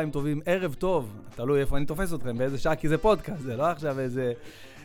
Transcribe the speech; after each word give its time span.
צהריים 0.00 0.12
טובים, 0.12 0.40
ערב 0.46 0.74
טוב, 0.74 1.12
תלוי 1.34 1.60
איפה 1.60 1.76
אני 1.76 1.86
תופס 1.86 2.14
אתכם, 2.14 2.38
באיזה 2.38 2.58
שעה, 2.58 2.76
כי 2.76 2.88
זה 2.88 2.98
פודקאסט, 2.98 3.42
זה 3.42 3.56
לא 3.56 3.66
עכשיו 3.66 4.00
איזה... 4.00 4.32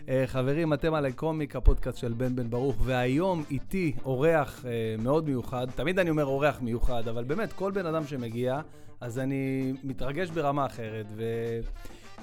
אה, 0.09 0.23
חברים, 0.27 0.73
אתם 0.73 0.93
על 0.93 1.05
הקומיק, 1.05 1.55
הפודקאסט 1.55 1.97
של 1.97 2.13
בן 2.13 2.35
בן 2.35 2.49
ברוך, 2.49 2.75
והיום 2.83 3.43
איתי 3.51 3.93
אורח 4.05 4.65
אה, 4.65 4.95
מאוד 5.03 5.25
מיוחד. 5.25 5.67
תמיד 5.75 5.99
אני 5.99 6.09
אומר 6.09 6.25
אורח 6.25 6.61
מיוחד, 6.61 7.07
אבל 7.07 7.23
באמת, 7.23 7.53
כל 7.53 7.71
בן 7.71 7.85
אדם 7.85 8.07
שמגיע, 8.07 8.61
אז 9.01 9.19
אני 9.19 9.73
מתרגש 9.83 10.29
ברמה 10.29 10.65
אחרת, 10.65 11.05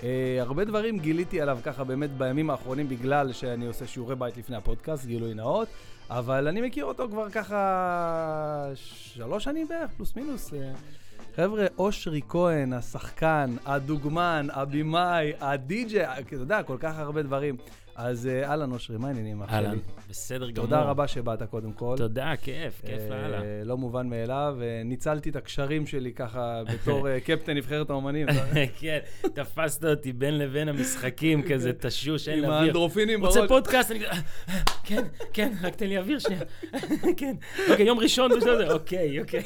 והרבה 0.02 0.64
דברים 0.64 0.98
גיליתי 0.98 1.40
עליו 1.40 1.58
ככה 1.64 1.84
באמת 1.84 2.10
בימים 2.10 2.50
האחרונים, 2.50 2.88
בגלל 2.88 3.32
שאני 3.32 3.66
עושה 3.66 3.86
שיעורי 3.86 4.16
בית 4.16 4.36
לפני 4.36 4.56
הפודקאסט, 4.56 5.06
גילוי 5.06 5.34
נאות, 5.34 5.68
אבל 6.10 6.48
אני 6.48 6.60
מכיר 6.60 6.84
אותו 6.84 7.08
כבר 7.08 7.30
ככה 7.30 8.70
שלוש 8.74 9.44
שנים 9.44 9.68
בערך, 9.68 9.90
פלוס 9.96 10.16
מינוס. 10.16 10.54
אה. 10.54 10.72
חבר'ה, 11.36 11.66
אושרי 11.78 12.20
כהן, 12.28 12.72
השחקן, 12.72 13.56
הדוגמן, 13.66 14.46
הבמאי, 14.52 15.32
הדי-ג'יי, 15.40 16.18
אתה 16.18 16.34
יודע, 16.34 16.62
כל 16.62 16.76
כך 16.80 16.98
הרבה 16.98 17.22
דברים. 17.22 17.56
אז 17.96 18.26
אה, 18.26 18.50
אהלן, 18.50 18.72
אושרי, 18.72 18.96
מה 18.96 19.08
העניינים? 19.08 19.42
אהלן, 19.42 19.78
בסדר 20.10 20.50
גמור. 20.50 20.66
תודה 20.66 20.80
רבה 20.80 21.08
שבאת 21.08 21.42
קודם 21.42 21.72
כל. 21.72 21.94
תודה, 21.98 22.32
כיף, 22.42 22.80
כיף 22.86 23.00
אה, 23.00 23.08
לאללה. 23.08 23.64
לא 23.64 23.76
מובן 23.76 24.08
מאליו, 24.08 24.56
ניצלתי 24.84 25.30
את 25.30 25.36
הקשרים 25.36 25.86
שלי 25.86 26.12
ככה 26.12 26.62
בתור 26.72 27.08
אה, 27.08 27.20
קפטן 27.20 27.52
נבחרת 27.56 27.90
האומנים. 27.90 28.26
כן, 28.80 28.98
תפסת 29.34 29.84
אותי 29.84 30.12
בין 30.12 30.38
לבין 30.38 30.68
המשחקים, 30.68 31.42
כזה 31.42 31.72
תשוש, 31.82 32.28
אין 32.28 32.38
עם 32.38 32.44
לאוויר. 32.44 32.58
האנדרופינים 32.58 33.20
בראש. 33.20 33.36
רוצה 33.36 33.48
פודקאסט? 33.48 33.90
אני 33.90 34.00
כן, 34.84 35.02
כן, 35.32 35.52
רק 35.62 35.74
תן 35.74 35.86
לי 35.86 35.98
אוויר 35.98 36.18
שנייה. 36.18 36.40
כן, 37.16 37.36
אוקיי, 37.70 37.86
יום 37.86 37.98
ראשון 37.98 38.30
בסדר, 38.36 38.72
אוקיי, 38.72 39.20
אוקיי. 39.20 39.42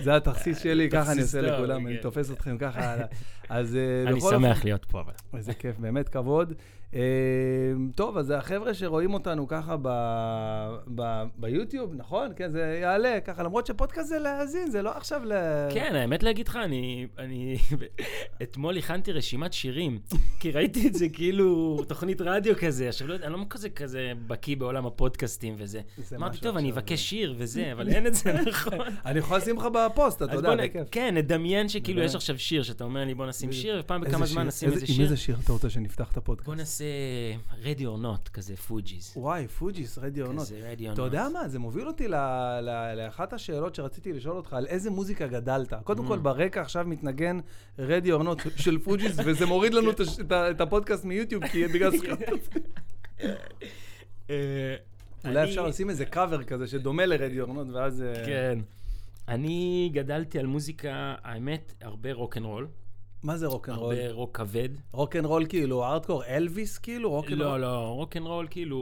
זה 0.00 0.16
התכסיס 0.16 0.62
שלי, 0.62 0.90
ככה 0.90 1.12
אני 1.12 1.22
עושה 1.22 1.40
לכולם, 1.40 1.86
אני 1.86 1.96
כן. 1.96 2.02
תופס 2.02 2.30
אתכם 2.30 2.58
ככה. 2.58 2.96
אז 3.48 3.76
אה, 3.76 4.10
אני 4.10 4.20
שמח 4.20 4.64
להיות 4.64 4.84
פה, 4.84 5.00
אבל. 5.00 5.12
איזה 5.36 5.54
כיף, 5.54 5.78
באמת 5.78 6.08
כבוד. 6.08 6.54
אה, 6.94 7.00
טוב, 7.94 8.16
אז 8.18 8.30
החבר'ה 8.30 8.74
שרואים 8.74 9.14
אותנו 9.14 9.48
ככה 9.48 9.76
ב, 9.82 9.88
ב, 10.94 11.02
ביוטיוב, 11.36 11.94
נכון? 11.96 12.28
כן, 12.36 12.50
זה 12.50 12.78
יעלה 12.82 13.20
ככה, 13.20 13.42
למרות 13.42 13.66
שפודקאסט 13.66 14.08
זה 14.08 14.18
להאזין, 14.18 14.70
זה 14.70 14.82
לא 14.82 14.90
עכשיו 14.96 15.20
ל... 15.24 15.32
כן, 15.74 15.94
האמת 15.94 16.22
להגיד 16.22 16.48
לך, 16.48 16.56
אני, 16.56 17.06
אני 17.18 17.56
אתמול 18.42 18.76
הכנתי 18.78 19.12
רשימת 19.12 19.52
שירים, 19.52 19.98
כי 20.40 20.50
ראיתי 20.50 20.88
את 20.88 20.94
זה 20.94 21.08
כאילו 21.08 21.78
תוכנית 21.88 22.20
רדיו 22.20 22.54
כזה, 22.60 22.88
עכשיו 22.88 23.08
לא 23.08 23.14
יודע, 23.14 23.26
אני 23.26 23.32
לא 23.32 23.38
כזה 23.50 23.70
כזה 23.70 24.12
בקיא 24.26 24.56
בעולם 24.56 24.86
הפודקאסטים 24.86 25.54
וזה. 25.58 25.80
זה 25.98 26.16
אמרתי, 26.16 26.38
טוב, 26.40 26.56
אני. 26.56 26.70
אבקש 26.70 27.00
שיר 27.10 27.34
וזה, 27.38 27.72
אבל 27.72 27.88
אין 27.88 28.06
את 28.06 28.14
זה, 28.14 28.32
נכון? 28.48 28.78
אני 29.06 29.18
יכול 29.18 29.36
לשים 29.36 29.56
לך 29.56 29.64
בפוסט, 29.66 30.22
אתה 30.22 30.34
יודע. 30.34 30.56
בכיף. 30.56 30.88
כן, 30.90 31.14
נדמיין 31.16 31.68
שכאילו. 31.68 32.02
יש 32.02 32.14
עכשיו 32.14 32.38
שיר, 32.38 32.62
שאתה 32.62 32.84
אומר 32.84 33.04
לי 33.04 33.14
בוא 33.14 33.26
נשים 33.26 33.52
שיר, 33.52 33.76
ופעם 33.80 34.00
בכמה 34.00 34.26
שיר? 34.26 34.34
זמן 34.34 34.46
נשים 34.46 34.68
איזה- 34.68 34.80
איזה 34.80 34.92
עם 34.92 34.96
שיר. 34.96 35.04
איזה 35.04 35.16
שיר 35.16 35.36
אתה 35.44 35.52
רוצה 35.52 35.70
שנפתח 35.70 36.12
את 36.12 36.16
הפודקאסט? 36.16 36.48
נעשה 36.82 37.68
Ready 37.70 37.86
or 37.86 37.98
Not, 37.98 38.28
כזה 38.28 38.56
Fugees. 38.56 39.12
וואי, 39.16 39.48
Fugees, 39.48 39.98
Ready 39.98 40.26
or 40.26 40.32
Not. 40.32 40.44
כזה 40.44 40.70
Ready 40.72 40.84
or 40.86 40.92
אתה 40.94 41.02
יודע 41.02 41.24
Not. 41.24 41.32
מה? 41.32 41.48
זה 41.48 41.58
מוביל 41.58 41.86
אותי 41.88 42.08
ל- 42.08 42.14
ל- 42.60 42.94
לאחת 42.96 43.32
השאלות 43.32 43.74
שרציתי 43.74 44.12
לשאול 44.12 44.36
אותך, 44.36 44.52
על 44.52 44.66
איזה 44.66 44.90
מוזיקה 44.90 45.26
גדלת. 45.26 45.72
קודם 45.84 46.04
Mm. 46.04 46.08
כל, 46.08 46.18
ברקע 46.18 46.60
עכשיו 46.60 46.84
מתנגן 46.86 47.38
Ready 47.78 48.16
or 48.16 48.25
Not 48.25 48.38
של 48.64 48.78
Fugees, 48.78 49.16
וזה 49.26 49.46
מוריד 49.46 49.74
לנו 49.74 49.90
את 50.50 50.60
הפודקאסט 50.60 51.04
מיוטיוב, 51.04 51.46
כי 51.46 51.66
בגלל 51.66 51.90
זה. 51.96 52.06
אה, 54.30 54.76
אולי 55.24 55.44
אפשר 55.44 55.66
לשים 55.66 55.90
איזה 55.90 56.04
קאבר 56.04 56.42
כזה 56.44 56.66
שדומה 56.66 57.06
לרדיו 57.06 57.44
עונות, 57.46 57.66
ואז... 57.72 58.02
אה, 58.02 58.26
כן. 58.26 58.58
אני 59.28 59.90
גדלתי 59.92 60.38
על 60.38 60.46
מוזיקה, 60.46 61.14
האמת, 61.22 61.72
הרבה 61.80 62.12
רוקנרול. 62.12 62.66
מה 63.22 63.36
זה 63.36 63.46
רוקנרול? 63.46 63.94
הרבה 63.94 64.12
רוק 64.12 64.36
כבד. 64.36 64.68
רוקנרול 64.92 65.46
כאילו 65.48 65.84
ארדקור, 65.84 66.24
אלוויס 66.24 66.78
כאילו? 66.78 67.10
רוקנרול? 67.10 67.38
לא, 67.38 67.60
לא, 67.60 67.88
רוקנרול 67.88 68.46
כאילו 68.50 68.78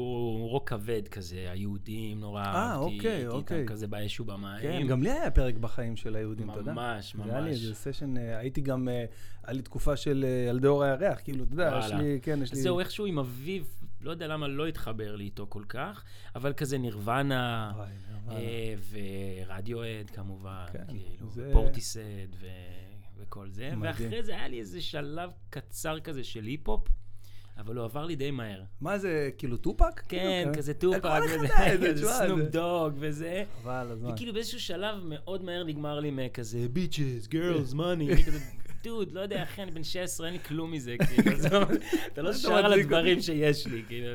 רוק 0.51 0.69
כבד 0.69 1.09
כזה, 1.09 1.47
היהודים 1.51 2.21
נורא 2.21 2.43
אה, 2.43 2.47
אהבתי, 2.47 2.97
אוקיי, 2.97 3.11
הייתי 3.11 3.27
אוקיי. 3.27 3.61
איתם 3.61 3.73
כזה 3.73 3.87
באש 3.87 4.21
ובמים. 4.21 4.61
כן, 4.62 4.87
גם 4.87 5.03
לי 5.03 5.11
היה 5.11 5.31
פרק 5.31 5.55
בחיים 5.55 5.97
של 5.97 6.17
היהודים, 6.17 6.51
אתה 6.51 6.59
יודע? 6.59 6.73
ממש, 6.73 7.17
זה 7.17 7.33
היה 7.33 7.41
לי 7.41 7.51
ממש. 7.51 7.62
איזה 7.62 7.75
סשן, 7.75 8.17
אה, 8.17 8.39
הייתי 8.39 8.61
גם, 8.61 8.89
אה, 8.89 9.05
היה 9.45 9.56
לי 9.56 9.62
תקופה 9.62 9.97
של 9.97 10.25
אה, 10.28 10.51
ילדי 10.51 10.67
אור 10.67 10.84
הירח, 10.84 11.21
כאילו, 11.25 11.45
אתה 11.45 11.53
יודע, 11.53 11.81
יש. 11.84 11.93
לי, 11.93 12.19
כן, 12.22 12.43
יש 12.43 12.53
לי... 12.53 12.61
זהו, 12.61 12.81
איכשהו 12.81 13.07
עם 13.07 13.19
אביו, 13.19 13.62
לא 14.01 14.11
יודע 14.11 14.27
למה 14.27 14.49
לא 14.49 14.67
התחבר 14.67 15.17
לי 15.17 15.25
איתו 15.25 15.47
כל 15.49 15.65
כך, 15.69 16.05
אבל 16.34 16.53
כזה 16.53 16.78
נירוונה. 16.78 17.72
אה, 18.31 18.75
ורדיוהד 18.91 20.10
כמובן, 20.11 20.67
כן, 20.72 20.84
כאילו, 20.89 21.53
פורטיסהד 21.53 22.34
ו- 22.41 22.90
וכל 23.20 23.50
זה. 23.50 23.62
מדהים. 23.76 23.82
ואחרי 23.82 24.22
זה 24.22 24.32
היה 24.32 24.48
לי 24.48 24.60
איזה 24.60 24.81
שלב 24.81 25.31
קצר 25.50 26.00
כזה 26.00 26.25
של 26.25 26.44
היפ-הופ, 26.44 26.88
אבל 27.58 27.76
הוא 27.76 27.84
עבר 27.84 28.04
לי 28.04 28.16
די 28.16 28.31
מהר. 28.31 28.62
מה 28.81 28.98
זה, 28.98 29.31
כאילו 29.38 29.56
טופאק? 29.56 30.00
כן, 30.08 30.41
כאילו, 30.42 30.54
כזה 30.54 30.75
כל 30.75 30.81
טופאק, 30.81 31.21
וזה, 31.34 31.48
כזה 31.92 32.06
סנופ 32.09 32.41
דוג 32.41 32.92
וזה. 32.97 33.44
חבל 33.62 33.86
הזמן. 33.91 34.10
וכאילו 34.10 34.32
באיזשהו 34.32 34.60
שלב 34.60 35.04
מאוד 35.04 35.44
מהר 35.44 35.64
נגמר 35.64 36.00
לי 36.00 36.10
מכזה 36.10 36.66
bitches, 36.72 37.26
girls, 37.26 37.72
money, 37.72 38.12
אני 38.12 38.25
כזה, 38.25 38.38
דוד, 38.82 39.12
לא 39.12 39.20
יודע, 39.20 39.42
אחי, 39.42 39.62
אני 39.62 39.70
בן 39.70 39.84
16, 39.84 40.26
אין 40.26 40.34
לי 40.34 40.41
כלום 40.41 40.72
מזה, 40.72 40.96
כאילו, 41.06 41.32
אתה 42.12 42.22
לא 42.22 42.30
אתה 42.30 42.38
שר 42.38 42.52
על 42.52 42.72
הדברים 42.72 43.20
שיש 43.20 43.66
לי, 43.66 43.82
כאילו. 43.88 44.08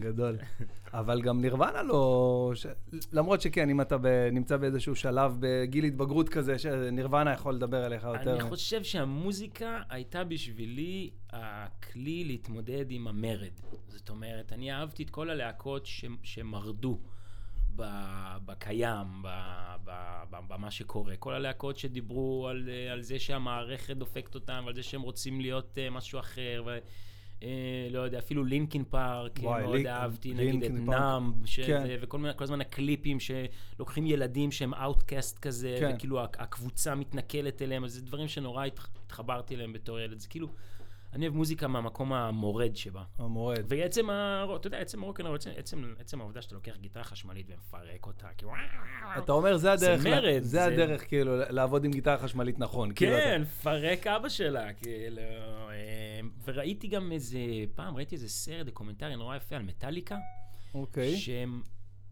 גדול. 0.00 0.38
אבל 0.92 1.22
גם 1.22 1.40
נירוונה 1.40 1.82
לא... 1.82 2.52
ש... 2.54 2.66
למרות 3.12 3.40
שכן, 3.40 3.70
אם 3.70 3.80
אתה 3.80 3.98
ב... 3.98 4.06
נמצא 4.32 4.56
באיזשהו 4.56 4.94
שלב 4.94 5.36
בגיל 5.40 5.84
התבגרות 5.84 6.28
כזה, 6.28 6.58
שנירוונה 6.58 7.32
יכול 7.32 7.54
לדבר 7.54 7.86
אליך 7.86 8.04
יותר. 8.04 8.32
אני 8.34 8.40
חושב 8.40 8.82
שהמוזיקה 8.82 9.80
הייתה 9.90 10.24
בשבילי 10.24 11.10
הכלי 11.30 12.24
להתמודד 12.24 12.86
עם 12.90 13.08
המרד. 13.08 13.60
זאת 13.88 14.10
אומרת, 14.10 14.52
אני 14.52 14.72
אהבתי 14.72 15.02
את 15.02 15.10
כל 15.10 15.30
הלהקות 15.30 15.86
ש- 15.86 16.04
שמרדו 16.22 16.98
בקיים, 18.46 19.06
במה 20.48 20.70
שקורה. 20.70 21.16
כל 21.16 21.34
הלהקות 21.34 21.76
שדיברו 21.78 22.48
על, 22.48 22.68
אה, 22.72 22.92
על 22.92 23.02
זה 23.02 23.18
שהמערכת 23.18 23.96
דופקת 23.96 24.34
אותם, 24.34 24.62
ועל 24.66 24.74
זה 24.74 24.82
שהם 24.82 25.00
רוצים 25.02 25.40
להיות 25.40 25.78
אה, 25.78 25.90
משהו 25.90 26.20
אחר. 26.20 26.62
ו... 26.66 26.78
אה, 27.42 27.48
לא 27.90 27.98
יודע, 28.00 28.18
אפילו 28.18 28.44
לינקין 28.44 28.84
פארק, 28.84 29.40
מאוד 29.40 29.74
לינק- 29.74 29.86
אהבתי, 29.86 30.34
נגיד 30.34 30.64
את. 30.64 30.70
Numb, 30.70 31.32
כן. 31.66 31.96
וכל 32.00 32.18
מיני, 32.18 32.34
כל 32.36 32.44
הזמן 32.44 32.60
הקליפים 32.60 33.18
שלוקחים 33.20 34.06
ילדים 34.06 34.50
שהם 34.52 34.74
outcast 34.74 35.38
כזה, 35.38 35.76
כן. 35.80 35.92
וכאילו 35.96 36.24
הק- 36.24 36.40
הקבוצה 36.40 36.94
מתנכלת 36.94 37.62
אליהם, 37.62 37.84
אז 37.84 37.92
זה 37.92 38.02
דברים 38.02 38.28
שנורא 38.28 38.66
התח- 38.66 38.88
התחברתי 39.06 39.54
אליהם 39.54 39.72
בתור 39.72 40.00
ילד. 40.00 40.18
זה 40.18 40.28
כאילו, 40.28 40.48
אני 41.12 41.26
אוהב 41.26 41.36
מוזיקה 41.36 41.68
מהמקום 41.68 42.12
המורד 42.12 42.76
שבה. 42.76 43.02
המורד. 43.18 43.64
ועצם 43.68 44.10
ה... 44.10 44.44
אתה 44.56 44.66
יודע, 44.66 44.78
עצם 44.78 45.02
הרוקנרול, 45.02 45.36
עצם, 45.36 45.50
עצם, 45.56 45.94
עצם 45.98 46.20
העובדה 46.20 46.42
שאתה 46.42 46.54
לוקח 46.54 46.76
גיטרה 46.76 47.04
חשמלית 47.04 47.46
ומפרק 47.50 48.06
אותה, 48.06 48.28
כאילו... 48.38 48.52
אתה 49.18 49.32
אומר, 49.32 49.56
זה 49.56 49.72
הדרך, 49.72 50.00
זה 50.00 50.10
מרד, 50.10 50.42
זה 50.42 50.48
זה- 50.48 50.64
הדרך 50.64 51.08
כאילו 51.08 51.36
לעבוד 51.50 51.84
עם 51.84 51.90
גיטרה 51.90 52.18
חשמלית 52.18 52.58
נכון. 52.58 52.94
כאילו, 52.94 53.12
אתה- 53.16 53.24
כן, 53.24 53.44
פרק 53.44 54.06
אבא 54.06 54.28
שלה, 54.28 54.72
כאילו... 54.72 55.20
אה, 55.70 56.20
וראיתי 56.44 56.88
גם 56.88 57.12
איזה... 57.12 57.38
פעם 57.74 57.96
ראיתי 57.96 58.14
איזה 58.14 58.28
סרט 58.28 58.66
דוקומנטרי 58.66 59.16
נורא 59.16 59.36
יפה 59.36 59.56
על 59.56 59.62
מטאליקה, 59.62 60.16
אוקיי. 60.74 61.16
שהם 61.16 61.62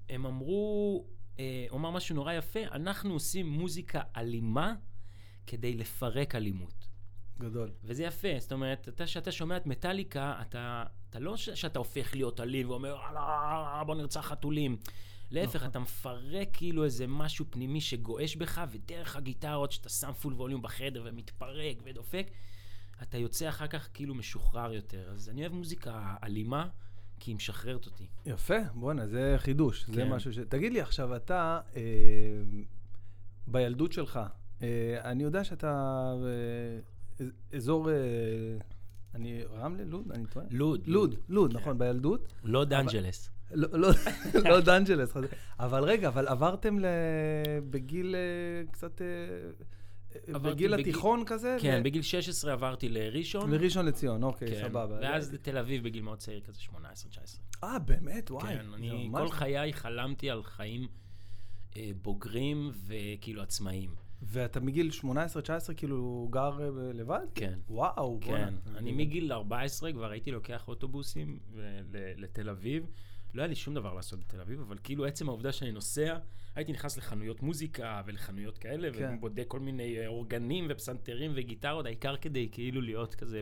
הם 0.09 0.27
אמרו, 0.27 1.05
אה, 1.39 1.67
הוא 1.71 1.79
אמר 1.79 1.91
משהו 1.91 2.15
נורא 2.17 2.33
יפה, 2.33 2.61
אנחנו 2.73 3.13
עושים 3.13 3.47
מוזיקה 3.47 4.01
אלימה 4.17 4.75
כדי 5.47 5.75
לפרק 5.75 6.35
אלימות. 6.35 6.86
גדול. 7.41 7.71
וזה 7.85 8.05
יפה, 8.05 8.29
זאת 8.39 8.53
אומרת, 8.53 8.89
אתה, 8.89 9.05
כשאתה 9.05 9.33
שומע 9.33 9.57
את 9.57 9.67
מטאליקה, 9.67 10.35
אתה, 10.41 10.85
אתה 11.11 11.19
לא 11.19 11.37
ש, 11.37 11.51
שאתה 11.51 11.79
הופך 11.79 12.15
להיות 12.15 12.41
אלים 12.41 12.71
ואומר, 12.71 12.97
"יאללה, 13.07 13.83
בוא 13.87 13.95
נרצח 13.95 14.21
חתולים. 14.21 14.77
להפך, 15.31 15.57
נכון. 15.57 15.69
אתה 15.69 15.79
מפרק 15.79 16.49
כאילו 16.53 16.85
איזה 16.85 17.07
משהו 17.07 17.45
פנימי 17.51 17.81
שגועש 17.81 18.37
בך, 18.37 18.63
ודרך 18.71 19.17
הגיטרות 19.17 19.73
שאתה 19.73 19.89
שם 19.89 20.13
פול 20.13 20.35
ווליום 20.35 20.63
בחדר 20.63 21.03
ומתפרק 21.07 21.77
ודופק, 21.85 22.27
אתה 23.03 23.19
יוצא 23.19 23.49
אחר 23.49 23.67
כך 23.67 23.89
כאילו 23.95 24.15
משוחרר 24.15 24.73
יותר. 24.73 25.11
אז 25.11 25.29
אני 25.29 25.41
אוהב 25.41 25.53
מוזיקה 25.53 26.15
אלימה, 26.23 26.69
כי 27.21 27.31
היא 27.31 27.37
משחררת 27.37 27.87
אותי. 27.87 28.07
יפה, 28.27 28.59
בואנה, 28.75 29.07
זה 29.07 29.35
חידוש. 29.39 29.87
זה 29.87 29.93
כן. 29.95 30.09
משהו 30.09 30.33
ש... 30.33 30.39
תגיד 30.39 30.73
לי, 30.73 30.81
עכשיו, 30.81 31.17
אתה, 31.17 31.61
אה, 31.77 31.83
בילדות 33.47 33.93
שלך, 33.93 34.21
אה, 34.63 34.99
אני 35.05 35.23
יודע 35.23 35.45
שאתה 35.45 36.13
אה, 36.25 36.81
אזור... 37.55 37.91
אה, 37.91 37.95
אני... 39.15 39.43
רמלה? 39.45 39.85
לוד? 39.85 40.13
אני 40.13 40.25
טועה? 40.27 40.47
לוד. 40.51 40.87
לוד, 40.87 41.15
לוד, 41.29 41.57
נכון, 41.57 41.79
בילדות. 41.79 42.33
לוד 42.45 42.73
אנג'לס. 42.73 43.31
לא, 43.51 43.69
לא, 44.45 44.61
דאנג'לס. 44.67 45.13
חס- 45.13 45.25
אבל 45.61 45.85
רגע, 45.85 46.09
אבל 46.09 46.29
עברתם. 46.29 46.79
בגיל 47.71 48.15
אה, 48.15 48.73
קצת... 48.73 49.03
אה, 49.03 50.39
בגיל 50.39 50.75
התיכון 50.75 51.23
כזה? 51.27 51.57
כן, 51.61 51.83
בגיל 51.83 52.03
16 52.03 52.53
עברתי 52.53 52.89
לראשון. 52.89 53.51
לראשון 53.51 53.87
לציון, 53.87 54.23
אוקיי, 54.23 54.49
כן, 54.49 54.69
סבבה. 54.69 54.99
ואז 55.03 55.35
לתל 55.35 55.59
אביב 55.59 55.85
בגיל 55.85 56.03
מאוד 56.03 56.19
צעיר, 56.19 56.41
כזה 56.41 56.61
18-19. 56.61 56.75
אה, 57.65 57.79
באמת? 57.79 58.31
וואי. 58.31 58.45
כן, 58.57 58.67
אני 58.75 59.09
כל 59.13 59.29
חיי 59.31 59.73
חלמתי 59.73 60.31
על 60.31 60.43
חיים 60.43 60.89
בוגרים 62.03 62.71
וכאילו 62.87 63.43
עצמאיים. 63.43 63.91
ואתה 64.23 64.61
מגיל 64.61 64.91
18-19 65.03 65.05
כאילו 65.77 66.29
גר 66.31 66.59
אה, 66.61 66.69
לבד? 66.93 67.27
כן. 67.35 67.59
וואו, 67.69 68.19
כן. 68.21 68.31
בואנה. 68.31 68.79
אני 68.79 68.93
מגיל 68.93 69.33
14 69.33 69.93
כבר 69.93 70.11
הייתי 70.11 70.31
לוקח 70.31 70.69
אוטובוסים 70.69 71.39
ל- 71.55 72.23
לתל 72.23 72.49
אביב. 72.49 72.87
לא 73.35 73.43
היה 73.43 73.49
לי 73.49 73.55
שום 73.55 73.75
דבר 73.75 73.95
לעשות 73.95 74.21
בתל 74.21 74.41
אביב, 74.41 74.61
אבל 74.61 74.79
כאילו 74.83 75.05
עצם 75.07 75.29
העובדה 75.29 75.53
שאני 75.53 75.73
נוסע, 75.73 76.17
הייתי 76.55 76.73
נכנס 76.73 76.97
לחנויות 76.97 77.43
מוזיקה 77.43 78.03
ולחנויות 78.07 78.59
כאלה, 78.59 78.89
כן. 78.93 79.15
ובודק 79.19 79.45
כל 79.49 79.61
מיני 79.61 79.99
אה, 79.99 80.07
אורגנים 80.07 80.67
ופסנתרים 80.71 81.33
וגיטרות, 81.35 81.87
העיקר 81.87 82.17
כדי 82.17 82.49
כאילו 82.53 82.81
להיות 82.81 83.15
כזה... 83.15 83.41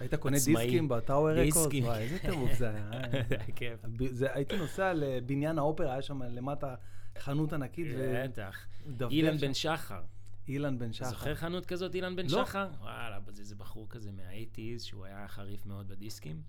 היית 0.00 0.14
קונה 0.14 0.36
עצמאי. 0.36 0.62
דיסקים 0.64 0.88
בטאוור 0.88 1.30
רקורד? 1.30 1.44
דיסקים. 1.44 1.84
וואי, 1.84 1.98
איזה 2.02 2.18
טירוף 2.18 2.52
זה 2.58 2.68
היה. 2.70 2.90
אה? 2.92 3.08
זה 3.28 3.36
היה 3.40 3.52
כיף. 3.56 3.80
הייתי 4.34 4.56
נוסע 4.56 4.92
לבניין 4.94 5.58
האופרה, 5.58 5.92
היה 5.92 6.02
שם 6.02 6.22
למטה 6.22 6.74
חנות 7.18 7.52
ענקית. 7.52 7.86
בטח. 7.96 8.66
אילן. 9.10 9.36
בן 9.38 9.54
שחר. 9.54 10.00
אילן 10.48 10.78
בן 10.78 10.92
שחר. 10.92 11.10
זוכר 11.10 11.34
חנות 11.34 11.66
כזאת, 11.66 11.94
אילן 11.94 12.16
בן 12.16 12.22
לא. 12.22 12.28
שחר? 12.44 12.68
וואלה, 12.80 13.18
זה 13.32 13.40
איזה 13.42 13.54
בחור 13.54 13.86
כזה 13.88 14.10
מה-80's, 14.12 14.82
שהוא 14.84 15.04
היה 15.04 15.28
חריף 15.28 15.66
מאוד 15.66 15.88
בדיסקים. 15.88 16.40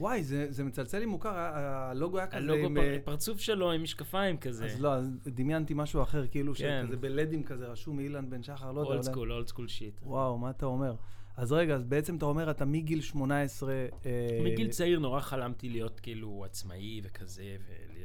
וואי, 0.00 0.22
זה 0.24 0.46
זה 0.50 0.64
מצלצל 0.64 0.98
לי 0.98 1.06
מוכר, 1.06 1.34
הלוגו 1.36 2.18
היה 2.18 2.26
כזה 2.26 2.36
הלוגו, 2.36 2.66
עם... 2.66 2.74
פר- 2.74 2.80
אה, 2.92 2.98
פרצוף 3.04 3.40
שלו 3.40 3.72
עם 3.72 3.82
משקפיים 3.82 4.36
כזה. 4.36 4.64
אז 4.64 4.80
לא, 4.80 4.94
אז 4.94 5.10
דמיינתי 5.26 5.74
משהו 5.76 6.02
אחר, 6.02 6.26
כאילו 6.26 6.54
כן. 6.54 6.82
שכזה 6.84 6.96
בלדים 6.96 7.42
כזה 7.42 7.66
רשום 7.66 8.00
אילן 8.00 8.30
בן 8.30 8.42
שחר, 8.42 8.72
לא 8.72 8.80
יודע. 8.80 8.90
Old 8.92 9.02
school, 9.02 9.32
old 9.32 9.46
school 9.46 9.68
shit. 9.68 10.00
וואו, 10.02 10.38
מה 10.38 10.50
אתה 10.50 10.66
אומר? 10.66 10.94
אז 11.36 11.52
רגע, 11.52 11.74
אז 11.74 11.84
בעצם 11.84 12.16
אתה 12.16 12.24
אומר, 12.24 12.50
אתה 12.50 12.64
מגיל 12.64 13.00
18... 13.00 13.72
אה, 14.06 14.40
מגיל 14.44 14.68
צעיר 14.68 14.98
נורא 14.98 15.20
חלמתי 15.20 15.68
להיות 15.68 16.00
כאילו 16.00 16.44
עצמאי 16.44 17.00
וכזה, 17.04 17.56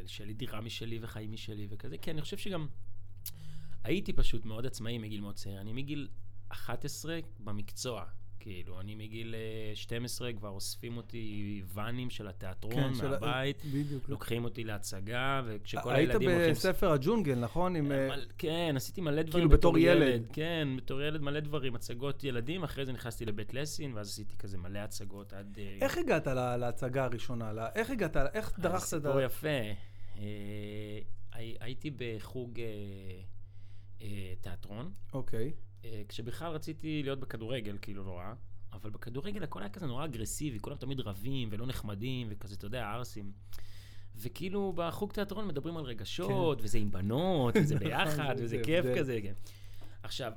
ושיהיה 0.08 0.28
לי 0.28 0.34
דירה 0.34 0.62
משלי 0.62 1.00
וחיים 1.02 1.32
משלי 1.32 1.68
וכזה. 1.70 1.98
כן, 1.98 2.12
אני 2.12 2.22
חושב 2.22 2.38
שגם 2.38 2.68
הייתי 3.84 4.14
פשוט 4.14 4.46
מאוד 4.46 4.66
עצמאי 4.66 4.98
מגיל 4.98 5.22
מאוד 5.22 5.36
צעיר. 5.36 5.62
אני 5.62 5.74
מגיל 5.74 6.08
11 6.50 7.20
במקצוע. 7.40 8.04
כאילו, 8.40 8.80
אני 8.82 8.96
מגיל 8.96 9.36
אה, 9.36 9.76
12 9.76 10.34
כבר 10.34 10.50
אוספים 10.50 10.98
אותי 10.98 11.64
ואנים 11.74 12.10
של 12.10 12.28
התיאטרון 12.28 12.74
כן, 12.74 12.94
של 12.96 13.06
ה- 13.06 13.10
מהבית, 13.10 13.66
בדיוק. 13.66 14.10
לוקחים 14.10 14.44
אותי 14.44 14.64
להצגה, 14.64 15.42
וכשכל 15.46 15.96
היית 15.96 16.10
הילדים 16.10 16.30
הולכים... 16.30 16.52
בספר 16.52 16.92
הג'ונגל, 16.92 17.36
נכון? 17.36 17.76
עם... 17.76 17.92
אה, 17.92 18.08
מל- 18.08 18.26
כן, 18.38 18.74
עשיתי 18.76 19.02
מלא 19.02 19.22
דברים 19.22 19.48
כאילו 19.48 19.50
בתור 19.58 19.78
ילד. 19.78 20.28
כן, 20.34 20.68
בתור 20.78 21.02
ילד 21.02 21.22
מלא 21.22 21.40
דברים, 21.40 21.76
הצגות 21.76 22.24
ילדים, 22.24 22.64
אחרי 22.64 22.86
זה 22.86 22.94
נכנסתי 22.94 23.26
לבית 23.26 23.54
לסין, 23.54 23.94
ואז 23.94 24.08
עשיתי 24.10 24.36
כזה 24.38 24.58
מלא 24.58 24.80
הצגות 24.80 25.34
עד... 25.34 25.58
אה, 25.62 25.78
איך 25.82 25.98
הגעת 25.98 26.28
לה- 26.28 26.58
להצגה 26.58 27.04
הראשונה? 27.04 27.54
לה- 27.54 27.70
איך 27.76 27.90
הגעת? 27.90 28.18
איך 28.34 28.60
דרכת 28.60 28.76
את 28.84 28.88
סיפור 28.88 29.22
יפה. 29.22 29.48
אה, 30.18 31.00
הי- 31.32 31.56
הייתי 31.60 31.92
בחוג 31.98 32.60
אה, 32.60 32.66
אה, 34.02 34.34
תיאטרון, 34.42 34.92
אוקיי. 35.14 35.54
אה, 35.86 36.02
כשבכלל 36.08 36.52
רציתי 36.52 37.04
להיות 37.04 37.20
בכדורגל, 37.20 37.78
כאילו 37.82 38.04
נורא, 38.04 38.34
אבל 38.74 38.90
בכדורגל 38.90 39.44
הכל 39.44 39.60
היה 39.60 39.70
כזה 39.70 39.86
נורא 39.88 40.06
אגרסיבי, 40.06 40.60
כולם 40.60 40.76
תמיד 40.78 41.00
רבים 41.00 41.50
ולא 41.52 41.66
נחמדים, 41.66 42.28
וכזה, 42.32 42.56
אתה 42.56 42.66
יודע, 42.66 42.86
ערסים. 42.90 43.32
וכאילו 44.16 44.74
בחוג 44.76 45.14
תיאטרון 45.14 45.48
מדברים 45.48 45.78
על 45.78 45.84
רגשות, 45.84 46.60
וזה 46.62 46.78
עם 46.78 46.92
בנות, 46.92 47.54
וזה 47.62 47.76
נכון, 47.76 47.88
ביחד, 47.88 48.38
זה 48.38 48.44
וזה. 48.44 48.62
כיף 48.64 48.86
כזה, 48.98 49.20
כן. 49.24 49.34
עכשיו, 50.04 50.32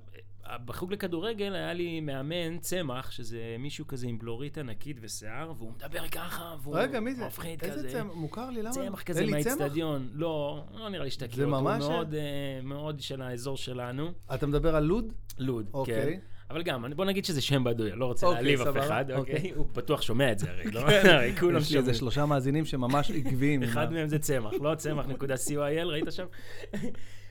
בחוג 0.64 0.92
לכדורגל 0.92 1.54
היה 1.54 1.72
לי 1.72 2.00
מאמן 2.00 2.58
צמח, 2.58 3.10
שזה 3.10 3.56
מישהו 3.58 3.86
כזה 3.86 4.06
עם 4.06 4.18
בלורית 4.18 4.58
ענקית 4.58 4.96
ושיער, 5.00 5.52
והוא 5.56 5.72
מדבר 5.72 6.08
ככה, 6.08 6.54
והוא 6.62 6.76
רגע, 6.78 7.00
מי 7.00 7.14
זה? 7.14 7.26
מפחיד 7.26 7.64
איזה 7.64 7.74
כזה. 7.78 7.90
צמח? 7.90 8.14
מוכר 8.14 8.50
לי, 8.50 8.62
למה? 8.62 8.70
צמח 8.72 9.02
כזה? 9.02 9.26
מהאיצטדיון. 9.26 10.08
לא, 10.12 10.64
לא 10.74 10.88
נראה 10.88 11.04
לי 11.04 11.10
שתכיר 11.10 11.36
זה 11.36 11.44
אותו. 11.44 11.60
ממש- 11.62 11.82
הוא 11.84 11.92
מאוד, 11.92 12.14
אה, 12.14 12.20
מאוד 12.62 13.00
של 13.00 13.22
האזור 13.22 13.56
שלנו. 13.56 14.12
אתה 14.34 14.46
מדבר 14.46 14.76
על 14.76 14.84
לוד? 14.84 15.12
לוד, 15.38 15.64
כן. 15.66 15.78
אוקיי. 15.78 16.20
אבל 16.50 16.62
גם, 16.62 16.84
בוא 16.96 17.04
נגיד 17.04 17.24
שזה 17.24 17.40
שם 17.40 17.64
בדוי, 17.64 17.90
לא 17.90 18.04
רוצה 18.06 18.26
אוקיי, 18.26 18.42
להעליב 18.42 18.60
אף 18.60 18.76
אחד, 18.86 19.04
אוקיי. 19.10 19.34
אוקיי? 19.36 19.50
הוא 19.54 19.66
בטוח 19.74 20.02
שומע 20.02 20.32
את 20.32 20.38
זה 20.38 20.50
הרי, 20.50 20.70
לא? 20.70 20.80
הרי 20.80 21.36
כולם 21.36 21.56
יש 21.60 21.70
לי 21.72 21.78
איזה 21.78 21.78
שומעים. 21.78 21.94
שלושה 21.94 22.26
מאזינים 22.26 22.64
שממש 22.64 23.10
עקביים. 23.10 23.62
אחד 23.62 23.92
מהם 23.92 24.08
זה 24.08 24.18
צמח, 24.18 24.52
לא 24.60 24.74
צמח.co.il, 24.74 25.84
ראית 25.86 26.04
שם? 26.10 26.26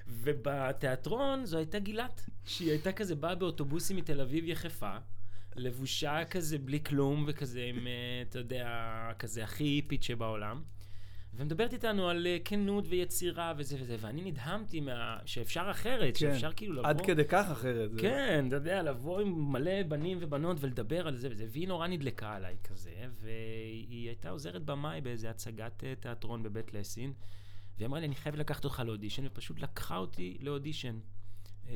ובתיאטרון 0.09 1.45
זו 1.45 1.57
הייתה 1.57 1.79
גילת, 1.79 2.29
שהיא 2.45 2.71
הייתה 2.71 2.91
כזה 2.91 3.15
באה 3.15 3.35
באוטובוסים 3.35 3.97
מתל 3.97 4.21
אביב 4.21 4.47
יחפה, 4.47 4.97
לבושה 5.55 6.25
כזה 6.25 6.57
בלי 6.57 6.83
כלום, 6.83 7.25
וכזה 7.27 7.63
עם, 7.63 7.87
אה, 7.87 8.21
אתה 8.29 8.39
יודע, 8.39 8.67
כזה 9.19 9.43
הכי 9.43 9.63
היפית 9.63 10.03
שבעולם. 10.03 10.63
ומדברת 11.33 11.73
איתנו 11.73 12.09
על 12.09 12.27
אה, 12.27 12.37
כנות 12.45 12.85
ויצירה 12.87 13.53
וזה 13.57 13.77
וזה, 13.79 13.95
ואני 13.99 14.31
נדהמתי 14.31 14.79
מה... 14.79 15.17
שאפשר 15.25 15.67
אחרת, 15.71 16.17
כן. 16.17 16.19
שאפשר 16.19 16.51
כאילו 16.55 16.73
לבוא... 16.73 16.87
עד 16.87 17.01
כדי 17.01 17.25
כך 17.25 17.51
אחרת. 17.51 17.89
כן, 17.97 18.45
אתה 18.47 18.55
יודע, 18.55 18.83
לבוא 18.83 19.21
עם 19.21 19.51
מלא 19.51 19.83
בנים 19.83 20.17
ובנות 20.21 20.57
ולדבר 20.59 21.07
על 21.07 21.15
זה 21.15 21.27
וזה, 21.31 21.45
והיא 21.49 21.67
נורא 21.67 21.87
נדלקה 21.87 22.33
עליי 22.33 22.55
כזה, 22.63 22.91
והיא 23.21 24.07
הייתה 24.07 24.29
עוזרת 24.29 24.63
במאי 24.65 25.01
באיזה 25.01 25.29
הצגת 25.29 25.83
אה, 25.83 25.93
תיאטרון 25.95 26.43
בבית 26.43 26.73
לסין, 26.73 27.13
והיא 27.79 27.87
אמרה 27.87 27.99
לי, 27.99 28.05
אני 28.05 28.15
חייבת 28.15 28.37
לקחת 28.39 28.65
אותך 28.65 28.79
לאודישן, 28.85 29.25
ופשוט 29.25 29.59
לקחה 29.59 29.97
אותי 29.97 30.37
לאודישן. 30.41 30.99
אה, 31.67 31.73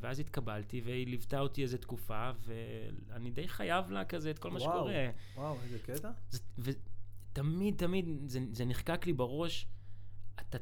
ואז 0.00 0.20
התקבלתי, 0.20 0.80
והיא 0.84 1.06
ליוותה 1.06 1.40
אותי 1.40 1.62
איזה 1.62 1.78
תקופה, 1.78 2.30
ואני 2.44 3.30
די 3.30 3.48
חייב 3.48 3.90
לה 3.90 4.04
כזה 4.04 4.30
את 4.30 4.38
כל 4.38 4.50
מה 4.50 4.58
וואו. 4.60 4.72
שקורה. 4.78 5.10
וואו, 5.36 5.56
איזה 5.62 5.78
קטע. 5.78 6.10
זה- 6.30 6.38
ותמיד, 6.58 7.74
תמיד, 7.76 8.04
זה, 8.26 8.40
זה 8.52 8.64
נחקק 8.64 9.06
לי 9.06 9.12
בראש, 9.12 9.66
אתה 10.40 10.58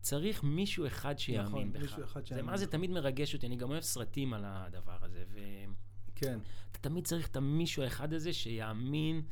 צריך 0.00 0.44
מישהו 0.44 0.86
אחד 0.86 1.18
שיאמין 1.18 1.46
נכון, 1.48 1.72
בך. 1.72 1.80
מישהו 1.82 2.04
אחד 2.04 2.20
זה 2.20 2.26
שיאמין 2.26 2.46
מה 2.46 2.56
זה. 2.56 2.66
תמיד 2.66 2.90
מרגש 2.90 3.34
אותי, 3.34 3.46
אני 3.46 3.56
גם 3.56 3.70
אוהב 3.70 3.82
סרטים 3.82 4.32
על 4.34 4.42
הדבר 4.46 4.98
הזה, 5.02 5.24
ואתה 5.32 5.72
כן. 6.14 6.38
תמיד 6.80 7.04
צריך 7.06 7.28
את 7.28 7.36
המישהו 7.36 7.82
האחד 7.82 8.12
הזה 8.12 8.32
שיאמין 8.32 9.22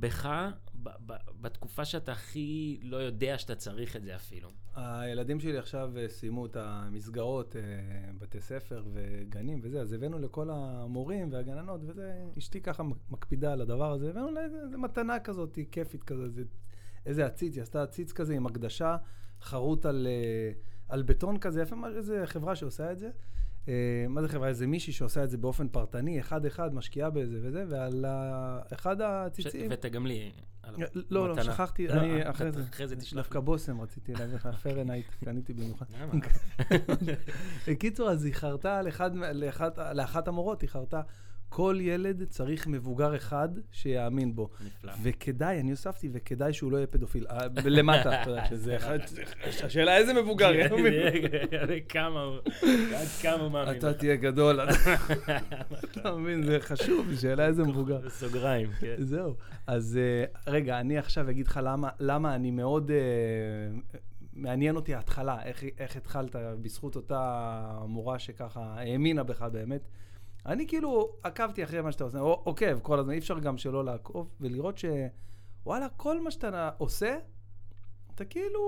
בך 0.00 0.28
בתקופה 1.40 1.84
שאתה 1.84 2.12
הכי 2.12 2.80
לא 2.82 2.96
יודע 2.96 3.38
שאתה 3.38 3.54
צריך 3.54 3.96
את 3.96 4.02
זה 4.02 4.16
אפילו. 4.16 4.48
הילדים 4.74 5.40
שלי 5.40 5.58
עכשיו 5.58 5.92
אה, 5.96 6.08
סיימו 6.08 6.46
את 6.46 6.56
המסגרות, 6.56 7.56
אה, 7.56 7.62
בתי 8.18 8.40
ספר 8.40 8.84
וגנים 8.92 9.60
וזה, 9.62 9.80
אז 9.80 9.92
הבאנו 9.92 10.18
לכל 10.18 10.50
המורים 10.50 11.32
והגננות 11.32 11.80
וזה, 11.84 12.24
אשתי 12.38 12.60
ככה 12.60 12.82
מקפידה 13.10 13.52
על 13.52 13.60
הדבר 13.60 13.92
הזה, 13.92 14.10
הבאנו 14.10 14.30
לה 14.30 14.44
איזה, 14.44 14.76
מתנה 14.76 15.20
כזאת, 15.20 15.58
כיפית 15.70 16.02
כזאת, 16.02 16.34
זה, 16.34 16.42
איזה 17.06 17.26
עציץ, 17.26 17.54
היא 17.54 17.62
עשתה 17.62 17.82
עציץ 17.82 18.12
כזה 18.12 18.34
עם 18.34 18.46
הקדשה, 18.46 18.96
חרוט 19.42 19.86
על, 19.86 20.06
אה, 20.10 20.52
על 20.88 21.02
בטון 21.02 21.38
כזה, 21.38 21.62
יפה, 21.62 21.76
איזה 21.96 22.22
חברה 22.26 22.56
שעושה 22.56 22.92
את 22.92 22.98
זה. 22.98 23.10
אה, 23.68 23.74
מה 24.08 24.22
זה 24.22 24.28
חברה? 24.28 24.48
איזה 24.48 24.66
מישהי 24.66 24.92
שעושה 24.92 25.24
את 25.24 25.30
זה 25.30 25.38
באופן 25.38 25.68
פרטני, 25.68 26.20
אחד-אחד, 26.20 26.74
משקיעה 26.74 27.10
בזה 27.10 27.38
וזה, 27.42 27.64
ועל 27.68 28.04
אחד 28.72 29.00
העציצים... 29.00 29.66
הבאת 29.66 29.86
גם 29.86 30.06
לי. 30.06 30.30
לא, 31.10 31.28
לא, 31.28 31.32
מתנה. 31.32 31.44
שכחתי, 31.44 31.88
לא, 31.88 31.92
אני 31.92 32.22
אתה- 32.22 32.30
אחרי 32.30 32.52
זה. 32.52 32.62
אחרי 32.70 32.88
זה 32.88 32.96
תשלח 32.96 33.16
דווקא 33.22 33.40
בושם 33.40 33.80
רציתי 33.80 34.12
להביא 34.14 34.34
לך, 34.34 34.48
פרנייט, 34.62 35.06
קניתי 35.24 35.52
במיוחד. 35.52 35.86
למה? 36.00 36.12
בקיצור, 37.68 38.10
אז 38.10 38.24
היא 38.24 38.34
חרתה 38.34 38.80
לאחת 39.94 40.28
המורות, 40.28 40.62
היא 40.62 40.70
חרתה, 40.70 41.00
כל 41.48 41.78
ילד 41.80 42.24
צריך 42.24 42.66
מבוגר 42.66 43.16
אחד 43.16 43.48
שיאמין 43.72 44.34
בו. 44.34 44.48
נפלא. 44.66 44.92
וכדאי, 45.02 45.60
אני 45.60 45.70
הוספתי, 45.70 46.08
וכדאי 46.12 46.52
שהוא 46.52 46.72
לא 46.72 46.76
יהיה 46.76 46.86
פדופיל. 46.86 47.26
אה, 47.30 47.38
למטה, 47.64 48.22
אתה 48.22 48.30
יודע, 48.30 48.46
שזה 48.46 48.76
אחד, 48.76 48.98
השאלה 49.64 49.96
איזה 49.96 50.14
מבוגר. 50.14 50.52
כמה 51.88 52.22
הוא, 52.22 52.36
עד 52.96 53.06
כמה 53.22 53.42
הוא 53.42 53.52
מאמין. 53.52 53.78
אתה. 53.78 53.94
תהיה 53.94 54.16
גדול, 54.16 54.60
אתה 55.84 56.16
מבין, 56.16 56.42
זה 56.42 56.58
חשוב, 56.60 57.14
שאלה 57.20 57.46
איזה 57.46 57.62
מבוגר. 57.62 58.10
סוגריים, 58.10 58.70
כן. 58.80 58.94
זהו. 58.98 59.34
אז 59.66 59.98
אה, 59.98 60.52
רגע, 60.52 60.80
אני 60.80 60.98
עכשיו 60.98 61.30
אגיד 61.30 61.46
לך 61.46 61.60
למה, 62.00 62.34
אני 62.34 62.50
מאוד... 62.50 62.90
אה, 62.90 63.78
מעניין 64.32 64.76
אותי 64.76 64.94
ההתחלה, 64.94 65.42
איך 65.78 65.96
התחלת 65.96 66.36
בזכות 66.62 66.96
אותה 66.96 67.82
מורה 67.86 68.18
שככה 68.18 68.60
האמינה 68.60 69.22
בך 69.22 69.42
באמת. 69.42 69.80
אני 70.46 70.66
כאילו 70.66 71.16
עקבתי 71.22 71.64
אחרי 71.64 71.80
מה 71.80 71.92
שאתה 71.92 72.04
עושה, 72.04 72.20
או, 72.20 72.40
עוקב 72.44 72.78
כל 72.82 72.98
הזמן, 72.98 73.12
אי 73.12 73.18
אפשר 73.18 73.38
גם 73.38 73.58
שלא 73.58 73.84
לעקוב, 73.84 74.30
ולראות 74.40 74.78
שוואלה, 74.78 75.88
כל 75.96 76.20
מה 76.20 76.30
שאתה 76.30 76.70
עושה, 76.78 77.16
אתה 78.14 78.24
כאילו 78.24 78.60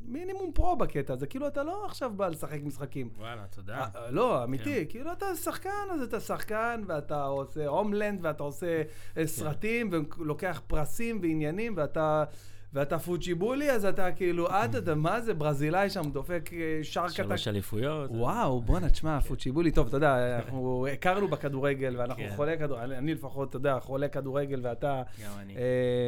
מינימום 0.00 0.52
פרו 0.54 0.76
בקטע 0.76 1.12
הזה, 1.12 1.26
כאילו 1.26 1.48
אתה 1.48 1.62
לא 1.62 1.86
עכשיו 1.86 2.12
בא 2.16 2.28
לשחק 2.28 2.58
משחקים. 2.62 3.10
וואלה, 3.18 3.44
תודה. 3.50 3.78
אה, 3.78 3.88
אה, 3.94 4.10
לא, 4.10 4.44
אמיתי, 4.44 4.86
כאילו 4.88 5.12
אתה 5.12 5.26
שחקן, 5.34 5.86
אז 5.94 6.02
אתה 6.02 6.20
שחקן, 6.20 6.82
ואתה 6.86 7.24
עושה 7.24 7.66
הומלנד, 7.66 8.20
ואתה 8.22 8.42
עושה 8.42 8.82
אה, 9.16 9.26
סרטים, 9.26 9.90
ולוקח 9.92 10.62
פרסים 10.66 11.18
ועניינים, 11.22 11.74
ואתה... 11.76 12.24
ואתה 12.72 12.98
פוצ'יבולי, 12.98 13.70
אז 13.70 13.84
אתה 13.84 14.12
כאילו, 14.12 14.48
עד, 14.48 14.76
אתה, 14.76 14.94
מה 14.94 15.20
זה, 15.20 15.34
ברזילאי 15.34 15.90
שם 15.90 16.10
דופק 16.10 16.50
אה, 16.52 16.80
שרקת... 16.82 17.12
שלוש 17.14 17.48
אליפויות. 17.48 18.10
וואו, 18.10 18.60
בואנה, 18.60 18.90
תשמע, 18.90 19.20
פוצ'יבולי, 19.20 19.70
טוב, 19.70 19.86
אתה 19.86 19.96
יודע, 19.96 20.36
אנחנו 20.36 20.86
הכרנו 20.86 21.28
בכדורגל, 21.28 21.94
ואנחנו 21.98 22.22
כן. 22.22 22.32
חולי 22.36 22.58
כדורגל, 22.58 22.92
אני 22.92 23.14
לפחות, 23.14 23.48
אתה 23.48 23.56
יודע, 23.56 23.80
חולה 23.80 24.08
כדורגל, 24.08 24.60
ואתה... 24.62 25.02
גם 25.24 25.32
אני. 25.38 25.54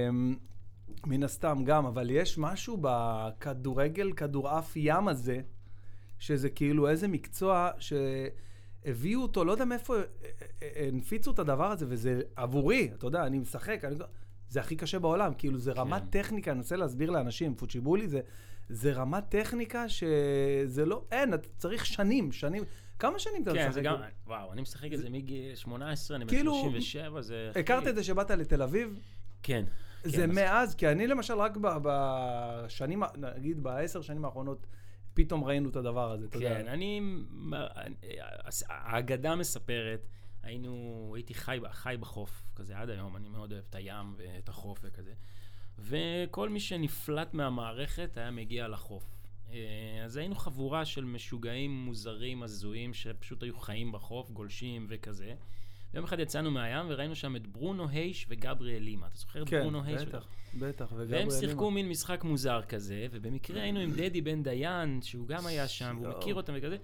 אמ, 0.08 0.36
מן 1.06 1.22
הסתם 1.22 1.62
גם, 1.64 1.86
אבל 1.86 2.10
יש 2.10 2.38
משהו 2.38 2.78
בכדורגל, 2.80 4.12
כדורעף 4.12 4.72
ים 4.76 5.08
הזה, 5.08 5.40
שזה 6.18 6.50
כאילו 6.50 6.88
איזה 6.88 7.08
מקצוע 7.08 7.70
שהביאו 7.78 9.22
אותו, 9.22 9.44
לא 9.44 9.52
יודע 9.52 9.64
מאיפה 9.64 9.96
אה, 9.96 10.02
אה, 10.62 10.88
הנפיצו 10.88 11.30
את 11.30 11.38
הדבר 11.38 11.70
הזה, 11.70 11.86
וזה 11.88 12.20
עבורי, 12.36 12.90
אתה 12.94 13.06
יודע, 13.06 13.26
אני 13.26 13.38
משחק, 13.38 13.84
אני... 13.84 13.96
זה 14.50 14.60
הכי 14.60 14.76
קשה 14.76 14.98
בעולם, 14.98 15.34
כאילו 15.34 15.58
זה 15.58 15.72
רמת 15.72 16.02
כן. 16.02 16.22
טכניקה, 16.22 16.50
אני 16.50 16.58
מנסה 16.58 16.76
להסביר 16.76 17.10
לאנשים, 17.10 17.54
פוצ'יבולי 17.54 18.08
זה, 18.08 18.20
זה 18.68 18.92
רמת 18.92 19.24
טכניקה 19.28 19.88
שזה 19.88 20.84
לא, 20.86 21.04
אין, 21.12 21.34
אתה 21.34 21.48
צריך 21.56 21.86
שנים, 21.86 22.32
שנים, 22.32 22.62
כמה 22.98 23.18
שנים 23.18 23.42
אתה 23.42 23.52
כן, 23.52 23.58
משחק? 23.58 23.72
זה 23.72 23.80
גם, 23.80 23.96
וואו, 24.26 24.52
אני 24.52 24.62
משחק 24.62 24.92
את 24.92 24.98
זה 24.98 25.10
מגיל 25.10 25.54
18, 25.54 26.16
אני 26.16 26.24
בן 26.24 26.30
כאילו, 26.30 26.54
37, 26.54 27.22
זה... 27.22 27.50
הכרת 27.56 27.86
את 27.86 27.94
זה 27.94 28.04
שבאת 28.04 28.30
לתל 28.30 28.62
אביב? 28.62 29.00
כן. 29.42 29.64
זה 30.04 30.16
כן, 30.16 30.30
אז- 30.30 30.36
מאז, 30.36 30.74
כי 30.74 30.88
אני 30.88 31.06
למשל 31.06 31.34
רק 31.34 31.56
בשנים, 31.60 33.02
נגיד 33.36 33.62
בעשר 33.62 34.02
שנים 34.02 34.24
האחרונות, 34.24 34.66
פתאום 35.14 35.44
ראינו 35.44 35.68
את 35.68 35.76
הדבר 35.76 36.12
הזה, 36.12 36.26
אתה 36.26 36.36
יודע. 36.36 36.54
כן, 36.54 36.68
אני... 36.68 37.00
האגדה 38.68 39.34
מספרת, 39.34 40.06
היינו, 40.42 41.12
הייתי 41.14 41.34
חי, 41.34 41.58
חי 41.70 41.96
בחוף, 42.00 42.42
כזה 42.56 42.78
עד 42.78 42.90
היום, 42.90 43.16
אני 43.16 43.28
מאוד 43.28 43.52
אוהב 43.52 43.64
את 43.70 43.74
הים 43.74 44.14
ואת 44.16 44.48
החוף 44.48 44.78
וכזה. 44.82 45.12
וכל 45.78 46.48
מי 46.48 46.60
שנפלט 46.60 47.34
מהמערכת 47.34 48.16
היה 48.16 48.30
מגיע 48.30 48.68
לחוף. 48.68 49.04
אה, 49.52 50.04
אז 50.04 50.16
היינו 50.16 50.34
חבורה 50.34 50.84
של 50.84 51.04
משוגעים 51.04 51.70
מוזרים, 51.70 52.42
הזויים, 52.42 52.94
שפשוט 52.94 53.42
היו 53.42 53.58
חיים 53.58 53.92
בחוף, 53.92 54.30
גולשים 54.30 54.86
וכזה. 54.88 55.34
יום 55.94 56.04
אחד 56.04 56.20
יצאנו 56.20 56.50
מהים 56.50 56.86
וראינו 56.88 57.14
שם 57.14 57.36
את 57.36 57.46
ברונו 57.46 57.88
הייש 57.88 58.26
וגבריאל 58.28 58.82
לימה. 58.82 59.06
אתה 59.06 59.16
זוכר 59.16 59.42
את 59.42 59.48
כן, 59.48 59.60
ברונו 59.60 59.84
הייש? 59.84 60.02
בטח, 60.02 60.26
בטח. 60.54 60.92
וגבריאל 60.92 61.10
והם 61.10 61.28
לימה. 61.28 61.40
שיחקו 61.40 61.70
מין 61.70 61.88
משחק 61.88 62.24
מוזר 62.24 62.62
כזה, 62.62 63.06
ובמקרה 63.10 63.62
היינו 63.62 63.80
עם 63.80 63.90
דדי 63.92 64.20
בן 64.20 64.42
דיין, 64.42 65.02
שהוא 65.02 65.28
גם 65.28 65.46
היה 65.46 65.68
שם, 65.68 65.98
והוא. 66.00 66.18
מכיר 66.18 66.34
אותם 66.34 66.52
וכזה. 66.56 66.76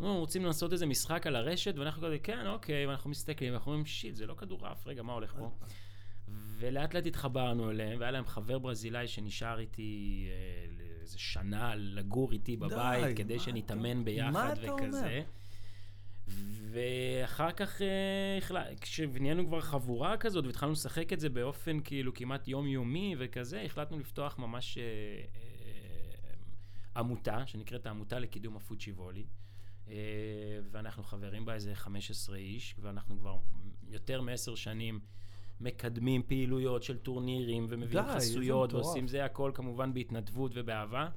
אמרו, 0.00 0.18
רוצים 0.18 0.44
לעשות 0.44 0.72
איזה 0.72 0.86
משחק 0.86 1.26
על 1.26 1.36
הרשת, 1.36 1.74
ואנחנו 1.78 2.02
כזה, 2.02 2.18
כן, 2.18 2.46
אוקיי, 2.46 2.86
ואנחנו 2.86 3.10
מסתכלים, 3.10 3.52
ואנחנו 3.52 3.72
אומרים, 3.72 3.86
שיט, 3.86 4.14
זה 4.14 4.26
לא 4.26 4.34
כדורעף, 4.34 4.86
רגע, 4.86 5.02
מה 5.02 5.12
הולך 5.12 5.34
פה? 5.38 5.50
ולאט 6.58 6.94
לאט 6.94 7.06
התחברנו 7.06 7.70
אליהם, 7.70 8.00
והיה 8.00 8.10
להם 8.10 8.26
חבר 8.26 8.58
ברזילאי 8.58 9.08
שנשאר 9.08 9.58
איתי 9.58 10.26
אה, 10.30 10.66
איזה 11.00 11.18
שנה 11.18 11.74
לגור 11.76 12.32
איתי 12.32 12.56
בבית, 12.56 13.04
די, 13.04 13.14
כדי 13.24 13.38
שנתאמן 13.38 13.96
אתה- 13.96 14.04
ביחד 14.04 14.30
מה? 14.32 14.52
וכזה. 14.62 15.22
ואחר 16.70 17.52
כך, 17.52 17.82
אה, 17.82 18.38
כשנהיינו 18.80 19.46
כבר 19.46 19.60
חבורה 19.60 20.16
כזאת, 20.16 20.46
והתחלנו 20.46 20.72
לשחק 20.72 21.12
את 21.12 21.20
זה 21.20 21.28
באופן 21.28 21.80
כאילו 21.80 22.14
כמעט 22.14 22.48
יומיומי 22.48 23.14
וכזה, 23.18 23.62
החלטנו 23.62 23.98
לפתוח 23.98 24.38
ממש 24.38 24.78
אה, 24.78 24.82
עמותה, 26.96 27.46
שנקראת 27.46 27.86
העמותה 27.86 28.18
לקידום 28.18 28.56
הפוצ'י 28.56 28.92
וולי. 28.92 29.24
ואנחנו 30.70 31.02
חברים 31.02 31.44
בה 31.44 31.54
איזה 31.54 31.74
15 31.74 32.36
איש, 32.36 32.74
ואנחנו 32.78 33.18
כבר 33.18 33.36
יותר 33.88 34.20
מעשר 34.20 34.54
שנים 34.54 35.00
מקדמים 35.60 36.22
פעילויות 36.22 36.82
של 36.82 36.98
טורנירים, 36.98 37.66
ומביאים 37.68 38.04
די, 38.04 38.12
חסויות. 38.14 38.72
ועושים 38.72 39.08
זה 39.08 39.24
הכל 39.24 39.50
כמובן 39.54 39.94
בהתנדבות 39.94 40.52
ובאהבה. 40.54 41.08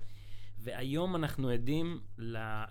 והיום 0.64 1.16
אנחנו 1.16 1.50
עדים 1.50 2.00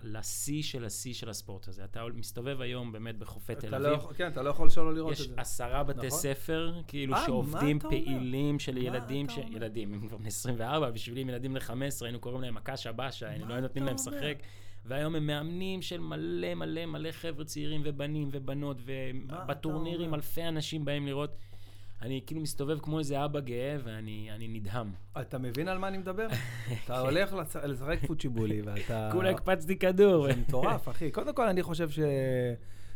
לשיא 0.03 0.63
של 0.63 0.85
השיא 0.85 1.13
של 1.13 1.29
הספורט 1.29 1.67
הזה. 1.67 1.83
אתה 1.83 2.03
מסתובב 2.15 2.61
היום 2.61 2.91
באמת 2.91 3.17
בחופי 3.17 3.55
תל 3.55 3.67
אתה 3.67 3.77
אביב. 3.77 3.87
לא 3.87 4.13
כן, 4.15 4.27
אתה 4.27 4.41
לא 4.41 4.49
יכול 4.49 4.69
שלא 4.69 4.93
לראות 4.93 5.13
את 5.13 5.19
יש 5.19 5.27
זה. 5.27 5.33
עשרה 5.37 5.83
בתי 5.83 6.07
נכון. 6.07 6.19
ספר, 6.19 6.73
כאילו, 6.87 7.13
אה, 7.13 7.19
מה 7.19 7.25
שעובדים? 7.25 7.79
פעילים 7.79 8.59
של 8.59 8.77
ילדים, 8.77 9.29
ש... 9.29 9.37
ילדים, 9.37 9.93
הם 9.93 10.07
כבר 10.07 10.17
בני 10.17 10.27
24, 10.27 10.91
בשבילי 10.91 11.21
הם 11.21 11.29
ילדים 11.29 11.55
ל-15, 11.55 11.73
היינו 12.01 12.19
קוראים 12.19 12.41
להם 12.41 12.57
הקשה 12.57 12.91
בשה, 12.91 13.29
היינו 13.29 13.43
מה 13.43 13.49
לא 13.49 13.53
היינו 13.53 13.67
נותנים 13.67 13.85
להם? 13.85 13.95
לשחק. 13.95 14.37
והיום 14.85 15.15
הם 15.15 15.27
מאמנים 15.27 15.81
של 15.81 15.99
מלא 15.99 16.53
מלא 16.55 16.85
מלא 16.85 17.11
חבר'ה 17.11 17.45
צעירים 17.45 17.81
ובנים 17.85 18.29
ובנות, 18.31 18.77
ובטורנירים 18.85 20.05
אומר? 20.05 20.15
אלפי 20.15 20.43
אנשים 20.43 20.85
באים 20.85 21.05
לראות. 21.07 21.35
אני 22.01 22.21
כאילו 22.25 22.41
מסתובב 22.41 22.79
כמו 22.79 22.99
איזה 22.99 23.25
אבא 23.25 23.39
גאה, 23.39 23.77
ואני 23.83 24.29
אני 24.31 24.47
נדהם. 24.47 24.91
אתה 25.21 25.37
מבין 25.37 25.67
על 25.67 25.77
מה 25.77 25.87
אני 25.87 25.97
מדבר? 25.97 26.27
אתה 26.85 26.99
הולך 26.99 27.33
לש- 27.33 27.55
לשחק 27.55 27.99
פוצ'יבולי, 28.07 28.61
ואתה... 28.61 29.09
כולה 29.11 29.29
הקפצתי 29.29 29.75
כדור. 29.79 30.27
זה 30.27 30.35
מטורף, 30.41 30.89
אחי. 30.89 31.11
קודם 31.11 31.35
כל, 31.35 31.47
אני 31.47 31.63
חושב 31.63 31.89
ש... 31.89 31.99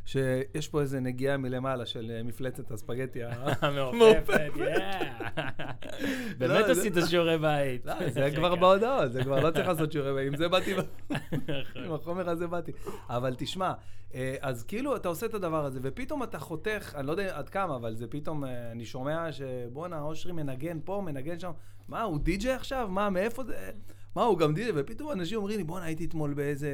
שיש 0.07 0.67
פה 0.67 0.81
איזה 0.81 0.99
נגיעה 0.99 1.37
מלמעלה 1.37 1.85
של 1.85 2.11
אה, 2.15 2.23
מפלצת 2.23 2.71
הספגטי. 2.71 3.23
ה- 3.23 3.31
מעופפת, 3.93 4.51
יאה. 4.55 4.99
באמת 6.37 6.49
לא, 6.67 6.73
זה- 6.73 6.81
עשית 6.81 6.93
שיעורי 7.09 7.37
בית. 7.37 7.85
לא, 7.85 7.93
זה 8.09 8.29
כבר 8.35 8.55
בהודעות, 8.55 9.11
זה 9.13 9.23
כבר 9.23 9.39
לא 9.39 9.51
צריך 9.51 9.67
לעשות 9.67 9.91
שיעורי 9.91 10.13
בית. 10.13 10.27
עם 10.27 10.37
זה 10.37 10.47
באתי, 10.49 10.73
נכון. 10.73 11.83
עם 11.85 11.93
החומר 11.93 12.29
הזה 12.29 12.47
באתי. 12.47 12.71
אבל 13.09 13.35
תשמע, 13.37 13.73
אה, 14.15 14.35
אז 14.41 14.63
כאילו 14.63 14.95
אתה 14.95 15.07
עושה 15.09 15.25
את 15.25 15.33
הדבר 15.33 15.65
הזה, 15.65 15.79
ופתאום 15.83 16.23
אתה 16.23 16.39
חותך, 16.39 16.93
אני 16.95 17.07
לא 17.07 17.11
יודע 17.11 17.37
עד 17.37 17.49
כמה, 17.49 17.75
אבל 17.75 17.95
זה 17.95 18.07
פתאום, 18.07 18.43
אה, 18.45 18.71
אני 18.71 18.85
שומע 18.85 19.31
שבואנה, 19.31 20.01
אושרי 20.01 20.31
מנגן 20.31 20.79
פה, 20.85 21.01
מנגן 21.05 21.39
שם. 21.39 21.51
מה, 21.87 22.01
הוא 22.01 22.19
די-ג'יי 22.19 22.51
עכשיו? 22.53 22.87
מה, 22.91 23.09
מאיפה 23.09 23.43
זה? 23.43 23.69
מה, 24.15 24.23
הוא 24.23 24.37
גם 24.37 24.53
די-ג'יי? 24.53 24.71
ופתאום 24.75 25.11
אנשים 25.11 25.37
אומרים 25.37 25.57
לי, 25.57 25.63
בואנה, 25.63 25.85
הייתי 25.85 26.05
אתמול 26.05 26.33
באיזה... 26.33 26.69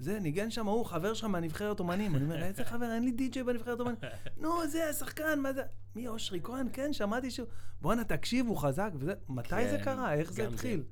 זה, 0.00 0.20
ניגן 0.20 0.50
שם 0.50 0.68
ההוא, 0.68 0.86
חבר 0.86 1.14
שלך 1.14 1.24
מהנבחרת 1.24 1.80
אומנים. 1.80 2.16
אני 2.16 2.24
אומר, 2.24 2.42
איזה 2.44 2.64
חבר? 2.64 2.92
אין 2.94 3.04
לי 3.04 3.10
די-ג'יי 3.10 3.44
בנבחרת 3.44 3.80
אומנים. 3.80 3.98
נו, 4.42 4.66
זה 4.68 4.88
השחקן, 4.88 5.40
מה 5.40 5.52
זה? 5.52 5.62
מי, 5.96 6.08
אושרי 6.08 6.40
כהן? 6.42 6.66
כן, 6.72 6.92
שמעתי 6.92 7.30
שהוא... 7.30 7.46
בואנה, 7.80 8.04
תקשיב, 8.04 8.46
הוא 8.46 8.56
חזק. 8.56 8.90
וזה... 8.98 9.12
מתי 9.28 9.68
זה 9.70 9.78
כן, 9.78 9.84
קרה? 9.84 10.14
איך 10.14 10.32
זה 10.32 10.42
גם 10.42 10.48
זה. 10.48 10.54
התחיל? 10.54 10.82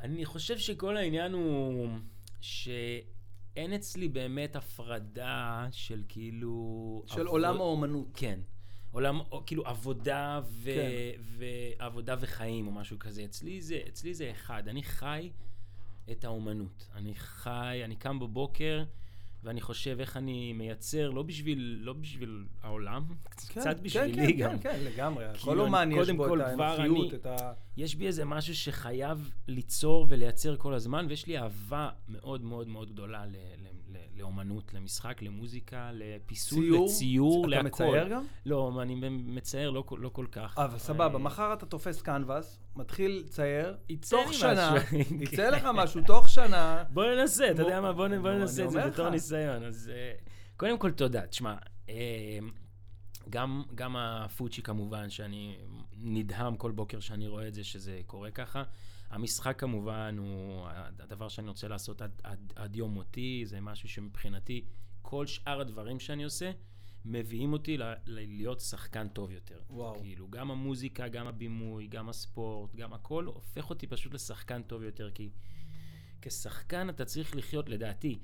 אני 0.00 0.24
חושב 0.24 0.58
שכל 0.58 0.96
העניין 0.96 1.32
הוא 1.32 1.88
שאין 2.40 3.72
אצלי 3.74 4.08
באמת 4.08 4.56
הפרדה 4.56 5.66
של 5.70 6.02
כאילו... 6.08 7.02
של 7.06 7.14
עבוד- 7.20 7.26
עולם 7.28 7.56
האומנות. 7.56 8.06
כן. 8.14 8.40
עולם, 8.92 9.20
כאילו 9.46 9.66
עבודה, 9.66 10.40
ו, 10.44 10.70
כן. 10.74 11.20
ועבודה 11.78 12.16
וחיים 12.20 12.66
או 12.66 12.72
משהו 12.72 12.98
כזה. 12.98 13.24
אצלי 13.24 13.62
זה, 13.62 13.78
אצלי 13.88 14.14
זה 14.14 14.30
אחד. 14.30 14.68
אני 14.68 14.82
חי 14.82 15.30
את 16.10 16.24
האומנות. 16.24 16.88
אני 16.94 17.14
חי, 17.14 17.80
אני 17.84 17.96
קם 17.96 18.18
בבוקר, 18.18 18.84
ואני 19.42 19.60
חושב 19.60 19.96
איך 20.00 20.16
אני 20.16 20.52
מייצר, 20.52 21.10
לא 21.10 21.22
בשביל, 21.22 21.78
לא 21.82 21.92
בשביל 21.92 22.44
העולם, 22.62 23.04
כן, 23.08 23.14
קצת 23.60 23.76
כן, 23.76 23.82
בשבילי 23.82 24.32
כן, 24.32 24.38
גם. 24.38 24.58
כן, 24.58 24.72
כן, 24.72 24.80
לגמרי. 24.84 25.24
כאילו, 25.24 25.44
כל 25.44 25.60
אומן 25.60 25.90
יש 25.92 26.10
בו 26.10 26.24
כל 26.24 26.42
את 26.42 26.60
האנוכיות, 26.60 27.14
את 27.14 27.26
ה... 27.26 27.52
יש 27.76 27.94
בי 27.94 28.06
איזה 28.06 28.24
משהו 28.24 28.54
שחייב 28.54 29.30
ליצור 29.48 30.06
ולייצר 30.08 30.56
כל 30.56 30.74
הזמן, 30.74 31.06
ויש 31.08 31.26
לי 31.26 31.38
אהבה 31.38 31.88
מאוד 32.08 32.44
מאוד 32.44 32.68
מאוד 32.68 32.92
גדולה 32.92 33.26
ל- 33.26 33.30
ל- 33.36 33.69
לאומנות, 34.20 34.74
למשחק, 34.74 35.22
למוזיקה, 35.22 35.90
לפיסול, 35.92 36.64
ציור? 36.64 36.86
לציור, 36.86 37.40
אתה 37.40 37.48
להכל. 37.48 37.66
מצייר 37.66 38.08
גם? 38.08 38.24
לא, 38.46 38.82
אני 38.82 38.94
מצייר 39.10 39.70
לא, 39.70 39.84
לא 39.98 40.08
כל 40.08 40.26
כך. 40.32 40.58
אבל 40.58 40.78
סבבה, 40.78 41.14
אה, 41.14 41.18
מחר 41.18 41.52
אתה 41.52 41.66
תופס 41.66 42.02
קנבס, 42.02 42.58
מתחיל 42.76 43.22
לצייר, 43.24 43.76
יצא 43.88 44.16
תוך 44.16 44.34
שנה, 44.34 44.74
משהו. 44.74 44.98
יצא 45.24 45.50
לך 45.56 45.68
משהו, 45.74 46.00
תוך 46.06 46.28
שנה. 46.28 46.84
בוא 46.90 47.04
ננסה, 47.04 47.50
אתה 47.50 47.62
יודע 47.62 47.80
מה? 47.80 47.92
בוא 47.92 48.08
בוא 48.22 48.30
ננסה 48.30 48.64
את 48.64 48.70
זה 48.70 48.86
בתור 48.86 49.06
לך. 49.06 49.12
ניסיון. 49.12 49.64
אז 49.64 49.90
אה, 49.94 50.12
קודם 50.56 50.78
כל, 50.78 50.90
תודה. 50.90 51.26
תשמע, 51.26 51.54
אה, 51.88 52.38
גם, 53.30 53.62
גם 53.74 53.96
הפוצ'י 53.96 54.62
כמובן, 54.62 55.10
שאני 55.10 55.56
נדהם 55.96 56.56
כל 56.56 56.70
בוקר 56.70 57.00
שאני 57.00 57.26
רואה 57.26 57.48
את 57.48 57.54
זה, 57.54 57.64
שזה 57.64 58.00
קורה 58.06 58.30
ככה. 58.30 58.62
המשחק 59.10 59.58
כמובן 59.58 60.16
הוא 60.18 60.66
הדבר 60.98 61.28
שאני 61.28 61.48
רוצה 61.48 61.68
לעשות 61.68 62.02
עד, 62.02 62.20
עד, 62.22 62.52
עד 62.56 62.76
יום 62.76 62.94
מותי, 62.94 63.42
זה 63.46 63.60
משהו 63.60 63.88
שמבחינתי, 63.88 64.64
כל 65.02 65.26
שאר 65.26 65.60
הדברים 65.60 66.00
שאני 66.00 66.24
עושה, 66.24 66.50
מביאים 67.04 67.52
אותי 67.52 67.76
ל- 67.76 67.82
ל- 67.82 67.94
להיות 68.06 68.60
שחקן 68.60 69.08
טוב 69.08 69.30
יותר. 69.30 69.60
וואו. 69.70 69.94
כאילו, 70.00 70.30
גם 70.30 70.50
המוזיקה, 70.50 71.08
גם 71.08 71.26
הבימוי, 71.26 71.86
גם 71.86 72.08
הספורט, 72.08 72.74
גם 72.74 72.92
הכל, 72.92 73.24
הופך 73.24 73.70
אותי 73.70 73.86
פשוט 73.86 74.14
לשחקן 74.14 74.62
טוב 74.62 74.82
יותר, 74.82 75.10
כי 75.10 75.30
כשחקן 76.22 76.88
אתה 76.88 77.04
צריך 77.04 77.36
לחיות, 77.36 77.68
לדעתי, 77.68 78.18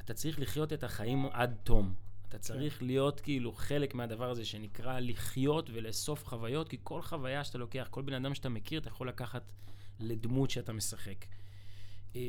אתה 0.00 0.14
צריך 0.14 0.40
לחיות 0.40 0.72
את 0.72 0.84
החיים 0.84 1.26
עד 1.32 1.56
תום. 1.62 1.94
אתה 2.28 2.38
צריך 2.38 2.82
להיות 2.82 3.20
כאילו 3.20 3.52
חלק 3.52 3.94
מהדבר 3.94 4.30
הזה 4.30 4.44
שנקרא 4.44 5.00
לחיות 5.00 5.70
ולאסוף 5.72 6.24
חוויות, 6.24 6.68
כי 6.68 6.76
כל 6.82 7.02
חוויה 7.02 7.44
שאתה 7.44 7.58
לוקח, 7.58 7.86
כל 7.90 8.02
בן 8.02 8.12
אדם 8.12 8.34
שאתה 8.34 8.48
מכיר, 8.48 8.80
אתה 8.80 8.88
יכול 8.88 9.08
לקחת 9.08 9.52
לדמות 10.00 10.50
שאתה 10.50 10.72
משחק. 10.72 11.26
אה, 12.16 12.20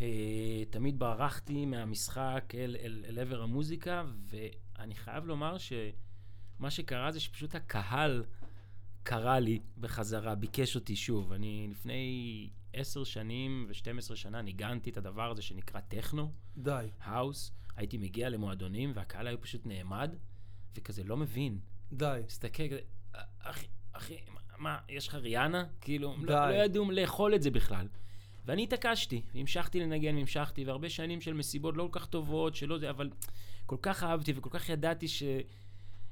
אה, 0.00 0.62
תמיד 0.70 0.98
ברחתי 0.98 1.66
מהמשחק 1.66 2.52
אל, 2.54 2.76
אל, 2.80 3.04
אל 3.08 3.18
עבר 3.18 3.42
המוזיקה, 3.42 4.04
ואני 4.24 4.94
חייב 4.94 5.26
לומר 5.26 5.56
שמה 5.58 6.70
שקרה 6.70 7.12
זה 7.12 7.20
שפשוט 7.20 7.54
הקהל 7.54 8.24
קרא 9.02 9.38
לי 9.38 9.60
בחזרה, 9.78 10.34
ביקש 10.34 10.76
אותי 10.76 10.96
שוב. 10.96 11.32
אני 11.32 11.68
לפני 11.70 12.50
עשר 12.72 13.04
שנים 13.04 13.66
ו-12 13.68 14.14
שנה 14.14 14.42
ניגנתי 14.42 14.90
את 14.90 14.96
הדבר 14.96 15.30
הזה 15.30 15.42
שנקרא 15.42 15.80
טכנו, 15.80 16.32
די. 16.56 16.86
האוס. 17.00 17.52
הייתי 17.76 17.98
מגיע 17.98 18.28
למועדונים 18.28 18.92
והקהל 18.94 19.26
היה 19.26 19.36
פשוט 19.36 19.66
נעמד, 19.66 20.14
וכזה 20.74 21.04
לא 21.04 21.16
מבין. 21.16 21.58
די. 21.92 22.20
מסתכל 22.26 22.68
כזה, 22.68 22.80
אחי, 23.38 23.66
אחי, 23.92 24.16
מה, 24.60 24.78
יש 24.88 25.08
לך 25.08 25.14
ריאנה? 25.14 25.64
כאילו, 25.80 26.14
די. 26.20 26.26
לא, 26.26 26.50
לא 26.50 26.54
ידעו 26.54 26.90
לאכול 26.90 27.34
את 27.34 27.42
זה 27.42 27.50
בכלל. 27.50 27.86
ואני 28.46 28.62
התעקשתי, 28.62 29.22
המשכתי 29.34 29.80
לנגן, 29.80 30.16
המשכתי, 30.16 30.64
והרבה 30.64 30.88
שנים 30.88 31.20
של 31.20 31.34
מסיבות 31.34 31.76
לא 31.76 31.88
כל 31.90 32.00
כך 32.00 32.06
טובות, 32.06 32.54
שלא 32.54 32.78
זה, 32.78 32.90
אבל 32.90 33.10
כל 33.66 33.76
כך 33.82 34.02
אהבתי 34.02 34.32
וכל 34.36 34.50
כך 34.52 34.68
ידעתי 34.68 35.06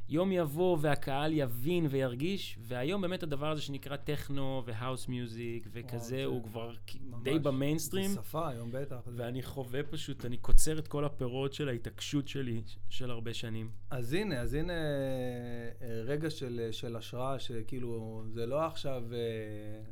שיום 0.09 0.33
יבוא 0.33 0.79
והקהל 0.81 1.33
יבין 1.33 1.87
וירגיש, 1.91 2.59
והיום 2.62 3.03
באמת 3.03 3.23
הדבר 3.23 3.50
הזה 3.50 3.62
שנקרא 3.62 3.97
טכנו 3.97 4.62
והאוס 4.67 5.09
מיוזיק 5.09 5.69
וכזה, 5.73 5.99
זה 5.99 6.25
הוא 6.25 6.45
כבר 6.45 6.73
ממש- 7.00 7.23
די 7.23 7.38
במיינסטרים. 7.38 8.11
זה 8.11 8.15
שפה 8.15 8.49
היום 8.49 8.69
בטח. 8.73 8.97
ואני 9.17 9.43
חווה 9.43 9.83
פשוט, 9.83 10.25
אני 10.25 10.37
קוצר 10.37 10.79
את 10.79 10.88
כל 10.88 11.05
הפירות 11.05 11.53
של 11.53 11.69
ההתעקשות 11.69 12.29
שלי 12.29 12.62
של 12.88 13.11
הרבה 13.11 13.35
שנים. 13.35 13.71
אז 13.91 14.12
הנה, 14.12 14.41
אז 14.41 14.55
הנה 14.55 14.73
אה, 14.73 16.03
רגע 16.05 16.31
של, 16.31 16.69
של 16.71 16.97
השראה, 16.97 17.38
שכאילו, 17.38 18.23
זה 18.29 18.47
לא 18.47 18.67
עכשיו 18.67 19.03
אה, 19.12 19.19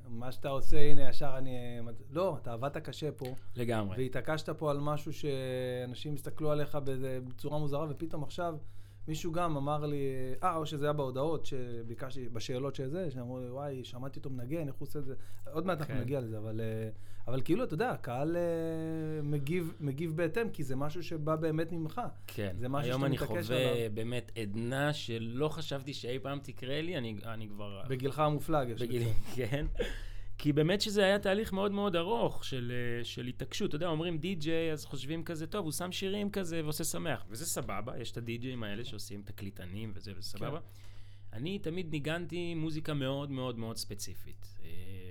מה 0.09 0.33
שאתה 0.33 0.49
עושה, 0.49 0.91
הנה, 0.91 1.09
ישר 1.09 1.35
אני... 1.39 1.57
אה, 1.57 1.93
לא, 2.11 2.37
אתה 2.43 2.53
עבדת 2.53 2.77
קשה 2.77 3.13
פה, 3.13 3.27
לגמרי. 3.57 3.97
והתעקשת 3.99 4.49
פה 4.49 4.71
על 4.71 4.81
משהו 4.81 5.13
שאנשים 5.13 6.15
הסתכלו 6.15 6.51
עליך 6.51 6.79
בצורה 7.29 7.59
מוזרה, 7.59 7.87
ופתאום 7.91 8.23
עכשיו 8.23 8.55
מישהו 9.09 9.33
גם 9.33 9.57
אמר 9.57 9.87
לי, 9.87 9.97
אה, 10.43 10.57
או 10.57 10.67
שזה 10.67 10.87
היה 10.87 10.93
בהודעות 10.93 11.47
שביקשתי, 11.47 12.29
בשאלות 12.29 12.75
שזה, 12.75 13.11
שאמרו 13.11 13.41
לי, 13.41 13.51
וואי, 13.51 13.85
שמעתי 13.85 14.19
אותו 14.19 14.31
מנגן, 14.31 14.69
איך 14.69 14.77
הוא 14.77 14.89
עושה 14.89 14.99
את 14.99 15.05
זה? 15.05 15.15
עוד 15.53 15.67
מעט 15.67 15.79
אנחנו 15.79 15.95
כן. 15.95 16.01
נגיע 16.01 16.21
לזה, 16.21 16.39
אבל, 16.39 16.61
אה, 16.61 16.89
אבל 17.27 17.43
כאילו, 17.45 17.65
אתה 17.65 17.75
יודע, 17.75 17.91
הקהל 17.91 18.37
אה, 18.37 19.23
מגיב, 19.23 19.73
מגיב 19.81 20.17
בהתאם, 20.17 20.51
כי 20.51 20.65
זה 20.65 20.77
משהו 20.77 21.03
שבא 21.03 21.37
באמת 21.37 21.73
ממך. 21.73 22.01
כן. 22.27 22.57
זה 22.59 22.69
משהו 22.69 22.91
היום 22.91 23.05
אני 23.05 23.19
חווה 23.19 23.39
עליו. 23.39 23.95
באמת 23.95 24.33
עדנה 24.39 24.93
שלא 24.93 25.49
חשבתי 25.49 25.95
שאי 25.95 26.19
פעם 26.19 26.39
תקרה 26.43 26.81
לי, 26.81 26.99
אני, 26.99 27.17
אני 27.25 27.49
כבר... 27.49 27.83
בגילך 27.89 28.19
המופלג, 28.19 28.69
יש 28.69 28.83
לציין. 28.83 29.15
כן. 29.37 29.67
כי 30.39 30.53
באמת 30.53 30.81
שזה 30.81 31.05
היה 31.05 31.19
תהליך 31.19 31.53
מאוד 31.53 31.73
מאוד 31.73 31.97
ארוך 31.97 32.45
של, 32.45 32.73
אה, 32.75 33.05
של 33.05 33.27
התעקשות. 33.27 33.69
אתה 33.69 33.77
יודע, 33.77 33.87
אומרים 33.87 34.19
די-ג'יי, 34.19 34.73
אז 34.73 34.85
חושבים 34.85 35.25
כזה, 35.25 35.47
טוב, 35.47 35.65
הוא 35.65 35.73
שם 35.73 35.93
שירים 35.93 36.31
כזה 36.31 36.61
ועושה 36.65 36.85
שמח. 36.85 37.25
וזה 37.29 37.47
סבבה, 37.47 37.99
יש 37.99 38.13
את 38.13 38.17
הדי-ג'יים 38.17 38.63
האלה 38.63 38.85
שעושים 38.85 39.23
תקליטנים 39.23 39.93
וזה, 39.95 40.13
וזה 40.17 40.29
סבבה. 40.29 40.59
אני 41.33 41.59
תמיד 41.59 41.91
ניגנתי 41.91 42.55
מוזיקה 42.55 42.95
מאוד 42.95 43.31
מאוד 43.31 43.59
מאוד 43.59 43.77
ספציפית. 43.77 44.59
אה, 44.65 44.69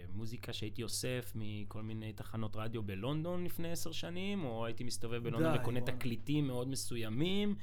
מוזיקה 0.10 0.54
שהייתי 0.54 0.84
אוסף 0.84 1.32
מכל 1.36 1.82
מיני 1.82 2.14
תחנות 2.14 2.56
רדיו 2.56 2.84
בלונדון 2.84 3.44
לפני 3.44 3.72
עשר 3.72 3.92
שנים, 3.92 4.46
או 4.46 4.66
הייתי 4.66 4.84
מסתובב 4.84 5.24
בלונדון 5.24 5.52
די, 5.54 5.60
וקונה 5.60 5.80
וואלה. 5.80 5.98
תקליטים 5.98 6.48
מאוד 6.48 6.68
מסוימים. 6.68 7.56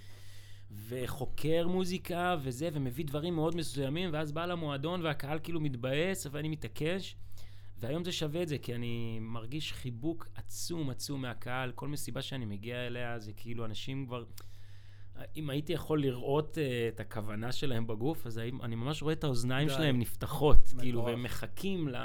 וחוקר 0.89 1.69
מוזיקה 1.69 2.37
וזה, 2.43 2.69
ומביא 2.73 3.05
דברים 3.05 3.35
מאוד 3.35 3.57
מסוימים, 3.57 4.11
ואז 4.13 4.33
בא 4.33 4.47
למועדון 4.47 5.03
והקהל 5.03 5.39
כאילו 5.43 5.61
מתבאס, 5.61 6.27
ואני 6.31 6.49
מתעקש. 6.49 7.17
והיום 7.83 8.05
זה 8.05 8.13
שווה 8.13 8.43
את 8.43 8.49
זה, 8.49 8.59
כי 8.59 8.75
אני 8.75 9.19
מרגיש 9.21 9.73
חיבוק 9.73 10.29
עצום 10.35 10.91
עצום 10.91 11.23
מהקהל. 11.23 11.73
כל 11.75 11.89
מסיבה 11.89 12.23
שאני 12.23 12.45
מגיע 12.45 12.87
אליה 12.87 13.19
זה 13.19 13.33
כאילו 13.33 13.65
אנשים 13.65 14.07
כבר... 14.07 14.25
אם 15.37 15.51
הייתי 15.51 15.73
יכול 15.73 16.03
לראות 16.03 16.59
uh, 16.59 16.95
את 16.95 17.01
הכוונה 17.01 17.53
שלהם 17.53 17.87
בגוף, 17.87 18.27
אז 18.27 18.39
אני 18.39 18.75
ממש 18.75 19.03
רואה 19.03 19.13
את 19.13 19.25
האוזניים 19.25 19.69
די. 19.69 19.75
שלהם 19.75 19.99
נפתחות, 19.99 20.59
מטורף. 20.67 20.81
כאילו, 20.81 21.05
והם 21.05 21.23
מחכים 21.23 21.89
ל... 21.89 21.97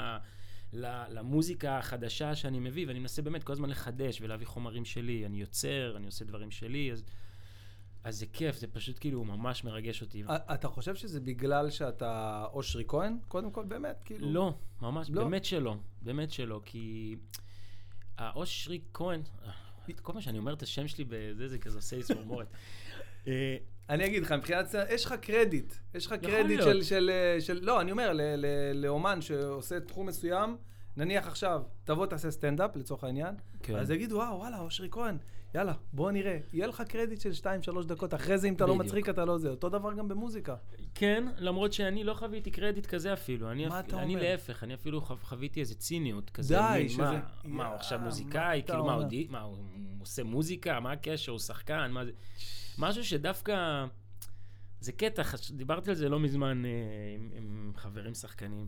ל- 0.72 1.04
למוזיקה 1.18 1.78
החדשה 1.78 2.34
שאני 2.34 2.58
מביא, 2.58 2.86
ואני 2.88 2.98
מנסה 2.98 3.22
באמת 3.22 3.44
כל 3.44 3.52
הזמן 3.52 3.70
לחדש 3.70 4.20
ולהביא 4.20 4.46
חומרים 4.46 4.84
שלי. 4.84 5.26
אני 5.26 5.40
יוצר, 5.40 5.94
אני 5.96 6.06
עושה 6.06 6.24
דברים 6.24 6.50
שלי, 6.50 6.92
אז, 6.92 7.04
אז 8.08 8.18
זה 8.18 8.26
כיף, 8.26 8.56
זה 8.58 8.66
פשוט 8.66 8.96
כאילו 9.00 9.24
ממש 9.24 9.64
מרגש 9.64 10.02
אותי. 10.02 10.22
אתה 10.28 10.68
חושב 10.68 10.94
שזה 10.94 11.20
בגלל 11.20 11.70
שאתה 11.70 12.44
אושרי 12.52 12.84
כהן? 12.88 13.18
קודם 13.28 13.50
כל, 13.50 13.64
באמת, 13.64 14.02
כאילו... 14.04 14.32
לא, 14.32 14.54
ממש, 14.82 15.10
לא? 15.10 15.24
באמת 15.24 15.44
שלא, 15.44 15.76
באמת 16.02 16.30
שלא, 16.30 16.60
כי 16.64 17.16
האושרי 18.18 18.80
כהן, 18.94 19.22
אה, 19.44 19.50
כל 20.02 20.12
פעם 20.12 20.20
שאני 20.20 20.38
אומר 20.38 20.52
את 20.52 20.62
השם 20.62 20.88
שלי 20.88 21.04
בזה, 21.04 21.48
זה 21.48 21.58
כזה 21.58 21.78
עושה 21.78 21.96
לי 21.96 22.02
צמרמורת. 22.02 22.46
אה, 23.26 23.56
אני 23.88 24.06
אגיד 24.06 24.22
לך, 24.22 24.32
מבחינת... 24.32 24.74
יש 24.90 25.04
לך 25.04 25.12
קרדיט. 25.12 25.74
יש 25.94 26.06
לך 26.06 26.12
קרדיט. 26.12 26.62
של, 26.62 26.82
של, 26.82 27.10
אה, 27.12 27.40
של... 27.40 27.58
לא, 27.62 27.80
אני 27.80 27.92
אומר, 27.92 28.12
ל- 28.12 28.20
ל- 28.36 28.72
לאומן 28.74 29.20
שעושה 29.20 29.80
תחום 29.80 30.06
מסוים, 30.06 30.56
נניח 30.96 31.26
עכשיו, 31.26 31.62
תבוא 31.84 32.06
תעשה 32.06 32.30
סטנדאפ, 32.30 32.76
לצורך 32.76 33.04
העניין, 33.04 33.34
כן. 33.62 33.76
אז 33.76 33.90
יגידו, 33.90 34.16
וואו, 34.16 34.36
וואלה, 34.38 34.60
אושרי 34.60 34.88
כהן, 34.90 35.18
יאללה, 35.54 35.72
בוא 35.92 36.10
נראה. 36.10 36.38
יהיה 36.52 36.66
לך 36.66 36.82
קרדיט 36.88 37.20
של 37.20 37.30
2-3 37.82 37.86
דקות, 37.86 38.14
אחרי 38.14 38.38
זה 38.38 38.48
אם 38.48 38.54
אתה 38.54 38.66
לא. 38.66 38.76
מצחיק, 38.76 39.08
אתה 39.08 39.24
לא 39.24 39.38
זה. 39.38 39.48
אותו 39.50 39.68
דבר 39.68 39.92
גם 39.92 40.08
במוזיקה. 40.08 40.56
כן, 40.94 41.24
למרות 41.38 41.72
שאני 41.72 42.04
לא 42.04 42.14
חוויתי 42.14 42.50
קרדיט 42.50 42.86
כזה 42.86 43.12
אפילו. 43.12 43.50
אני, 43.50 43.66
מה 43.66 43.80
אפ... 43.80 43.86
אתה 43.86 44.02
אני 44.02 44.14
אומר? 44.14 44.22
להפך, 44.30 44.64
אני 44.64 44.74
אפילו 44.74 45.00
חו- 45.00 45.16
חוויתי 45.22 45.60
איזה 45.60 45.74
ציניות 45.74 46.30
כזה. 46.30 46.56
די, 46.72 46.88
שזה- 46.88 47.02
מה, 47.02 47.20
מה, 47.44 47.66
הוא 47.66 47.74
עכשיו 47.74 47.98
מוזיקאי? 48.00 48.62
כאילו, 48.66 48.84
מה, 48.84 48.94
הוא. 48.94 49.04
מה, 49.28 49.46
עושה 50.00 50.22
מוזיקה? 50.24 50.80
מה 50.80 50.92
הקשר? 50.92 51.32
הוא 51.32 51.38
שחקן? 51.38 51.90
מה 51.90 52.04
זה? 52.04 52.10
משהו 52.78 53.04
שדווקא... 53.04 53.84
זה 54.80 54.92
קטע, 54.92 55.22
דיברתי 55.50 55.90
על 55.90 55.96
זה 55.96 56.08
לא 56.08 56.20
מזמן 56.20 56.64
אה, 56.64 56.70
עם, 57.14 57.30
עם 57.36 57.72
חברים 57.76 58.14
שחקנים, 58.14 58.66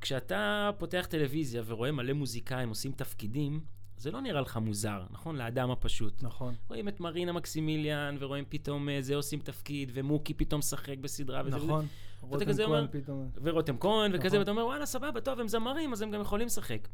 שכשאתה 0.00 0.70
פותח 0.78 1.06
טלוויזיה 1.10 1.62
ורואה 1.66 1.92
מלא 1.92 2.12
מוזיקאים 2.12 2.68
עושים 2.68 2.92
תפקידים, 2.92 3.60
זה 3.98 4.10
לא 4.10 4.20
נראה 4.20 4.40
לך 4.40 4.56
מוזר, 4.56 5.02
נכון? 5.10 5.36
לאדם 5.36 5.70
הפשוט. 5.70 6.22
נכון. 6.22 6.54
רואים 6.68 6.88
את 6.88 7.00
מרינה 7.00 7.32
מקסימיליאן, 7.32 8.16
ורואים 8.20 8.44
פתאום 8.48 8.88
אה, 8.88 9.02
זה 9.02 9.16
עושים 9.16 9.40
תפקיד, 9.40 9.90
ומוקי 9.94 10.34
פתאום 10.34 10.58
משחק 10.58 10.98
בסדרה 10.98 11.42
וזה 11.44 11.56
וזה. 11.56 11.66
נכון. 11.66 11.86
ואתה 12.22 12.26
רותם 12.26 12.46
כזה 12.46 12.64
אומר, 12.64 12.86
כהן 12.88 13.02
פתאום... 13.02 13.30
ורותם 13.42 13.78
כהן 13.78 14.10
וכזה, 14.14 14.26
נכון. 14.26 14.38
ואתה 14.38 14.50
אומר, 14.50 14.64
וואלה, 14.66 14.86
סבבה, 14.86 15.20
טוב, 15.20 15.40
הם 15.40 15.48
זמרים, 15.48 15.92
אז 15.92 16.02
הם 16.02 16.10
גם 16.10 16.20
יכולים 16.20 16.46
לשחק. 16.46 16.88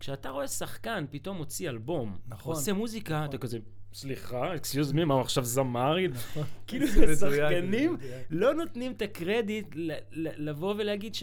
כשאתה 0.00 0.30
רואה 0.30 0.48
שחקן 0.48 1.04
פתאום 1.10 1.36
מוציא 1.36 1.70
אלבום, 1.70 2.18
נכון. 2.28 2.54
עושה 2.54 2.72
מוזיקה, 2.72 3.14
נכון. 3.14 3.28
אתה 3.28 3.38
כזה, 3.38 3.58
סליחה, 3.92 4.54
אקסיוז 4.54 4.92
מי, 4.92 5.04
מה 5.04 5.14
הוא 5.14 5.20
עכשיו 5.20 5.44
זמר? 5.44 5.96
נכון. 6.10 6.44
כאילו 6.66 6.86
מדויק. 7.12 7.64
לא 8.30 8.54
נותנים 8.54 8.92
את 8.92 9.02
הקרדיט 9.02 9.66
לבוא 10.12 10.74
ולהגיד 10.78 11.14
ש... 11.14 11.22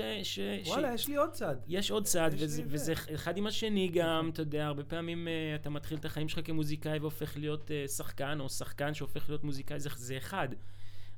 וואלה, 0.65 0.93
יש 0.93 1.08
לי 1.08 1.15
עוד 1.15 1.32
צד. 1.32 1.56
יש 1.67 1.91
עוד 1.91 2.04
צד, 2.04 2.32
וזה, 2.34 2.63
זה. 2.75 2.93
אחד 3.15 3.38
עם 3.38 3.47
השני 3.47 3.89
גם, 3.93 4.30
אתה 4.34 4.41
יודע, 4.41 4.65
הרבה 4.65 4.84
פעמים 4.84 5.28
uh, 5.28 5.62
אתה 5.62 5.69
מתחיל 5.69 5.97
את 5.97 6.06
החיים 6.06 6.30
שלך 6.30 6.39
כמוזיקאי 6.43 6.99
והופך 6.99 7.38
להיות 7.38 7.71
uh, 7.71 7.88
שחקן, 7.89 8.39
או 8.39 8.49
שחקן 8.49 8.93
שהופך 8.93 9.30
להיות 9.30 9.43
מוזיקאי, 9.43 9.80
זה, 9.80 10.17
אחד. 10.17 10.47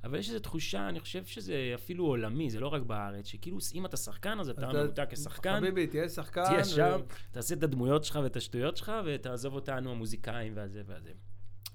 אבל 0.03 0.19
יש 0.19 0.29
איזו 0.29 0.39
תחושה, 0.39 0.89
אני 0.89 0.99
חושב 0.99 1.25
שזה 1.25 1.71
אפילו 1.75 2.05
עולמי, 2.05 2.49
זה 2.49 2.59
לא 2.59 2.67
רק 2.67 2.81
בארץ, 2.81 3.27
שכאילו 3.27 3.57
אם 3.75 3.85
אתה 3.85 3.97
שחקן, 3.97 4.39
אז 4.39 4.49
אתה 4.49 4.67
ממותג 4.73 5.05
כשחקן, 5.09 5.57
חביבי, 5.57 5.87
תהיה 5.87 6.09
שחקן. 6.09 6.43
תהיה 6.43 6.65
שם, 6.65 6.99
תעשה 7.31 7.55
את 7.55 7.63
הדמויות 7.63 8.03
שלך 8.03 8.19
ואת 8.23 8.35
השטויות 8.35 8.77
שלך, 8.77 8.91
ותעזוב 9.05 9.53
אותנו 9.53 9.91
המוזיקאים 9.91 10.53
והזה 10.55 10.81
והזה. 10.87 11.11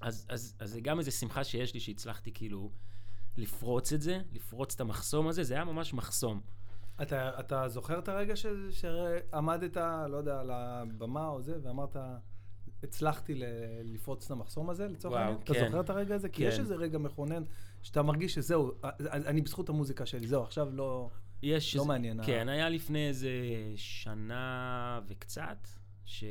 אז, 0.03 0.25
אז, 0.29 0.55
אז 0.59 0.69
זה 0.71 0.81
גם 0.81 0.99
איזו 0.99 1.11
שמחה 1.11 1.43
שיש 1.43 1.73
לי 1.73 1.79
שהצלחתי 1.79 2.31
כאילו 2.33 2.71
לפרוץ 3.37 3.93
את 3.93 4.01
זה, 4.01 4.19
לפרוץ 4.31 4.75
את 4.75 4.81
המחסום 4.81 5.27
הזה, 5.27 5.43
זה 5.43 5.53
היה 5.53 5.65
ממש 5.65 5.93
מחסום. 5.93 6.41
אתה, 7.01 7.39
אתה 7.39 7.69
זוכר 7.69 7.99
את 7.99 8.07
הרגע 8.09 8.35
ש, 8.35 8.45
שעמדת, 8.71 9.77
לא 10.09 10.17
יודע, 10.17 10.39
על 10.39 10.51
הבמה 10.51 11.27
או 11.27 11.41
זה, 11.41 11.57
ואמרת, 11.63 11.95
הצלחתי 12.83 13.35
ל, 13.35 13.43
לפרוץ 13.83 14.25
את 14.25 14.31
המחסום 14.31 14.69
הזה, 14.69 14.87
לצורך 14.87 15.15
העניין? 15.15 15.37
אתה 15.43 15.53
כן. 15.53 15.65
זוכר 15.65 15.79
את 15.79 15.89
הרגע 15.89 16.15
הזה? 16.15 16.29
כי 16.29 16.41
כן. 16.43 16.47
יש 16.47 16.59
איזה 16.59 16.75
רגע 16.75 16.97
מכונן, 16.97 17.43
שאתה 17.81 18.01
מרגיש 18.01 18.33
שזהו, 18.33 18.71
אני 19.11 19.41
בזכות 19.41 19.69
המוזיקה 19.69 20.05
שלי, 20.05 20.27
זהו, 20.27 20.43
עכשיו 20.43 20.69
לא... 20.71 21.09
יש... 21.43 21.75
לא 21.75 21.81
איזה- 21.81 21.87
מעניין, 21.87 22.23
כן, 22.25 22.49
היה 22.49 22.69
לפני 22.69 23.07
איזה 23.07 23.29
שנה 23.75 24.99
וקצת, 25.07 25.67
ש... 26.05 26.23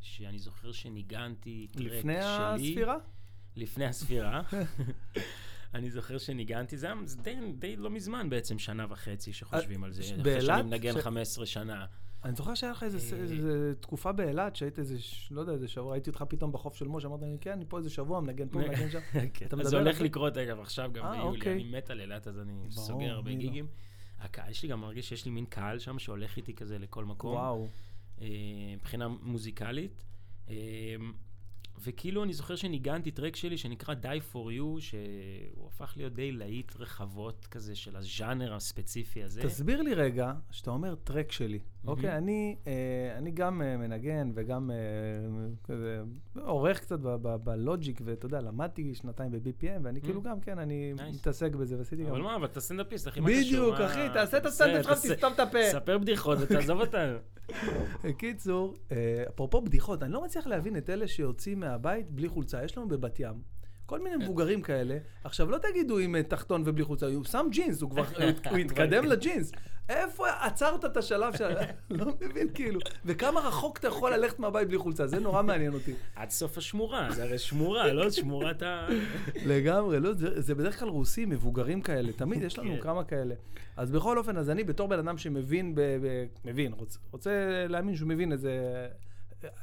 שאני 0.00 0.38
זוכר 0.38 0.72
שניגנתי 0.72 1.68
טרק 1.72 1.82
שלי. 1.82 1.98
לפני 1.98 2.18
הספירה? 2.18 2.96
לפני 3.56 3.84
הספירה. 3.84 4.42
אני 5.74 5.90
זוכר 5.90 6.18
שניגנתי, 6.18 6.76
זה 6.76 6.86
היה 6.86 6.94
די, 7.22 7.34
די 7.58 7.76
לא 7.76 7.90
מזמן 7.90 8.30
בעצם, 8.30 8.58
שנה 8.58 8.86
וחצי 8.88 9.32
שחושבים 9.32 9.84
על 9.84 9.92
זה. 9.92 10.02
אחרי 10.02 10.22
באילת? 10.22 10.42
שאני 10.42 10.62
מנגן 10.62 10.92
ש- 10.94 10.96
15 10.96 11.46
שנה. 11.46 11.86
אני 12.24 12.34
זוכר 12.34 12.54
שהיה 12.54 12.72
לך 12.72 12.82
איזה, 12.82 13.16
אה. 13.16 13.22
איזה 13.22 13.74
תקופה 13.80 14.12
באילת, 14.12 14.56
שהיית 14.56 14.78
איזה, 14.78 14.96
לא 15.30 15.40
יודע, 15.40 15.52
איזה 15.52 15.68
שבוע, 15.68 15.92
ראיתי 15.92 16.10
אותך 16.10 16.24
פתאום 16.28 16.52
בחוף 16.52 16.76
של 16.76 16.88
משה, 16.88 17.08
אמרת 17.08 17.22
לי, 17.22 17.36
כן, 17.40 17.52
אני 17.52 17.64
פה 17.68 17.78
איזה 17.78 17.90
שבוע, 17.90 18.20
מנגן 18.20 18.48
פה, 18.48 18.58
מנגן 18.58 18.90
שם. 18.90 19.00
כן, 19.34 19.46
אז 19.60 19.66
זה 19.66 19.78
הולך? 19.78 20.00
לקרות 20.00 20.36
אגב 20.36 20.60
עכשיו 20.60 20.90
גם 20.92 21.04
אה, 21.04 21.12
ביולי, 21.12 21.36
אוקיי. 21.36 21.52
אני 21.52 21.64
מת 21.64 21.90
על 21.90 22.00
אילת 22.00 22.28
אז 22.28 22.38
אני 22.38 22.52
סוגר 22.70 23.10
הרבה 23.10 23.30
לא? 23.30 23.36
גיגים. 23.36 23.66
הקהל, 24.18 24.50
יש 24.50 24.62
לי 24.62 24.68
גם 24.68 24.80
מרגיש 24.80 25.08
שיש 25.08 25.24
לי 25.24 25.30
מין 25.30 25.44
קהל 25.44 25.78
שם 25.78 25.98
שהולך 25.98 26.36
איתי 26.36 26.54
כזה 26.54 26.78
לכל 26.78 27.04
מקום. 27.04 27.34
וואו. 27.34 27.68
אה, 28.22 28.28
מבחינה 28.76 29.08
מוזיקלית. 29.08 30.04
אה, 30.50 30.54
וכאילו 31.84 32.24
אני 32.24 32.32
זוכר 32.32 32.56
שניגנתי 32.56 33.10
track 33.10 33.36
שלי 33.36 33.58
שנקרא 33.58 33.94
Die 34.02 34.34
for 34.34 34.58
You, 34.58 34.80
שהוא 34.80 35.66
הפך 35.66 35.94
להיות 35.96 36.12
די 36.14 36.32
להיט 36.32 36.76
רחבות 36.76 37.46
כזה 37.46 37.76
של 37.76 37.96
הז'אנר 37.96 38.54
הספציפי 38.54 39.22
הזה. 39.22 39.42
תסביר 39.42 39.82
לי 39.82 39.94
רגע, 39.94 40.32
שאתה 40.50 40.70
אומר 40.70 40.94
track 40.94 41.32
שלי. 41.32 41.58
אוקיי? 41.86 42.16
אני, 42.16 42.56
אה, 42.66 42.72
אני 43.18 43.30
גם 43.30 43.62
אה, 43.62 43.76
מנגן 43.76 44.30
וגם 44.34 44.70
אה, 44.70 44.76
כזה 45.64 46.02
עורך 46.44 46.80
קצת 46.80 46.98
בלוג'יק, 47.44 48.00
ואתה 48.04 48.26
יודע, 48.26 48.40
למדתי 48.40 48.94
שנתיים 48.94 49.32
ב-BPM, 49.32 49.80
ואני 49.82 50.00
כאילו 50.00 50.22
גם, 50.22 50.40
כן, 50.40 50.58
אני 50.58 50.94
Nice. 50.96 51.02
מתעסק 51.14 51.54
בזה, 51.54 51.78
ועשיתי 51.78 52.04
גם... 52.04 52.10
אבל 52.10 52.22
מה, 52.22 52.36
אבל 52.36 52.44
אתה 52.44 52.60
סטנדאפיסט, 52.60 53.08
אחי, 53.08 53.20
מה 53.20 53.28
קשור? 53.28 53.40
בדיוק, 53.40 53.74
אחי, 53.74 54.08
תעשה 54.12 54.36
את 54.36 54.42
בסדר, 54.42 54.76
הסטנדאפ 54.78 55.00
שלך 55.00 55.12
ותסתום 55.12 55.32
את 55.32 55.40
הפה. 55.40 55.58
ספר 55.70 55.98
בדיחות 55.98 56.38
ותעזוב 56.40 56.80
אותנו. 56.80 57.18
בקיצור, 58.04 58.74
אה, 58.92 59.24
אפרופו 59.28 59.60
בדיחות, 59.60 60.02
אני 60.02 60.12
לא 60.12 60.24
מצליח 60.24 60.46
להבין 60.46 60.76
את 60.76 60.90
אלה 60.90 61.06
שיוצאים 61.06 61.60
מהבית 61.60 62.10
בלי 62.10 62.28
חולצה. 62.28 62.64
יש 62.64 62.78
לנו 62.78 62.88
בבת 62.88 63.20
ים. 63.20 63.52
כל 63.86 64.00
מיני 64.00 64.16
מבוגרים 64.16 64.62
כאלה, 64.62 64.98
עכשיו 65.24 65.50
לא 65.50 65.58
תגידו 65.58 65.98
עם 65.98 66.22
תחתון 66.22 66.62
ובלי 66.66 66.84
חולצה, 66.84 67.06
הוא 67.06 67.24
שם 67.24 67.46
ג'ינס, 67.50 67.82
הוא 67.82 67.90
כבר, 67.90 68.04
התקדם 68.64 69.04
לג'ינס. 69.12 69.52
איפה 69.88 70.26
עצרת 70.40 70.84
את 70.84 70.96
השלב 70.96 71.36
של... 71.36 71.54
לא 71.90 72.06
מבין 72.20 72.48
כאילו. 72.54 72.80
וכמה 73.04 73.40
רחוק 73.40 73.78
אתה 73.78 73.88
יכול 73.88 74.14
ללכת 74.14 74.38
מהבית 74.38 74.68
בלי 74.68 74.78
חולצה, 74.78 75.06
זה 75.06 75.20
נורא 75.20 75.42
מעניין 75.42 75.74
אותי. 75.74 75.94
עד 76.16 76.30
סוף 76.30 76.58
השמורה, 76.58 77.08
זה 77.12 77.22
הרי 77.22 77.38
שמורה, 77.38 77.92
לא 77.92 78.10
שמורת 78.10 78.62
ה... 78.62 78.88
לגמרי, 79.52 80.00
לא, 80.00 80.12
זה, 80.12 80.40
זה 80.40 80.54
בדרך 80.54 80.78
כלל 80.78 80.88
רוסים, 80.88 81.30
מבוגרים 81.30 81.80
כאלה, 81.80 82.12
תמיד 82.12 82.42
יש 82.42 82.58
לנו 82.58 82.74
כן. 82.74 82.80
כמה 82.80 83.04
כאלה. 83.04 83.34
אז 83.76 83.90
בכל 83.90 84.18
אופן, 84.18 84.36
אז 84.36 84.50
אני 84.50 84.64
בתור 84.64 84.88
בן 84.88 84.98
אדם 84.98 85.18
שמבין, 85.18 85.74
ב, 85.74 85.80
ב, 85.80 86.26
מבין, 86.44 86.72
רוצה, 86.72 86.98
רוצה 87.10 87.66
להאמין 87.68 87.96
שהוא 87.96 88.08
מבין 88.08 88.32
איזה 88.32 88.52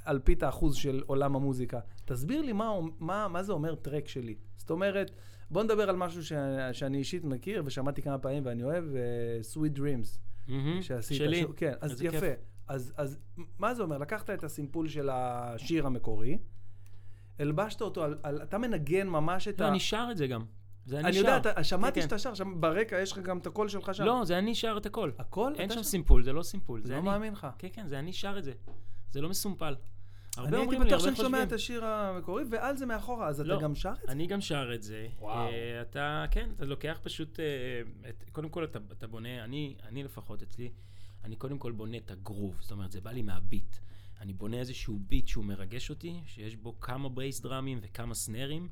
אלפית 0.07 0.43
האחוז 0.43 0.75
של 0.75 1.03
עולם 1.05 1.35
המוזיקה. 1.35 1.79
תסביר 2.05 2.41
לי 2.41 2.53
מה, 2.53 2.71
מה, 2.99 3.27
מה 3.27 3.43
זה 3.43 3.53
אומר 3.53 3.75
טרק 3.75 4.07
שלי. 4.07 4.35
זאת 4.57 4.69
אומרת, 4.69 5.11
בוא 5.51 5.63
נדבר 5.63 5.89
על 5.89 5.95
משהו 5.95 6.25
ש, 6.25 6.33
שאני 6.71 6.97
אישית 6.97 7.23
מכיר 7.23 7.63
ושמעתי 7.65 8.01
כמה 8.01 8.17
פעמים 8.17 8.45
ואני 8.45 8.63
אוהב, 8.63 8.83
uh, 8.83 8.95
Sweet 9.55 9.77
Dreams. 9.77 10.17
מהמם, 10.47 10.81
שעשית. 10.81 11.17
שלי. 11.17 11.41
ש... 11.41 11.45
כן, 11.57 11.73
אז 11.81 12.01
יפה. 12.01 12.19
כיף. 12.19 12.23
אז, 12.67 12.93
אז 12.97 13.17
מה 13.59 13.73
זה 13.73 13.83
אומר? 13.83 13.97
לקחת 13.97 14.29
את 14.29 14.43
הסימפול 14.43 14.87
של 14.87 15.09
השיר 15.11 15.85
המקורי, 15.85 16.37
הלבשת 17.39 17.81
אותו 17.81 18.03
על, 18.03 18.17
על 18.23 18.41
אתה 18.41 18.57
מנגן 18.57 19.07
ממש 19.07 19.47
את 19.47 19.59
לא, 19.61 19.65
ה... 19.65 19.69
אני 19.69 19.79
שר 19.79 20.07
את 20.11 20.17
זה 20.17 20.27
גם. 20.27 20.41
זה 20.85 20.99
אני 20.99 21.05
אני 21.07 21.13
שר. 21.13 21.19
יודע, 21.19 21.37
אתה- 21.37 21.63
שמעתי 21.63 21.95
כן, 22.01 22.01
שאתה 22.07 22.17
שר, 22.19 22.33
שם 22.33 22.61
ברקע 22.61 22.99
יש 23.01 23.11
לך 23.11 23.19
גם 23.19 23.37
את 23.37 23.47
הקול 23.47 23.67
שלך 23.69 23.95
שם. 23.95 24.03
לא, 24.03 24.21
זה 24.25 24.37
אני 24.37 24.55
שר 24.55 24.75
את 24.77 24.85
הכל. 24.85 25.11
הכל? 25.19 25.53
אין 25.57 25.69
שם 25.69 25.75
שר? 25.75 25.83
סימפול, 25.83 26.23
זה 26.23 26.33
לא 26.33 26.43
סימפול, 26.43 26.81
זה 26.81 26.93
לא 26.93 26.97
אני. 26.97 27.05
מאמין 27.05 27.33
לך. 27.33 27.47
כן, 27.57 27.67
כן, 27.73 27.87
זה 27.87 27.99
אני 27.99 28.13
שר 28.13 28.35
את 28.37 28.43
זה. 28.43 28.51
זה 29.11 29.21
לא 29.21 29.29
מסומפל. 29.29 29.75
הרבה 30.37 30.57
אני 30.57 30.57
הייתי 30.57 30.85
בטוח 30.85 31.01
שאני 31.03 31.15
שומע. 31.15 31.43
את 31.43 31.51
השיר 31.51 31.85
המקורי, 31.85 32.43
ועל 32.49 32.77
זה 32.77 32.85
מאחורה, 32.85 33.27
אז 33.27 33.39
אתה 33.39 33.49
לא, 33.49 33.59
גם 33.59 33.75
שר 33.75 33.93
את 33.93 34.05
זה? 34.05 34.11
אני 34.11 34.27
גם 34.27 34.41
שר 34.41 34.71
את 34.75 34.83
זה. 34.83 35.07
וואו. 35.19 35.47
אה, 35.47 35.81
אתה, 35.81 36.25
כן, 36.31 36.49
אתה 36.55 36.65
לוקח 36.65 36.99
פשוט, 37.03 37.39
אה, 37.39 37.45
את, 38.09 38.23
קודם 38.31 38.49
כל 38.49 38.63
אתה, 38.63 38.79
אתה 38.91 39.07
בונה, 39.07 39.43
אני, 39.43 39.75
אני 39.87 40.03
לפחות 40.03 40.41
אצלי, 40.41 40.71
אני 41.23 41.35
קודם 41.35 41.57
כל 41.57 41.71
בונה 41.71 41.97
את 41.97 42.11
הגרוב, 42.11 42.57
זאת 42.59 42.71
אומרת, 42.71 42.91
זה 42.91 43.01
בא 43.01 43.11
לי 43.11 43.21
מה 43.21 43.37
beat. 43.37 43.75
אני 44.21 44.33
בונה 44.33 44.57
איזשהו 44.59 44.99
beat 45.07 45.27
שהוא 45.27 45.45
מרגש 45.45 45.89
אותי, 45.89 46.21
שיש 46.25 46.55
בו 46.55 46.79
כמה 46.79 47.09
bass 47.09 47.41
drum 47.41 47.67
ים 47.67 47.79
וכמה 47.81 48.15
snare 48.15 48.49
ים, 48.49 48.69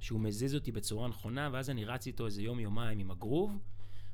שהוא 0.00 0.20
מזיז 0.20 0.54
אותי 0.54 0.72
בצורה 0.72 1.08
נכונה, 1.08 1.50
ואז 1.52 1.70
אני 1.70 1.84
רץ 1.84 2.06
איתו 2.06 2.26
איזה 2.26 2.42
יום-יומיים 2.42 2.98
עם 2.98 3.10
הגרוב, 3.10 3.58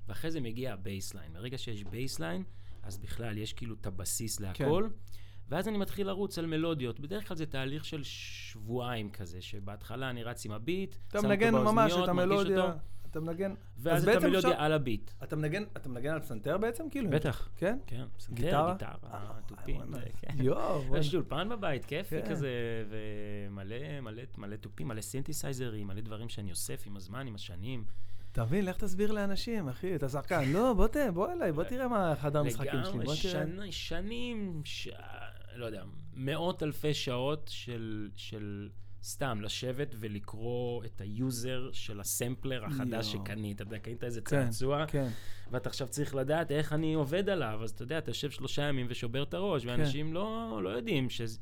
ואחרי 0.08 0.30
זה 0.30 0.40
מגיע 0.40 0.72
ה 0.72 0.78
bassline. 0.78 1.32
ברגע 1.32 1.58
שיש 1.58 1.84
bassline, 1.84 2.44
אז 2.82 2.98
בכלל 2.98 3.38
יש 3.38 3.52
כאילו 3.52 3.74
את 3.80 3.86
הבסיס 3.86 4.40
להכל. 4.40 4.88
ואז 5.50 5.68
אני 5.68 5.78
מתחיל 5.78 6.06
לרוץ 6.06 6.38
על 6.38 6.46
מלודיות. 6.46 7.00
בדרך 7.00 7.28
כלל 7.28 7.36
זה 7.36 7.46
תהליך 7.46 7.84
של 7.84 8.00
שבועיים 8.04 9.10
כזה, 9.10 9.40
שבהתחלה 9.42 10.10
אני 10.10 10.22
רץ 10.22 10.44
עם 10.46 10.52
ה 10.52 10.60
beat, 10.60 10.96
אתה 11.08 11.20
שם 11.20 11.28
מנגן 11.28 11.54
אותו 11.54 11.72
ממש 11.72 11.92
באוזניות, 11.92 12.08
את 12.08 12.14
מרגיש 12.14 12.32
המלודיה, 12.38 12.64
אותו, 12.64 12.78
אתה 13.10 13.20
מנגן... 13.20 13.54
ואז 13.78 14.02
אז 14.02 14.08
את 14.08 14.16
המלודיה 14.22 14.38
עכשיו- 14.50 14.64
על 14.64 14.72
ה 14.72 14.79
beat. 14.79 15.10
אתה 15.22 15.36
מנגן, 15.36 15.64
אתה 15.76 15.88
מנגן 15.88 16.12
על 16.12 16.20
פסנתר 16.20 16.58
בעצם, 16.58 16.84
כאילו? 16.90 17.10
בטח. 17.10 17.48
כן? 17.56 17.78
כן, 17.86 18.04
פסנתר, 18.16 18.42
גיטרה? 18.42 18.72
גיטרה, 18.72 18.94
אה, 19.12 19.40
תופים. 19.46 19.80
זה, 19.92 20.00
כן. 20.20 20.34
יואו. 20.42 20.82
יש 20.98 21.14
אולפן 21.14 21.48
בבית, 21.48 21.84
כיפי 21.84 22.22
כן. 22.22 22.30
כזה, 22.30 22.50
ומלא 22.88 24.00
מלא, 24.02 24.22
מלא 24.38 24.56
תופים, 24.56 24.88
מלא 24.88 25.00
סינתסייזרים, 25.00 25.86
מלא 25.86 26.00
דברים 26.00 26.28
שאני 26.28 26.50
אוסף 26.50 26.82
עם 26.86 26.96
הזמן, 26.96 27.26
עם 27.26 27.34
השנים. 27.34 27.84
אתה 28.32 28.44
מבין, 28.44 28.64
לך 28.64 28.76
תסביר 28.76 29.12
לאנשים, 29.12 29.68
אחי, 29.68 29.94
אתה 29.94 30.08
שחקן. 30.08 30.52
לא, 30.52 30.72
בוא 30.72 30.86
ת... 30.86 30.96
בוא 31.14 31.32
אליי, 31.32 31.52
בוא 31.52 31.64
תראה 31.64 31.88
מה 31.88 32.14
חדר 32.20 32.38
המשחקים 32.38 32.70
שלי. 32.84 32.90
לגמרי, 32.90 33.04
בוא 33.04 33.14
תראה. 33.22 33.46
שני- 33.46 33.72
שנים. 33.72 34.60
לא 35.54 35.66
יודע, 35.66 35.84
מאות 36.14 36.62
אלפי 36.62 36.94
שעות 36.94 37.50
של, 37.52 38.10
של 38.16 38.68
סתם 39.02 39.40
לשבת 39.40 39.94
ולקרוא 39.98 40.84
את 40.84 41.00
ה 41.00 41.14
user 41.14 41.70
של 41.72 42.00
הסמפלר 42.00 42.64
החדש 42.64 43.14
יואו. 43.14 43.24
שקנית. 43.24 43.56
אתה 43.56 43.62
יודע, 43.62 43.78
קנית 43.78 44.04
איזה 44.04 44.20
כן, 44.20 44.44
צעצוע, 44.44 44.86
כן. 44.86 45.08
ואתה 45.50 45.68
עכשיו 45.68 45.88
צריך 45.88 46.14
לדעת 46.14 46.50
איך 46.50 46.72
אני 46.72 46.94
עובד 46.94 47.28
עליו, 47.28 47.60
אז 47.62 47.70
אתה 47.70 47.82
יודע, 47.82 47.98
אתה 47.98 48.10
יושב 48.10 48.30
שלושה 48.30 48.62
ימים 48.62 48.86
ושובר 48.88 49.22
את 49.22 49.34
הראש, 49.34 49.64
כן. 49.64 49.68
ואנשים 49.68 50.12
לא, 50.12 50.60
לא 50.62 50.68
יודעים 50.68 51.10
שזה, 51.10 51.38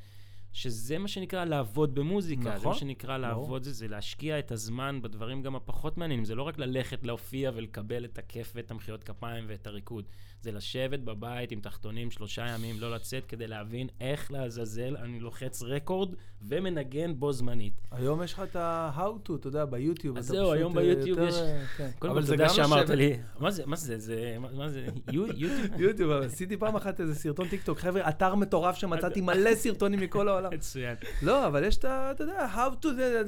שזה 0.53 0.99
מה 0.99 1.09
שנקרא 1.09 1.45
לעבוד 1.45 1.95
במוזיקה. 1.95 2.43
זה 2.43 2.51
נכון, 2.51 2.73
מה 2.73 2.79
שנקרא 2.79 3.19
ברור. 3.19 3.29
לעבוד, 3.29 3.63
זה, 3.63 3.73
זה 3.73 3.89
להשקיע 3.89 4.39
את 4.39 4.53
הזמן 4.53 5.03
בדברים 5.03 5.43
גם 5.43 5.57
הפחות 5.57 5.99
מעניינים. 5.99 6.25
זה 6.25 6.35
לא 6.35 6.43
רק 6.43 6.59
ללכת 6.59 7.07
להופיע 7.07 7.51
ולקבל 7.55 8.05
את 8.05 8.19
הכיף 8.19 8.53
ואת 8.55 8.71
המחיאות 8.71 9.05
כפיים 9.05 9.45
ואת 9.49 9.67
הריקוד. 9.67 10.05
זה 10.43 10.53
לשבת 10.53 10.99
בבית 11.01 11.53
עם 11.53 11.61
תחתונים 11.61 12.11
שלושה 12.11 12.47
ימים, 12.55 12.81
לא 12.81 12.95
לצאת, 12.95 13.27
כדי 13.27 13.47
להבין 13.47 13.89
איך 14.01 14.33
לעזאזל 14.33 14.97
אני 14.97 15.21
לוחץ 15.21 15.63
רקורד 15.63 16.15
ומנגן 16.43 17.15
בו 17.19 17.33
זמנית. 17.33 17.73
היום 17.91 18.23
יש 18.23 18.33
לך 18.33 18.43
את 18.51 18.57
ה-how 18.57 19.01
to, 19.29 19.35
אתה 19.35 19.49
יודע, 19.49 19.65
ביוטיוב. 19.65 20.19
אז 20.19 20.27
זהו, 20.27 20.53
היום 20.53 20.79
אה, 20.79 20.83
ביוטיוב 20.83 21.19
יש- 21.19 21.35
אה, 21.35 21.65
כן. 21.77 21.91
קודם 21.99 22.13
אבל 22.13 22.21
כל, 22.21 22.27
זה 22.27 22.33
תודה 22.37 22.49
שאמרת 22.49 22.91
לי, 22.91 23.17
מה 23.39 23.51
זה, 23.51 23.63
מה 23.67 23.77
זה, 23.77 23.99
זה, 23.99 24.37
מה- 24.53 24.69
זה, 24.69 24.87
יו- 25.13 25.27
יוטיוב? 25.27 25.53
יוטיוב, 25.81 26.11
אבל 26.11 26.27
עשיתי 26.27 26.57
פעם 26.57 26.77
אחת 26.77 27.01
איזה 27.01 27.15
סרטון 27.15 27.49
טיק 27.49 27.63
טוק, 27.63 27.79
חבר'ה, 27.79 28.09
אתר 28.09 28.35
מטורף 28.35 28.77
שמצאתי 28.77 29.21
מלא 29.21 29.55
סרטונים 29.55 30.01
מכל 30.01 30.29
העולם. 30.29 30.51
מצוין. 30.55 30.95
לא, 31.23 31.47
אבל 31.47 31.65
יש 31.65 31.77
את 31.77 31.85
ה... 31.85 32.11
אתה 32.11 32.25
יודע, 32.25 32.47
how 32.55 32.85
to, 32.85 32.89
זה, 32.89 33.23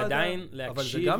עדיין 0.00 0.46
להקשיב. 0.52 1.12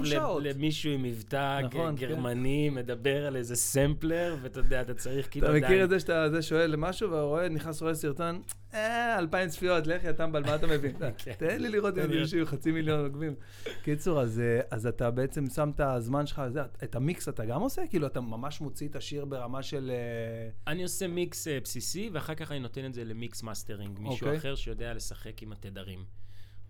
למישהו 0.42 0.90
עם 0.92 1.02
מבטא 1.02 1.60
נכון, 1.60 1.96
כן. 1.96 2.06
גרמני, 2.06 2.70
מדבר 2.70 3.26
על 3.26 3.36
איזה 3.36 3.56
סמפלר, 3.56 4.36
ואתה 4.42 4.60
יודע, 4.60 4.80
אתה 4.80 4.94
צריך 4.94 5.13
כאילו 5.30 5.46
אתה 5.46 5.56
עדיין... 5.56 5.72
מכיר 5.72 5.84
את 5.84 5.90
זה 5.90 6.00
שאתה 6.00 6.30
זה 6.30 6.42
שואל 6.42 6.70
למשהו, 6.70 7.10
ורואה, 7.10 7.48
נכנס 7.48 7.82
רואה 7.82 7.94
סרטון, 7.94 8.42
אה, 8.74 9.18
אלפיים 9.18 9.48
צפיות, 9.48 9.86
לך 9.86 10.04
יא 10.04 10.12
טמבל, 10.12 10.42
מה 10.42 10.54
אתה 10.54 10.66
מבין? 10.66 10.96
כן. 11.18 11.32
תן 11.38 11.62
לי 11.62 11.68
לראות 11.68 11.98
אם. 11.98 12.10
מישהו 12.10 12.38
עם 12.38 12.44
חצי 12.44 12.72
מיליון 12.72 13.04
עוקבים. 13.04 13.34
קיצור, 13.82 14.20
אז, 14.20 14.40
אה, 14.40 14.60
אז 14.70 14.86
אתה 14.86 15.10
בעצם 15.10 15.46
שם 15.46 15.70
את 15.74 15.80
הזמן 15.80 16.26
שלך, 16.26 16.42
את 16.84 16.94
המיקס 16.94 17.28
אתה 17.28 17.44
גם 17.44 17.60
עושה? 17.60 17.82
כאילו, 17.90 18.06
אתה 18.06 18.20
ממש 18.20 18.60
מוציא 18.60 18.88
את 18.88 18.96
השיר 18.96 19.24
ברמה 19.24 19.62
של... 19.62 19.90
אה, 19.94 20.72
אני 20.72 20.82
עושה 20.82 21.06
מיקס 21.06 21.48
אה, 21.48 21.58
בסיסי, 21.60 22.10
ואחר 22.12 22.34
כך 22.34 22.52
אני 22.52 22.60
נותן 22.60 22.86
את 22.86 22.94
זה 22.94 23.04
ל 23.04 23.14
mix 23.14 23.42
mastering, 23.42 23.98
מישהו 23.98 24.26
אוקיי. 24.26 24.38
אחר 24.38 24.54
שיודע 24.54 24.94
לשחק 24.94 25.42
עם 25.42 25.52
התדרים. 25.52 26.04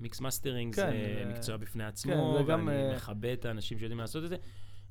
mix 0.01 0.21
mastering 0.21 0.75
כן, 0.75 0.91
זה 0.91 1.25
מקצוע 1.27 1.57
בפני 1.57 1.83
כן, 1.83 1.89
עצמו, 1.89 2.39
ואני 2.47 2.95
מכבד 2.97 3.37
את 3.41 3.45
האנשים 3.45 3.79
שיודעים 3.79 4.01
לעשות 4.01 4.25
את 4.25 4.29
זה. 4.29 4.37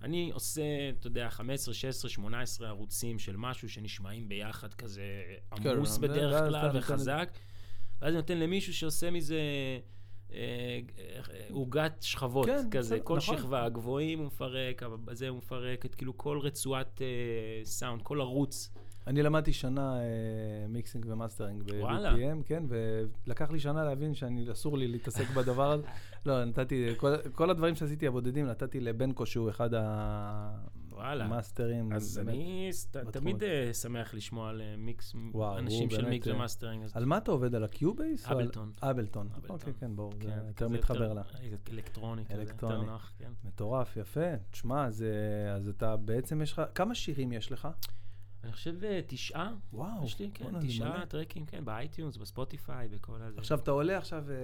אני 0.04 0.32
עושה, 0.34 0.62
אתה 1.00 1.08
יודע, 1.08 1.30
15, 1.30 1.74
16, 1.74 2.10
18 2.10 2.68
ערוצים 2.68 3.20
של 3.20 3.36
משהו 3.38 3.70
שנשמעים 3.70 4.30
ביחד 4.30 4.74
כזה 4.74 5.04
כן, 5.56 5.70
עמוס 5.70 5.90
ואז 5.90 5.98
בדרך 5.98 6.44
כלל 6.50 6.78
וחזק, 6.78 7.30
ואז 8.02 8.10
אני 8.10 8.16
נותן 8.16 8.38
למישהו 8.38 8.74
שעושה 8.74 9.12
מזה 9.12 9.40
אה, 10.34 10.80
עוגת 11.50 11.94
שכבות 12.02 12.46
כן, 12.46 12.70
כזה, 12.72 13.00
כל 13.00 13.18
נכון. 13.18 13.38
שכבה, 13.38 13.66
הגבוהים 13.66 14.20
הוא 14.20 14.28
מפרק, 14.28 14.84
בזה 14.84 15.30
הוא 15.30 15.38
מפרק, 15.38 15.86
את 15.86 15.96
כאילו 15.96 16.18
כל 16.18 16.40
רצועת 16.40 17.02
אה, 17.02 17.66
סאונד, 17.66 18.02
כל 18.02 18.22
ערוץ. 18.22 18.70
אני 19.08 19.24
למדתי 19.24 19.54
שנה 19.54 20.00
אה, 20.00 20.68
mixing 20.68 21.06
ו 21.10 21.15
mastering. 21.15 21.64
ב-BPM, 21.64 22.44
כן, 22.46 22.64
ולקח 22.68 23.52
לי 23.52 23.60
שנה 23.60 23.84
להבין 23.84 24.14
שאני, 24.14 24.52
אסור 24.52 24.78
לי 24.78 24.88
להתעסק 24.88 25.30
בדבר 25.30 25.72
הזה. 25.72 25.88
לא, 26.26 26.46
נתתי, 26.46 26.88
כל, 26.98 27.14
כל 27.32 27.50
הדברים 27.50 27.76
שעשיתי 27.76 28.08
הבודדים, 28.08 28.46
נתתי 28.46 28.80
לבנקו, 28.80 29.26
שהוא 29.26 29.50
אחד. 29.50 29.70
ה 31.22 31.29
master 31.29 31.72
ים. 31.72 31.94
אז 31.94 32.18
באמת. 32.18 32.30
אני 32.30 32.70
ת- 32.92 32.98
תמיד 32.98 33.44
אה, 33.44 33.74
שמח 33.74 34.14
לשמוע 34.14 34.50
על 34.50 34.62
אה, 34.62 34.76
מיקס, 34.78 35.14
וואו, 35.32 35.58
אנשים 35.58 35.90
של 35.90 36.06
מיקס 36.10 36.28
אה, 36.28 36.34
ומאסטרינג. 36.36 36.86
על 36.94 37.06
מה 37.06 37.18
אתה 37.18 37.32
עובד? 37.32 37.56
על 37.56 37.64
על- 38.26 38.38
Ableton. 38.40 38.72
Ableton. 38.82 39.28
אוקיי, 39.50 39.74
כן, 39.80 39.96
ברור, 39.96 40.14
זה 40.14 40.20
כן, 40.30 40.40
יותר 40.48 40.66
כזה 40.66 40.74
מתחבר 40.78 41.14
לה. 41.14 41.22
אלקטרוני, 41.72 42.26
כזה, 42.26 42.34
אלקטרוני. 42.42 42.76
יותר 42.76 42.86
נוח, 42.92 43.12
כן. 43.18 43.32
מטורף, 43.46 43.98
יפה. 43.98 44.38
תשמע, 44.52 44.90
זה- 44.90 45.14
אז 45.56 45.68
אתה 45.70 45.96
בעצם 45.96 46.42
יש 46.42 46.52
לך, 46.54 46.62
כמה 46.76 46.96
שירים 46.96 47.32
יש 47.32 47.52
לך? 47.52 47.68
אני 48.44 48.52
חושב 48.52 48.84
אה, 48.84 49.00
תשעה, 49.08 49.54
וואו, 49.74 50.06
יש 50.06 50.20
לי, 50.20 50.30
כן. 50.34 50.60
תשעה 50.68 51.06
טראקים, 51.06 51.46
כן, 51.46 51.66
ב-iTunes, 51.66 52.18
ב-Spotify, 52.18 52.88
בכל 52.88 53.22
הזה. 53.22 53.40
עכשיו, 53.40 53.60
אתה 53.60 53.72
עולה 53.72 53.98
עכשיו, 53.98 54.24
אה, 54.32 54.36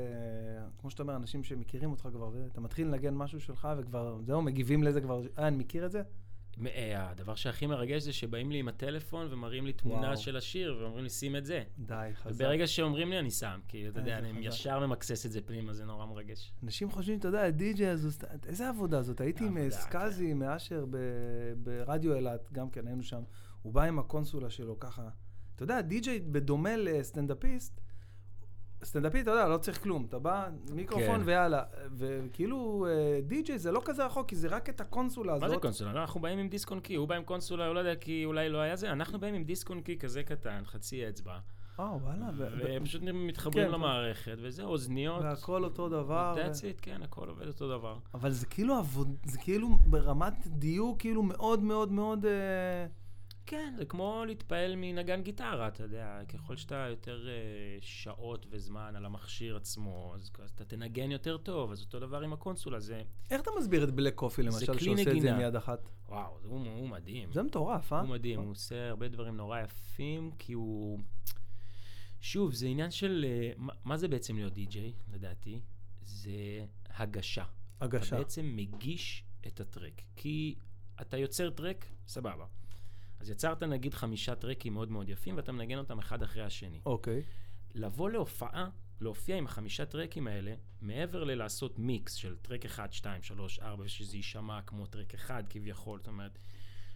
כמו 0.82 0.90
שאתה 0.92 1.04
אומר, 1.04 1.16
אנשים 1.16 1.44
שמכירים 1.44 1.92
אותך 1.92 2.08
כבר, 2.14 2.30
ואתה 2.34 2.62
מתחיל 2.62 2.88
לנגן 2.88 3.14
משהו 3.14 3.40
שלך, 3.42 3.68
וכבר, 3.78 4.20
זהו, 4.24 4.42
מגיבים 4.42 4.84
לזה 4.84 5.02
כבר, 5.02 5.22
אה, 5.40 5.48
אני 5.48 5.58
מכיר 5.58 5.86
את 5.86 5.92
זה? 5.92 6.02
אה, 6.66 7.10
הדבר 7.10 7.36
שהכי 7.36 7.68
מרגש 7.68 8.02
זה 8.04 8.14
שבאים 8.14 8.52
לי 8.52 8.60
עם 8.60 8.68
הטלפון 8.68 9.28
ומראים 9.30 9.66
לי 9.66 9.74
תמונה 9.74 10.08
וואו. 10.08 10.18
של 10.18 10.38
השיר, 10.38 10.78
ואומרים 10.82 11.04
לי, 11.04 11.10
שים 11.10 11.36
את 11.36 11.46
זה. 11.46 11.64
די, 11.80 12.10
חזק. 12.14 12.32
וברגע 12.36 12.68
שאומרים 12.68 13.10
לי, 13.10 13.20
אני 13.20 13.32
שם, 13.32 13.60
כי 13.68 13.88
אתה 13.90 14.00
יודע, 14.00 14.18
אני. 14.18 14.46
ישר 14.48 14.88
ממקסס 14.88 15.26
את 15.26 15.32
זה 15.32 15.42
פנימה, 15.42 15.74
זה 15.74 15.86
נורא 15.86 16.06
מרגש. 16.06 16.52
אנשים 16.64 16.92
חושבים, 16.92 17.20
אתה 17.20 17.28
יודע, 17.28 17.44
הוא 18.04 18.12
סת- 18.12 18.46
איזה 18.46 18.70
עבודה 18.70 19.02
זאת? 19.02 19.22
הייתי 19.22 19.44
עם 19.46 19.70
סקאזי, 19.70 20.34
מאשר 20.34 20.86
ב- 20.90 20.98
ברדיו 21.64 22.16
אילת, 22.16 22.50
גם 22.54 22.70
כן, 22.70 22.88
היינו 22.88 23.04
שם. 23.04 23.22
הוא 23.62 23.74
בא 23.74 23.84
עם 23.84 24.00
הקונסולה 24.00 24.50
שלו 24.50 24.80
ככה, 24.80 25.10
אתה 25.56 25.63
יודע, 25.63 25.82
די-ג'יי 25.82 26.19
בדומה 26.19 26.76
לסטנדאפיסט, 26.78 27.82
סטנדאפיסט, 28.84 29.24
אתה 29.24 29.32
יודע, 29.32 29.48
לא 29.48 29.58
צריך 29.58 29.84
כלום. 29.84 30.06
אתה 30.10 30.19
בא, 30.19 30.50
מיקרופון 30.72 31.19
כן. 31.19 31.22
ויאללה. 31.26 31.63
וכאילו, 31.98 32.88
אה, 32.89 33.19
די-ג'יי 33.22 33.60
זה 33.60 33.72
לא 33.72 33.82
כזה 33.86 34.06
רחוק, 34.06 34.28
כי 34.28 34.36
זה 34.36 34.48
רק 34.48 34.69
את 34.69 34.82
הקונסולה 34.82 35.34
הזאת. 35.34 35.43
מה 35.43 35.56
זה 35.56 35.62
קונסולה? 35.62 35.93
לא, 35.93 36.02
אנחנו 36.02 36.19
באים 36.19 36.39
עם 36.39 36.50
דיסק 36.50 36.72
און 36.72 36.80
קי, 36.80 36.95
הוא 36.95 37.08
בא 37.08 37.15
עם 37.15 37.24
קונסולה, 37.24 37.67
הוא 37.67 37.76
לא 37.76 37.80
יודע, 37.80 37.95
כי 37.95 38.26
אולי 38.26 38.50
לא 38.50 38.58
היה 38.58 38.76
זה, 38.76 38.91
אנחנו 38.91 39.19
באים 39.19 39.36
עם 39.36 39.43
דיסק 39.43 39.69
און 39.69 39.82
קי 39.82 39.98
כזה 39.98 40.24
קטן, 40.24 40.62
חצי 40.65 41.10
אצבע, 41.10 41.39
אה, 41.80 41.95
וואלה. 42.02 42.30
ופשוט 42.38 43.02
מתחברים 43.02 43.67
כן, 43.67 43.72
למערכת, 43.72 44.38
וזה 44.41 44.63
אוזניות. 44.63 45.22
והכל 45.24 45.63
אותו 45.63 45.89
דבר. 45.89 46.36
That's 46.38 46.58
it, 46.58 46.82
כן, 46.82 47.04
הכל 47.04 47.30
עובד 47.30 47.48
אותו 47.48 47.69
דבר. 47.69 47.98
אבל 48.13 48.32
זה 48.32 48.45
כאילו 48.45 48.76
עבוד, 48.76 49.15
זה 49.26 49.38
כאילו 49.38 49.69
ברמת 49.86 50.48
דיוק, 50.48 51.00
כאילו 51.00 51.24
מאוד 51.24 51.63
מאוד 51.63 51.91
מאוד... 51.91 52.26
אה, 52.26 52.88
כן, 53.50 53.74
זה 53.78 53.86
כמו 53.86 54.24
להתפעל 54.28 54.74
מנגן 54.78 55.22
גיטרה, 55.24 55.68
אתה 55.68 55.84
יודע, 55.84 56.20
ככל 56.28 56.56
שאתה 56.58 56.76
יותר 56.90 57.28
אה, 57.30 57.34
שעות 57.82 58.46
וזמן 58.50 58.96
על 58.96 59.06
המכשיר 59.06 59.56
עצמו, 59.58 60.12
אז 60.16 60.32
אז 60.44 60.52
אתה 60.52 60.66
תנגן 60.66 61.12
יותר 61.12 61.38
טוב, 61.38 61.72
אז 61.72 61.82
אותו 61.82 62.00
דבר 62.00 62.22
עם 62.22 62.34
הקונסולה, 62.34 62.80
זה, 62.80 63.02
איך 63.30 63.42
אתה 63.42 63.52
מסביר 63.60 63.84
את 63.84 63.92
בלק 63.92 64.16
קופי, 64.16 64.44
למשל, 64.44 64.60
שעושה 64.66 64.92
את 64.92 64.98
זה 64.98 65.12
נגינה. 65.12 65.36
עם 65.36 65.42
יד 65.42 65.56
אחת? 65.56 65.90
וואו, 66.10 66.40
זה- 66.42 66.48
הוא, 66.48 66.68
הוא 66.68 66.90
מדהים. 66.90 67.32
זה 67.34 67.44
מטורף, 67.44 67.94
אה? 67.94 68.00
הוא 68.00 68.10
מדהים, 68.10 68.40
הוא 68.40 68.52
עושה 68.52 68.90
הרבה 68.90 69.08
דברים 69.08 69.38
נורא 69.38 69.60
יפים, 69.60 70.32
כי 70.40 70.54
הוא... 70.54 71.00
שוב, 72.22 72.54
זה 72.54 72.68
עניין 72.68 72.92
של... 72.92 73.26
אה, 73.28 73.52
מה, 73.58 73.74
מה 73.84 73.98
זה 73.98 74.08
בעצם 74.08 74.36
להיות 74.36 74.54
די-ג'יי, 74.54 74.94
לדעתי? 75.14 75.60
זה 76.02 76.66
הגשה. 76.96 77.44
הגשה. 77.82 78.08
אתה 78.08 78.18
בעצם 78.18 78.56
מגיש 78.56 79.24
את 79.48 79.60
הטרק. 79.60 80.02
כי 80.16 80.56
אתה 81.02 81.18
יוצר 81.18 81.50
טרק, 81.50 81.86
סבבה. 82.08 82.46
אז 83.19 83.29
יצרת 83.29 83.63
נגיד 83.63 83.93
חמישה 83.93 84.36
טרקים 84.36 84.73
מאוד 84.73 84.91
מאוד 84.91 85.10
יפים, 85.10 85.38
ואתה 85.38 85.51
מנגן 85.51 85.77
אותם 85.77 85.99
אחד 85.99 86.23
אחרי 86.23 86.43
השני. 86.43 86.82
אוקיי. 86.86 87.23
לבוא 87.73 88.10
להופעה, 88.10 88.69
להופיע 89.01 89.38
עם 89.38 89.45
החמישה 89.45 89.86
טרקים 89.86 90.27
האלה, 90.27 90.53
מעבר 90.82 91.23
ללעשות 91.23 91.79
מיקס 91.79 92.13
של 92.13 92.36
טרק 92.36 92.65
1, 92.65 92.93
2, 92.93 93.21
3, 93.21 93.60
4, 93.60 93.84
ושזה 93.86 94.17
יישמע 94.17 94.62
כמו 94.62 94.86
טרק 94.86 95.13
אחד 95.13 95.43
כביכול, 95.49 95.99
זאת 95.99 96.08
אומרת, 96.08 96.39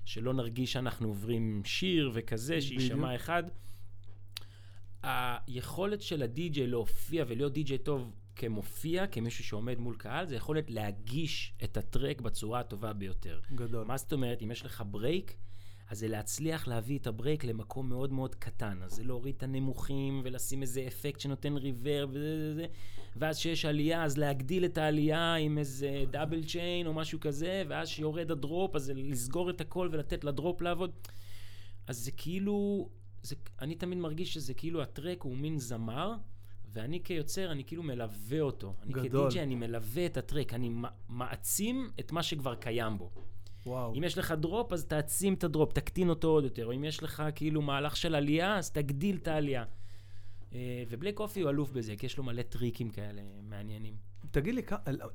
שלא 0.06 0.34
נרגיש 0.34 0.74
שאנחנו 0.74 1.08
עוברים 1.08 1.62
שיר 1.66 2.12
וכזה, 2.14 2.62
שיישמע. 2.62 3.16
אחד. 3.16 3.44
היכולת 5.04 6.02
של 6.02 6.24
הדי-ג'יי 6.24 6.68
להופיע 6.68 7.26
ולהיות 7.28 7.54
די-ג'יי 7.54 7.78
טוב 7.78 8.16
כמופיע, 8.36 9.08
כמישהו 9.08 9.44
שעומד 9.44 9.80
מול 9.80 9.96
קהל, 9.96 10.28
זה 10.28 10.36
יכולת 10.36 10.72
להגיש 10.72 11.54
את 11.64 11.78
הטראק 11.78 12.22
בצורה 12.22 12.60
הטובה 12.60 12.94
ביותר. 12.94 13.40
גדול. 13.56 13.86
מה 13.86 13.98
זאת 13.98 14.14
אומרת? 14.14 14.42
אם 14.42 14.52
יש 14.52 14.66
לך 14.66 14.84
break, 14.92 15.38
אז 15.94 16.00
זה 16.00 16.08
להצליח 16.08 16.68
להביא 16.68 17.00
את 17.00 17.08
ה-break 17.08 17.44
למקום 17.44 17.90
מאוד 17.90 18.12
מאוד 18.12 18.36
קטן. 18.36 18.78
אז 18.84 18.92
זה 18.92 19.04
להוריד 19.04 19.36
את 19.38 19.44
הנמוכים 19.44 20.22
ולשים 20.24 20.62
איזה 20.62 20.84
אפקט 20.88 21.20
שנותן 21.20 21.58
reverb 21.58 22.08
וזה 22.10 22.38
זה 22.38 22.54
זה. 22.54 22.66
ואז 23.16 23.38
כשיש 23.38 23.66
עלייה, 23.66 24.04
אז 24.04 24.18
להגדיל 24.18 24.66
את 24.66 24.78
העלייה 24.78 25.36
עם 25.36 25.58
איזה 25.58 26.04
double 26.12 26.44
chain 26.44 26.88
או 26.88 26.94
משהו 26.94 27.20
כזה, 27.20 27.64
ואז 27.68 27.88
שיורד 27.88 28.32
ה-drop, 28.32 28.76
אז 28.76 28.92
לסגור 28.96 29.50
את 29.50 29.62
הכל 29.62 29.90
ולתת 29.92 30.24
ל-drop 30.24 30.62
לעבוד. 30.62 30.92
אז 31.88 31.98
זה 31.98 32.12
כאילו, 32.12 32.90
זה, 33.24 33.36
אני 33.62 33.76
תמיד 33.76 33.98
מרגיש 33.98 34.34
שזה 34.34 34.54
כאילו 34.54 34.82
הטראק 34.82 35.22
הוא 35.22 35.38
מין 35.38 35.60
זמר, 35.60 36.14
ואני 36.74 37.04
כיוצר, 37.04 37.52
אני 37.52 37.64
כאילו 37.64 37.84
מלווה 37.84 38.42
אותו. 38.42 38.74
אני 38.84 38.94
גדול. 38.94 39.32
כדי 39.32 39.42
אני 39.42 39.56
מלווה 39.56 40.06
את 40.06 40.18
הטראק, 40.18 40.54
אני 40.54 40.72
מעצים 41.10 41.92
את 42.00 42.12
מה 42.12 42.24
שכבר 42.24 42.56
קיים 42.56 42.98
בו. 42.98 43.12
וואו. 43.66 43.94
אם 43.96 44.04
יש 44.04 44.18
לך 44.18 44.32
drop, 44.32 44.74
אז 44.74 44.86
תעצים 44.86 45.34
את 45.34 45.44
ה-drop, 45.44 45.74
תקטין 45.74 46.10
אותו 46.10 46.28
עוד 46.28 46.44
יותר. 46.44 46.66
או 46.66 46.74
אם 46.74 46.84
יש 46.84 47.04
לך 47.04 47.24
כאילו 47.36 47.62
מהלך 47.62 47.98
של 47.98 48.16
עלייה, 48.16 48.58
אז 48.58 48.72
תגדיל 48.72 49.16
את 49.16 49.28
העלייה. 49.28 49.64
אה, 50.54 50.84
ו-Black 50.90 51.16
Coffee 51.16 51.42
הוא 51.42 51.50
אלוף 51.50 51.72
בזה, 51.72 51.96
כי 51.96 52.06
יש 52.06 52.18
לו 52.18 52.24
מלא 52.24 52.42
טריקים 52.42 52.90
כאלה 52.90 53.22
מעניינים. 53.42 54.13
תגיד 54.34 54.56
לי, 54.56 54.62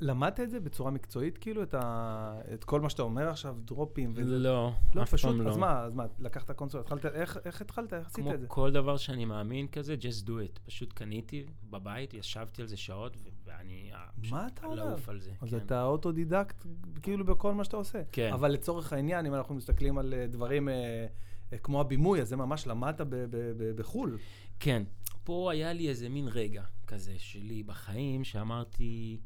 למדת 0.00 0.40
את 0.40 0.50
זה 0.50 0.60
בצורה 0.60 0.90
מקצועית, 0.90 1.38
כאילו, 1.38 1.62
את, 1.62 1.74
ה... 1.74 2.40
את 2.54 2.64
כל 2.64 2.80
מה 2.80 2.90
שאתה 2.90 3.02
אומר 3.02 3.28
עכשיו, 3.28 3.56
דרופים 3.64 4.12
וזה? 4.14 4.38
לא, 4.38 4.72
לא, 4.94 5.02
אף 5.02 5.10
פשוט, 5.10 5.30
פעם 5.30 5.40
לא. 5.40 5.50
אז 5.50 5.56
מה, 5.56 5.80
אז 5.80 5.94
מה, 5.94 6.04
לקחת 6.18 6.50
קונסולה, 6.50 6.82
התחלת, 6.82 7.06
איך, 7.06 7.38
איך 7.44 7.60
התחלת, 7.60 7.92
איך 7.94 8.06
עשית 8.06 8.24
כמו 8.24 8.34
את 8.34 8.40
זה? 8.40 8.46
כל 8.46 8.70
דבר 8.70 8.96
שאני 8.96 9.24
מאמין 9.24 9.68
כזה, 9.68 9.96
just 10.00 10.26
do 10.26 10.30
it. 10.30 10.58
פשוט 10.66 10.92
קניתי 10.92 11.46
בבית, 11.70 12.14
ישבתי 12.14 12.62
על 12.62 12.68
זה 12.68 12.76
שעות, 12.76 13.16
ואני 13.44 13.90
אה, 13.94 14.06
מה 14.30 14.46
אתה 14.46 14.66
אומר? 14.66 14.74
לעוף 14.74 15.08
על 15.08 15.20
זה. 15.20 15.30
אז 15.40 15.50
כן. 15.50 15.56
אתה 15.56 15.84
אוטודידקט, 15.84 16.66
כאילו, 17.02 17.24
בכל 17.24 17.54
מה 17.54 17.64
שאתה 17.64 17.76
עושה. 17.76 18.02
כן. 18.12 18.32
אבל 18.32 18.50
לצורך 18.50 18.92
העניין, 18.92 19.26
אם 19.26 19.34
אנחנו 19.34 19.54
מסתכלים 19.54 19.98
על 19.98 20.14
אה, 20.14 20.26
דברים 20.26 20.68
אה, 20.68 21.06
אה, 21.52 21.58
כמו 21.58 21.80
הבימוי, 21.80 22.20
אז 22.20 22.28
זה 22.28 22.36
ממש 22.36 22.66
למדת 22.66 23.00
ב- 23.00 23.14
ב- 23.14 23.26
ב- 23.30 23.76
בחו"ל. 23.76 24.18
כן. 24.60 24.82
פה 25.24 25.52
היה 25.52 25.72
לי 25.72 25.88
איזה 25.88 26.08
מין 26.08 26.28
רגע 26.28 26.62
כזה 26.88 27.18
שלי 27.18 27.62
בחיים, 27.62 28.24
שאמרתי, 28.24 29.20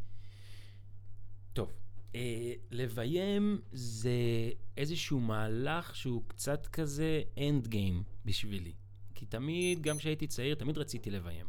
טוב, 1.53 1.73
אה, 2.15 2.53
לביים 2.71 3.61
זה 3.73 4.51
איזשהו 4.77 5.21
מהלך 5.21 5.97
שהוא 5.97 6.23
קצת 6.29 6.67
כזה 6.67 7.23
אנד 7.39 7.69
גיים 7.69 8.03
בשבילי. 8.25 8.73
כי 9.15 9.27
תמיד, 9.27 9.83
גם 9.83 9.99
כשהייתי 9.99 10.27
צעיר, 10.27 10.55
תמיד 10.55 10.79
רציתי 10.79 11.11
לביים. 11.11 11.47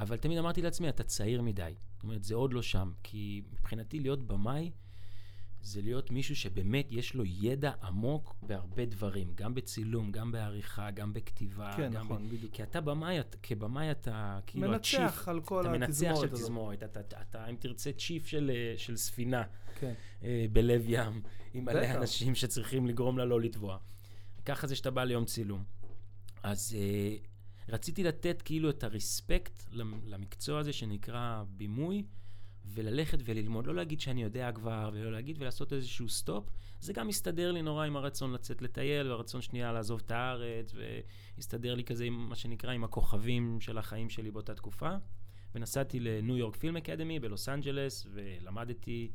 אבל 0.00 0.16
תמיד 0.16 0.38
אמרתי 0.38 0.62
לעצמי, 0.62 0.88
אתה 0.88 1.04
צעיר 1.04 1.42
מדי. 1.42 1.74
זאת 1.94 2.02
אומרת, 2.02 2.24
זה 2.24 2.34
עוד 2.34 2.52
לא 2.52 2.62
שם. 2.62 2.92
כי 3.02 3.42
מבחינתי 3.52 4.00
להיות 4.00 4.26
במאי 4.26 4.70
זה 5.66 5.82
להיות 5.82 6.10
מישהו 6.10 6.36
שבאמת 6.36 6.86
יש 6.90 7.14
לו 7.14 7.24
ידע 7.26 7.72
עמוק 7.82 8.36
בהרבה 8.42 8.84
דברים, 8.84 9.32
גם 9.34 9.54
בצילום, 9.54 10.12
גם 10.12 10.32
בעריכה, 10.32 10.90
גם 10.90 11.12
בכתיבה. 11.12 11.74
כן, 11.76 11.90
גם 11.92 12.04
נכון, 12.04 12.28
ב... 12.28 12.32
בדיוק. 12.34 12.52
כי 12.52 12.62
אתה 12.62 12.80
במאי, 12.80 13.16
כבמאי 13.42 13.90
אתה 13.90 14.38
כאילו 14.46 14.74
הצ'יף. 14.74 15.00
מנצח 15.00 15.28
על 15.28 15.40
כל 15.40 15.60
אתה 15.60 15.70
מנצח 15.70 15.88
התזמורת 15.88 16.16
של 16.28 16.34
הזאת. 16.34 16.40
תזמורת, 16.40 16.82
אתה, 16.82 17.00
אתה, 17.00 17.20
אתה, 17.22 17.46
אם 17.50 17.56
תרצה, 17.56 17.92
צ'יף 17.92 18.26
של, 18.26 18.50
אה, 18.54 18.74
של 18.78 18.96
ספינה 18.96 19.42
כן. 19.80 19.92
אה, 20.22 20.46
בלב 20.52 20.82
ים, 20.86 21.22
עם 21.54 21.64
מלא. 21.64 21.90
אנשים 21.94 22.34
שצריכים 22.34 22.86
לגרום 22.86 23.18
לה 23.18 23.24
לא 23.24 23.40
לטבוע. 23.40 23.78
ככה 24.44 24.66
זה 24.66 24.76
שאתה 24.76 24.90
בא 24.90 25.04
ליום 25.04 25.24
צילום. 25.24 25.64
אז 26.42 26.76
אה, 26.78 27.16
רציתי 27.68 28.04
לתת 28.04 28.42
כאילו 28.42 28.70
את 28.70 28.84
הרספקט 28.84 29.62
למ- 29.70 30.00
למקצוע 30.04 30.60
הזה 30.60 30.72
שנקרא 30.72 31.42
בימוי, 31.48 32.04
וללכת 32.74 33.18
וללמוד, 33.24 33.66
לא 33.66 33.74
להגיד 33.74 34.00
שאני 34.00 34.22
יודע 34.22 34.52
כבר, 34.52 34.90
ולא 34.94 35.12
להגיד 35.12 35.36
ולעשות 35.42 35.72
איזשהו 35.72 36.08
סטופ. 36.08 36.44
זה 36.80 36.92
גם 36.92 37.08
הסתדר 37.08 37.52
לי 37.52 37.62
נורא 37.62 37.86
עם 37.86 37.96
הרצון 37.96 38.32
לצאת 38.32 38.62
לטייל, 38.62 39.10
והרצון 39.10 39.42
שנייה 39.42 39.72
לעזוב 39.72 40.00
את 40.06 40.10
הארץ, 40.10 40.74
והסתדר 41.36 41.74
לי 41.74 41.84
כזה 41.84 42.04
עם 42.04 42.28
מה 42.28 42.34
שנקרא 42.36 42.72
עם 42.72 42.84
הכוכבים 42.84 43.60
של 43.60 43.78
החיים 43.78 44.10
שלי 44.10 44.30
באותה 44.30 44.54
תקופה. 44.54 44.90
ונסעתי 45.54 46.00
לניו 46.00 46.36
יורק 46.36 46.56
פילם 46.56 46.76
אקדמי 46.76 47.20
בלוס 47.20 47.48
אנג'לס, 47.48 48.06
ולמדתי 48.12 49.10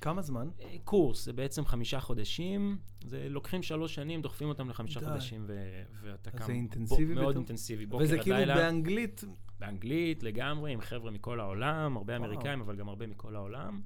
כמה 0.00 0.22
זמן? 0.22 0.48
אה, 0.62 0.76
קורס, 0.84 1.24
זה 1.24 1.32
בעצם 1.32 1.64
חמישה 1.66 2.00
חודשים, 2.00 2.78
זה 3.04 3.28
לוקחים 3.28 3.62
שלוש 3.62 3.94
שנים, 3.94 4.22
דוחפים 4.22 4.48
אותם 4.48 4.68
לחמישה 4.68 5.00
די. 5.00 5.06
חודשים, 5.06 5.44
ו- 5.46 5.82
ואתה 6.02 6.30
קם... 6.30 6.44
זה 6.46 6.52
אינטנסיבי 6.52 7.14
בו- 7.14 7.20
מאוד 7.20 7.28
בטח? 7.28 7.36
אינטנסיבי, 7.36 7.86
בוקר 7.86 8.04
עד 8.04 8.10
וזה 8.10 8.16
לילה. 8.16 8.54
כאילו 8.54 8.66
באנגלית, 8.66 9.24
באנגלית 9.66 10.22
לגמרי, 10.22 10.72
עם 10.72 10.80
חבר'ה 10.80 11.10
מכל 11.10 11.40
העולם, 11.40 11.96
הרבה 11.96 12.16
וואו. 12.16 12.24
אמריקאים, 12.30 12.60
אבל 12.60 12.76
גם 12.76 12.88
הרבה 12.88 13.06
מכל 13.06 13.36
העולם. 13.36 13.82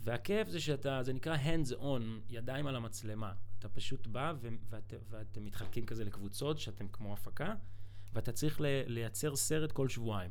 והכיף 0.00 0.48
זה 0.48 0.60
שאתה, 0.60 1.02
זה 1.02 1.12
נקרא 1.12 1.36
hands 1.36 1.72
on, 1.72 2.02
ידיים 2.30 2.66
על 2.66 2.76
המצלמה. 2.76 3.32
אתה 3.58 3.68
פשוט 3.68 4.06
בא 4.06 4.32
ו- 4.40 4.48
ואת, 4.70 4.94
ואתם 5.10 5.44
מתחלקים 5.44 5.86
כזה 5.86 6.04
לקבוצות, 6.04 6.58
שאתם 6.58 6.88
כמו 6.88 7.12
הפקה, 7.12 7.54
ואתה 8.12 8.32
צריך 8.32 8.60
ל- 8.60 8.82
לייצר 8.86 9.36
סרט 9.36 9.72
כל 9.72 9.88
שבועיים. 9.88 10.30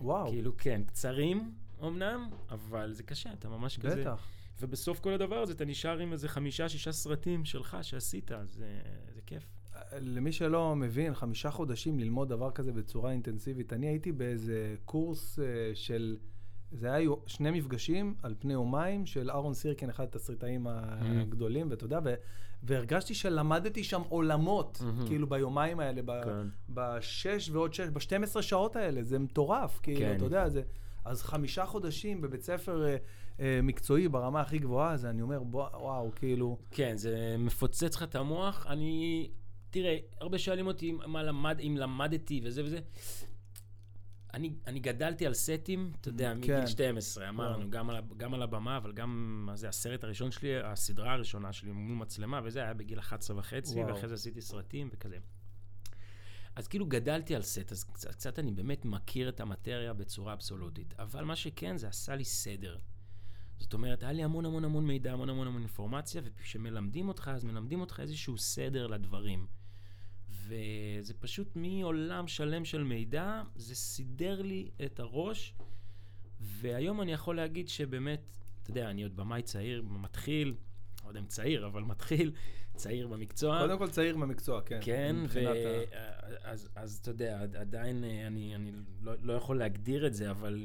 וואו, 0.00 0.28
כאילו, 0.28 0.56
כן, 0.56 0.82
קצרים 0.86 1.54
אמנם, 1.82 2.30
אבל 2.50 2.92
זה 2.92 3.02
קשה, 3.02 3.32
אתה 3.32 3.48
ממש 3.48 3.78
כזה... 3.78 4.00
בטח. 4.00 4.26
ובסוף 4.60 5.00
כל 5.00 5.12
הדבר 5.12 5.36
הזה 5.36 5.52
אתה 5.52 5.64
נשאר 5.64 5.98
עם 5.98 6.12
איזה 6.12 6.28
חמישה, 6.28 6.68
שישה 6.68 6.92
סרטים 6.92 7.44
שלך 7.44 7.76
שעשית, 7.82 8.30
זה, 8.44 8.80
זה 9.14 9.20
כיף. 9.26 9.46
למי 10.00 10.32
שלא 10.32 10.76
מבין, 10.76 11.14
חמישה 11.14 11.50
חודשים 11.50 11.98
ללמוד 11.98 12.28
דבר 12.28 12.50
כזה 12.50 12.72
בצורה 12.72 13.10
אינטנסיבית. 13.12 13.72
אני 13.72 13.86
הייתי 13.86 14.12
באיזה 14.12 14.74
קורס 14.84 15.38
אה, 15.38 15.44
של, 15.74 16.16
זה 16.72 16.92
היה 16.92 17.10
שני 17.26 17.50
מפגשים 17.50 18.14
על 18.22 18.34
פני 18.38 18.52
יומיים 18.52 19.06
של 19.06 19.30
אהרון 19.30 19.54
סירקין, 19.54 19.90
אחד 19.90 20.04
התסריטאים 20.04 20.66
הגדולים, 20.70 21.70
ואתה 21.70 21.84
יודע, 21.84 21.98
והרגשתי 22.62 23.14
שלמדתי 23.14 23.84
שם 23.84 24.02
עולמות. 24.08 24.82
כאילו 25.06 25.28
ביומיים 25.28 25.80
האלה, 25.80 26.02
כן. 26.24 26.46
בשש 26.68 27.50
ועוד 27.52 27.74
שש, 27.74 27.88
ב-12 27.88 28.42
שעות 28.42 28.76
האלה, 28.76 29.02
זה 29.02 29.18
מטורף, 29.18 29.80
כאילו, 29.82 30.00
כן. 30.00 30.16
אתה 30.16 30.24
יודע, 30.24 30.48
זה... 30.48 30.62
אז 31.04 31.22
חמישה 31.22 31.66
חודשים 31.66 32.20
בבית 32.20 32.42
ספר 32.42 32.84
אה, 32.84 32.96
אה, 33.40 33.60
מקצועי 33.62 34.08
ברמה 34.08 34.40
הכי 34.40 34.58
גבוהה, 34.58 34.92
אז 34.92 35.06
אני 35.06 35.22
אומר, 35.22 35.42
בוא, 35.42 35.66
וואו, 35.74 36.10
כאילו... 36.16 36.58
כן, 36.70 36.96
זה 36.96 37.36
מפוצץ 37.38 37.96
לך 37.96 38.02
את 38.02 38.14
המוח. 38.14 38.66
אני... 38.68 39.28
תראה, 39.76 39.98
הרבה 40.20 40.38
שואלים 40.38 40.66
אותי 40.66 40.92
מה 40.92 41.22
למד, 41.22 41.60
אם 41.60 41.76
למדתי 41.78 42.40
וזה 42.44 42.64
וזה. 42.64 42.80
אני, 44.34 44.54
אני 44.66 44.80
גדלתי 44.80 45.26
על 45.26 45.34
סטים, 45.34 45.92
אתה 46.00 46.08
יודע, 46.08 46.32
כן. 46.32 46.38
מגיל 46.38 46.66
12, 46.66 47.28
אמרנו. 47.28 47.70
גם 47.70 47.90
על, 47.90 48.02
גם 48.16 48.34
על 48.34 48.42
הבמה, 48.42 48.76
אבל 48.76 48.92
גם, 48.92 49.42
מה 49.46 49.56
זה, 49.56 49.68
הסרט 49.68 50.04
הראשון 50.04 50.30
שלי, 50.30 50.62
הסדרה 50.62 51.12
הראשונה 51.12 51.52
שלי 51.52 51.72
מול 51.72 51.96
מצלמה, 51.96 52.40
וזה 52.44 52.62
היה 52.62 52.74
בגיל 52.74 52.98
11 52.98 53.38
וחצי, 53.38 53.74
וואו. 53.74 53.94
ואחרי 53.94 54.08
זה 54.08 54.14
עשיתי 54.14 54.40
סרטים 54.40 54.88
וכזה. 54.92 55.16
אז 56.54 56.68
כאילו 56.68 56.86
גדלתי 56.86 57.34
על 57.34 57.42
סט, 57.42 57.72
אז 57.72 57.84
קצת, 57.84 58.10
קצת 58.10 58.38
אני 58.38 58.52
באמת 58.52 58.84
מכיר 58.84 59.28
את 59.28 59.40
המטריה 59.40 59.92
בצורה 59.92 60.32
אבסולוטית. 60.32 60.94
אבל 60.98 61.24
מה 61.24 61.36
שכן, 61.36 61.76
זה 61.76 61.88
עשה 61.88 62.16
לי 62.16 62.24
סדר. 62.24 62.78
זאת 63.58 63.74
אומרת, 63.74 64.02
היה 64.02 64.12
לי 64.12 64.24
המון 64.24 64.44
המון 64.44 64.64
המון 64.64 64.86
מידע, 64.86 65.12
המון 65.12 65.28
המון 65.28 65.46
המון 65.46 65.60
אינפורמציה, 65.60 66.22
וכשמלמדים 66.24 67.08
אותך, 67.08 67.30
אז 67.34 67.44
מלמדים 67.44 67.80
אותך 67.80 68.00
איזשהו 68.00 68.38
סדר 68.38 68.86
לדברים. 68.86 69.46
וזה 70.48 71.14
פשוט 71.14 71.48
מעולם 71.56 72.28
שלם 72.28 72.64
של 72.64 72.84
מידע, 72.84 73.42
זה 73.56 73.74
סידר 73.74 74.42
לי 74.42 74.70
את 74.84 75.00
הראש, 75.00 75.54
והיום 76.40 77.02
אני 77.02 77.12
יכול 77.12 77.36
להגיד 77.36 77.68
שבאמת, 77.68 78.20
אתה 78.62 78.70
יודע, 78.70 78.90
אני 78.90 79.02
עוד 79.02 79.16
במאי 79.16 79.42
צעיר, 79.42 79.82
מתחיל, 79.82 80.54
לא 81.04 81.08
יודע 81.08 81.20
אם 81.20 81.26
צעיר, 81.26 81.66
אבל 81.66 81.82
מתחיל, 81.82 82.32
צעיר 82.76 83.08
במקצוע. 83.08 83.58
קודם 83.60 83.78
כל 83.78 83.88
צעיר 83.88 84.16
במקצוע, 84.16 84.60
כן. 84.62 84.78
כן, 84.82 85.16
מבחינת 85.22 85.56
ה- 85.56 85.96
ואז 86.44 86.68
אז 86.74 86.98
אתה 87.02 87.10
יודע, 87.10 87.42
עד- 87.42 87.56
עדיין 87.56 88.04
אה, 88.04 88.26
אני, 88.26 88.54
אני 88.54 88.72
לא, 89.02 89.12
לא 89.22 89.32
יכול 89.32 89.58
להגדיר 89.58 90.06
את 90.06 90.14
זה, 90.14 90.30
אבל 90.30 90.64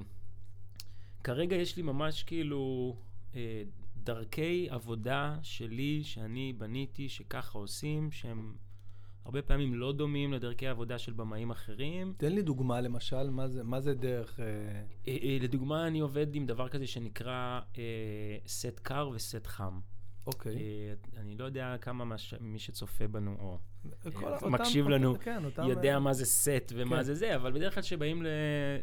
כרגע 1.24 1.56
יש 1.56 1.78
לי 1.78 1.84
ממש 1.84 2.24
כאילו 2.24 2.96
אה, 3.36 3.64
דרכי 4.04 4.68
עבודה 4.70 5.38
שלי, 5.42 6.04
שאני 6.04 6.54
בניתי, 6.58 7.10
שככה 7.10 7.58
עושים, 7.58 8.12
שהם 8.12 8.56
הרבה 9.32 9.42
פעמים 9.42 9.74
לא 9.74 9.92
דומים 9.94 10.34
לדרכי 10.34 10.68
עבודה 10.68 10.98
של 10.98 11.14
במאים 11.14 11.52
אחרים. 11.52 12.14
תן 12.18 12.34
לי 12.34 12.42
דוגמה, 12.42 12.82
למשל, 12.82 13.30
מה 13.30 13.48
זה, 13.48 13.64
מה 13.64 13.80
זה 13.82 13.94
דרך... 13.94 14.40
אה, 14.40 14.46
אה, 15.08 15.18
אה, 15.24 15.38
לדוגמה, 15.42 15.88
אני 15.88 16.00
עובד 16.00 16.36
עם 16.36 16.46
דבר 16.46 16.68
כזה 16.70 16.88
שנקרא 16.88 17.60
אה, 17.78 17.84
סט 18.48 18.80
קר 18.84 19.10
וסט 19.14 19.48
חם. 19.48 19.80
אוקיי. 20.28 20.56
אה, 20.56 20.94
אני 21.18 21.38
לא 21.38 21.46
יודע 21.46 21.76
כמה 21.82 22.06
מה 22.06 22.18
ש- 22.18 22.34
מי 22.40 22.60
שצופה 22.60 23.08
בנו, 23.08 23.36
או 23.40 23.60
אה, 24.06 24.36
אותם- 24.36 24.52
מקשיב 24.52 24.88
לנו, 24.90 25.16
כן, 25.20 25.46
אותם, 25.46 25.64
יודע 25.70 25.94
אה, 25.94 26.00
מה 26.00 26.14
זה 26.14 26.26
סט 26.26 26.72
ומה 26.76 26.98
כן. 26.98 27.04
זה 27.04 27.16
זה, 27.16 27.36
אבל 27.36 27.52
בדרך 27.52 27.74
כלל 27.74 27.84
כשבאים 27.84 28.24
ל- 28.24 28.28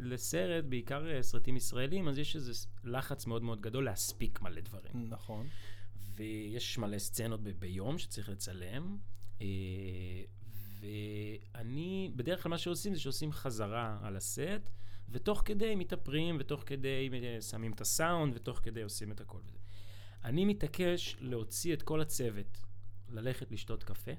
לסרט, 0.01 0.65
בעיקר 0.65 1.11
אה, 1.11 1.23
סרטים 1.23 1.57
ישראלים, 1.57 2.09
אז 2.09 2.19
יש 2.19 2.37
איזה 2.37 2.53
לחץ 2.85 3.27
מאוד 3.27 3.43
מאוד 3.43 3.61
גדול 3.61 3.85
להספיק 3.85 4.43
מלא 4.43 4.61
דברים. 4.61 4.93
נכון. 5.09 5.47
ויש 6.17 6.79
מלא 6.79 6.99
סצנות 6.99 7.41
ב- 7.43 7.49
ביום 7.59 7.99
שצריך 7.99 8.29
לצלם. 8.29 8.97
ואני, 10.81 12.13
בדרך 12.17 12.43
כלל 12.43 12.51
מה 12.51 12.59
שעושים 12.59 12.95
זה 12.95 13.01
שעושים 13.01 13.33
חזרה 13.33 13.99
על 14.03 14.17
הסט, 14.17 14.71
ותוך 15.09 15.43
כדי 15.45 15.75
מתאפרים, 15.75 16.37
ותוך 16.41 16.63
כדי 16.67 17.11
שמים 17.41 17.73
את 17.73 17.81
הסאונד, 17.81 18.37
ותוך 18.37 18.61
כדי 18.63 18.83
עושים 18.83 19.13
את 19.13 19.21
הכל. 19.21 19.41
אני 20.25 20.45
מתעקש 20.45 21.17
להוציא 21.21 21.75
את 21.75 21.83
כל 21.83 22.01
הצוות, 22.01 22.59
ללכת 23.09 23.53
לשתות 23.53 23.85
קפה, 23.85 24.13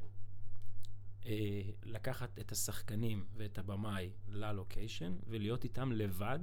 אה, 1.26 1.62
לקחת 1.84 2.40
את 2.40 2.52
השחקנים 2.52 3.26
ואת 3.38 3.58
הבמאי 3.58 4.12
ללוקיישן, 4.28 5.16
ולהיות 5.28 5.64
איתם 5.64 5.92
לבד 5.92 6.40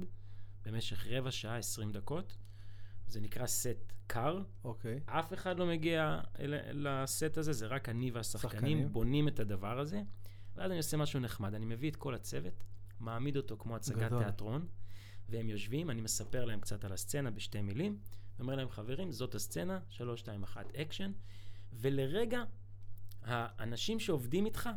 במשך 0.65 1.07
רבע 1.07 1.31
שעה, 1.31 1.57
20 1.57 1.91
דקות. 1.91 2.37
זה 3.07 3.21
נקרא 3.21 3.45
סט 3.47 3.93
קר, 4.07 4.41
אוקיי. 4.63 4.99
אף 5.05 5.33
אחד 5.33 5.59
לא 5.59 5.65
מגיע 5.65 6.19
אל- 6.39 6.87
לסט 6.87 7.37
הזה, 7.37 7.53
זה 7.53 7.67
רק 7.67 7.89
אני 7.89 8.11
והשחקנים 8.11 8.51
שחקנים. 8.59 8.91
בונים 8.93 9.27
את 9.27 9.39
הדבר 9.39 9.79
הזה, 9.79 10.01
ואז 10.55 10.71
אני 10.71 10.77
עושה 10.77 10.97
משהו 10.97 11.19
נחמד. 11.19 11.53
אני 11.53 11.65
מביא 11.65 11.91
את 11.91 11.95
כל 11.95 12.13
הצוות, 12.15 12.63
מעמיד 12.99 13.37
אותו 13.37 13.57
כמו 13.57 13.75
הצגת 13.75 13.97
גדול. 13.97 14.23
תיאטרון, 14.23 14.67
והם 15.29 15.49
יושבים, 15.49 15.89
אני 15.89 16.01
מספר 16.01 16.45
להם 16.45 16.59
קצת 16.59 16.85
על 16.85 16.93
הסצנה 16.93 17.31
בשתי 17.31 17.61
מילים, 17.61 17.99
ואומר 18.39 18.55
להם, 18.55 18.69
חברים, 18.69 19.11
זאת 19.11 19.35
הסצנה, 19.35 19.79
שלוש, 19.89 20.19
שתיים, 20.19 20.43
אחת, 20.43 20.75
אקשן, 20.75 21.11
ולרגע, 21.73 22.43
האנשים 23.23 23.99
שעובדים 23.99 24.45
איתך 24.45 24.69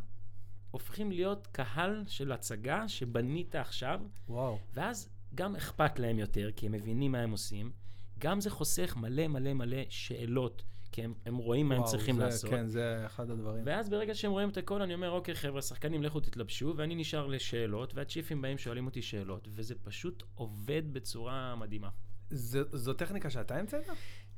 הופכים 0.71 1.13
להיות 1.13 1.47
קהל 1.47 2.05
של 2.07 2.33
הצגה 2.33 2.89
שבנית 2.89 3.55
עכשיו, 3.55 4.01
וואו. 4.29 4.59
ואז 4.75 5.09
גם 5.35 5.57
אכפת 5.57 5.99
להם 5.99 6.19
יותר, 6.19 6.51
כי 6.57 6.67
הם 6.67 6.73
מבינים 6.73 7.13
מה 7.13 7.19
הם 7.19 7.31
עושים. 7.31 7.73
גם 8.21 8.41
זה 8.41 8.51
חוסך 8.51 8.95
מלא 8.97 9.29
מלא 9.29 9.53
מלא 9.53 9.77
שאלות, 9.89 10.63
כי 10.93 11.03
הם, 11.05 11.15
הם 11.27 11.37
רואים 11.37 11.69
מה 11.69 11.75
הם 11.75 11.81
וואו, 11.81 11.91
צריכים 11.91 12.17
זה- 12.17 12.23
לעשות. 12.25 12.51
כן, 12.51 12.67
זה 12.67 13.03
אחד 13.07 13.31
הדברים. 13.31 13.63
ואז 13.67 13.89
ברגע 13.89 14.15
שהם 14.15 14.31
רואים 14.31 14.49
את 14.49 14.57
הכל, 14.57 14.83
אני 14.83 14.95
אומר, 14.95 15.11
אוקיי, 15.11 15.35
חבר'ה, 15.35 15.63
שחקנים, 15.63 16.03
לכו 16.03 16.21
תתלבשו, 16.21 16.75
ואני 16.77 16.95
נשאר 16.95 17.27
לשאלות, 17.27 17.95
והצ'יפים 17.95 18.43
באים, 18.43 18.59
שואלים 18.59 18.87
אותי 18.87 19.03
שאלות, 19.03 19.49
וזה 19.51 19.75
פשוט 19.83 20.23
עובד 20.35 20.83
בצורה 20.93 21.57
מדהימה. 21.57 21.89
זו- 22.31 22.65
זו 22.73 22.93
טכניקה 22.93 23.31
שאתה 23.31 23.57
המצאת? 23.57 23.83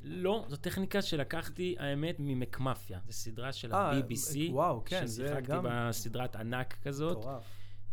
לא, 0.01 0.45
זו 0.49 0.57
טכניקה 0.57 1.03
שלקחתי, 1.03 1.77
האמת, 1.79 2.17
ממקמאפיה. 2.19 2.99
זו 3.07 3.13
סדרה 3.13 3.53
של 3.53 3.73
אה, 3.75 3.79
ה-BBC, 3.91 4.51
וואו, 4.51 4.83
כן, 4.85 5.09
ששיחקתי 5.09 5.47
גם- 5.53 5.67
בסדרת 5.69 6.37
ענק 6.37 6.77
כזאת. 6.83 7.19
מטורף. 7.19 7.45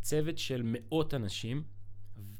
צוות 0.02 0.38
של 0.38 0.62
מאות 0.66 1.14
אנשים, 1.14 1.64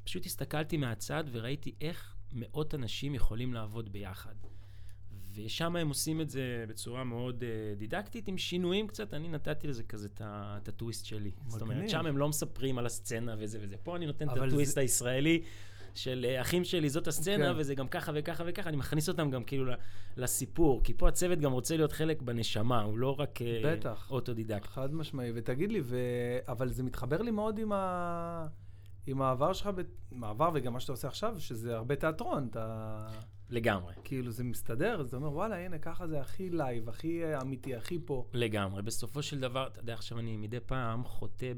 פשוט 0.04 0.26
הסתכלתי 0.26 0.78
מהצד 0.78 1.24
וראיתי 1.32 1.76
איך 1.82 2.16
מאות 2.34 2.76
אנשים 2.76 3.16
יכולים 3.16 3.54
לעבוד 3.54 3.92
ביחד. 3.92 4.36
ושם 5.34 5.76
הם 5.76 5.90
עושים 5.90 6.22
את 6.22 6.30
זה 6.30 6.66
בצורה 6.70 7.04
מאוד 7.04 7.44
אה, 7.44 7.80
דידקטית, 7.80 8.28
עם 8.28 8.38
שינויים 8.38 8.88
קצת, 8.88 9.14
אני 9.14 9.28
נתתי 9.28 9.68
לזה 9.68 9.84
כזה 9.84 10.08
את 10.18 10.68
הטוויסט 10.68 11.06
שלי. 11.06 11.32
זאת 11.48 11.62
מגניב. 11.62 11.78
אומרת, 11.78 11.90
שם 11.90 12.06
הם 12.06 12.18
לא 12.18 12.30
מספרים 12.30 12.78
על 12.78 12.86
הסצנה 12.86 13.36
וזה 13.40 13.60
וזה. 13.62 13.76
פה 13.84 13.96
אני 13.96 14.06
נותן 14.06 14.30
את 14.30 14.38
הטוויסט 14.38 14.76
זה- 14.76 14.82
הישראלי 14.82 15.42
של 15.96 16.26
אה, 16.38 16.42
אחים 16.42 16.64
שלי, 16.64 16.90
זאת 16.90 17.08
הסצנה, 17.08 17.54
כן. 17.54 17.60
וזה 17.60 17.76
גם 17.76 17.88
ככה 17.88 18.12
וככה 18.16 18.44
וככה, 18.48 18.70
אני 18.70 18.78
מכניס 18.78 19.10
אותם 19.10 19.32
גם 19.32 19.44
כאילו 19.44 19.66
לסיפור, 20.18 20.84
כי 20.84 20.94
פה 20.94 21.08
הצוות 21.08 21.40
גם 21.40 21.52
רוצה 21.52 21.78
להיות 21.78 21.92
חלק 21.92 22.22
בנשמה, 22.22 22.82
הוא 22.82 22.98
לא 22.98 23.20
רק 23.20 23.40
אה, 23.42 23.66
בטח. 23.66 24.12
אוטודידקט. 24.12 24.68
חד 24.68 24.94
משמעי. 24.94 25.32
ותגיד 25.36 25.72
לי, 25.72 25.80
ו... 25.84 25.98
אבל 26.48 26.70
זה 26.70 26.84
מתחבר 26.84 27.22
לי 27.22 27.32
מאוד 27.32 27.60
עם, 27.60 27.72
ה... 27.72 28.48
עם 29.08 29.22
העבר 29.22 29.54
שלך. 29.54 29.70
עם 30.12 30.24
העבר 30.24 30.52
וגם 30.54 30.74
מה 30.74 30.80
שאתה 30.80 30.94
עושה 30.94 31.08
עכשיו, 31.08 31.40
שזה 31.40 31.76
הרבה 31.76 31.96
תיאטרון. 31.96 32.48
אתה... 32.52 33.08
לגמרי. 33.50 33.94
כאילו, 34.04 34.32
זה 34.32 34.44
מסתדר, 34.44 35.00
אז 35.00 35.08
אתה 35.08 35.18
אומר, 35.18 35.34
וואלה, 35.34 35.66
הנה, 35.66 35.78
ככה 35.78 36.08
זה 36.08 36.22
הכי 36.22 36.50
לייב, 36.50 36.90
הכי 36.90 37.24
אה, 37.24 37.42
אמיתי, 37.42 37.76
הכי 37.76 38.00
פה. 38.06 38.26
לגמרי. 38.34 38.82
בסופו 38.82 39.22
של 39.22 39.40
דבר, 39.40 39.68
אתה 39.68 39.80
יודע, 39.80 39.94
עכשיו 39.94 40.20
אני 40.20 40.38
מדי 40.38 40.60
פעם 40.60 41.04
חוטא 41.04 41.54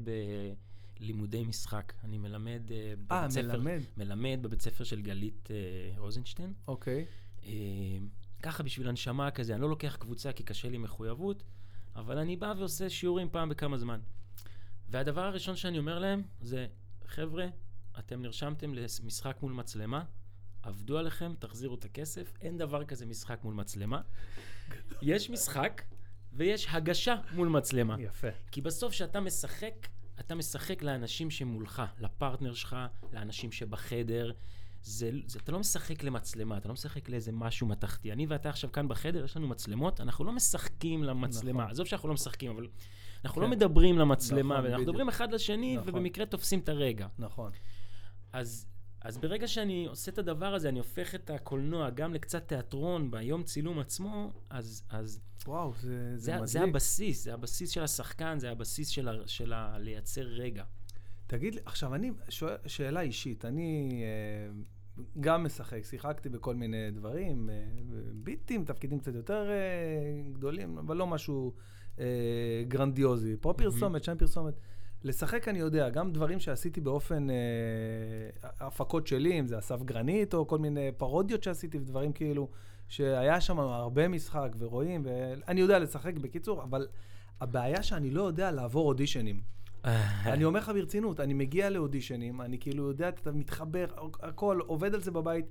בלימודי 1.00 1.44
משחק. 1.44 1.92
אני 2.04 2.18
מלמד 2.18 2.62
אה, 2.70 2.76
אה, 2.76 2.94
בבית 2.96 3.30
ספר, 3.30 3.60
מלמד. 3.60 3.80
מלמד 3.96 4.38
בבית 4.42 4.62
ספר 4.62 4.84
של 4.84 5.02
גלית 5.02 5.48
אה, 5.50 5.98
רוזנשטיין. 5.98 6.52
אוקיי. 6.68 7.04
אה, 7.44 7.50
ככה 8.42 8.62
בשביל 8.62 8.88
הנשמה 8.88 9.30
כזה, 9.30 9.54
אני 9.54 9.62
לא 9.62 9.68
לוקח 9.68 9.96
קבוצה 10.00 10.32
כי 10.32 10.42
קשה 10.42 10.68
לי 10.68 10.78
מחויבות, 10.78 11.42
אבל 11.96 12.18
אני 12.18 12.36
בא 12.36 12.54
ועושה 12.58 12.88
שיעורים 12.90 13.28
פעם 13.30 13.48
בכמה 13.48 13.78
זמן. 13.78 14.00
והדבר 14.88 15.20
הראשון 15.20 15.56
שאני 15.56 15.78
אומר 15.78 15.98
להם 15.98 16.22
זה, 16.40 16.66
חבר'ה, 17.12 17.46
אתם 17.98 18.22
נרשמתם 18.22 18.74
למשחק 18.74 19.36
מול 19.42 19.52
מצלמה, 19.52 20.04
עבדו 20.62 20.98
עליכם, 20.98 21.34
תחזירו 21.38 21.74
את 21.74 21.84
הכסף, 21.84 22.32
אין 22.40 22.58
דבר 22.58 22.84
כזה 22.84 23.06
משחק 23.06 23.44
מול 23.44 23.54
מצלמה. 23.54 24.00
יש 25.02 25.30
משחק 25.30 25.82
ויש 26.32 26.66
הגשה 26.70 27.16
מול 27.34 27.48
מצלמה. 27.48 27.96
יפה. 27.98 28.28
כי 28.50 28.60
בסוף 28.60 28.92
כשאתה 28.92 29.20
משחק, 29.20 29.88
אתה 30.20 30.34
משחק 30.34 30.82
לאנשים 30.82 31.30
שמולך, 31.30 31.82
לפרטנר 31.98 32.54
שלך, 32.54 32.76
לאנשים 33.12 33.52
שבחדר. 33.52 34.32
זה, 34.82 35.10
זה, 35.26 35.38
אתה 35.38 35.52
לא 35.52 35.58
משחק 35.58 36.02
למצלמה, 36.02 36.56
אתה 36.56 36.68
לא 36.68 36.74
משחק 36.74 37.08
לאיזה 37.08 37.32
משהו 37.32 37.66
מתכתי. 37.66 38.12
אני 38.12 38.26
ואתה 38.26 38.48
עכשיו 38.48 38.72
כאן 38.72 38.88
בחדר, 38.88 39.24
יש 39.24 39.36
לנו 39.36 39.48
מצלמות, 39.48 40.00
אנחנו 40.00 40.24
לא 40.24 40.32
משחקים 40.32 41.04
למצלמה. 41.04 41.62
נכון. 41.62 41.70
עזוב 41.70 41.86
שאנחנו 41.86 42.08
לא 42.08 42.14
משחקים, 42.14 42.50
אבל 42.50 42.68
אנחנו 43.24 43.40
כן. 43.40 43.42
לא 43.42 43.56
מדברים 43.56 43.98
למצלמה, 43.98 44.54
נכון, 44.54 44.70
בדיוק. 44.70 44.88
מדברים 44.88 45.08
אחד 45.08 45.32
לשני, 45.32 45.76
נכון. 45.76 45.88
ובמקרה 45.88 46.26
תופסים 46.26 46.58
את 46.58 46.68
הרגע. 46.68 47.06
נכון. 47.18 47.52
אז, 48.32 48.66
אז 49.00 49.18
ברגע 49.18 49.48
שאני 49.48 49.86
עושה 49.86 50.10
את 50.12 50.18
הדבר 50.18 50.54
הזה, 50.54 50.68
אני 50.68 50.78
הופך 50.78 51.14
את 51.14 51.30
הקולנוע 51.30 51.90
גם 51.90 52.14
לקצת 52.14 52.48
תיאטרון 52.48 53.10
ביום 53.10 53.42
צילום 53.42 53.78
עצמו, 53.78 54.32
אז, 54.50 54.82
אז 54.88 55.20
וואו, 55.46 55.72
זה, 55.80 56.12
זה 56.16 56.24
זה, 56.24 56.32
מדליק. 56.32 56.48
זה 56.48 56.62
הבסיס, 56.62 57.24
זה 57.24 57.34
הבסיס 57.34 57.70
של 57.70 57.82
השחקן, 57.82 58.38
זה 58.38 58.50
הבסיס 58.50 58.88
של, 58.88 59.08
ה, 59.08 59.12
של 59.26 59.52
ה, 59.52 59.78
לייצר 59.78 60.22
רגע. 60.22 60.64
תגיד 61.26 61.54
לי, 61.54 61.60
עכשיו, 61.64 61.94
אני 61.94 62.10
שואל, 62.28 62.56
שאלה 62.66 63.00
אישית, 63.00 63.44
אני 63.44 64.02
אה, 64.04 65.02
גם 65.20 65.44
משחק, 65.44 65.84
שיחקתי 65.84 66.28
בכל 66.28 66.54
מיני 66.54 66.90
דברים, 66.90 67.50
אה, 67.50 67.54
ביטים, 68.12 68.64
תפקידים 68.64 68.98
קצת 68.98 69.14
יותר 69.14 69.50
אה, 69.50 70.30
גדולים, 70.32 70.78
אבל 70.78 70.96
לא 70.96 71.06
משהו 71.06 71.52
אה, 71.98 72.04
גרנדיוזי. 72.68 73.36
פה 73.40 73.52
פרסומת, 73.52 74.04
שם 74.04 74.18
פרסומת. 74.18 74.54
לשחק 75.04 75.48
אני 75.48 75.58
יודע, 75.58 75.88
גם 75.88 76.12
דברים 76.12 76.40
שעשיתי 76.40 76.80
באופן, 76.80 77.30
אה, 77.30 77.36
הפקות 78.60 79.06
שלי, 79.06 79.40
אם 79.40 79.46
זה 79.46 79.58
אסף 79.58 79.82
גרנית, 79.82 80.34
או 80.34 80.46
כל 80.46 80.58
מיני 80.58 80.90
פרודיות 80.96 81.42
שעשיתי, 81.42 81.78
ודברים 81.78 82.12
כאילו, 82.12 82.48
שהיה 82.88 83.40
שם 83.40 83.60
הרבה 83.60 84.08
משחק 84.08 84.50
ורואים, 84.58 85.02
ואני 85.04 85.60
יודע 85.60 85.78
לשחק 85.78 86.14
בקיצור, 86.14 86.62
אבל 86.62 86.86
הבעיה 87.40 87.82
שאני 87.82 88.10
לא 88.10 88.22
יודע 88.22 88.50
לעבור 88.50 88.88
אודישנים. 88.88 89.40
אני 90.32 90.44
אומר 90.44 90.60
לך 90.60 90.68
ברצינות, 90.68 91.20
אני 91.20 91.34
מגיע 91.34 91.70
לאודישנים, 91.70 92.40
אני 92.40 92.58
כאילו 92.58 92.88
יודע, 92.88 93.08
אתה 93.08 93.32
מתחבר, 93.32 93.86
הכל, 94.22 94.60
עובד 94.66 94.94
על 94.94 95.00
זה 95.00 95.10
בבית, 95.10 95.46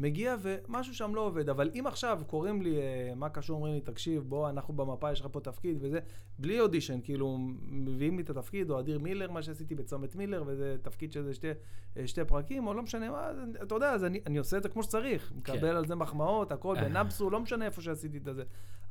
מגיע 0.00 0.36
ומשהו 0.42 0.94
שם 0.94 1.14
לא 1.14 1.20
עובד. 1.20 1.48
אבל 1.48 1.70
אם 1.74 1.86
עכשיו 1.86 2.20
קוראים 2.26 2.62
לי, 2.62 2.76
אה, 2.78 3.12
מה 3.16 3.28
קשור, 3.28 3.56
אומרים 3.56 3.74
לי, 3.74 3.80
תקשיב, 3.80 4.22
בוא, 4.28 4.48
אנחנו 4.50 4.74
במפה, 4.74 5.12
יש 5.12 5.20
לך 5.20 5.26
פה 5.32 5.40
תפקיד 5.40 5.76
וזה, 5.80 5.98
בלי 6.38 6.60
אודישן, 6.60 7.00
כאילו, 7.02 7.38
מביאים 7.62 8.16
לי 8.16 8.22
את 8.22 8.30
התפקיד, 8.30 8.70
או 8.70 8.80
אדיר 8.80 8.98
מילר, 8.98 9.30
מה 9.30 9.42
שעשיתי 9.42 9.74
בצומת 9.74 10.16
מילר, 10.16 10.42
וזה 10.46 10.76
תפקיד 10.82 11.12
שזה 11.12 11.34
שתי, 11.34 11.48
אה, 11.96 12.06
שתי 12.06 12.24
פרקים, 12.24 12.66
או 12.66 12.74
לא 12.74 12.82
משנה 12.82 13.10
מה, 13.10 13.30
אתה 13.62 13.74
יודע, 13.74 13.90
אז 13.92 14.04
אני, 14.04 14.20
אני 14.26 14.38
עושה 14.38 14.56
את 14.56 14.62
זה 14.62 14.68
כמו 14.68 14.82
שצריך. 14.82 15.32
מקבל 15.36 15.58
כן. 15.70 15.76
על 15.76 15.86
זה 15.86 15.94
מחמאות, 15.94 16.52
הכל, 16.52 16.76
בנאבסו, 16.82 17.30
לא 17.30 17.40
משנה 17.40 17.64
איפה 17.64 17.82
שעשיתי 17.82 18.18
את 18.18 18.28
זה. 18.34 18.42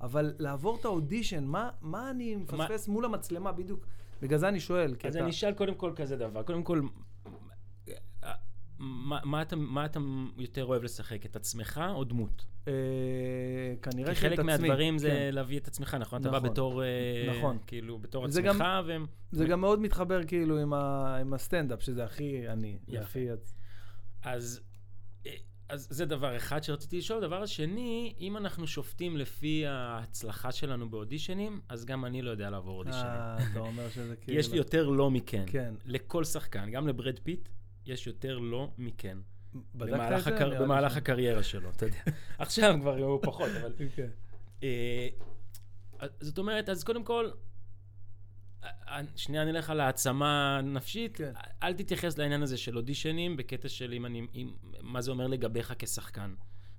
אבל 0.02 0.34
לעבור 0.40 0.78
את 0.80 0.86
האודישן, 0.86 1.44
מה, 1.44 1.70
מה 1.82 2.10
אני 2.10 2.36
מפספס 2.36 2.88
מול 2.88 3.06
המצלמה 3.06 3.52
בדיוק? 3.52 3.86
בגלל 4.22 4.38
זה 4.40 4.48
אני 4.48 4.60
שואל. 4.60 4.96
כי 4.96 5.08
אז 5.08 5.16
אתה- 5.16 5.24
אני 5.24 5.32
אשאל 5.32 5.54
קודם 5.54 5.76
כל 5.76 5.92
כזה 5.96 6.16
דבר. 6.16 6.44
קודם 6.44 6.64
כל, 6.64 6.82
מה, 8.80 9.20
מה, 9.24 9.42
אתה, 9.42 9.56
מה 9.56 9.86
אתה 9.86 10.00
יותר 10.38 10.66
אוהב 10.66 10.84
לשחק, 10.84 11.26
את 11.26 11.36
עצמך 11.36 11.82
או 11.94 12.04
דמות? 12.04 12.46
אה, 12.68 12.74
כנראה 13.82 14.10
כי 14.10 14.16
שאת 14.16 14.30
חלק 14.30 14.40
עצמי, 14.40 14.52
מהדברים 14.52 14.98
זה 14.98 15.10
כן. 15.10 15.36
להביא 15.36 15.60
את 15.60 15.68
עצמך, 15.68 15.98
נכון? 16.00 16.22
אתה 16.22 16.30
בא 16.30 16.38
נכון. 16.38 16.50
בתור, 16.50 16.84
אה, 16.84 16.88
נכון. 17.38 17.58
כאילו, 17.68 17.98
בתור 17.98 18.28
זה 18.28 18.40
עצמך, 18.40 18.56
גם- 18.60 18.84
והם... 18.88 19.06
זה 19.32 19.46
גם 19.46 19.62
מאוד 19.62 19.80
מתחבר 19.80 20.24
כאילו 20.24 20.60
עם, 20.60 20.74
ה, 20.74 21.16
עם 21.22 21.34
הסטנדאפ, 21.34 21.82
שזה 21.82 22.04
הכי 22.04 22.50
אני. 22.50 22.78
זה 22.88 22.96
יפה. 22.96 23.04
הכי... 23.04 23.28
אז, 24.24 24.62
אה, 25.28 25.32
אז 25.70 25.88
זה 25.90 26.06
דבר 26.06 26.38
אחד 26.38 26.64
שרציתי 26.64 26.98
לשאול. 26.98 27.22
דבר 27.22 27.42
השני, 27.42 28.14
אם 28.20 28.38
אנחנו 28.38 28.68
שופטים 28.68 29.18
לפי 29.18 29.66
ההצלחה 29.66 30.52
שלנו 30.52 30.90
באודישנים, 30.90 31.62
אז 31.70 31.86
גם 31.86 32.06
אני 32.06 32.22
לא 32.22 32.32
יודע 32.32 32.50
לעבור 32.50 32.78
אודישנים. 32.78 33.06
אה, 33.06 33.38
אתה 33.52 33.60
אומר 33.60 33.90
שזה 33.90 34.16
כאילו... 34.16 34.38
יש 34.40 34.52
לי 34.52 34.58
יותר 34.58 34.90
לא 34.90 35.12
מכן. 35.12 35.44
כן. 35.48 35.74
לכל 35.86 36.24
שחקן, 36.24 36.72
גם 36.72 36.88
לברד 36.88 37.20
פיט, 37.20 37.50
יש 37.90 38.08
יותר 38.08 38.38
לא 38.38 38.72
מכן. 38.78 39.18
במהלך? 39.74 40.28
הקר... 40.28 40.64
במהלך 40.64 40.98
הקריירה 40.98 41.44
שלו, 41.44 41.70
אתה 41.70 41.86
יודע. 41.86 42.00
עכשיו 42.38 42.76
כבר 42.82 42.98
הוא 42.98 43.20
פחות, 43.24 43.50
אבל... 43.62 43.74
כן. 43.96 44.10
אה, 44.64 45.08
זאת 46.20 46.38
אומרת, 46.38 46.70
אז 46.70 46.84
קודם 46.84 47.04
כל, 47.04 47.30
אה, 48.64 49.02
שנייה 49.16 49.46
נלך 49.46 49.70
על 49.70 49.80
העצמה 49.80 50.62
נפשית, 50.64 51.18
כן. 51.18 51.34
אל 51.64 51.74
תתייחס 51.74 52.18
לעניין 52.18 52.44
הזה 52.44 52.58
של 52.58 52.78
אודישנים 52.78 53.38
בקטע 53.38 53.70
של 53.70 53.94
אם 53.94 54.06
אני, 54.06 54.28
אם, 54.36 54.54
מה 54.82 55.02
זה 55.02 55.12
אומר 55.12 55.28
לגביך 55.28 55.74
כשחקן. 55.80 56.34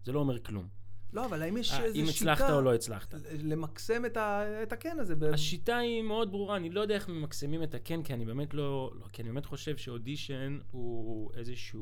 זה 0.04 0.12
לא 0.12 0.20
אומר 0.20 0.42
כלום. 0.42 0.68
לא, 1.12 1.24
אבל 1.24 1.42
האם 1.42 1.56
יש 1.56 1.72
אה, 1.72 1.84
איזו 1.84 1.98
אם 1.98 2.06
שיטה... 2.06 2.32
הצלחת 2.32 2.50
או 2.50 2.60
לא 2.60 2.74
הצלחת. 2.74 3.14
למקסם 3.42 4.04
את, 4.06 4.16
ה... 4.16 4.44
את 4.62 4.72
הקן 4.72 4.98
הזה. 4.98 5.16
ב... 5.16 5.24
השיטה 5.24 5.76
היא 5.76 6.02
מאוד 6.02 6.30
ברורה, 6.30 6.56
אני 6.56 6.70
לא 6.70 6.80
יודע 6.80 6.94
איך 6.94 7.08
ממקסמים 7.08 7.62
את 7.62 7.74
הכן, 7.74 8.02
כי 8.02 8.14
אני 8.14 8.24
באמת 8.24 8.54
לא, 8.54 8.92
לא 8.94 9.06
כי 9.12 9.22
אני 9.22 9.28
באמת 9.30 9.46
חושב 9.46 9.76
שאודישן 9.76 10.58
הוא 10.70 11.30
איזושהי 11.34 11.80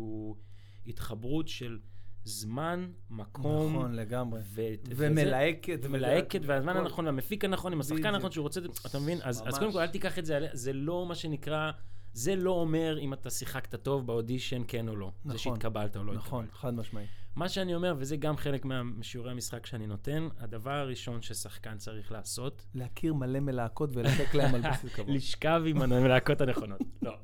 התחברות 0.86 1.48
של 1.48 1.78
זמן, 2.24 2.90
מקום, 3.10 3.76
נכון, 3.76 3.94
לגמרי. 3.94 4.40
ו- 4.44 4.62
ומלהקת. 4.96 5.78
ומלהקת, 5.82 6.40
והזמן 6.44 6.76
הכל. 6.76 6.80
הנכון, 6.80 7.06
והמפיק 7.06 7.44
הנכון, 7.44 7.72
עם 7.72 7.80
השחקן. 7.80 8.14
הנכון 8.14 8.30
שהוא 8.30 8.42
רוצה, 8.42 8.60
אתה 8.86 8.98
מבין? 8.98 9.18
אז, 9.22 9.42
אז. 9.46 9.58
קודם 9.58 9.72
כל, 9.72 9.78
אל 9.78 9.86
תיקח 9.86 10.18
את 10.18 10.26
זה, 10.26 10.46
זה 10.52 10.72
לא 10.72 11.06
מה 11.06 11.14
שנקרא, 11.14 11.70
זה 12.12 12.36
לא 12.36 12.50
אומר 12.50 12.98
אם 12.98 13.12
אתה 13.12 13.30
שיחקת 13.30 13.74
טוב 13.74 14.06
באודישן, 14.06 14.62
כן 14.68 14.88
או 14.88 14.96
לא. 14.96 15.12
נכון. 15.18 15.32
זה 15.32 15.38
שהתקבלת 15.38 15.96
או 15.96 16.04
לא 16.04 16.14
נכון, 16.14 16.44
התקבלת. 16.44 16.60
חד 16.60 16.74
משמעי. 16.74 17.06
מה 17.38 17.48
שאני 17.48 17.74
אומר, 17.74 17.94
וזה 17.98 18.16
גם 18.16 18.36
חלק 18.36 18.64
משיעורי 18.64 19.30
המשחק 19.30 19.66
שאני 19.66 19.86
נותן, 19.86 20.28
הדבר 20.38 20.70
הראשון 20.70 21.22
ששחקן 21.22 21.78
צריך 21.78 22.12
לעשות, 22.12 22.66
להכיר 22.74 23.14
מלא 23.14 23.40
מלהקות 23.40 23.90
ולתת 23.92 24.34
להם 24.34 24.54
על 24.54 24.70
בסיס 24.70 24.94
קבוע. 24.94 25.14
לשכב 25.16 25.62
עם 25.66 25.82
המלהקות 25.82 26.40
הנכונות. 26.40 26.80
לא. 27.02 27.18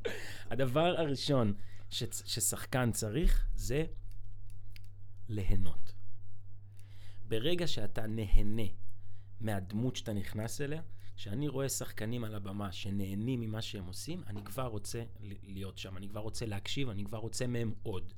הדבר 0.50 0.94
הראשון 0.98 1.54
ש, 1.90 2.02
ששחקן 2.24 2.92
צריך 2.92 3.46
זה 3.54 3.84
ליהנות. 5.28 5.92
ברגע 7.28 7.66
שאתה 7.66 8.06
נהנה 8.06 8.68
מהדמות 9.40 9.96
שאתה 9.96 10.12
נכנס 10.12 10.60
אליה, 10.60 10.82
כשאני 11.16 11.48
רואה 11.48 11.68
שחקנים 11.68 12.24
על 12.24 12.34
הבמה 12.34 12.72
שנהנים 12.72 13.40
ממה 13.40 13.62
שהם 13.62 13.86
עושים, 13.86 14.22
אני 14.26 14.44
כבר 14.44 14.66
רוצה 14.66 15.02
להיות 15.42 15.78
שם, 15.78 15.96
אני 15.96 16.08
כבר 16.08 16.20
רוצה 16.20 16.46
להקשיב, 16.46 16.88
אני 16.88 17.04
כבר 17.04 17.18
רוצה 17.18 17.46
מהם 17.46 17.72
עוד. 17.82 18.12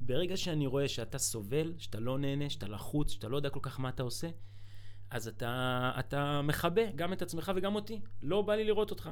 ברגע 0.00 0.36
שאני 0.36 0.66
רואה 0.66 0.88
שאתה 0.88 1.18
סובל, 1.18 1.74
שאתה 1.78 2.00
לא 2.00 2.18
נהנה, 2.18 2.50
שאתה 2.50 2.68
לחוץ, 2.68 3.10
שאתה 3.10 3.28
לא 3.28 3.36
יודע 3.36 3.50
כל 3.50 3.60
כך 3.62 3.80
מה 3.80 3.88
אתה 3.88 4.02
עושה, 4.02 4.28
אז 5.10 5.28
אתה, 5.28 5.92
אתה 5.98 6.42
מכבה 6.42 6.90
גם 6.94 7.12
את 7.12 7.22
עצמך 7.22 7.52
וגם 7.56 7.74
אותי. 7.74 8.00
לא 8.22 8.42
בא 8.42 8.54
לי 8.54 8.64
לראות 8.64 8.90
אותך. 8.90 9.10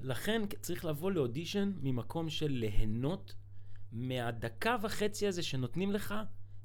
לכן 0.00 0.42
צריך 0.60 0.84
לבוא 0.84 1.10
לאודישן 1.10 1.72
ממקום 1.80 2.28
של 2.28 2.48
ליהנות 2.50 3.34
מהדקה 3.92 4.76
וחצי 4.82 5.26
הזה 5.26 5.42
שנותנים 5.42 5.92
לך 5.92 6.14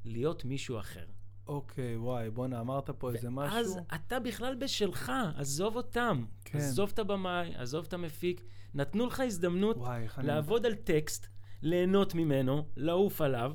להיות 0.05 0.45
מישהו 0.45 0.80
אחר. 0.80 1.05
אוקיי, 1.47 1.97
וואי, 1.97 2.30
בואנה, 2.30 2.59
אמרת 2.59 2.89
פה 2.89 3.11
איזה 3.11 3.30
משהו. 3.30 3.57
אז 3.57 3.80
אתה 3.95 4.20
בכלל 4.20 4.55
בשלך, 4.55 5.11
עזוב 5.36 5.76
אותם. 5.76 6.26
כן. 6.45 6.57
עזוב 6.57 6.89
את 6.93 6.99
הבמאי, 6.99 7.55
עזוב 7.55 7.86
את 7.86 7.93
המפיק. 7.93 8.43
נתנו 8.74 9.05
לך 9.05 9.20
הזדמנות 9.20 9.78
וואי, 9.78 10.03
איך 10.03 10.20
אני... 10.20 10.28
לעבוד 10.28 10.66
על 10.66 10.76
טקסט, 10.76 11.28
ליהנות 11.66 12.16
ממנו, 12.16 12.68
לעוף 12.76 13.22
עליו, 13.22 13.53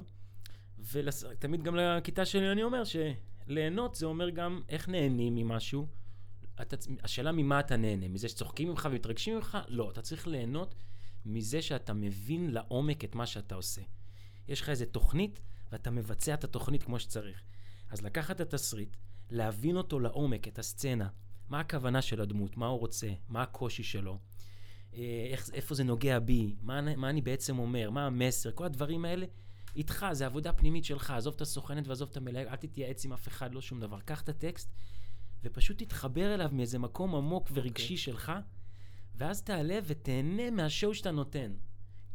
ותמיד 0.78 1.62
גם 1.62 1.76
לכיתה 1.76 2.24
שלי 2.24 2.52
אני 2.52 2.62
אומר 2.62 2.82
שליהנות 2.84 3.94
זה 3.94 4.06
אומר 4.06 4.30
גם 4.30 4.60
איך 4.68 4.88
נהנים 4.88 5.34
ממשהו. 5.34 5.86
אתה, 6.62 6.76
השאלה 7.02 7.32
ממה 7.32 7.60
אתה 7.60 7.76
נהנה, 7.76 8.08
מזה 8.08 8.28
שצוחקים 8.28 8.68
ממך 8.68 8.88
ומתרגשים 8.90 9.34
ממך? 9.34 9.58
לא, 9.68 9.90
אתה 9.90 10.02
צריך 10.02 10.26
ליהנות 10.26 10.74
מזה 11.24 11.62
שאתה 11.62 11.92
מבין 11.92 12.50
לעומק 12.50 13.04
את 13.04 13.14
מה 13.14 13.26
שאתה 13.26 13.54
עושה. 13.54 13.82
יש 14.48 14.60
לך 14.60 14.68
איזה 14.68 14.86
תוכנית, 14.86 15.40
ואתה 15.72 15.90
מבצע 15.90 16.34
את 16.34 16.44
התוכנית 16.44 16.82
כמו 16.82 16.98
שצריך. 16.98 17.42
אז 17.90 18.02
לקחת 18.02 18.40
את 18.40 18.54
התסריט, 18.54 18.96
להבין 19.30 19.76
אותו 19.76 20.00
לעומק, 20.00 20.48
את 20.48 20.58
הסצנה, 20.58 21.08
מה 21.48 21.60
הכוונה 21.60 22.02
של 22.02 22.20
הדמות, 22.20 22.56
מה 22.56 22.66
הוא 22.66 22.80
רוצה, 22.80 23.08
מה 23.28 23.42
הקושי 23.42 23.82
שלו, 23.82 24.18
איך, 25.30 25.50
איפה 25.52 25.74
זה 25.74 25.84
נוגע 25.84 26.18
בי, 26.18 26.56
מה, 26.62 26.96
מה 26.96 27.10
אני 27.10 27.20
בעצם 27.20 27.58
אומר, 27.58 27.90
מה 27.90 28.06
המסר, 28.06 28.50
כל 28.52 28.64
הדברים 28.64 29.04
האלה, 29.04 29.26
איתך, 29.76 30.06
זה 30.12 30.26
עבודה 30.26 30.52
פנימית 30.52 30.84
שלך, 30.84 31.10
עזוב 31.10 31.34
את 31.34 31.40
הסוכנת 31.40 31.88
ועזוב 31.88 32.08
את 32.12 32.16
המלהק, 32.16 32.46
אל 32.48 32.56
תתייעץ 32.56 33.04
עם 33.04 33.12
אף 33.12 33.28
אחד, 33.28 33.54
לא 33.54 33.60
שום 33.60 33.80
דבר. 33.80 34.00
קח 34.00 34.22
את 34.22 34.28
הטקסט 34.28 34.72
ופשוט 35.44 35.82
תתחבר 35.82 36.34
אליו 36.34 36.50
מאיזה 36.52 36.78
מקום 36.78 37.14
עמוק 37.14 37.48
ורגשי 37.52 37.96
שלך, 37.96 38.32
ואז 39.14 39.42
תעלה 39.42 39.78
ותהנה 39.84 40.50
מהשואו 40.50 40.94
שאתה 40.94 41.10
נותן. 41.10 41.52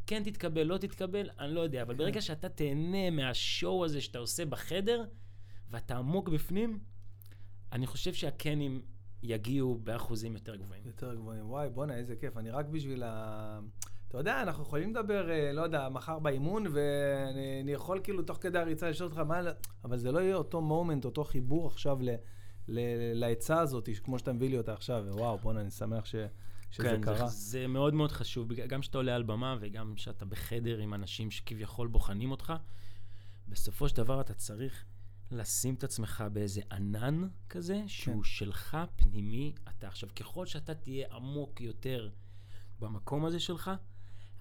כן 0.07 0.23
תתקבל, 0.23 0.63
לא 0.63 0.77
תתקבל, 0.77 1.29
אני 1.39 1.55
לא 1.55 1.61
יודע, 1.61 1.81
אבל 1.81 1.93
כן. 1.93 1.97
ברגע 1.97 2.21
שאתה 2.21 2.49
תהנה 2.49 3.09
מהשואו 3.09 3.85
הזה 3.85 4.01
שאתה 4.01 4.19
עושה 4.19 4.45
בחדר, 4.45 5.03
ואתה 5.69 5.97
עמוק 5.97 6.29
בפנים, 6.29 6.79
אני 7.71 7.87
חושב 7.87 8.13
שהקנים 8.13 8.81
יגיעו 9.23 9.79
באחוזים 9.83 10.33
יותר 10.33 10.55
גבוהים. 10.55 10.83
יותר 10.85 11.15
גבוהים. 11.15 11.49
וואי, 11.49 11.69
בואנה, 11.69 11.95
איזה 11.95 12.15
כיף. 12.15 12.37
אני 12.37 12.49
רק 12.49 12.65
בשביל 12.65 13.03
ה... 13.03 13.59
אתה 14.07 14.17
יודע, 14.17 14.41
אנחנו 14.41 14.63
יכולים 14.63 14.89
לדבר, 14.89 15.31
אה, 15.31 15.51
לא 15.53 15.61
יודע, 15.61 15.89
מחר 15.89 16.19
באימון, 16.19 16.65
ואני 16.71 17.61
אני 17.61 17.71
יכול 17.71 17.99
כאילו 18.03 18.23
תוך 18.23 18.37
כדי 18.41 18.59
הריצה 18.59 18.89
לשאול 18.89 19.09
אותך 19.09 19.19
מה... 19.19 19.41
אבל 19.83 19.97
זה 19.97 20.11
לא 20.11 20.19
יהיה 20.19 20.35
אותו 20.35 20.61
מומנט, 20.61 21.05
אותו 21.05 21.23
חיבור 21.23 21.67
עכשיו 21.67 21.97
ל... 22.01 22.09
ל- 22.67 23.13
לעצה 23.13 23.59
הזאת, 23.59 23.89
כמו 24.03 24.19
שאתה 24.19 24.33
מביא 24.33 24.49
לי 24.49 24.57
אותה 24.57 24.73
עכשיו, 24.73 25.05
וואו, 25.09 25.37
בואנה, 25.37 25.61
אני 25.61 25.71
שמח 25.71 26.05
ש... 26.05 26.15
שזה 26.71 26.83
כן, 26.83 27.01
קרה. 27.01 27.17
זה, 27.17 27.25
זה 27.27 27.67
מאוד 27.67 27.93
מאוד 27.93 28.11
חשוב, 28.11 28.53
גם 28.53 28.81
כשאתה 28.81 28.97
עולה 28.97 29.15
על 29.15 29.23
במה 29.23 29.57
וגם 29.59 29.93
כשאתה 29.95 30.25
בחדר 30.25 30.77
עם 30.77 30.93
אנשים 30.93 31.31
שכביכול 31.31 31.87
בוחנים 31.87 32.31
אותך, 32.31 32.53
בסופו 33.47 33.89
של 33.89 33.97
דבר 33.97 34.21
אתה 34.21 34.33
צריך 34.33 34.85
לשים 35.31 35.73
את 35.73 35.83
עצמך 35.83 36.23
באיזה 36.33 36.61
ענן 36.71 37.27
כזה, 37.49 37.83
שהוא 37.87 38.23
שלך 38.23 38.77
פנימי. 38.95 39.53
אתה 39.69 39.87
עכשיו, 39.87 40.09
ככל 40.15 40.45
שאתה 40.45 40.73
תהיה 40.73 41.07
עמוק 41.15 41.61
יותר 41.61 42.09
במקום 42.79 43.25
הזה 43.25 43.39
שלך, 43.39 43.71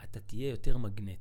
אתה 0.04 0.20
תהיה 0.20 0.50
יותר 0.50 0.78
מגנט. 0.78 1.18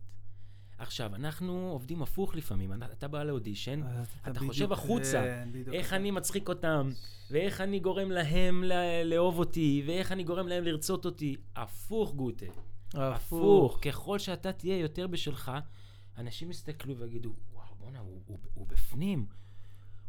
עכשיו, 0.78 1.16
אנחנו 1.16 1.70
עובדים 1.72 2.02
הפוך 2.02 2.36
לפעמים. 2.36 2.74
אתה 2.84 3.08
בא 3.08 3.24
לאודישן, 3.24 3.82
אז 3.84 4.08
אתה 4.22 4.32
בדיוק- 4.32 4.48
חושב 4.52 4.72
החוצה, 4.72 5.22
כן, 5.24 5.50
בדיוק. 5.52 5.76
איך 5.76 5.94
אני 5.94 6.12
מצחיק 6.12 6.50
אותם, 6.50 6.90
ואיך 7.32 7.62
אני 7.62 7.80
גורם 7.80 8.12
להם 8.12 8.64
ל- 8.64 9.04
לאהוב 9.06 9.40
אותי, 9.40 9.84
ואיך 9.88 10.12
אני 10.12 10.24
גורם 10.24 10.48
להם 10.48 10.64
לרצות 10.64 11.06
אותי. 11.06 11.36
הפוך, 11.56 12.14
גוטה. 12.16 12.46
הפוך. 12.94 13.80
ככל 13.82 14.20
שאתה 14.20 14.52
תהיה 14.52 14.78
יותר 14.80 15.08
בשלך, 15.08 15.52
אנשים 16.18 16.50
יסתכלו 16.52 16.98
ויגידו, 16.98 17.34
וואו, 17.54 17.76
בואנה, 17.80 18.00
הוא, 18.00 18.22
הוא, 18.26 18.40
הוא 18.54 18.68
בפנים. 18.68 19.26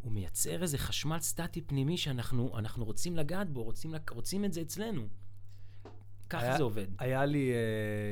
הוא 0.05 0.13
מייצר 0.13 0.63
איזה 0.63 0.79
חשמל 0.79 1.19
סטטי 1.19 1.61
פנימי 1.61 1.97
שאנחנו 1.97 2.59
אנחנו 2.59 2.85
רוצים 2.85 3.17
לגעת 3.17 3.51
בו, 3.51 3.63
רוצים, 3.63 3.91
רוצים 4.11 4.45
את 4.45 4.53
זה 4.53 4.61
אצלנו. 4.61 5.03
ככה 6.31 6.43
היה- 6.43 6.57
זה 6.57 6.63
עובד. 6.63 6.87
היה 6.99 7.25
לי, 7.25 7.51
אה, 7.53 7.57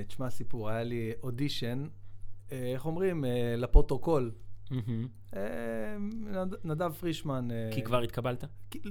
תשמע 0.09 0.31
סיפור, 0.31 0.69
היה 0.71 0.83
לי 0.83 1.13
אודישן, 1.23 1.87
אה, 2.53 2.73
איך 2.73 2.87
אומרים, 2.87 3.25
אה, 3.25 3.55
לפרוטוקול. 3.59 4.33
נד- 6.11 6.55
נדב 6.65 6.93
פרישמן. 6.93 7.49
כי 7.75 7.83
כבר 7.83 8.01
התקבלת? 8.01 8.45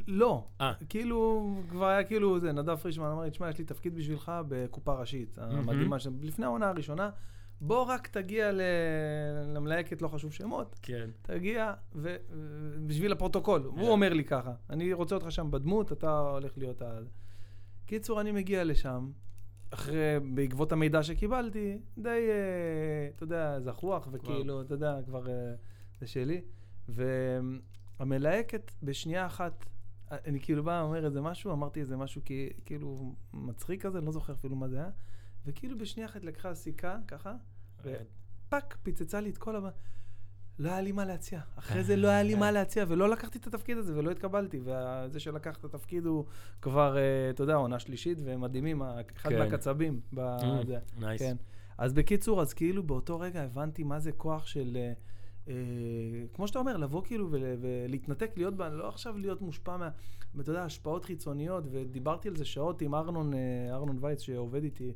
לא. 0.08 0.47
כאילו, 0.89 1.49
כבר 1.70 1.86
היה 1.86 2.04
כאילו, 2.04 2.39
זה, 2.39 2.52
נדב 2.52 2.76
פרישמן 2.76 3.06
אמר 3.06 3.24
לי, 3.24 3.30
תשמע, 3.32 3.49
יש 3.49 3.58
לי 3.58 3.66
תפקיד 3.66 3.95
בשבילך 3.95 4.32
בקופה 4.47 4.93
ראשית, 4.93 5.38
המדהימה, 5.41 5.99
ש- 5.99 6.08
לפני 6.22 6.45
העונה 6.45 6.70
הראשונה, 6.70 7.10
בוא 7.62 7.84
רק 7.84 8.07
תגיע 8.07 8.51
ל... 8.51 8.62
למלהקת, 9.53 10.01
לא 10.01 10.07
חשוב 10.07 10.34
שמות, 10.34 10.80
כן. 10.82 11.09
תגיע, 11.22 11.74
ו... 11.95 12.16
בשביל 12.88 13.12
הפרוטוקול. 13.12 13.62
הוא 13.62 13.89
אומר 13.89 14.14
לי 14.14 14.24
ככה, 14.24 14.53
אני 14.70 14.93
רוצה 14.93 15.16
אותך 15.16 15.32
שם 15.32 15.51
בדמות, 15.51 15.91
אתה 15.91 16.20
הולך 16.20 16.57
להיות 16.57 16.82
ה... 16.82 16.99
קיצור, 17.86 18.22
אני 18.22 18.32
מגיע 18.32 18.64
לשם, 18.64 19.12
אחרי, 19.72 20.20
בעקבות 20.34 20.72
המידע 20.72 21.03
שקיבלתי, 21.03 21.78
די, 21.97 22.09
אה, 22.09 23.09
אתה 23.16 23.24
יודע, 23.24 23.59
זחוח, 23.59 24.07
וכאילו, 24.12 24.62
אתה 24.62 24.74
יודע, 24.74 24.99
כבר 25.05 25.28
אה, 25.28 25.53
זה 25.99 26.07
שלי. 26.07 26.41
והמלהקת, 26.89 28.72
בשנייה 28.84 29.26
אחת, 29.26 29.66
אני 30.12 30.39
כאילו 30.39 30.64
בא, 30.64 30.82
אומר 30.82 31.05
איזה 31.05 31.22
משהו, 31.22 31.51
אמרתי 31.51 31.80
איזה 31.80 31.97
משהו 31.97 32.22
כאילו 32.66 33.16
מצחיק 33.34 33.82
כזה, 33.82 34.01
לא 34.01 34.12
זוכר 34.12 34.34
אפילו 34.34 34.55
מה 34.55 34.68
זה 34.68 34.78
היה, 34.78 34.89
וכאילו 35.46 35.78
בשנייה 35.78 36.10
אחת 36.10 36.24
לקחה 36.24 36.56
סיכה, 36.56 36.98
ככה, 37.08 37.36
ופאק, 37.82 38.78
פיצצה 38.84 39.20
לי 39.20 39.30
את 39.30 39.38
כל 39.38 39.56
הבא. 39.56 39.70
לא 40.60 40.70
היה 40.72 40.82
לי 40.82 40.92
מה 40.92 41.06
להציע. 41.06 41.42
אחרי 41.56 41.84
זה 41.84 41.96
לא 42.04 42.08
היה 42.08 42.24
לי 42.24 42.36
מה 42.36 42.52
להציע, 42.52 42.86
ולא 42.88 43.10
לקחתי 43.10 43.38
את 43.38 43.48
התפקיד 43.48 43.78
הזה 43.78 43.98
ולא 43.98 44.12
התקבלתי. 44.12 44.60
וזה 44.64 45.20
שלקח 45.20 45.58
את 45.58 45.64
התפקיד 45.64 46.06
הוא 46.06 46.26
כבר, 46.62 46.98
אה, 46.98 47.30
אתה 47.30 47.44
יודע, 47.44 47.56
עונה 47.56 47.80
שלישית, 47.80 48.18
ומדהימים, 48.24 48.82
אחד 48.82 49.30
כן. 49.30 49.39
מהקצבים. 49.39 50.00
נייס. 51.00 51.22
כן. 51.22 51.36
אז 51.78 51.94
בקיצור, 51.94 52.42
אז 52.42 52.54
כאילו 52.54 52.84
באותו 52.84 53.20
רגע 53.20 53.44
הבנתי 53.44 53.84
מה 53.84 54.00
זה 54.00 54.12
כוח 54.12 54.46
של, 54.46 54.78
אה, 55.48 55.54
כמו 56.34 56.48
שאתה 56.48 56.60
אומר, 56.60 56.78
לבוא 56.78 57.04
כאילו 57.04 57.32
ול, 57.32 57.44
ולהתנתק, 57.62 58.32
להיות, 58.38 58.56
בה, 58.56 58.70
לא 58.70 58.88
עכשיו 58.88 59.18
להיות 59.18 59.42
מושפע 59.42 59.78
מה, 59.78 59.89
אתה 60.39 60.52
יודע, 60.52 60.64
השפעות 60.64 61.06
חיצוניות, 61.06 61.64
ודיברתי 61.72 62.28
על 62.28 62.36
זה 62.36 62.46
שעות 62.46 62.82
עם 62.82 62.96
ארנון, 62.96 63.34
אה, 63.34 63.39
ארנון 63.72 63.98
וייץ 64.02 64.22
שעובד 64.22 64.64
איתי, 64.64 64.94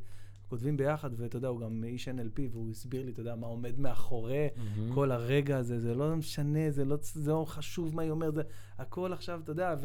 כותבים 0.50 0.78
ביחד, 0.78 1.10
ואתה 1.18 1.38
יודע, 1.38 1.48
הוא 1.48 1.62
גם 1.62 1.84
איש 1.84 2.08
NLP, 2.08 2.42
והוא 2.52 2.72
הסביר 2.72 3.04
לי, 3.06 3.12
אתה 3.12 3.22
יודע, 3.22 3.36
מה 3.36 3.48
עומד 3.48 3.80
מאחורי 3.80 4.48
מהמם. 4.56 4.94
כל 4.94 5.12
הרגע 5.12 5.58
הזה, 5.58 5.80
זה 5.80 5.96
לא 5.96 6.16
משנה, 6.16 6.72
זה 6.72 6.86
לא, 6.86 6.98
זה 7.02 7.32
לא 7.32 7.46
חשוב 7.48 7.96
מה 7.96 8.02
היא 8.02 8.12
אומרת, 8.12 8.36
זה 8.36 8.42
הכל 8.78 9.14
עכשיו, 9.14 9.40
אתה 9.44 9.52
יודע, 9.52 9.76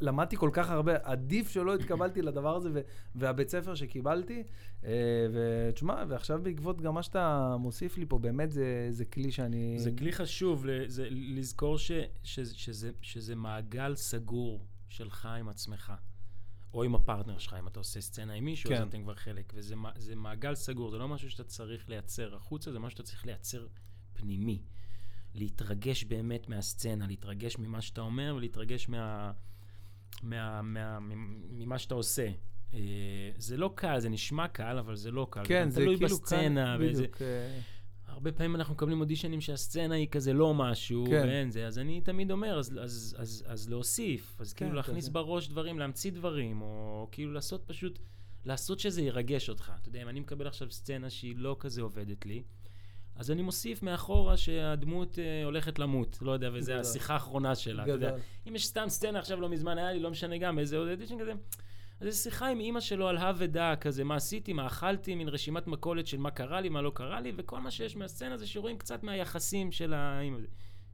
ולמדתי 0.00 0.36
כל 0.36 0.50
כך 0.52 0.70
הרבה, 0.70 0.92
עדיף 1.02 1.50
שלא 1.50 1.74
התקבלתי 1.74 2.22
לדבר 2.22 2.56
הזה, 2.56 2.70
ו, 2.72 2.80
והבית 3.14 3.48
ספר 3.48 3.74
שקיבלתי, 3.74 4.42
אה, 4.84 4.90
ותשמע, 5.32 6.04
ועכשיו 6.08 6.40
בעקבות 6.42 6.80
גם 6.80 6.94
מה 6.94 7.02
שאתה 7.02 7.56
מוסיף 7.60 7.98
לי 7.98 8.06
פה, 8.06 8.18
באמת 8.18 8.50
זה, 8.50 8.86
זה 8.90 9.04
כלי 9.04 9.30
שאני... 9.32 9.74
זה 9.78 9.90
כלי 9.98 10.12
חשוב 10.12 10.64
זה- 10.86 11.08
לזכור 11.10 11.78
ש- 11.78 11.90
ש- 12.22 12.40
שזה- 12.40 12.90
שזה 13.02 13.34
מעגל 13.36 13.94
סגור 13.96 14.66
שלך 14.88 15.28
עם 15.40 15.48
עצמך. 15.48 15.92
או 16.76 16.84
עם 16.84 16.94
הפרטנר 16.94 17.38
שלך, 17.38 17.56
אם 17.58 17.66
אתה 17.68 17.80
עושה 17.80 18.00
סצנה 18.00 18.32
עם 18.32 18.44
מישהו, 18.44 18.72
אז 18.72 18.78
כן. 18.78 18.88
אתם 18.88 19.02
כבר 19.02 19.14
חלק. 19.14 19.52
וזה 19.56 19.76
מע- 19.76 19.90
זה 19.98 20.16
מעגל 20.16 20.54
סגור, 20.54 20.90
זה 20.90 20.98
לא 20.98 21.08
משהו 21.08 21.30
שאתה 21.30 21.44
צריך 21.44 21.88
לייצר 21.88 22.34
החוצה, 22.34 22.72
זה 22.72 22.78
משהו 22.78 22.90
שאתה 22.90 23.02
צריך 23.02 23.26
לייצר 23.26 23.66
פנימי. 24.12 24.62
להתרגש 25.34 26.04
באמת 26.04 26.48
מהסצנה, 26.48 27.06
להתרגש 27.06 27.58
ממה 27.58 27.80
שאתה 27.80 28.00
אומר 28.00 28.34
ולהתרגש 28.36 28.88
מה, 28.88 29.32
מה, 30.22 30.62
מה, 30.62 30.98
ממה 31.50 31.78
שאתה 31.78 31.94
עושה. 31.94 32.30
אה, 32.74 32.78
זה 33.36 33.56
לא 33.56 33.72
קל, 33.74 33.98
זה 34.00 34.08
נשמע 34.08 34.48
קל, 34.48 34.78
אבל 34.78 34.96
זה 34.96 35.10
לא 35.10 35.26
קל. 35.30 35.42
כן, 35.44 35.70
זה 35.70 35.80
תלוי 35.80 35.96
כאילו 35.96 36.16
בסצנה. 36.16 36.76
כאן, 36.78 36.86
וזה, 36.86 37.02
בדיוק, 37.02 37.22
אה, 37.22 37.60
הרבה 38.16 38.32
פעמים 38.32 38.56
אנחנו 38.56 38.74
מקבלים 38.74 39.00
אודישנים 39.00 39.40
שהסצנה 39.40 39.94
היא 39.94 40.08
כזה 40.08 40.32
לא 40.32 40.54
משהו, 40.54 41.04
כן. 41.10 41.22
ואין 41.26 41.50
זה, 41.50 41.66
אז 41.66 41.78
אני 41.78 42.00
תמיד 42.00 42.30
אומר, 42.30 42.58
אז, 42.58 42.78
אז, 42.82 43.16
אז, 43.18 43.44
אז 43.46 43.70
להוסיף, 43.70 44.36
אז 44.40 44.52
כן, 44.52 44.64
כאילו 44.64 44.76
להכניס 44.76 45.04
כזה. 45.04 45.12
בראש 45.12 45.48
דברים, 45.48 45.78
להמציא 45.78 46.12
דברים, 46.12 46.62
או 46.62 47.08
כאילו 47.12 47.32
לעשות 47.32 47.64
פשוט, 47.66 47.98
לעשות 48.44 48.80
שזה 48.80 49.02
ירגש 49.02 49.48
אותך. 49.48 49.72
אתה 49.80 49.88
יודע, 49.88 50.02
אם 50.02 50.08
אני 50.08 50.20
מקבל 50.20 50.46
עכשיו 50.46 50.70
סצנה 50.70 51.10
שהיא 51.10 51.34
לא 51.36 51.56
כזה 51.60 51.82
עובדת 51.82 52.26
לי, 52.26 52.42
אז 53.16 53.30
אני 53.30 53.42
מוסיף 53.42 53.82
מאחורה 53.82 54.36
שהדמות 54.36 55.18
אה, 55.18 55.44
הולכת 55.44 55.78
למות, 55.78 56.18
לא 56.22 56.32
יודע, 56.32 56.50
וזו. 56.52 56.72
השיחה 56.72 57.14
האחרונה 57.14 57.54
שלה, 57.54 57.82
אתה 57.82 57.90
יודע. 57.90 58.16
אם 58.48 58.54
יש 58.54 58.66
סתם 58.66 58.88
סצנה 58.88 59.18
עכשיו 59.18 59.40
לא 59.40 59.48
מזמן 59.48 59.78
היה 59.78 59.92
לי, 59.92 59.98
לא 59.98 60.10
משנה 60.10 60.38
גם, 60.38 60.58
איזה 60.58 60.76
עוד 60.76 60.88
אדישן 60.88 61.20
כזה. 61.20 61.32
אז 62.00 62.08
זו 62.14 62.22
שיחה 62.22 62.48
עם 62.48 62.60
אימא 62.60 62.80
שלו 62.80 63.08
על 63.08 63.16
הא 63.16 63.32
ודע, 63.36 63.74
כזה, 63.80 64.04
מה 64.04 64.16
עשיתי, 64.16 64.52
מה 64.52 64.66
אכלתי, 64.66 65.14
מין 65.14 65.28
רשימת 65.28 65.66
מכולת 65.66 66.06
של 66.06 66.18
מה 66.18 66.30
קרה 66.30 66.60
לי, 66.60 66.68
מה 66.68 66.82
לא 66.82 66.92
קרה 66.94 67.20
לי, 67.20 67.32
וכל 67.36 67.60
מה 67.60 67.70
שיש 67.70 67.96
מהסצנה 67.96 68.36
זה 68.36 68.46
שרואים 68.46 68.78
קצת 68.78 69.02
מהיחסים 69.02 69.72
של 69.72 69.94
האימא. 69.94 70.38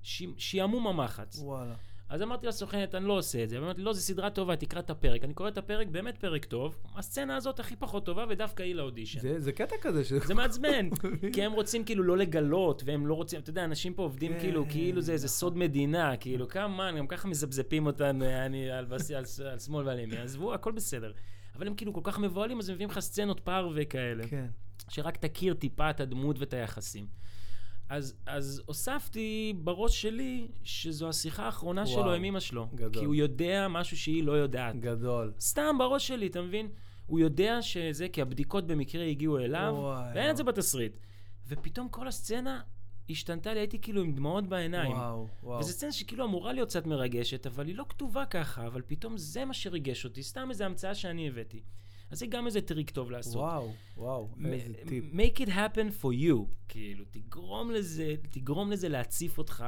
ש- 0.03 0.23
שעמום 0.39 0.87
המחץ. 0.87 1.39
וואלה. 1.39 1.75
אז 2.13 2.23
אמרתי 2.23 2.47
לסוכנת, 2.47 2.95
אני 2.95 3.05
לא 3.05 3.13
עושה 3.19 3.45
את 3.45 3.49
זה. 3.49 3.59
אמרתי, 3.59 3.83
לא, 3.83 3.93
זו 3.93 4.01
סדרה 4.01 4.31
טובה, 4.31 4.57
תקרא 4.57 4.81
את 4.81 4.91
הפרק. 4.91 5.25
אני 5.25 5.35
קורא 5.35 5.49
את 5.49 5.59
הפרק, 5.59 5.89
באמת 5.89 6.19
פרק 6.19 6.45
טוב. 6.45 6.77
הסצנה 6.95 7.37
הזאת 7.37 7.61
הכי 7.61 7.77
פחות 7.77 8.05
טובה, 8.05 8.25
ודווקא 8.29 8.63
היא 8.63 8.75
לאודישן. 8.75 9.21
זה, 9.21 9.41
זה 9.41 9.53
קטע 9.53 9.77
כזה 9.81 10.05
ש... 10.05 10.13
זה 10.13 10.35
מעצבן, 10.35 10.89
כי 11.33 11.43
הם 11.43 11.53
רוצים 11.53 11.85
כאילו 11.85 12.03
לא 12.05 12.17
לגלות, 12.17 12.83
והם 12.87 13.07
לא 13.07 13.15
רוצים, 13.15 13.41
אתה 13.41 13.51
יודע, 13.51 13.65
אנשים 13.65 13.95
פה 13.95 14.03
עובדים 14.03 14.33
כן, 14.33 14.41
כאילו, 14.41 14.67
כאילו 14.69 15.01
זה 15.01 15.13
איזה 15.13 15.27
נכון. 15.27 15.37
סוד 15.37 15.57
מדינה, 15.57 16.17
כאילו, 16.17 16.49
כמה, 16.49 16.93
גם 16.93 17.07
ככה 17.07 17.29
מזפזפים 17.29 17.87
אותנו, 17.87 18.25
אני 18.25 18.71
על, 18.71 18.85
בס- 18.85 19.11
על, 19.11 19.25
על 19.53 19.59
שמאל 19.59 19.87
ועל 19.87 19.99
ימין, 19.99 20.19
עזבו, 20.19 20.55
הכל 20.55 20.73
בסדר. 20.73 21.13
אבל 21.57 21.67
הם 21.67 21.75
כאילו 21.75 21.93
כל 21.93 22.01
כך 22.05 22.19
מבוהלים, 22.19 22.59
אז 22.59 22.69
הם 22.69 22.75
מביאים 22.75 22.91
לך 22.91 23.01
סצנות 23.01 23.41
פרווה 23.41 23.85
כאלה, 23.85 24.29
כן. 24.29 24.47
שרק 24.89 25.17
תכיר 25.17 25.55
טיפה 25.55 25.91
את 25.91 26.01
הדמות 26.01 26.39
ואת 26.39 26.55
היחסים. 26.55 27.07
אז, 27.89 28.15
אז 28.27 28.63
הוספתי 28.67 29.55
בראש 29.57 30.03
שלי 30.03 30.49
שזו 30.63 31.09
השיחה 31.09 31.45
האחרונה 31.45 31.83
וואו, 31.83 32.03
שלו 32.03 32.15
עם 32.15 32.25
אמא 32.25 32.41
שלו. 32.41 32.69
גדול. 32.75 33.03
כי 33.03 33.05
הוא 33.05 33.15
יודע 33.15 33.67
משהו 33.71 33.97
שהיא 33.97 34.25
לא 34.25 34.33
יודעת. 34.33 34.81
גדול. 34.81 35.33
סתם 35.41 35.77
בראש 35.79 36.09
שלי, 36.09 36.27
אתה 36.27 36.43
מבין? 36.43 36.69
הוא 37.07 37.19
יודע 37.21 37.63
שזה, 37.63 38.09
כי 38.09 38.23
הבדיקות 38.23 38.67
במקרה 38.67 39.05
הגיעו 39.05 39.39
אליו, 39.39 39.75
וואי, 39.77 40.13
ואין 40.15 40.31
את 40.31 40.37
זה 40.37 40.43
וואו. 40.43 40.55
בתסריט. 40.55 40.97
ופתאום 41.49 41.89
כל 41.89 42.09
הסצנה 42.09 42.61
השתנתה 43.11 43.55
לי, 43.55 43.61
הייתי 43.61 43.79
כאילו 43.81 44.03
עם 44.03 44.13
דמעות 44.13 44.47
בעיניים. 44.47 44.93
וואו, 44.93 45.29
וואו. 45.43 45.59
וזו 45.61 45.73
סצנה 45.73 45.93
שכאילו 45.93 46.25
אמורה 46.25 46.53
להיות 46.53 46.69
קצת 46.69 46.87
מרגשת, 46.87 47.47
אבל 47.47 47.67
היא 47.67 47.77
לא 47.77 47.85
כתובה 47.89 48.25
ככה, 48.27 48.67
אבל 48.67 48.83
פתאום 48.87 49.19
זה 49.19 49.45
מה 49.45 49.55
שריגש 49.55 50.05
אותי, 50.05 50.23
סתם 50.23 50.47
איזו 50.51 50.65
המצאה 50.65 50.95
שאני 50.95 51.29
הבאתי. 51.29 51.63
אז 52.13 52.19
זה 52.19 52.27
גם 52.27 52.47
איזה 52.47 52.61
טריק 52.61 52.91
טוב 52.91 53.11
לעשות. 53.11 53.37
וואו, 53.43 53.73
וואו, 53.97 54.29
איזה 54.45 54.73
טיפ. 54.87 55.05
make 55.15 55.39
it 55.39 55.49
happen 55.49 56.03
for 56.03 56.29
you, 56.29 56.37
כאילו, 56.69 57.05
תגרום 57.11 57.71
לזה, 57.71 58.15
תגרום 58.31 58.71
לזה 58.71 58.89
להציף 58.89 59.39
אותך 59.39 59.65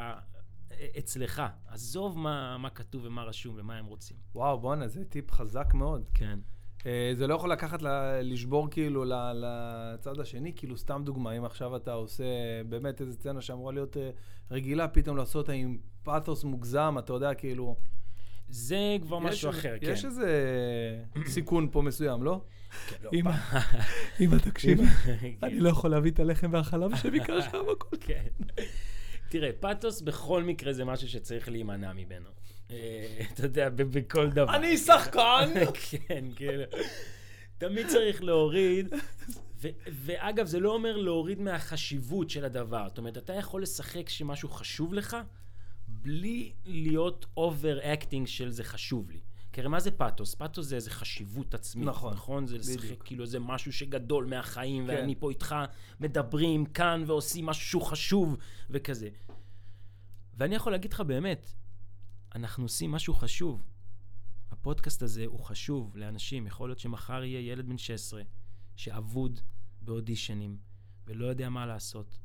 אה, 0.73 0.87
אצלך. 0.99 1.43
עזוב 1.69 2.19
מה, 2.19 2.59
מה 2.59 2.71
כתוב 2.71 3.03
ומה 3.05 3.23
רשום 3.25 3.55
ומה 3.59 3.77
הם 3.79 3.87
רוצים. 3.87 4.17
וואו, 4.35 4.59
בואנה, 4.59 4.89
זה 4.89 5.05
טיפ 5.05 5.31
חזק 5.33 5.75
מאוד. 5.75 6.09
כן. 6.15 6.39
אה, 6.87 7.11
זה 7.15 7.27
לא 7.27 7.35
יכול 7.35 7.53
לקחת, 7.53 7.83
ל- 7.83 8.21
לשבור 8.23 8.69
כאילו 8.71 9.05
ל- 9.05 9.33
לצד 9.35 10.21
השני, 10.21 10.53
כאילו 10.57 10.77
סתם 10.77 11.03
דוגמה, 11.05 11.33
אם 11.33 11.45
עכשיו 11.45 11.77
אתה 11.77 11.93
עושה 11.93 12.25
באמת 12.69 13.01
איזה 13.01 13.13
סצנה 13.13 13.41
שאמורה 13.41 13.73
להיות 13.73 13.97
אה, 13.97 14.11
רגילה, 14.51 14.89
פתאום 14.89 15.17
לעשות 15.17 15.37
אותה 15.37 15.53
עם 15.53 15.79
פאתוס 16.03 16.45
מוגזם, 16.45 16.95
אתה 16.99 17.13
יודע, 17.13 17.35
כאילו... 17.35 17.77
זה 18.49 18.97
כבר 19.03 19.19
משהו 19.19 19.51
אחר, 19.51 19.75
כן. 19.81 19.93
יש 19.93 20.05
איזה 20.05 20.29
סיכון 21.27 21.69
פה 21.73 21.83
מסוים, 21.83 22.23
לא? 22.23 22.41
כן, 22.89 22.97
לא, 23.03 23.11
אמא, 24.21 24.37
תקשיב, 24.39 24.81
כן. 25.21 25.31
אני 25.43 25.61
לא 25.61 25.69
יכול 25.69 25.91
להביא 25.91 26.11
את 26.11 26.21
הלחם 26.21 26.53
והחלב 26.53 26.97
שביקשת 26.97 27.55
בכל... 27.73 27.97
כן. 28.07 28.29
תראה, 29.29 29.51
פאתוס 29.61 30.01
בכל 30.01 30.43
מקרה 30.43 30.73
זה 30.73 30.85
משהו 30.85 31.09
שצריך 31.09 31.49
להימנע 31.49 31.93
ממנו. 31.93 32.29
אה, 32.71 33.21
אתה 33.33 33.45
יודע, 33.45 33.69
בכל 33.69 34.31
דבר. 34.31 34.57
אני 34.57 34.77
שחקן! 34.79 35.53
כן, 35.91 36.25
כאילו. 36.37 36.63
תמיד 37.59 37.87
צריך 37.89 38.23
להוריד, 38.25 38.95
ו- 39.61 39.69
ואגב, 39.89 40.47
זה 40.47 40.61
לא 40.61 40.75
אומר 40.75 40.97
להוריד 40.97 41.41
מהחשיבות 41.41 42.31
של 42.31 42.45
הדבר. 42.45 42.89
זאת 42.89 42.99
אומרת, 42.99 43.19
אתה 43.19 43.33
יכול 43.33 43.63
לשחק 43.63 44.09
שמשהו 44.09 44.49
חשוב 44.49 44.95
לך, 44.95 45.17
בלי 46.05 46.53
להיות 46.65 47.27
over 47.37 47.79
acting 47.83 48.27
של 48.27 48.51
זה 48.51 48.65
חשוב 48.65 49.11
לי. 49.11 49.21
כי 49.53 49.61
הרי 49.61 49.69
מה 49.69 49.81
זה 49.81 49.91
פאתוס? 49.91 50.35
פאתוס 50.35 50.67
זה 50.67 50.77
איזה 50.77 50.91
חשיבות 50.91 51.55
עצמית, 51.55 51.89
נכון, 51.89 52.15
נכון? 52.15 52.47
זה 52.47 52.59
לשחק 52.59 52.85
בדיוק. 52.85 53.03
כאילו 53.05 53.27
זה 53.27 53.39
משהו 53.39 53.73
שגדול 53.73 54.25
מהחיים, 54.25 54.87
כן. 54.87 54.93
ואני 54.93 55.15
פה 55.15 55.31
איתך 55.31 55.55
מדברים 56.01 56.67
כאן 56.67 57.05
ועושים 57.07 57.47
משהו 57.47 57.67
שהוא 57.67 57.83
חשוב 57.83 58.37
וכזה. 58.71 59.09
ואני 60.37 60.55
יכול 60.55 60.73
להגיד 60.73 60.93
לך 60.93 61.01
באמת, 61.01 61.53
אנחנו 62.35 62.65
עושים 62.65 62.91
משהו 62.91 63.15
חשוב. 63.15 63.63
הפודקאסט 64.51 65.03
הזה 65.03 65.25
הוא 65.27 65.41
חשוב 65.41 65.97
לאנשים. 65.97 66.47
יכול 66.47 66.69
להיות 66.69 66.79
שמחר 66.79 67.25
יהיה 67.25 67.53
ילד 67.53 67.69
בן 67.69 67.79
16 67.79 68.23
שאבוד 68.77 69.41
באודישנים 69.83 70.59
ולא 71.07 71.27
יודע 71.27 71.49
מה 71.49 71.67
לעשות. 71.67 72.19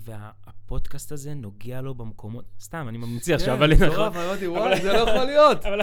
והפודקאסט 0.00 1.12
הזה 1.12 1.34
נוגע 1.34 1.80
לו 1.80 1.94
במקומות... 1.94 2.44
סתם, 2.60 2.86
אני 2.88 2.98
ממציא 2.98 3.34
עכשיו, 3.34 3.54
אבל 3.54 3.76
כן, 3.76 3.84
נכון. 3.84 3.88
מטורף, 3.90 4.16
אמרתי, 4.16 4.46
וואי, 4.46 4.80
זה 4.80 4.92
לא 4.92 4.98
יכול 4.98 5.24
להיות. 5.24 5.64
אבל 5.68 5.80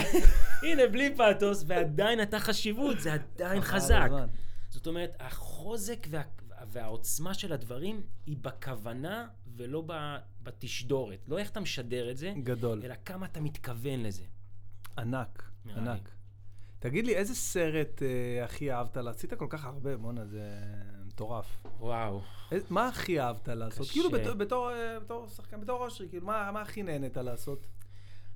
הנה, 0.61 0.87
בלי 0.91 1.15
פאתוס, 1.15 1.63
ועדיין 1.67 2.21
אתה 2.21 2.39
חשיבות, 2.39 2.99
זה 2.99 3.13
עדיין 3.13 3.61
חבל 3.61 3.79
חזק. 3.79 4.05
הזמן. 4.05 4.27
זאת 4.69 4.87
אומרת, 4.87 5.15
החוזק 5.19 6.07
וה... 6.09 6.21
והעוצמה 6.71 7.33
של 7.33 7.53
הדברים 7.53 8.01
היא 8.25 8.37
בכוונה 8.41 9.27
ולא. 9.57 9.83
בתשדורת. 10.47 11.19
לא 11.27 11.37
איך 11.37 11.49
אתה 11.49 11.59
משדר 11.59 12.11
את 12.11 12.17
זה, 12.17 12.33
גדול. 12.43 12.81
אלא 12.83 12.95
כמה 13.05 13.25
אתה 13.25 13.41
מתכוון 13.41 14.03
לזה. 14.03 14.23
ענק. 14.97 15.51
ענק. 15.75 16.09
תגיד 16.79 17.05
לי, 17.05 17.15
איזה 17.15 17.35
סרט 17.35 18.03
אה, 18.03 18.43
הכי 18.43 18.71
אהבת? 18.71 18.97
לה? 18.97 19.11
עשית 19.11 19.33
כל 19.33 19.47
כך 19.49 19.65
הרבה, 19.65 19.97
בואנה, 19.97 20.25
זה 20.25 20.49
מטורף. 21.17 21.65
וואו. 21.79 22.21
מה 22.69 22.87
הכי 22.87 23.19
אהבת 23.21 23.49
לעשות? 23.49 23.81
קשה. 23.87 23.93
כאילו 23.93 24.11
בתור- 24.11 24.33
בתור 24.33 24.71
אה, 24.71 24.99
בתור 24.99 25.27
שחקן, 25.27 25.61
בתור 25.61 25.85
אושרי, 25.85 26.09
כאילו, 26.09 26.25
מה 26.25 26.51
מה 26.53 26.61
הכי 26.61 26.83
נהנית 26.83 27.17
לעשות? 27.17 27.67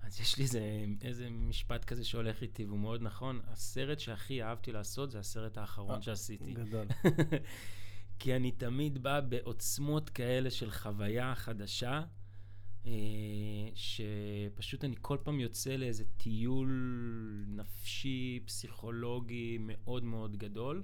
אז 0.02 0.20
יש 0.20 0.38
לי 0.38 0.44
איזה, 0.44 0.62
איזה 1.02 1.30
משפט 1.30 1.86
כזה 1.86 2.04
שהולך 2.06 2.42
איתי, 2.42 2.66
והוא 2.66 2.80
מאוד 2.80 3.02
נכון. 3.02 3.40
הסרט 3.48 4.00
שהכי 4.00 4.44
אהבתי 4.44 4.72
לעשות 4.72 5.12
זה 5.12 5.20
הסרט 5.20 5.58
האחרון 5.58 5.96
אה, 5.96 6.02
שעשיתי. 6.02 6.54
גדול. 6.54 6.86
כי 8.20 8.36
אני 8.36 8.52
תמיד 8.52 9.04
בא 9.04 9.20
בעוצמות 9.20 10.10
כאלה 10.10 10.50
של 10.52 10.72
חוויה 10.72 11.36
חדשה, 11.36 12.02
אה, 12.86 12.92
שפשוט 13.76 14.84
אני 14.84 14.96
כל 15.02 15.18
פעם 15.24 15.40
יוצא 15.40 15.76
לאיזה 15.76 16.04
טיול 16.18 16.70
נפשי, 17.48 18.40
פסיכולוגי 18.46 19.58
מאוד 19.60 20.04
מאוד 20.04 20.38
גדול. 20.38 20.84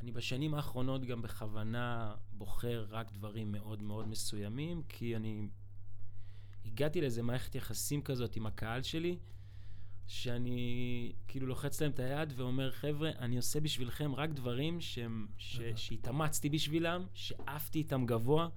אני 0.00 0.12
בשנים 0.12 0.54
האחרונות 0.54 1.04
גם 1.04 1.22
בכוונה 1.22 2.14
בוחר 2.32 2.86
רק 2.88 3.12
דברים 3.12 3.52
מאוד 3.52 3.82
מאוד 3.82 4.08
מסוימים, 4.08 4.82
כי 4.88 5.16
אני 5.16 5.48
הגעתי 6.66 7.00
לאיזה 7.00 7.22
מערכת 7.22 7.54
יחסים 7.54 8.02
כזאת 8.02 8.36
עם 8.36 8.46
הקהל 8.46 8.82
שלי, 8.82 9.18
שאני 10.06 11.12
כאילו 11.28 11.46
לוחץ 11.46 11.82
להם 11.82 11.90
את 11.90 11.98
היד 11.98 12.32
ואומר, 12.36 12.72
חבר'ה, 12.72 13.10
אני 13.18 13.36
עושה 13.36 13.60
בשבילכם 13.60 14.14
רק 14.14 14.30
דברים 14.30 14.80
שהם, 14.80 15.26
ש. 15.38 15.60
שהתאמצתי 15.76 16.48
בשבילם, 16.48 17.06
שעפתי 17.14 17.78
איתם 17.78 18.06
גבוה, 18.06 18.48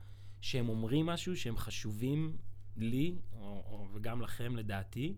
שהם 0.41 0.69
אומרים 0.69 1.05
משהו, 1.05 1.37
שהם 1.37 1.57
חשובים 1.57 2.37
לי, 2.77 3.15
או, 3.31 3.39
או, 3.39 3.87
וגם 3.93 4.21
לכם 4.21 4.55
לדעתי. 4.55 5.15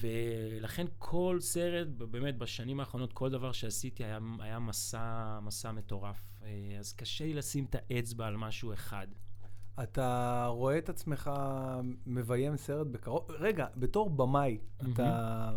ולכן 0.00 0.86
כל 0.98 1.38
סרט, 1.40 1.88
באמת 1.88 2.38
בשנים 2.38 2.80
האחרונות, 2.80 3.12
כל 3.12 3.30
דבר 3.30 3.52
שעשיתי 3.52 4.04
היה, 4.04 4.18
היה 4.38 4.58
מסע, 4.58 5.38
מסע 5.42 5.72
מטורף. 5.72 6.16
אה, 6.42 6.76
אז 6.78 6.92
קשה 6.92 7.24
לי 7.24 7.34
לשים 7.34 7.64
את 7.64 7.76
האצבע 7.78 8.26
על 8.26 8.36
משהו 8.36 8.72
אחד. 8.72 9.06
אתה 9.82 10.46
רואה 10.48 10.78
את 10.78 10.88
עצמך 10.88 11.30
מביים 12.06 12.56
סרט 12.56 12.86
בקרוב? 12.86 13.30
רגע, 13.30 13.66
בתור 13.76 14.10
במאי, 14.10 14.58
אתה... 14.92 15.50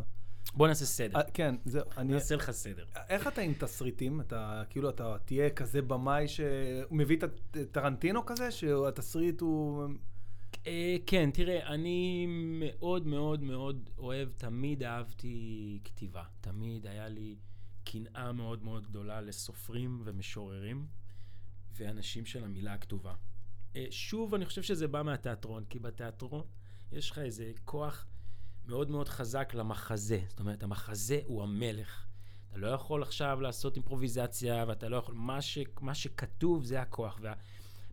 בוא 0.54 0.68
נעשה 0.68 0.86
סדר. 0.86 1.20
אה, 1.20 1.24
כן, 1.34 1.56
זהו, 1.66 1.84
אני... 1.98 2.14
נעשה 2.14 2.36
לך 2.36 2.52
סדר. 2.52 2.86
איך 3.10 3.28
אתה 3.28 3.42
עם 3.42 3.54
תסריטים? 3.54 4.22
אתה 4.22 4.64
כאילו, 4.70 4.90
אתה 4.90 5.18
תהיה 5.26 5.50
כזה 5.50 5.82
במאי 5.82 6.28
שמביא 6.28 7.18
את 7.18 7.24
הטרנטינו 7.56 8.26
כזה, 8.26 8.52
שהתסריט 8.52 9.42
הוא... 9.42 9.88
אה, 10.68 10.96
כן, 11.06 11.30
תראה, 11.32 11.68
אני 11.68 12.26
מאוד 12.30 13.08
מאוד 13.08 13.44
מאוד 13.44 13.90
אוהב, 13.98 14.30
תמיד 14.38 14.84
אהבתי 14.84 15.80
כתיבה. 15.84 16.24
תמיד 16.42 16.88
היה 16.88 17.08
לי 17.08 17.36
קנאה 17.84 18.32
מאוד 18.32 18.64
מאוד 18.64 18.88
גדולה 18.88 19.22
לסופרים 19.22 20.02
ומשוררים 20.04 20.88
ואנשים 21.72 22.26
של 22.26 22.44
המילה 22.44 22.74
הכתובה. 22.74 23.14
אה, 23.76 23.86
שוב, 23.90 24.36
אני 24.36 24.46
חושב 24.46 24.62
שזה 24.62 24.88
בא 24.88 25.02
מהתיאטרון, 25.04 25.66
כי 25.70 25.80
בתיאטרון 25.80 26.44
יש 26.92 27.12
לך 27.12 27.20
איזה 27.20 27.52
כוח 27.66 28.06
מאוד 28.66 28.90
מאוד 28.90 29.10
חזק 29.10 29.54
למחזה. 29.54 30.20
זאת 30.28 30.40
אומרת, 30.40 30.64
המחזה 30.64 31.20
הוא 31.26 31.44
המלך. 31.44 32.06
אתה 32.50 32.58
לא 32.58 32.68
יכול 32.68 33.04
עכשיו 33.04 33.42
לעשות 33.42 33.76
אימפרוביזציה, 33.76 34.66
ואתה 34.68 34.90
לא 34.90 34.98
יכול... 34.98 35.16
מה, 35.16 35.42
ש, 35.42 35.58
מה 35.82 35.96
שכתוב 35.96 36.64
זה 36.64 36.82
הכוח. 36.82 37.20
וה, 37.22 37.34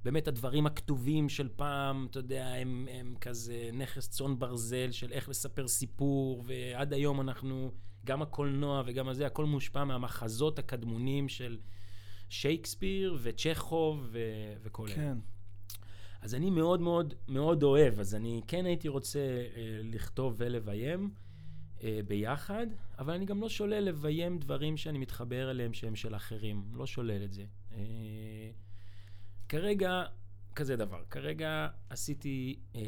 באמת 0.05 0.29
הדברים 0.29 0.67
הכתובים 0.67 1.29
של 1.29 1.49
פעם, 1.57 2.07
אתה 2.11 2.19
יודע, 2.19 2.47
הם, 2.49 2.89
הם 2.91 3.15
כזה 3.21 3.71
נכס 3.73 4.09
צאן 4.09 4.39
ברזל 4.39 4.91
של 4.91 5.13
איך 5.13 5.29
לספר 5.29 5.69
סיפור, 5.69 6.45
ועד 6.47 6.93
היום 6.93 7.21
אנחנו, 7.21 7.73
גם 8.05 8.23
הקולנוע 8.23 8.83
וגם 8.87 9.09
הזה, 9.09 9.27
הכל 9.27 9.45
מושפע 9.45 9.85
מהמחזות 9.85 10.59
הקדמונים 10.59 11.29
של 11.29 11.59
שייקספיר 12.29 13.19
וצ'כוב 13.23 14.09
ו- 14.13 14.55
וכל 14.63 14.87
אלה. 14.87 14.95
כן. 14.95 15.19
אז 16.21 16.35
אני 16.35 16.51
מאוד 16.51 16.81
מאוד 16.81 17.15
מאוד 17.29 17.63
אוהב, 17.63 18.01
אז 18.01 18.15
אני 18.15 18.41
כן 18.49 18.67
הייתי 18.67 18.89
רוצה 18.89 19.19
אה, 19.19 19.81
לכתוב 19.83 20.35
ולביים 20.39 21.11
אה, 21.83 22.01
ביחד, 22.09 22.67
אבל 22.99 23.15
אני 23.15 23.25
גם 23.25 23.41
לא 23.41 23.49
שולל 23.49 23.81
לביים 23.81 24.39
דברים 24.39 24.77
שאני 24.77 24.99
מתחבר 24.99 25.51
אליהם 25.51 25.73
שהם 25.73 25.97
של 25.97 26.15
אחרים, 26.15 26.65
לא 26.73 26.87
שולל 26.87 27.25
את 27.25 27.33
זה. 27.33 27.45
אה, 27.73 27.79
כרגע, 29.55 30.03
כזה 30.55 30.77
דבר, 30.77 30.99
כרגע 31.11 31.69
עשיתי 31.91 32.57
אה, 32.77 32.81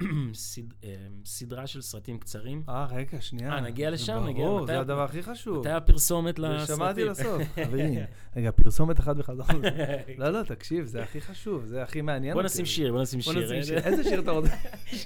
סד, 0.34 0.62
אה, 0.84 1.06
סדרה 1.24 1.66
של 1.66 1.82
סרטים 1.82 2.18
קצרים. 2.18 2.62
אה, 2.68 2.86
רגע, 2.90 3.20
שנייה. 3.20 3.52
אה, 3.52 3.60
נגיע 3.60 3.90
לשם, 3.90 4.24
נגיע. 4.26 4.44
ברור, 4.44 4.66
זה 4.66 4.80
הדבר 4.80 5.02
הכי 5.02 5.22
חשוב. 5.22 5.58
מתי 5.58 5.70
הפרסומת 5.70 6.38
לסרטים? 6.38 6.76
שמעתי 6.76 7.04
לסוף, 7.04 7.42
חברים. 7.64 7.98
רגע, 8.36 8.50
פרסומת 8.50 9.00
אחת 9.00 9.16
וחזרנו. 9.18 9.60
לא, 10.18 10.30
לא, 10.30 10.42
תקשיב, 10.42 10.84
זה 10.84 11.02
הכי 11.02 11.20
חשוב, 11.20 11.64
זה 11.66 11.82
הכי 11.82 12.00
מעניין. 12.00 12.34
בוא. 12.34 12.42
נשים 12.42 12.66
שיר, 12.66 12.92
בוא 12.92 13.02
נשים 13.02 13.20
שיר. 13.20 13.52
איזה 13.86 14.04
שיר 14.04 14.20
אתה 14.20 14.30
רוצה? 14.30 14.56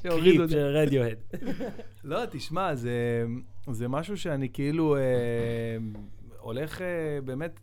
קריפ. 0.03 0.51
של 0.51 0.59
רדיוהד. 0.59 1.19
לא, 2.05 2.27
תשמע, 2.31 2.75
זה, 2.75 3.25
זה 3.71 3.89
משהו 3.89 4.17
שאני 4.17 4.49
כאילו 4.53 4.97
אה, 4.97 5.01
הולך 6.39 6.83
אה, 6.83 7.21
באמת... 7.25 7.61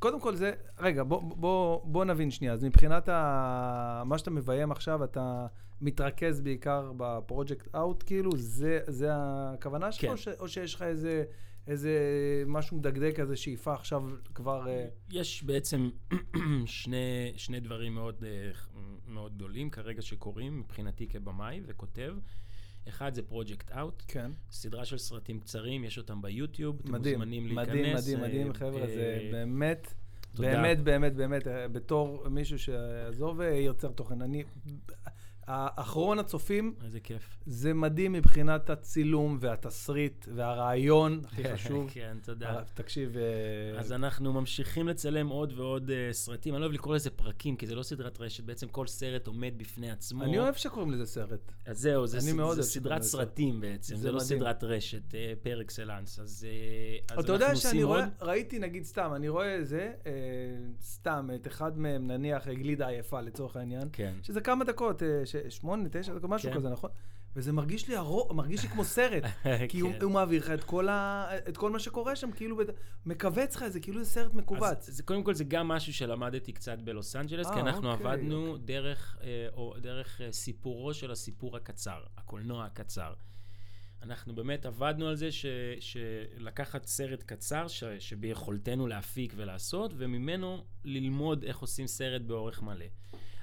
קודם 0.00 0.20
כל 0.20 0.34
זה, 0.34 0.52
רגע, 0.78 1.04
בוא, 1.04 1.22
בוא, 1.22 1.80
בוא 1.84 2.04
נבין 2.04 2.30
שנייה. 2.30 2.52
אז 2.52 2.64
מבחינת 2.64 3.08
ה, 3.08 4.02
מה 4.06 4.18
שאתה 4.18 4.30
מביים 4.30 4.72
עכשיו, 4.72 5.04
אתה 5.04 5.46
מתרכז 5.80 6.40
בעיקר 6.40 6.92
בפרויקט 6.96 7.74
אאוט, 7.74 8.02
כאילו? 8.06 8.30
זה, 8.36 8.80
זה 8.86 9.08
הכוונה 9.12 9.92
שלך? 9.92 10.02
כן. 10.02 10.10
או, 10.10 10.16
ש, 10.16 10.28
או 10.28 10.48
שיש 10.48 10.74
לך 10.74 10.82
איזה, 10.82 11.24
איזה 11.66 11.92
משהו 12.46 12.76
מדגדג 12.76 13.12
כזה, 13.20 13.36
שאיפה 13.36 13.74
עכשיו 13.74 14.02
כבר... 14.34 14.68
אה, 14.68 14.86
יש 15.10 15.44
בעצם 15.44 15.90
שני, 16.66 17.32
שני 17.36 17.60
דברים 17.60 17.94
מאוד, 17.94 18.24
אה, 18.24 18.50
מאוד 19.06 19.34
גדולים 19.34 19.70
כרגע 19.70 20.02
שקורים 20.02 20.60
מבחינתי 20.60 21.08
כבמאי 21.08 21.60
וכותב. 21.66 22.14
אחד 22.88 23.14
זה 23.14 23.22
פרויקט 23.22 23.72
אאוט, 23.72 24.02
כן. 24.08 24.30
סדרה 24.50 24.84
של 24.84 24.98
סרטים 24.98 25.40
קצרים, 25.40 25.84
יש 25.84 25.98
אותם 25.98 26.22
ביוטיוב, 26.22 26.80
אתם 26.80 26.92
מדהים, 26.92 27.18
מוזמנים 27.18 27.46
להיכנס. 27.46 27.68
מדהים, 27.68 27.94
מדהים, 27.94 28.18
אה, 28.18 28.28
מדהים, 28.28 28.52
חבר'ה, 28.52 28.86
זה 28.86 29.18
אה, 29.22 29.28
באמת, 29.32 29.94
תודה. 30.34 30.48
באמת, 30.48 30.80
באמת, 30.80 31.14
באמת, 31.14 31.46
אה, 31.46 31.68
בתור 31.68 32.28
מישהו 32.28 32.58
שעזוב 32.58 33.40
יוצר 33.40 33.88
תוכן, 33.88 34.22
אני, 34.22 34.44
האחרון 35.50 36.18
הצופים, 36.18 36.74
איזה 36.84 37.00
כיף. 37.00 37.38
זה 37.46 37.74
מדהים 37.74 38.12
מבחינת 38.12 38.70
הצילום 38.70 39.38
והתסריט 39.40 40.26
והרעיון, 40.34 41.20
הכי 41.24 41.44
חשוב. 41.54 41.90
כן, 41.92 42.16
תודה. 42.22 42.56
אה, 42.56 42.62
תקשיב, 42.74 43.16
אה, 43.16 43.80
אז 43.80 43.92
אנחנו 43.92 44.32
ממשיכים 44.32 44.88
לצלם 44.88 45.28
עוד 45.28 45.52
ועוד 45.56 45.90
uh, 45.90 46.12
סרטים. 46.12 46.54
אני 46.54 46.60
לא 46.60 46.66
אוהב 46.66 46.74
לקרוא 46.74 46.94
לזה 46.94 47.10
פרקים, 47.10 47.56
כי 47.56 47.66
זה 47.66 47.74
לא 47.74 47.82
סדרת 47.82 48.20
רשת, 48.20 48.44
בעצם 48.44 48.68
כל 48.68 48.86
סרט 48.86 49.26
עומד 49.26 49.54
בפני 49.56 49.90
עצמו. 49.90 50.24
אני 50.24 50.38
אוהב 50.38 50.54
שקוראים 50.54 50.90
לזה 50.90 51.06
סרט. 51.06 51.52
אז 51.66 51.78
זהו, 51.78 52.06
זה, 52.06 52.62
סדרת 52.62 53.02
סרטים 53.02 53.60
בעצם, 53.60 53.96
זה 53.96 54.12
לא. 54.12 54.20
סדרת 54.20 54.64
רשת, 54.64 55.14
אה, 55.14 55.32
פר 55.42 55.60
אקסלנס. 55.60 56.18
אז, 56.18 56.46
אה, 56.48 57.16
אז 57.16 57.24
אתה 57.24 57.32
יודע 57.32 57.46
אנחנו 57.46 57.60
שאני 57.60 57.82
עושים 57.82 58.04
עוד. 58.04 58.04
ראיתי 58.20 58.58
נגיד 58.58 58.84
סתם, 58.84 59.12
אני 59.16 59.28
רואה 59.28 59.64
זה, 59.64 59.92
אה, 60.06 60.12
סתם, 60.82 61.30
את 61.34 61.46
אחד 61.46 61.78
מהם, 61.78 62.10
נניח 62.10 62.48
אה, 62.48 62.54
גלידה 62.54 62.88
עייפה 62.88 63.20
לצורך 63.20 63.56
העניין, 63.56 63.88
כן. 63.92 64.14
שזה 64.22 64.40
כמה 64.40 64.64
דקות, 64.64 65.02
אה, 65.02 65.26
שמונה, 65.48 65.88
תשע 65.92 66.12
משהו 66.22 66.50
כן. 66.50 66.56
כזה, 66.56 66.68
נכון? 66.68 66.90
וזה 67.36 67.52
מרגיש 67.52 67.88
לי, 67.88 67.96
הרו, 67.96 68.34
מרגיש 68.34 68.62
לי 68.62 68.68
כמו 68.68 68.84
סרט, 68.84 69.22
כי 69.68 69.80
הוא, 69.80 69.92
כן. 69.92 70.02
הוא 70.02 70.12
מעביר 70.12 70.42
לך 70.42 70.50
את 70.50 70.64
כל, 70.64 70.88
ה, 70.88 71.28
את 71.48 71.56
כל 71.56 71.70
מה 71.70 71.78
שקורה 71.78 72.16
שם, 72.16 72.32
כאילו, 72.32 72.60
מכווץ 73.06 73.56
לך 73.56 73.62
את 73.62 73.72
זה, 73.72 73.80
כאילו 73.80 74.04
זה 74.04 74.10
סרט 74.10 74.34
מכווץ. 74.34 74.88
אז 74.88 74.96
זה, 74.96 75.02
קודם 75.02 75.24
כל 75.24 75.34
זה 75.34 75.44
גם 75.44 75.68
משהו 75.68 75.94
שלמדתי 75.94 76.52
קצת 76.52 76.78
בלוס 76.78 77.16
אנג'לס, 77.16 77.46
אה, 77.46 77.54
כי 77.54 77.60
אנחנו 77.60 77.92
אוקיי, 77.92 78.06
עבדנו 78.06 78.46
אוקיי. 78.46 78.66
דרך, 78.66 79.18
אה, 79.22 79.46
או, 79.52 79.74
דרך 79.80 80.20
אה, 80.20 80.32
סיפורו 80.32 80.94
של 80.94 81.10
הסיפור 81.10 81.56
הקצר, 81.56 82.02
הקולנוע 82.18 82.64
הקצר. 82.64 83.14
אנחנו 84.02 84.34
באמת 84.34 84.66
עבדנו 84.66 85.08
על 85.08 85.16
זה 85.16 85.32
ש, 85.32 85.46
שלקחת 85.80 86.86
סרט 86.86 87.22
קצר 87.22 87.68
ש, 87.68 87.84
שביכולתנו 87.84 88.86
להפיק 88.86 89.32
ולעשות, 89.36 89.92
וממנו 89.96 90.64
ללמוד 90.84 91.44
איך 91.44 91.58
עושים 91.58 91.86
סרט 91.86 92.22
באורך 92.22 92.62
מלא. 92.62 92.86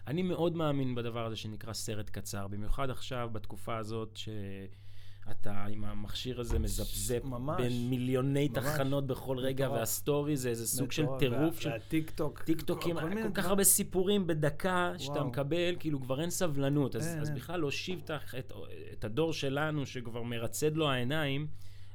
אני 0.07 0.21
מאוד 0.21 0.55
מאמין 0.55 0.95
בדבר 0.95 1.25
הזה 1.25 1.35
שנקרא 1.35 1.73
סרט 1.73 2.09
קצר, 2.09 2.47
במיוחד 2.47 2.89
עכשיו, 2.89 3.29
בתקופה 3.31 3.77
הזאת, 3.77 4.17
שאתה 4.17 5.65
עם 5.65 5.83
המכשיר 5.85 6.39
הזה 6.39 6.59
מזפזפ 6.59 7.21
ממש. 7.23 7.61
בין 7.61 7.89
מיליוני 7.89 8.47
ממש. 8.47 8.57
תחנות 8.65 9.07
בכל 9.07 9.37
רגע, 9.39 9.65
מטורף. 9.65 9.79
וה-story 9.79 10.37
זה 10.37 10.49
איזה 10.49 10.67
סוג 10.67 10.91
של 10.91 11.03
מטורף. 11.03 11.19
טירוף 11.19 11.55
וה- 11.55 11.61
של 11.61 11.69
וה-TikTok. 11.69 12.41
טיק 12.43 12.61
טוקים, 12.61 12.95
כל- 12.95 13.01
כל 13.13 13.23
כל 13.23 13.31
כך. 13.33 13.45
הרבה 13.45 13.63
סיפורים 13.63 14.27
בדקה 14.27 14.93
שאתה 14.97 15.11
וואו. 15.13 15.27
מקבל, 15.27 15.75
כאילו 15.79 16.01
כבר 16.01 16.21
אין 16.21 16.29
סבלנות. 16.29 16.95
אז, 16.95 17.07
אין, 17.07 17.19
אז 17.21 17.27
אין. 17.29 17.35
בכלל 17.37 17.59
להושיב 17.59 17.99
את, 18.03 18.09
ה- 18.09 18.17
את, 18.39 18.51
את 18.93 19.03
הדור 19.05 19.33
שלנו, 19.33 19.85
שכבר 19.85 20.23
מרצד 20.23 20.77
לו 20.77 20.89
העיניים, 20.89 21.47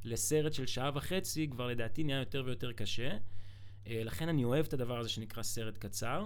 לסרט 0.04 0.52
של 0.52 0.66
שעה 0.66 0.90
וחצי, 0.94 1.48
כבר 1.50 1.66
לדעתי 1.66 2.04
נהיה 2.04 2.18
יותר 2.18 2.42
ויותר 2.46 2.72
קשה. 2.72 3.16
אה, 3.86 4.02
לכן 4.04 4.28
אני 4.28 4.44
אוהב 4.44 4.66
את 4.66 4.72
הדבר 4.74 4.98
הזה 4.98 5.08
שנקרא 5.08 5.42
סרט 5.42 5.78
קצר. 5.78 6.24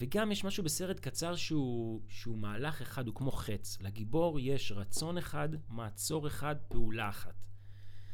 וגם 0.00 0.32
יש 0.32 0.44
משהו 0.44 0.64
בסרט 0.64 1.00
קצר 1.00 1.36
שהוא, 1.36 2.00
שהוא 2.08 2.38
מהלך 2.38 2.80
אחד, 2.80 3.06
הוא 3.06 3.14
כמו 3.14 3.30
חץ. 3.30 3.78
לגיבור 3.80 4.40
יש 4.40 4.72
רצון 4.72 5.18
אחד, 5.18 5.48
מעצור 5.68 6.26
אחד, 6.26 6.56
פעולה 6.68 7.08
אחת. 7.08 7.34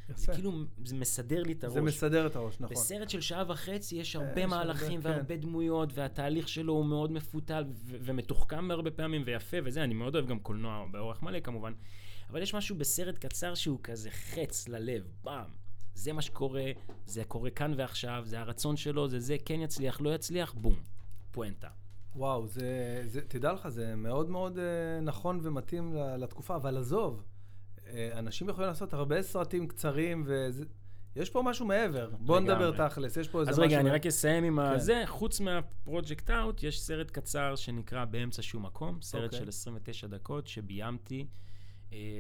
זה 0.09 0.25
יפה. 0.25 0.35
כאילו, 0.35 0.53
זה 0.85 0.97
מסדר 0.97 1.43
לי 1.43 1.53
את 1.53 1.65
הראש. 1.65 1.75
זה 1.75 1.81
מסדר 1.81 2.27
את 2.27 2.37
הראש, 2.37 2.61
נכון. 2.61 2.77
בסרט 2.77 3.11
של 3.11 3.21
שעה 3.21 3.45
וחצי 3.49 3.97
יש 3.97 4.17
אה, 4.17 4.21
הרבה 4.21 4.41
יש 4.41 4.47
מהלכים 4.47 4.97
הרבה, 4.97 5.11
כן. 5.11 5.17
והרבה 5.17 5.37
דמויות, 5.37 5.89
והתהליך 5.95 6.49
שלו 6.49 6.73
הוא 6.73 6.87
מאוד 6.87 7.13
מפותל 7.13 7.65
ו- 7.69 7.97
ומתוחכם 8.01 8.71
הרבה 8.71 8.91
פעמים 8.91 9.23
ויפה 9.27 9.57
וזה, 9.65 9.85
אני 9.85 9.95
מאוד 9.95 10.15
אוהב 10.15 10.27
גם 10.27 10.39
קולנוע 10.39 10.87
באורך 10.91 11.23
מלא 11.23 11.41
כמובן, 11.41 11.73
אבל 12.31 12.43
יש 12.43 12.55
משהו 12.55 12.77
בסרט 12.77 13.19
קצר 13.19 13.55
שהוא 13.55 13.79
כזה 13.83 14.11
חץ 14.11 14.69
ללב, 14.69 15.03
פעם. 15.23 15.51
זה 15.95 16.13
מה 16.13 16.23
שקורה, 16.23 16.65
זה 17.07 17.25
קורה 17.25 17.51
כאן 17.51 17.75
ועכשיו, 17.77 18.23
זה 18.27 18.41
הרצון 18.41 18.77
שלו, 18.77 19.09
זה 19.09 19.21
זה, 19.21 19.37
כן 19.45 19.61
יצליח, 19.61 20.01
לא 20.01 20.15
יצליח, 20.15 20.55
בום, 20.55 20.75
פואנטה. 21.37 21.69
וואו, 22.15 22.47
זה, 22.47 23.03
זה, 23.07 23.21
תדע 23.21 23.53
לך, 23.53 23.69
זה 23.69 23.97
מאוד 23.97 24.31
מאוד 24.31 24.59
אה, 24.59 25.01
נכון 25.03 25.41
ומתאים 25.43 25.95
לתקופה, 26.19 26.57
אבל 26.57 26.77
עזוב, 26.77 27.23
אה, 27.87 28.19
אנשים 28.19 28.49
יכולים 28.49 28.69
לעשות 28.69 28.93
הרבה 28.93 29.23
סרטים 29.23 29.69
קצרים, 29.69 30.25
וזה... 30.27 30.65
יש 31.17 31.31
פה 31.31 31.43
משהו 31.43 31.67
מעבר. 31.67 32.11
בוא. 32.19 32.41
נדבר 32.41 32.89
תכלס, 32.89 33.17
יש 33.17 33.29
פה 33.29 33.41
איזה 33.41 33.51
אז 33.51 33.59
משהו... 33.59 33.71
רגע, 33.71 33.81
אני. 33.81 33.91
רק 33.91 34.07
אסיים 34.07 34.45
עם 34.45 34.57
כן. 34.57 34.75
הזה. 34.75 35.03
חוץ 35.07 35.41
מהפרויקט 35.41 36.31
אאוט, 36.31 36.63
יש 36.63 36.81
סרט 36.81 37.11
קצר 37.11 37.57
שנקרא 37.57 38.05
באמצע 38.05 38.43
שום 38.43 38.67
מקום, 38.67 38.99
סרט 39.03 39.25
אוקיי. 39.25 39.39
של 39.39 39.49
29 39.49 40.07
דקות 40.07 40.47
שביימתי 40.47 41.27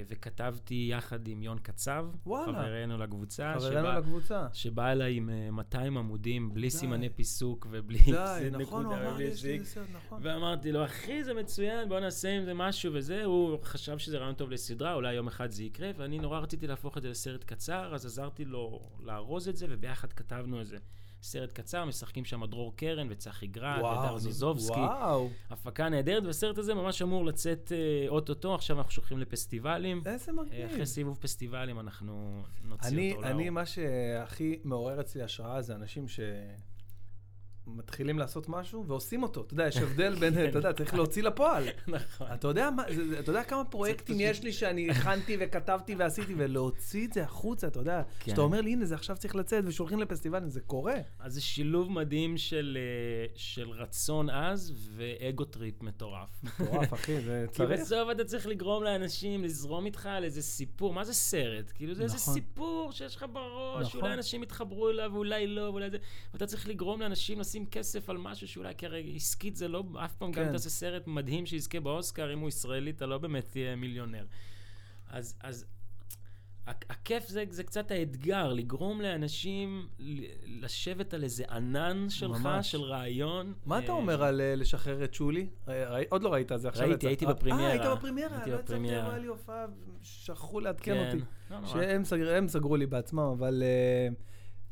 וכתבתי 0.08 0.88
יחד 0.92 1.28
עם 1.28 1.42
יון 1.42 1.58
קצב, 1.58 2.06
וואלה. 2.26 2.52
חברנו 2.62 2.98
לקבוצה, 2.98 3.54
חברנו 3.56 3.72
שבא- 3.88 3.98
לקבוצה. 3.98 4.46
שבא 4.52 4.92
אליי 4.92 5.14
עם 5.16 5.30
אה, 5.30 5.50
200 5.50 5.96
עמודים, 5.98 6.54
בלי 6.54 6.66
די. 6.66 6.70
סימני 6.70 7.08
פיסוק 7.08 7.66
ובלי 7.70 7.98
די, 7.98 8.10
נכון, 8.12 8.84
הוא 8.84 8.92
נקודה 8.92 9.02
אמר 9.04 9.12
ובלי 9.12 9.24
לי, 9.24 9.30
יש 9.30 9.44
לי 9.44 9.50
סיק. 9.50 9.60
איזה 9.60 9.70
סרט, 9.70 9.86
נכון. 10.06 10.20
ואמרתי 10.22 10.72
לו, 10.72 10.84
אחי, 10.84 11.24
זה 11.24 11.34
מצוין, 11.34 11.88
בוא 11.88 12.00
נעשה 12.00 12.36
עם 12.36 12.44
זה 12.44 12.54
משהו 12.54 12.92
וזה. 12.94 13.24
הוא 13.24 13.58
חשב 13.64 13.98
שזה 13.98 14.18
רעיון 14.18 14.34
טוב 14.34 14.50
לסדרה, 14.50 14.94
אולי 14.94 15.14
יום 15.14 15.26
אחד 15.26 15.50
זה 15.50 15.64
יקרה, 15.64 15.90
ואני 15.96 16.18
נורא 16.18 16.38
רציתי 16.40 16.66
להפוך 16.66 16.96
את 16.98 17.02
זה 17.02 17.08
לסרט 17.10 17.44
קצר, 17.44 17.94
אז 17.94 18.06
עזרתי 18.06 18.44
לו 18.44 18.80
לארוז 19.00 19.48
את 19.48 19.56
זה, 19.56 19.66
וביחד 19.70 20.12
כתבנו 20.12 20.60
איזה 20.60 20.76
סרט 21.22 21.52
קצר, 21.52 21.84
משחקים 21.84 22.24
שם 22.24 22.44
דרור 22.44 22.76
קרן 22.76 23.06
וצחי 23.10 23.46
גרד 23.46 23.80
וואו, 23.80 24.18
זוזובסקי. 24.18 24.80
וואו, 24.80 25.28
הפקה 25.50 25.88
נהדרת, 25.88 26.22
והסרט 26.24 26.58
הזה 26.58 26.74
ממש 26.74 27.02
אמור 27.02 27.24
לצאת 27.24 27.72
אה, 27.72 28.08
אוטוטו, 28.08 28.54
עכשיו 28.54 28.78
אנחנו 28.78 28.92
שולחים 28.92 29.18
לפסטיבלים. 29.18 30.02
איזה 30.06 30.30
אה, 30.30 30.36
מגניב. 30.36 30.70
אחרי 30.70 30.86
סיבוב 30.86 31.18
פסטיבלים 31.20 31.80
אנחנו 31.80 32.42
נוציא 32.64 32.88
אני, 32.88 33.12
אותו 33.12 33.26
אני, 33.26 33.44
לאור. 33.44 33.50
מה 33.50 33.66
שהכי 33.66 34.58
מעורר 34.64 35.00
אצלי 35.00 35.22
השראה 35.22 35.62
זה 35.62 35.74
אנשים 35.74 36.08
שמתחילים 37.66 38.18
לעשות 38.18 38.48
משהו 38.48 38.86
ועושים 38.86 39.22
אותו. 39.22 39.40
אתה 39.40 39.54
יודע, 39.54 39.66
יש 39.66 39.76
הבדל 39.76 40.14
בין, 40.14 40.34
אתה 40.48 40.58
יודע, 40.58 40.72
צריך 40.72 40.94
להוציא 40.94 41.22
לפועל. 41.22 41.64
נכון. 41.88 42.26
אתה 42.34 42.48
יודע, 42.48 42.68
אתה 43.18 43.44
כמה 43.44 43.64
פרויקטים 43.64 44.16
יש 44.20 44.42
לי 44.42 44.52
שאני 44.52 44.90
הכנתי 44.90 45.36
וכתבתי 45.40 45.94
ועשיתי, 45.94 46.34
ולהוציא 46.36 47.06
את 47.06 47.12
זה 47.12 47.22
החוצה, 47.22 47.66
אתה 47.66 47.80
יודע, 47.80 48.02
כן. 48.20 48.30
שאתה 48.30 48.40
אומר 48.40 48.60
לי, 48.60 48.72
הנה, 48.72 48.84
זה 48.84 48.94
עכשיו 48.94 49.16
צריך 49.16 49.36
לצאת, 49.36 49.64
ושולחים 49.66 50.00
לפסטיבלים, 50.00 50.48
זה 50.48 50.60
קורה. 50.60 50.96
אז 51.18 51.34
זה 51.34 51.40
שילוב 51.40 51.92
מדהים 51.92 52.36
של, 52.36 52.78
אה, 53.58 53.64
רצון 53.64 54.30
עז 54.30 54.72
ו 54.96 55.08
ego 55.08 55.44
trip 55.44 55.82
מטורף. 55.82 56.28
מטורף, 56.42 56.94
אחי, 56.94 57.20
זה 57.20 57.44
כי 57.48 57.54
צריך. 57.54 57.80
בסוף 57.80 58.10
אתה 58.10 58.24
צריך 58.24 58.46
לגרום 58.46 58.84
לאנשים 58.84 59.44
לזרום 59.44 59.86
איתך 59.86 60.06
על 60.06 60.24
איזה 60.24 60.42
סיפור. 60.42 60.94
מה 60.94 61.04
זה 61.04 61.14
סרט? 61.14 61.72
כאילו 61.74 61.94
זה 61.94 62.02
איזה 62.02 62.16
נכון. 62.16 62.34
סיפור 62.34 62.92
שיש 62.92 63.16
לך 63.16 63.26
בראש, 63.32 63.86
נכון. 63.86 64.00
שאולי 64.00 64.14
אנשים 64.14 64.42
יתחברו 64.42 64.90
אליו, 64.90 65.10
ואולי 65.12 65.46
לא, 65.46 65.60
ואולי 65.60 65.90
זה... 65.90 65.98
ואתה 66.32 66.46
צריך 66.46 66.68
לגרום 66.68 67.00
לאנשים 67.00 67.40
לשים 67.40 67.55
כסף 67.66 68.10
על 68.10 68.18
משהו 68.18 68.48
שאולי, 68.48 68.72
הרי 68.82 69.12
עסקית 69.16 69.56
זה 69.56 69.68
לא, 69.68 69.84
אף 70.04 70.14
פעם 70.14 70.28
גם 70.32 70.34
כן. 70.34 70.46
אם 70.46 70.52
תעשה 70.52 70.70
סרט 70.70 71.06
מדהים 71.06 71.46
שיזכה 71.46 71.80
באוסקר, 71.80 72.32
אם 72.32 72.38
הוא 72.38 72.48
ישראלי, 72.48 72.90
אתה 72.90 73.06
לא 73.06 73.18
באמת 73.18 73.46
תהיה 73.50 73.76
מיליונר. 73.76 74.24
אז, 75.10 75.36
אז 75.40 75.66
הכיף 76.66 77.28
זה, 77.28 77.44
זה 77.50 77.64
קצת 77.64 77.90
האתגר, 77.90 78.52
לגרום 78.52 79.00
לאנשים 79.00 79.88
לשבת 80.46 81.14
על 81.14 81.22
איזה 81.24 81.44
ענן 81.50 82.06
שלך, 82.10 82.40
ממש. 82.40 82.70
של 82.70 82.80
רעיון. 82.80 83.54
מה 83.66 83.78
אתה 83.78 83.86
אה, 83.92 83.96
אומר 83.96 84.22
על 84.22 84.40
אה, 84.40 84.54
לשחרר 84.56 85.04
את 85.04 85.14
שולי? 85.14 85.48
אה, 85.68 85.90
ראי- 85.92 86.04
עוד 86.08 86.22
לא 86.22 86.32
ראית, 86.32 86.52
זה 86.56 86.68
עכשיו 86.68 86.88
ראיתי. 86.88 87.06
הייתי 87.06 87.26
אה, 87.26 87.32
בפרמיירה. 87.34 87.66
אה, 87.66 87.72
היית 87.72 87.98
בפרמיירה, 87.98 88.36
הייתי 88.36 88.50
לא 88.50 88.54
הצלחתי 88.54 88.72
בפרמיירה. 88.72 89.08
לבוא 89.08 89.18
לי 89.18 89.26
הופעה, 89.26 89.66
שכחו 90.02 90.60
לעדכן 90.60 90.94
כן, 90.94 91.06
אותי. 91.06 91.24
לא. 91.50 91.66
שהם 91.66 92.04
סגר, 92.04 92.34
הם 92.34 92.48
סגרו 92.48 92.76
לי 92.76 92.86
בעצמם, 92.86 93.18
אבל 93.38 93.62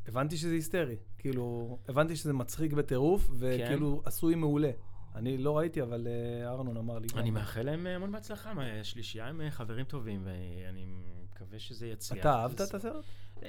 הבנתי 0.07 0.37
שזה 0.37 0.53
היסטרי. 0.53 0.95
כאילו, 1.25 1.77
הבנתי 1.87 2.15
שזה 2.15 2.33
מצחיק 2.33 2.73
בטירוף, 2.73 3.29
וכאילו 3.39 4.01
עשוי 4.05 4.35
מעולה. 4.35 4.71
אני 5.15 5.37
לא 5.37 5.57
ראיתי, 5.57 5.81
אבל 5.81 6.07
uh, 6.07 6.47
ארנון 6.47 6.77
אמר 6.77 6.99
לי. 6.99 7.07
אני. 7.15 7.31
מאחל 7.31 7.61
להם 7.61 7.87
אה, 7.87 7.95
המון 7.95 8.11
בהצלחה, 8.11 8.53
שלישייה 8.83 9.27
הם 9.27 9.41
אה, 9.41 9.51
חברים 9.51 9.85
טובים, 9.85 10.21
ואני 10.25 10.85
מקווה 11.31 11.59
שזה 11.59 11.87
יצליח. 11.87 12.21
אתה 12.21 12.33
אהבת 12.33 12.61
את 12.61 12.73
הסרט? 12.73 13.05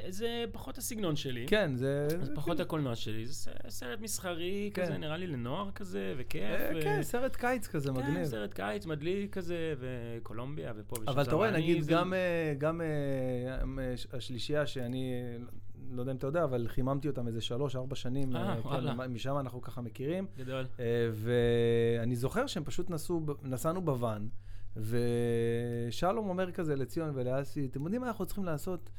זה 0.08 0.44
פחות 0.52 0.78
הסגנון 0.78 1.16
שלי. 1.16 1.46
כן, 1.48 1.76
זה... 1.76 2.08
זה 2.08 2.34
פחות 2.34 2.60
הקולנוע 2.60 2.94
שלי, 2.94 3.26
זה 3.26 3.50
סרט 3.68 4.00
מסחרי 4.00 4.70
כן. 4.74 4.82
כזה, 4.82 4.98
נראה 4.98 5.16
לי 5.16 5.26
לנוער 5.26 5.70
כזה, 5.70 6.14
וכיף. 6.16 6.42
אה, 6.42 6.82
כן, 6.82 7.02
סרט 7.02 7.36
קיץ 7.36 7.66
כזה 7.66 7.88
כן, 7.88 7.96
מגניב. 7.96 8.24
סרט 8.24 8.54
קיץ 8.54 8.86
מדליק 8.86 9.34
כזה, 9.34 9.74
וקולומביה, 9.78 10.72
ופה 10.76 10.96
ושם. 11.00 11.08
אבל 11.08 11.22
אתה 11.22 11.34
רואה, 11.34 11.50
נגיד, 11.50 11.86
גם, 11.86 12.12
אה, 12.12 12.18
אה, 12.62 13.60
אה, 13.78 13.94
השלישייה 14.12 14.66
שאני, 14.66 15.12
אה, 15.12 15.44
לא 15.90 16.02
יודע 16.02 16.12
אם 16.12 16.16
אתה 16.16 16.26
יודע, 16.26 16.44
אבל 16.44 16.68
חיממתי 16.68 17.08
אותם 17.08 17.26
איזה 17.26 17.40
שלוש-ארבע 17.40 17.94
שנים. 17.94 18.36
אה, 18.36 18.48
אה, 18.48 18.62
כן, 18.62 18.68
וואלה. 18.68 19.08
משם 19.08 19.38
אנחנו 19.38 19.62
ככה 19.62 19.80
מכירים. 19.80 20.26
גדול. 20.38 20.66
אה, 20.80 21.10
ואני 21.12 22.16
זוכר 22.16 22.46
שהם 22.46 22.64
פשוט 22.64 22.90
נסעו, 22.90 23.20
נסענו 23.42 23.82
בוואן, 23.82 24.28
ושלום 24.76 26.28
אומר 26.28 26.52
כזה 26.52 26.76
לציון 26.76 27.10
ולאסי, 27.14 27.66
אתם 27.70 27.82
יודעים 27.82 28.00
מה 28.00 28.08
אנחנו 28.08 28.26
צריכים 28.26 28.44
לעשות? 28.44 28.90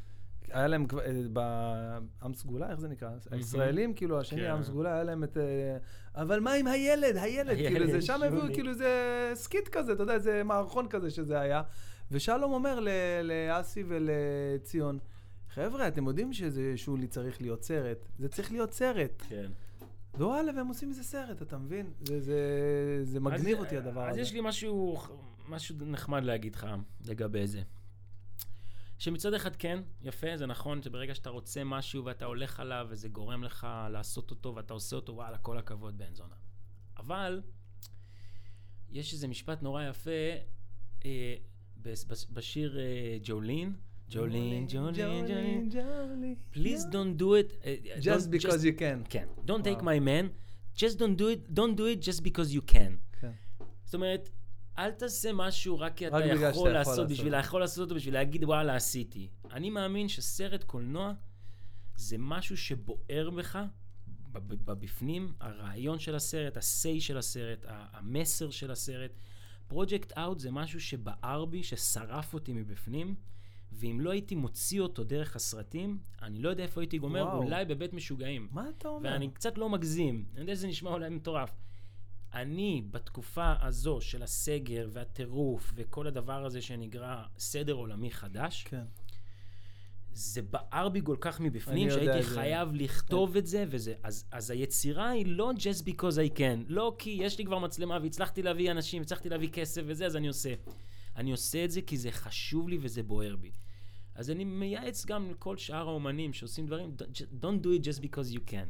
היה 0.52 0.68
להם 0.68 0.86
כבר, 0.86 1.02
אה, 1.02 1.12
בעם 1.34 2.34
סגולה, 2.34 2.72
איך 2.72 2.80
זה 2.80 2.88
נקרא? 2.88 3.10
הישראלים, 3.32 3.94
כאילו, 3.94 4.20
השני, 4.20 4.42
כן. 4.42 4.52
עם 4.52 4.64
סגולה, 4.64 4.94
היה 4.94 5.04
להם 5.04 5.24
את... 5.24 5.38
אבל 6.16 6.40
מה 6.40 6.54
עם 6.54 6.68
הילד? 6.68 7.18
הילד, 7.18 7.58
כאילו, 7.58 7.88
זה, 7.88 8.02
שם 8.02 8.24
הביאו. 8.24 8.54
כאילו 8.54 8.70
איזה 8.70 9.32
skit 9.34 9.68
כזה, 9.68 9.94
אתה 9.94 10.04
יודע, 10.04 10.14
איזה 10.14 10.44
מערכון 10.44 10.88
כזה 10.88 11.12
שזה 11.12 11.40
היה. 11.40 11.62
ושלום 12.12 12.54
אומר 12.54 12.80
לאסי 13.24 13.84
ולציון, 13.88 15.00
חבר'ה, 15.58 15.88
אתם 15.88 16.08
יודעים 16.08 16.34
שזה 16.34 16.74
שולי 16.78 17.08
צריך 17.08 17.42
להיות 17.42 17.64
סרט? 17.64 17.98
זה 18.20 18.30
צריך 18.30 18.52
להיות 18.52 18.74
סרט. 18.74 19.24
כן. 19.30 19.52
וואלה, 20.14 20.52
והם 20.56 20.68
עושים 20.68 20.90
מזה 20.90 21.04
סרט, 21.04 21.42
אתה 21.42 21.58
מבין? 21.58 21.94
זה, 22.02 22.20
זה, 22.22 22.40
זה 23.04 23.20
מגניב 23.20 23.58
אז- 23.58 23.64
אותי 23.64 23.78
הדבר 23.78 24.02
אז 24.08 24.12
הזה. 24.12 24.22
יש 24.22 24.34
לי 24.34 24.40
משהו, 24.44 24.98
משהו 25.48 25.76
נחמד 25.86 26.24
להגיד 26.24 26.56
לך 26.56 26.68
לגבי 27.06 27.48
זה. 27.48 27.62
שמצד 29.00 29.34
אחד 29.34 29.56
כן, 29.56 29.80
יפה, 30.02 30.38
זה 30.38 30.46
נכון 30.46 30.82
שברגע 30.82 31.16
שאתה 31.16 31.30
רוצה 31.30 31.64
משהו 31.64 32.06
ואתה 32.06 32.26
הולך 32.26 32.60
עליו 32.60 32.88
וזה 32.90 33.10
גורם 33.10 33.44
לך 33.44 33.68
לעשות 33.90 34.32
אותו 34.32 34.56
ואתה 34.56 34.74
עושה 34.74 34.96
אותו, 34.96 35.14
וואלה, 35.16 35.38
כל 35.38 35.58
הכבוד 35.58 35.98
בן 35.98 36.14
זונה. 36.14 36.36
אבל, 36.98 37.42
יש 38.90 39.14
איזה 39.14 39.28
משפט 39.28 39.62
נורא 39.62 39.84
יפה 39.84 40.12
אה, 41.06 41.36
בשיר 42.34 42.80
אה, 42.80 43.18
ג'ולין, 43.24 43.74
ג'ולין, 44.10 44.68
ג'ולין, 44.68 45.30
ג'ולין, 45.70 46.36
please 46.54 46.84
don't 46.92 47.20
do 47.22 47.30
it, 47.42 47.66
אה, 47.66 47.76
Just 48.00 48.04
don't- 48.04 48.30
because 48.32 48.62
you 48.64 48.80
can. 48.80 49.10
כן, 49.10 49.28
don't 49.48 49.64
take 49.64 49.82
my 49.82 50.00
man, 50.00 50.26
just 50.80 50.96
don't 50.98 51.18
do 51.20 51.26
it, 51.36 51.54
don't 51.54 51.76
do 51.78 51.84
it 51.84 52.04
just 52.10 52.22
because 52.24 52.54
you 52.54 52.72
can. 52.74 52.92
כן. 53.20 53.32
זאת 53.86 53.94
אומרת, 53.96 54.30
אל 54.78 54.92
תעשה 54.92 55.34
משהו 55.34 55.80
רק 55.80 55.96
כי 55.98 56.08
אתה 56.08 56.16
רק 56.18 56.24
שאתה 56.24 56.36
יכול 56.36 56.50
יכול 56.50 56.70
לעשות, 56.70 56.98
לעשות. 56.98 57.10
בשביל 57.10 57.34
יכול 57.40 57.60
לעשות 57.60 57.84
אותו, 57.84 57.96
בשביל 57.96 58.14
להגיד 58.14 58.44
וואלה 58.44 58.76
עשיתי. 58.76 59.30
אני 59.52 59.70
מאמין 59.70 60.08
שסרט 60.08 60.64
קולנוע 60.64 61.14
זה 61.96 62.16
משהו 62.20 62.58
שבוער 62.58 63.30
בך 63.38 63.60
בב- 64.32 64.66
בבפנים, 64.66 65.34
הרעיון 65.40 66.00
של 66.00 66.16
הסרט, 66.16 66.58
ה-say 66.58 67.00
של 67.00 67.18
הסרט, 67.18 67.66
המסר 67.68 68.50
של 68.50 68.72
הסרט. 68.72 69.12
פרויקט 69.68 70.12
אאוט 70.18 70.40
זה 70.40 70.52
משהו 70.52 70.82
שבער 70.82 71.46
בי, 71.46 71.64
ששרף 71.64 72.34
אותי 72.34 72.54
מבפנים, 72.54 73.16
ואם 73.72 74.00
לא 74.02 74.12
הייתי 74.12 74.36
מוציא 74.36 74.82
אותו 74.82 75.04
דרך 75.04 75.36
הסרטים, 75.36 75.98
אני 76.22 76.40
לא 76.40 76.50
יודע 76.50 76.64
איפה 76.64 76.82
הייתי 76.82 76.98
גומר, 76.98 77.24
וואו. 77.24 77.44
אולי 77.44 77.66
בבית 77.66 77.94
משוגעים. 77.94 78.48
מה 78.52 78.70
אתה 78.78 78.88
אומר? 78.88 79.10
ואני 79.12 79.30
קצת 79.32 79.58
לא 79.58 79.70
מגזים, 79.70 80.26
אני 80.34 80.42
יודע 80.42 80.56
שזה 80.56 80.68
נשמע 80.68 80.90
אולי 80.90 81.10
מטורף. 81.10 81.50
אני, 82.34 82.84
בתקופה 82.92 83.54
הזו 83.62 84.02
של 84.02 84.24
הסגר 84.24 84.90
והטירוף 84.92 85.72
וכל 85.76 86.08
הדבר 86.08 86.46
הזה 86.46 86.62
שנקרא 86.62 87.24
סדר 87.38 87.74
עולמי 87.74 88.12
חדש, 88.12 88.64
כן. 88.64 88.84
זה 90.14 90.42
בער 90.42 90.90
בי 90.90 91.02
כל 91.04 91.16
כך 91.22 91.40
מבפנים, 91.40 91.90
שהייתי 91.90 92.24
זה- 92.24 92.30
חייב 92.36 92.70
לכתוב 92.74 93.36
את 93.38 93.48
זה, 93.48 93.66
וזה, 93.70 93.94
אז, 94.04 94.26
אז 94.32 94.52
היצירה 94.52 95.10
היא 95.10 95.26
לא 95.28 95.52
just 95.58 95.82
because 95.84 96.34
I 96.34 96.38
can, 96.38 96.64
לא 96.68 96.96
כי 97.00 97.18
יש 97.22 97.38
לי 97.38 97.46
כבר 97.46 97.60
מצלמה 97.60 98.00
והצלחתי 98.04 98.42
להביא 98.42 98.72
אנשים, 98.72 99.02
הצלחתי 99.02 99.30
להביא 99.30 99.50
כסף 99.50 99.82
וזה, 99.86 100.06
אז 100.06 100.16
אני 100.16 100.28
עושה. 100.28 100.54
אני 101.18 101.32
עושה 101.32 101.66
את 101.66 101.72
זה 101.72 101.82
כי 101.82 101.98
זה 101.98 102.12
חשוב 102.12 102.70
לי 102.70 102.78
וזה 102.82 103.04
בוער 103.04 103.36
בי. 103.36 103.52
אז 104.16 104.32
אני 104.32 104.44
מייעץ 104.46 105.06
גם 105.06 105.32
לכל 105.32 105.58
שאר 105.58 105.88
האומנים 105.90 106.34
שעושים 106.34 106.68
דברים, 106.68 106.96
don't- 107.42 107.64
do 107.64 107.82
it 107.82 107.86
just 107.86 108.02
because 108.02 108.34
you 108.34 108.52
can. 108.52 108.68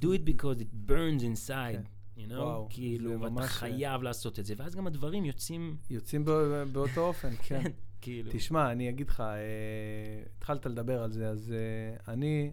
do 0.00 0.06
it 0.06 0.28
because 0.30 0.60
it 0.60 0.90
burns 0.90 1.22
inside, 1.22 1.86
you 2.16 2.28
know? 2.28 2.32
וואו, 2.34 2.66
כאילו, 2.70 3.20
ואתה 3.20 3.30
ממש- 3.32 3.46
חייב 3.50 4.02
לעשות 4.02 4.38
את 4.38 4.44
זה, 4.44 4.54
ואז 4.56 4.74
גם 4.74 4.86
הדברים 4.86 5.24
יוצאים... 5.24 5.76
יוצאים 5.90 6.24
בא- 6.24 6.64
באותו 6.72 7.00
אופן, 7.00 7.30
כן. 7.42 7.62
כאילו. 8.00 8.30
תשמע, 8.32 8.72
אני 8.72 8.88
אגיד 8.88 9.08
לך, 9.08 9.20
אה, 9.20 9.36
התחלת 10.36 10.66
לדבר 10.66 11.02
על 11.02 11.12
זה, 11.12 11.28
אז 11.28 11.52
אה, 11.52 12.12
אני... 12.12 12.52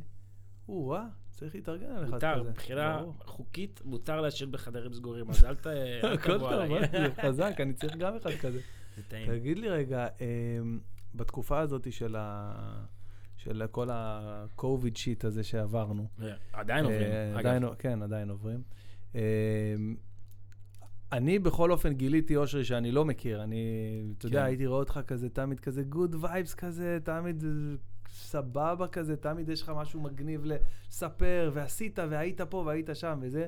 או-אה, 0.70 1.06
צריך 1.32 1.56
להתארגן 1.56 1.86
על 1.86 2.04
אחד 2.04 2.18
כזה. 2.18 2.28
מותר, 2.38 2.44
מבחינה. 2.50 3.04
חוקית, 3.26 3.82
מותר 3.86 4.22
לעשן 4.22 4.52
בחדרים 4.52 4.94
סגורים, 4.94 5.30
אז 5.30 5.44
אל 5.46 5.56
ת- 5.56 5.68
הכל 6.14 6.40
טוב, 6.40 6.52
חזק, 7.22 7.54
אני 7.60 7.74
צריך 7.74 7.96
גם 7.96 8.16
אחד 8.16 8.32
כזה. 8.32 8.60
זה 8.96 9.02
טעים. 9.08 9.28
תגיד 9.28 9.60
לי 9.60 9.70
רגע, 9.70 10.08
אמ, 10.22 10.80
בתקופה 11.16 11.60
הזאת 11.60 11.92
של 11.92 12.16
ה... 12.20 12.86
של 13.38 13.64
כל 13.72 13.90
ה-COVID 13.90 14.96
shit 14.98 15.26
הזה 15.26 15.44
שעברנו. 15.44 16.08
עדיין 16.54 16.86
עוברים, 16.86 17.02
אה, 17.02 17.30
אגב. 17.30 17.40
עדיין, 17.40 17.64
כן, 17.80 18.02
עדיין 18.02 18.30
עוברים. 18.30 18.62
אמ, 19.16 19.20
אני 21.12 21.40
בכל 21.40 21.72
אופן 21.72 21.94
גיליתי 21.94 22.36
אושרי 22.36 22.66
שאני 22.66 22.92
לא 22.92 23.06
מכיר. 23.06 23.44
אני, 23.44 23.64
אתה 24.18 24.26
יודע, 24.26 24.40
כן. 24.40 24.46
הייתי 24.46 24.66
רואה 24.66 24.80
אותך 24.80 25.00
כזה, 25.08 25.30
תמיד 25.30 25.60
כזה 25.60 25.84
good 25.84 26.16
vibes 26.22 26.54
כזה, 26.54 26.98
תמיד 27.04 27.44
אה, 27.44 27.50
סבבה 28.10 28.88
כזה, 28.88 29.18
תמיד 29.18 29.50
יש 29.50 29.62
לך 29.62 29.72
משהו 29.76 30.02
מגניב 30.02 30.46
לספר, 30.46 31.52
ועשית, 31.54 32.00
והיית 32.10 32.42
פה, 32.42 32.58
והיית 32.58 32.90
שם, 32.94 33.20
וזה. 33.22 33.46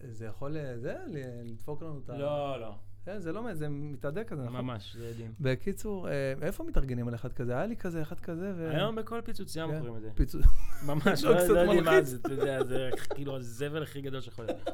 זה 0.00 0.26
יכול, 0.26 0.56
אה, 0.56 0.78
זה, 0.78 0.96
לדפוק 1.44 1.82
לנו 1.82 2.00
את 2.04 2.10
ה... 2.10 2.18
לא, 2.18 2.60
לא, 2.60 2.74
זה 3.18 3.32
לא, 3.32 3.54
זה 3.54 3.68
מתהדק 3.68 4.28
כזה, 4.28 4.42
נכון? 4.42 4.60
ממש, 4.60 4.96
זה 4.98 5.08
יודעים. 5.08 5.32
בקיצור, 5.40 6.08
אה, 6.08 6.32
איפה 6.42 6.64
מתארגנים 6.64 7.08
על 7.08 7.14
אחד 7.14 7.32
כזה? 7.32 7.56
היה 7.56 7.66
לי 7.66 7.76
כזה, 7.76 8.02
אחד 8.02 8.20
כזה, 8.20 8.52
ו... 8.56 8.70
היום 8.70 8.96
בכל 8.96 9.20
פיצוצייה 9.20 9.66
כן. 9.66 9.74
מוכרים 9.74 9.96
את 9.96 10.00
זה. 10.00 10.10
פיצוץ... 10.14 10.44
ממש, 10.86 11.24
לא, 11.24 11.48
לא 11.48 11.58
יודעים 11.60 11.84
מה. 11.84 12.02
זה, 12.02 12.16
אתה 12.16 12.32
יודע, 12.32 12.64
זה 12.64 12.90
כאילו 13.14 13.36
הזבל 13.36 13.82
הכי 13.82 14.00
גדול 14.00 14.20
שיכול 14.20 14.44
להיות. 14.44 14.70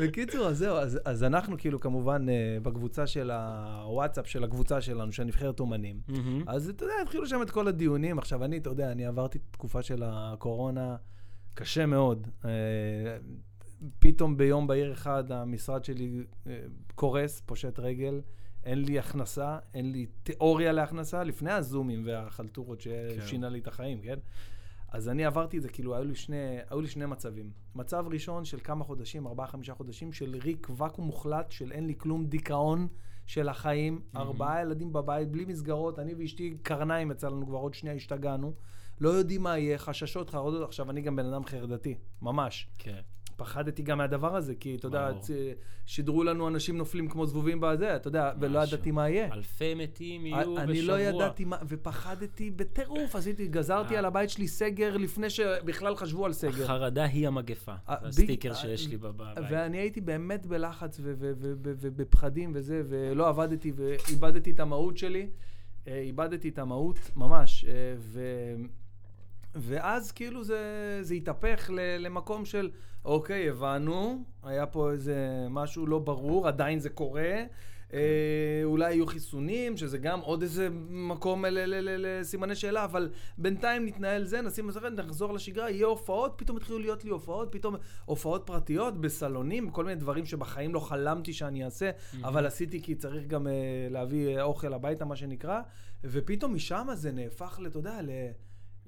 בקיצור, 0.00 0.46
אז 0.46 0.58
זהו, 0.58 0.76
אז, 0.76 0.98
אז 1.04 1.24
אנחנו 1.24 1.58
כאילו 1.58 1.80
כמובן 1.80 2.28
אה, 2.28 2.58
בקבוצה 2.62 3.06
של 3.06 3.30
הוואטסאפ 3.30 4.26
של 4.26 4.44
הקבוצה 4.44 4.80
שלנו, 4.80 5.12
של 5.12 5.24
נבחרת 5.24 5.60
אומנים. 5.60 6.00
אז 6.46 6.68
אתה 6.68 6.84
יודע, 6.84 6.94
התחילו 7.02 7.26
שם 7.26 7.42
את 7.42 7.50
כל 7.50 7.68
הדיונים. 7.68 8.18
עכשיו, 8.18 8.44
אני, 8.44 8.58
אתה 8.58 8.70
יודע, 8.70 8.92
אני 8.92 9.06
עברתי 9.06 9.38
תקופה 9.50 9.82
של 9.82 10.02
הקורונה 10.06 10.96
קשה 11.54 11.86
מאוד. 11.86 12.28
פתאום 13.98 14.36
ביום 14.36 14.66
בהיר 14.66 14.92
אחד 14.92 15.32
המשרד 15.32 15.84
שלי 15.84 16.24
אה, 16.46 16.60
קורס, 16.94 17.40
פושט 17.46 17.78
רגל. 17.78 18.20
אין 18.64 18.84
לי 18.84 18.98
הכנסה, 18.98 19.58
אין 19.74 19.92
לי 19.92 20.06
תיאוריה 20.22 20.72
להכנסה, 20.72 21.24
לפני 21.24 21.52
הזומים 21.52 22.02
והחלטורות 22.06 22.80
ששינה 22.80 23.48
לי 23.48 23.58
את 23.58 23.66
החיים, 23.66 24.00
כן? 24.00 24.18
אז 24.88 25.08
אני 25.08 25.24
עברתי 25.24 25.56
את 25.58 25.62
זה, 25.62 25.68
כאילו, 25.68 25.96
היו 25.96 26.04
לי 26.04 26.14
שני, 26.14 26.56
היו 26.70 26.80
לי 26.80 26.88
שני 26.88 27.06
מצבים. 27.06 27.50
מצב 27.74 28.04
ראשון 28.10 28.44
של 28.44 28.58
כמה 28.64 28.84
חודשים, 28.84 29.26
ארבעה, 29.26 29.46
חמישה 29.46 29.74
חודשים, 29.74 30.12
של 30.12 30.36
ריק 30.42 30.68
ואקום 30.76 31.04
מוחלט, 31.04 31.50
של 31.50 31.72
אין 31.72 31.86
לי 31.86 31.94
כלום, 31.98 32.26
דיכאון 32.26 32.88
של 33.26 33.48
החיים, 33.48 34.00
ארבעה 34.16 34.62
ילדים 34.62 34.92
בבית, 34.92 35.30
בלי 35.30 35.44
מסגרות, 35.44 35.98
אני 35.98 36.14
ואשתי 36.14 36.56
קרניים 36.62 37.10
יצא 37.10 37.28
לנו 37.28 37.46
כבר 37.46 37.58
עוד 37.58 37.74
שנייה, 37.74 37.96
השתגענו. 37.96 38.54
לא 39.00 39.08
יודעים 39.08 39.42
מה 39.42 39.58
יהיה, 39.58 39.78
חששות, 39.78 40.30
חרדות. 40.30 40.62
עכשיו, 40.62 40.90
אני 40.90 41.00
גם 41.00 41.16
בן 41.16 41.26
אדם 41.26 41.44
חרדתי, 41.44 41.94
ממש. 42.22 42.68
כן. 42.78 43.00
פחדתי 43.38 43.82
גם 43.82 43.98
מהדבר 43.98 44.36
הזה, 44.36 44.54
כי 44.54 44.74
אתה 44.74 44.86
יודע, 44.86 45.10
שידרו 45.86 46.24
לנו 46.24 46.48
אנשים 46.48 46.76
נופלים 46.78 47.08
כמו 47.08 47.26
זבובים 47.26 47.60
בזה, 47.60 47.96
אתה 47.96 48.08
יודע, 48.08 48.32
ולא. 48.40 48.58
ידעתי 48.58 48.90
מה 48.90 49.08
יהיה. 49.08 49.32
אלפי 49.34 49.74
מתים 49.74 50.26
יהיו 50.26 50.38
בשבוע. 50.54 50.62
אני 50.62 50.82
לא 50.82 51.00
ידעתי 51.00 51.44
מה, 51.44 51.56
ופחדתי 51.68 52.50
בטירוף, 52.50 53.16
עשיתי, 53.16 53.48
גזרתי 53.48 53.94
אה. 53.94 53.98
על 53.98 54.04
הבית 54.04 54.30
שלי 54.30 54.48
סגר 54.48 54.96
לפני 54.96 55.30
שבכלל 55.30 55.96
חשבו 55.96 56.26
על 56.26 56.32
סגר. 56.32 56.64
החרדה 56.64 57.04
היא 57.04 57.26
המגפה. 57.28 57.72
אה, 57.88 57.94
הסטיקר 58.02 58.48
אה, 58.50 58.54
שיש 58.54 58.88
לי 58.88 58.96
בב- 58.96 59.06
בבית. 59.08 59.38
ואני 59.50 59.78
הייתי 59.78 60.00
באמת 60.00 60.46
בלחץ 60.46 61.00
ובפחדים 61.02 62.50
וזה, 62.54 62.82
ולא 62.88 63.28
עבדתי 63.28 63.72
ואיבדתי 63.76 64.50
את 64.50 64.60
המהות 64.60 64.98
שלי. 64.98 65.28
אה, 65.88 65.98
איבדתי 66.00 66.48
את 66.48 66.58
המהות, 66.58 66.98
ממש. 67.16 67.64
אה, 67.64 67.70
ו- 67.98 68.54
ואז 69.54 70.12
כאילו 70.12 70.44
זה, 70.44 70.58
זה 71.02 71.14
התהפך 71.14 71.70
ל- 71.74 71.96
למקום 72.06 72.44
של, 72.44 72.70
אוקיי, 73.04 73.48
הבנו, 73.48 74.24
היה 74.42 74.66
פה 74.66 74.90
איזה 74.92 75.16
משהו 75.50 75.86
לא 75.86 75.98
ברור, 75.98 76.48
עדיין 76.48 76.80
זה 76.80 76.90
קורה. 76.90 77.42
אה, 77.92 78.60
אולי 78.64 78.94
יהיו 78.94 79.06
חיסונים, 79.06 79.76
שזה 79.76 79.98
גם 79.98 80.20
עוד 80.20 80.42
איזה 80.42 80.68
מקום 80.90 81.44
ל- 81.44 81.48
ל- 81.48 81.80
ל- 81.80 82.20
לסימני 82.20 82.54
שאלה, 82.54 82.84
אבל 82.84 83.10
בינתיים 83.38 83.86
נתנהל 83.86 84.24
זה, 84.24 84.40
נשים 84.42 84.66
מסכת, 84.66 84.92
נחזור 84.96 85.32
לשגרה, 85.34 85.70
יהיה 85.70 85.86
הופעות, 85.86 86.32
פתאום 86.36 86.56
התחילו 86.56 86.78
להיות 86.78 87.04
לי 87.04 87.10
הופעות, 87.10 87.48
פתאום 87.52 87.76
הופעות 88.04 88.42
פרטיות 88.46 89.00
בסלונים, 89.00 89.70
כל 89.70 89.84
מיני 89.84 90.00
דברים 90.00 90.26
שבחיים 90.26 90.74
לא 90.74 90.80
חלמתי 90.80 91.32
שאני 91.32 91.64
אעשה, 91.64 91.90
אבל 92.22 92.46
עשיתי 92.46 92.82
כי 92.82 92.94
צריך 92.94 93.26
גם 93.26 93.46
uh, 93.46 93.50
להביא 93.92 94.36
אה, 94.36 94.42
אוכל 94.42 94.74
הביתה, 94.74 95.04
מה 95.04 95.16
שנקרא, 95.16 95.60
ופתאום 96.04 96.54
משם 96.54 96.86
זה 96.94 97.12
נהפך, 97.12 97.60
אתה 97.66 97.78
יודע, 97.78 98.02
ל... 98.02 98.10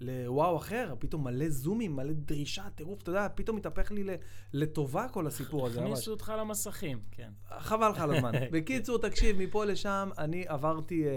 לוואו 0.01 0.57
אחר, 0.57 0.95
פתאום 0.99 1.25
מלא 1.25 1.49
זומים, 1.49 1.97
מלא 1.97 2.13
דרישה, 2.13 2.71
טירוף, 2.75 3.03
אתה 3.03 3.11
יודע, 3.11 3.27
פתאום 3.35 3.57
התהפך 3.57 3.91
לי 3.91 4.05
לטובה 4.53 5.09
כל 5.09 5.27
הסיפור 5.27 5.67
הזה. 5.67 5.81
הכניסו 5.81 6.11
אותך 6.11 6.33
למסכים, 6.39 7.01
כן. 7.11 7.31
חבל 7.59 7.89
לך 7.91 8.01
על 8.01 8.15
הזמן. 8.15 8.33
בקיצור, 8.53 8.99
תקשיב, 8.99 9.43
מפה 9.43 9.65
לשם, 9.65 10.11
אני 10.19 10.45
עברתי 10.49 11.05
אה, 11.05 11.11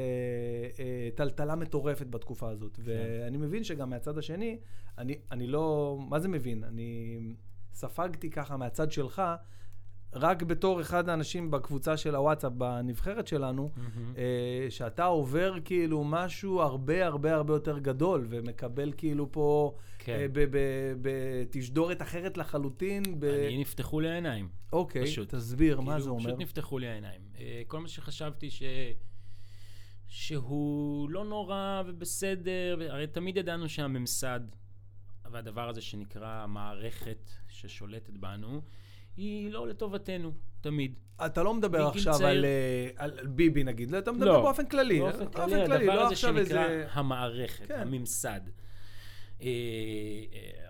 אה, 0.79 1.09
טלטלה 1.15 1.55
מטורפת 1.55 2.07
בתקופה 2.07 2.49
הזאת. 2.49 2.79
ואני 2.83 3.37
מבין 3.37 3.63
שגם 3.63 3.89
מהצד 3.89 4.17
השני, 4.17 4.57
אני, 4.97 5.17
אני 5.31 5.47
לא... 5.47 5.97
מה 6.09 6.19
זה 6.19 6.27
מבין? 6.27 6.63
אני 6.63 7.19
ספגתי 7.73 8.29
ככה 8.29 8.57
מהצד 8.57 8.91
שלך, 8.91 9.21
רק 10.15 10.43
בתור 10.43 10.81
אחד 10.81 11.09
האנשים 11.09 11.51
בקבוצה 11.51 11.97
של 11.97 12.15
הוואטסאפ, 12.15 12.51
בנבחרת 12.51 13.27
שלנו, 13.27 13.71
אה, 14.17 14.67
שאתה 14.69 15.05
עובר 15.05 15.53
כאילו 15.65 16.03
משהו 16.03 16.61
הרבה 16.61 17.05
הרבה 17.05 17.35
הרבה 17.35 17.53
יותר 17.53 17.79
גדול, 17.79 18.27
ומקבל 18.29 18.93
כאילו 18.97 19.31
פה 19.31 19.75
כן. 19.99 20.13
אה, 20.19 20.27
בתשדורת 21.01 22.01
אחרת 22.01 22.37
לחלוטין. 22.37 23.03
ב... 23.19 23.23
אני 23.23 23.57
נפתחו 23.57 23.99
לי 23.99 24.09
העיניים. 24.09 24.49
אוקיי, 24.73 25.05
פשוט. 25.05 25.35
תסביר, 25.35 25.81
מה 25.81 25.91
כאילו, 25.91 26.03
זה 26.03 26.09
אומר? 26.09 26.23
פשוט 26.23 26.39
נפתחו 26.39 26.79
לי 26.79 26.87
העיניים. 26.87 27.21
אה, 27.39 27.61
כל 27.67 27.79
מה 27.79 27.87
שחשבתי 27.87 28.49
ש... 28.49 28.63
שהוא 30.07 31.09
לא 31.09 31.25
נורא 31.25 31.83
ובסדר, 31.85 32.79
הרי 32.89 33.07
תמיד 33.07 33.37
ידענו 33.37 33.69
שהממסד 33.69 34.39
והדבר 35.31 35.69
הזה 35.69 35.81
שנקרא 35.81 36.43
המערכת 36.43 37.29
ששולטת 37.47 38.17
בנו, 38.17 38.61
היא 39.17 39.51
לא 39.51 39.67
לטובתנו, 39.67 40.31
תמיד. 40.61 40.99
אתה 41.25 41.43
לא 41.43 41.53
מדבר 41.53 41.87
עכשיו 41.87 42.13
צעיר- 42.13 42.27
על, 42.27 42.45
אה, 42.45 42.89
על 42.95 43.19
על 43.19 43.27
ביבי 43.27 43.63
נגיד, 43.63 43.91
לא, 43.91 43.97
אתה 43.97 44.11
מדבר 44.11 44.25
לא. 44.25 44.41
באופן 44.41 44.65
כללי. 44.65 44.99
באופן 44.99 45.25
כללי, 45.31 45.63
הדבר 45.63 45.95
לא 45.95 46.05
הזה 46.05 46.15
שנקרא 46.15 46.39
איזה... 46.65 46.87
המערכת, 46.91 47.67
כן. 47.67 47.79
הממסד. 47.79 48.41
אה, 49.41 49.47
אה, 50.33 50.63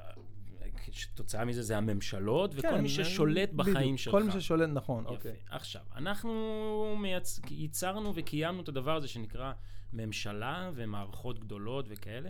תוצאה 1.14 1.46
מזה 1.46 1.62
זה 1.62 1.78
הממשלות, 1.78 2.52
וכל 2.56 2.62
כן, 2.62 2.82
מי 2.82 2.90
ששולט 2.90 3.50
בדיוק, 3.54 3.76
בחיים 3.78 3.98
שלך. 3.98 4.12
כל 4.12 4.24
מי 4.24 4.32
ששולט, 4.32 4.70
נכון, 4.74 5.04
יפה. 5.04 5.14
אוקיי. 5.14 5.36
עכשיו, 5.50 5.82
אנחנו 5.96 6.96
מייצ... 7.00 7.40
ייצרנו 7.52 8.12
וקיימנו 8.16 8.62
את 8.62 8.68
הדבר 8.68 8.96
הזה 8.96 9.08
שנקרא 9.08 9.52
ממשלה 9.94 10.72
ומערכות 10.74 11.40
גדולות 11.40 11.86
וכאלה, 11.90 12.30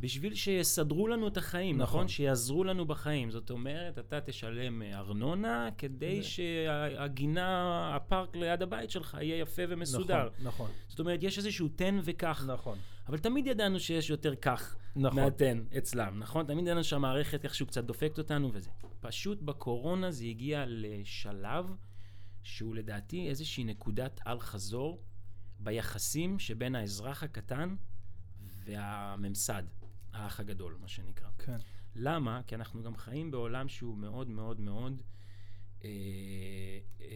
בשביל 0.00 0.34
שיסדרו 0.34 1.08
לנו 1.08 1.28
את 1.28 1.36
החיים, 1.36 1.76
נכון. 1.78 1.82
נכון? 2.00 2.08
שיעזרו 2.08 2.64
לנו 2.64 2.86
בחיים. 2.86 3.30
זאת 3.30 3.50
אומרת, 3.50 3.98
אתה 3.98 4.20
תשלם 4.20 4.82
אה, 4.82 4.98
ארנונה 4.98 5.68
כדי 5.78 6.22
זה- 6.22 6.28
שהגינה, 6.28 7.56
הפארק 7.96 8.36
ליד 8.36 8.62
הבית 8.62 8.90
שלך 8.90 9.16
יהיה 9.20 9.36
יפה 9.38 9.62
ומסודר. 9.68 10.28
נכון, 10.28 10.46
נכון, 10.46 10.70
זאת 10.88 11.00
אומרת, 11.00 11.22
יש 11.22 11.38
איזשהו 11.38 11.68
תן 11.68 11.98
וקח. 12.04 12.44
נכון. 12.46 12.78
אבל 13.08 13.18
תמיד 13.18 13.46
ידענו 13.46 13.80
שיש 13.80 14.10
יותר 14.10 14.34
כך 14.34 14.76
נכון. 14.96 15.20
מהתן 15.22 15.62
אצלם, 15.78 16.18
נכון? 16.18 16.46
תמיד 16.46 16.64
ידענו 16.64 16.84
שהמערכת 16.84 17.44
איכשהו 17.44 17.66
קצת 17.66 17.84
דופקת 17.84 18.18
אותנו 18.18 18.50
וזה. 18.52 18.70
פשוט 19.00 19.42
בקורונה 19.42 20.10
זה 20.10 20.24
הגיע 20.24 20.64
לשלב 20.68 21.66
שהוא 22.42 22.74
לדעתי 22.74 23.28
איזושהי 23.28 23.64
נקודת 23.64 24.20
אל-חזור 24.26 25.02
ביחסים 25.58 26.38
שבין 26.38 26.74
האזרח 26.74 27.22
הקטן 27.22 27.74
והממסד, 28.64 29.62
האח 30.12 30.40
הגדול, 30.40 30.76
מה 30.80 30.88
שנקרא. 30.88 31.28
כן. 31.38 31.56
למה? 31.96 32.40
כי 32.46 32.54
אנחנו 32.54 32.82
גם 32.82 32.96
חיים 32.96 33.30
בעולם 33.30 33.68
שהוא 33.68 33.96
מאוד 33.96 34.28
מאוד 34.30 34.60
מאוד 34.60 35.02
אה, 35.84 35.88
אה, 37.00 37.06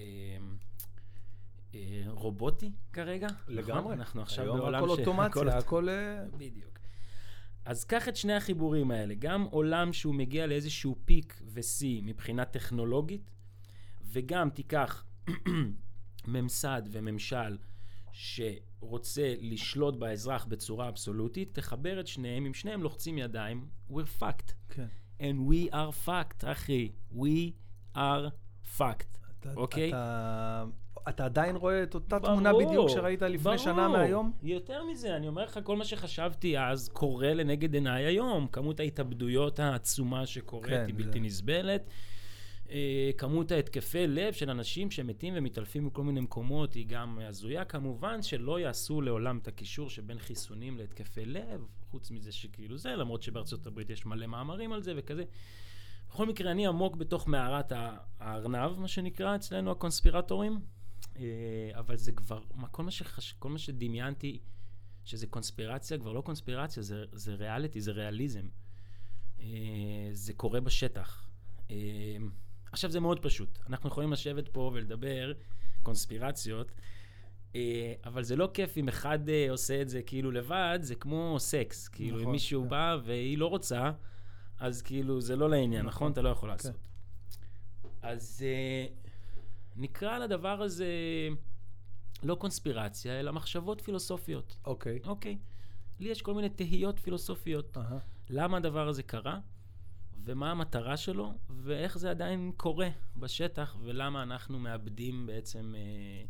אה, 1.74 2.02
רובוטי 2.08 2.72
כרגע. 2.92 3.26
נכון? 3.26 3.54
לגמרי. 3.54 3.94
אנחנו 3.94 4.22
עכשיו 4.22 4.44
בעולם 4.54 4.84
הכל 4.84 4.96
ש- 4.96 4.98
אוטומציה, 4.98 5.58
הכל... 5.58 5.88
אה, 5.88 6.24
בדיוק. 6.38 6.78
אז 7.64 7.84
קח 7.84 8.08
את 8.08 8.16
שני 8.16 8.32
החיבורים 8.34 8.90
האלה, 8.90 9.14
גם 9.14 9.42
עולם 9.42 9.92
שהוא 9.92 10.14
מגיע 10.14 10.46
לאיזשהו 10.46 10.96
פיק 11.04 11.42
ושיא 11.52 12.02
מבחינה 12.04 12.44
טכנולוגית, 12.44 13.30
וגם 14.04 14.50
תיקח 14.50 15.04
ממסד 16.28 16.82
וממשל 16.90 17.58
שרוצה 18.88 19.34
לשלוט 19.40 19.96
באזרח 19.96 20.44
בצורה 20.44 20.88
אבסולוטית, 20.88 21.54
תחבר 21.54 22.00
את 22.00 22.06
שניהם, 22.06 22.46
אם 22.46 22.54
שניהם 22.54 22.82
לוחצים 22.82 23.18
ידיים, 23.18 23.66
we're 23.90 24.20
fucked. 24.22 24.52
כן. 24.68 24.86
And 25.20 25.50
we 25.50 25.72
are 25.72 26.06
fucked, 26.08 26.46
אחי. 26.46 26.90
We 27.16 27.50
are 27.96 27.98
fucked. 28.78 29.18
אוקיי. 29.56 29.88
אתה... 29.88 30.64
אתה 31.08 31.24
עדיין 31.24 31.56
רואה 31.56 31.82
את 31.82 31.94
אותה 31.94 32.18
ברור, 32.18 32.32
תמונה 32.32 32.52
בדיוק 32.54 32.88
שראית 32.88 33.22
לפני 33.22 33.38
ברור. 33.42 33.56
שנה 33.56 33.88
מהיום? 33.88 34.32
יותר 34.42 34.84
מזה, 34.84 35.16
אני 35.16 35.28
אומר 35.28 35.44
לך, 35.44 35.58
כל 35.64 35.76
מה 35.76 35.84
שחשבתי 35.84 36.58
אז 36.58 36.88
קורה 36.88 37.34
לנגד 37.34 37.74
עיניי 37.74 38.04
היום. 38.04 38.46
כמות 38.52 38.80
ההתאבדויות 38.80 39.58
העצומה 39.60 40.26
שקורית 40.26 40.70
כן, 40.70 40.84
היא 40.86 40.94
זה- 40.96 41.02
בלתי 41.04 41.20
נסבלת. 41.20 41.88
אה, 42.70 43.10
כמות 43.18 43.52
ההתקפי 43.52 44.06
לב 44.06 44.32
של 44.32 44.50
אנשים 44.50 44.90
שמתים 44.90 45.34
ומתעלפים 45.36 45.86
מכל 45.86 46.02
מיני 46.02 46.20
מקומות 46.20 46.74
היא 46.74 46.86
גם 46.88 47.18
הזויה. 47.18 47.64
כמובן 47.64 48.22
שלא 48.22 48.60
יעשו 48.60 49.00
לעולם 49.00 49.38
את 49.38 49.48
הקישור 49.48 49.90
שבין 49.90 50.18
חיסונים 50.18 50.78
להתקפי 50.78 51.24
לב, 51.24 51.66
חוץ 51.90 52.10
מזה 52.10 52.32
שכאילו 52.32 52.78
זה, 52.78 52.96
למרות 52.96 53.22
שבארצות 53.22 53.66
הברית 53.66 53.90
יש 53.90 54.06
מלא 54.06 54.26
מאמרים 54.26 54.72
על 54.72 54.82
זה 54.82 54.92
וכזה. 54.96 55.24
בכל 56.08 56.26
מקרה, 56.26 56.50
אני 56.50 56.66
עמוק 56.66 56.96
בתוך 56.96 57.28
מערת 57.28 57.72
הארנב, 58.18 58.78
מה 58.78 58.88
שנקרא 58.88 59.36
אצלנו 59.36 59.70
הקונספירטורים, 59.70 60.60
אה, 61.16 61.22
אבל 61.74 61.96
זה 61.96 62.12
כבר, 62.12 62.42
מה, 62.54 62.68
כל, 62.68 62.82
מה 62.82 62.90
שחש, 62.90 63.32
כל 63.32 63.48
מה 63.48 63.58
שדמיינתי 63.58 64.38
שזה 65.04 65.26
קונספירציה, 65.26 65.98
כבר 65.98 66.12
לא 66.12 66.20
קונספירציה, 66.20 66.82
זה, 66.82 67.04
זה 67.12 67.34
ריאליטי, 67.34 67.80
זה 67.80 67.92
ריאליזם. 67.92 68.48
אה, 69.40 70.08
זה 70.12 70.32
קורה 70.32 70.60
בשטח. 70.60 71.30
עכשיו, 72.74 72.90
זה 72.90 73.00
מאוד 73.00 73.18
פשוט. 73.20 73.58
אנחנו 73.68 73.88
יכולים 73.88 74.12
לשבת 74.12 74.48
פה 74.48 74.70
ולדבר 74.74 75.32
קונספירציות, 75.82 76.72
אה, 77.54 77.92
אבל 78.04 78.22
זה 78.22 78.36
לא 78.36 78.50
כיף 78.54 78.76
אם 78.76 78.88
אחד 78.88 79.28
אה, 79.28 79.46
עושה 79.50 79.82
את 79.82 79.88
זה 79.88 80.02
כאילו 80.02 80.30
לבד, 80.30 80.78
זה 80.82 80.94
כמו 80.94 81.36
סקס. 81.38 81.88
כאילו, 81.88 82.16
אם 82.16 82.20
נכון, 82.20 82.32
מישהו 82.32 82.62
כן. 82.62 82.68
בא 82.68 82.96
והיא 83.04 83.38
לא 83.38 83.46
רוצה, 83.46 83.90
אז 84.58 84.82
כאילו, 84.82 85.20
זה 85.20 85.36
לא 85.36 85.50
לעניין, 85.50 85.86
נכון? 85.86 85.88
נכון, 85.88 86.12
אתה 86.12 86.22
לא 86.22 86.28
יכול 86.28 86.48
כן. 86.48 86.54
לעשות. 86.54 86.88
אז 88.02 88.44
אה, 88.46 88.86
נקרא 89.76 90.18
לדבר 90.18 90.62
הזה 90.62 90.88
לא 92.22 92.34
קונספירציה, 92.34 93.20
אלא 93.20 93.32
מחשבות 93.32 93.80
פילוסופיות. 93.80 94.56
אוקיי. 94.64 95.00
אוקיי. 95.06 95.38
לי 96.00 96.08
יש 96.08 96.22
כל 96.22 96.34
מיני 96.34 96.48
תהיות 96.48 96.98
פילוסופיות. 96.98 97.76
אהה. 97.76 97.98
למה 98.30 98.56
הדבר 98.56 98.88
הזה 98.88 99.02
קרה, 99.02 99.38
ומה 100.24 100.50
המטרה 100.50 100.96
שלו, 100.96 101.32
ואיך 101.50 101.98
זה 101.98 102.10
עדיין 102.10 102.52
קורה 102.56 102.88
בשטח, 103.16 103.76
ולמה 103.82 104.22
אנחנו 104.22 104.58
מאבדים 104.58 105.26
בעצם 105.26 105.74
אה, 105.76 106.24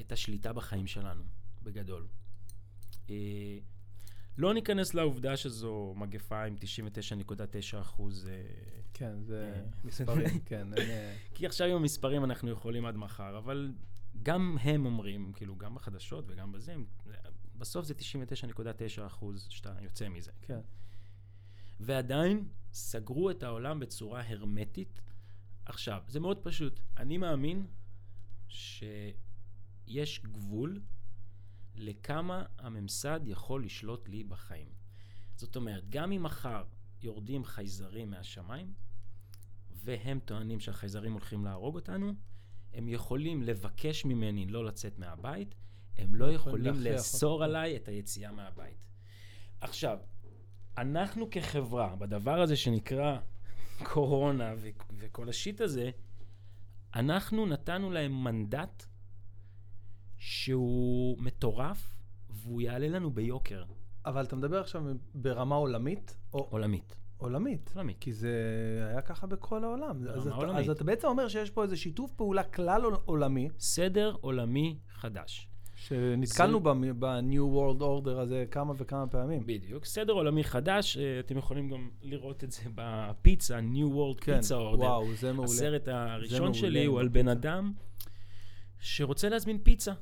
את 0.00 0.12
השליטה 0.12 0.52
בחיים 0.52 0.86
שלנו, 0.86 1.22
בגדול. 1.62 2.06
אה, 3.10 3.58
לא 4.38 4.54
ניכנס 4.54 4.94
לעובדה 4.94 5.36
שזו 5.36 5.94
מגפה 5.96 6.42
עם 6.44 6.56
99.9 7.74 7.80
אחוז, 7.80 8.28
אה, 8.28 8.32
כן, 8.94 9.22
זה 9.22 9.52
אה. 9.54 9.62
מספרים, 9.84 10.40
כן. 10.48 10.72
אין, 10.72 10.90
אה, 10.90 11.16
כי 11.34 11.46
עכשיו 11.46 11.68
עם 11.68 11.76
המספרים 11.76 12.24
אנחנו 12.24 12.50
יכולים 12.50 12.86
עד 12.86 12.96
מחר, 12.96 13.38
אבל 13.38 13.72
גם 14.22 14.56
הם 14.60 14.86
אומרים, 14.86 15.32
כאילו, 15.32 15.56
גם 15.56 15.74
בחדשות 15.74 16.24
וגם 16.28 16.52
בזה, 16.52 16.74
בסוף 17.58 17.86
זה 17.86 17.94
99.9 17.94 19.06
אחוז 19.06 19.46
שאתה 19.50 19.74
יוצא 19.80 20.08
מזה. 20.08 20.30
כן. 20.42 20.60
ועדיין 21.80 22.48
סגרו 22.76 23.30
את 23.30 23.42
העולם 23.42 23.80
בצורה 23.80 24.22
הרמטית. 24.28 25.00
עכשיו, 25.64 26.02
זה 26.08 26.20
מאוד 26.20 26.38
פשוט. 26.38 26.80
אני 26.96 27.18
מאמין 27.18 27.66
שיש 28.48 30.20
גבול 30.24 30.80
לכמה 31.74 32.44
הממסד 32.58 33.20
יכול 33.24 33.64
לשלוט 33.64 34.08
לי 34.08 34.24
בחיים. 34.24 34.68
זאת 35.36 35.56
אומרת, 35.56 35.88
גם 35.88 36.12
אם 36.12 36.22
מחר 36.22 36.64
יורדים 37.02 37.44
חייזרים 37.44 38.10
מהשמיים, 38.10 38.74
והם 39.70 40.20
טוענים 40.24 40.60
שהחייזרים 40.60 41.12
הולכים 41.12 41.44
להרוג 41.44 41.74
אותנו, 41.74 42.14
הם 42.72 42.88
יכולים 42.88 43.42
לבקש 43.42 44.04
ממני 44.04 44.46
לא 44.46 44.64
לצאת 44.64 44.98
מהבית, 44.98 45.54
הם 45.96 46.14
לא 46.14 46.32
יכולים 46.32 46.74
לאסור. 46.74 47.44
עליי 47.44 47.76
את 47.76 47.88
היציאה 47.88 48.32
מהבית. 48.32 48.78
עכשיו, 49.60 49.98
אנחנו 50.78 51.28
כחברה, 51.30 51.96
בדבר 51.96 52.40
הזה 52.40 52.56
שנקרא 52.56 53.18
קורונה 53.82 54.54
ו- 54.58 54.68
וכל 54.98 55.28
השיט 55.28 55.60
הזה, 55.60 55.90
אנחנו 56.94 57.46
נתנו 57.46 57.90
להם 57.90 58.24
מנדט 58.24 58.86
שהוא 60.18 61.18
מטורף, 61.22 61.96
והוא 62.30 62.60
יעלה 62.62 62.88
לנו 62.88 63.10
ביוקר 63.10 63.64
אבל 64.06 64.24
אתה 64.24 64.36
מדבר 64.36 64.60
עכשיו 64.60 64.82
ברמה 65.14 65.54
עולמית, 65.54 66.16
או 66.32 66.38
עולמית. 66.50 66.96
עולמית? 67.16 67.70
עולמית. 67.74 67.96
כי 68.00 68.12
זה 68.12 68.30
היה 68.90 69.02
ככה 69.02 69.26
בכל 69.26 69.64
העולם. 69.64 70.04
ברמה 70.04 70.16
אז 70.16 70.26
אתה- 70.26 70.36
עולמית. 70.36 70.56
אז 70.64 70.70
אתה 70.70 70.84
בעצם 70.84 71.08
אומר 71.08 71.28
שיש 71.28 71.50
פה 71.50 71.62
איזה 71.62 71.76
שיתוף 71.76 72.12
פעולה 72.12 72.42
כלל 72.42 72.82
עול- 72.84 72.96
עולמי, 73.04 73.48
סדר 73.58 74.16
עולמי 74.20 74.78
חדש. 74.88 75.48
שנתקלנו 75.88 76.58
זה- 76.64 76.92
ב-New 76.98 77.54
World 77.56 77.80
Order 77.80 78.20
הזה 78.20 78.44
כמה 78.50 78.72
וכמה 78.76 79.06
פעמים. 79.06 79.42
בדיוק. 79.46 79.84
סדר 79.84 80.12
עולמי 80.12 80.44
חדש, 80.44 80.96
אה, 80.96 81.20
אתם 81.20 81.38
יכולים 81.38 81.68
גם 81.70 81.88
לראות 82.02 82.44
את 82.44 82.50
זה 82.52 82.62
בפיצה, 82.74 83.58
New 83.58 83.92
World 83.94 84.20
כן, 84.20 84.38
Pizza 84.40 84.50
Order. 84.52 84.78
וואו, 84.78 85.14
זה 85.14 85.32
מעולה. 85.32 85.50
הסרט 85.50 85.88
הראשון 85.88 86.54
שלי 86.54 86.84
הוא 86.84 87.00
על. 87.00 87.08
בן 87.08 87.28
אדם 87.28 87.72
שרוצה 88.78 89.28
להזמין 89.28 89.58
פיצה 89.62 89.92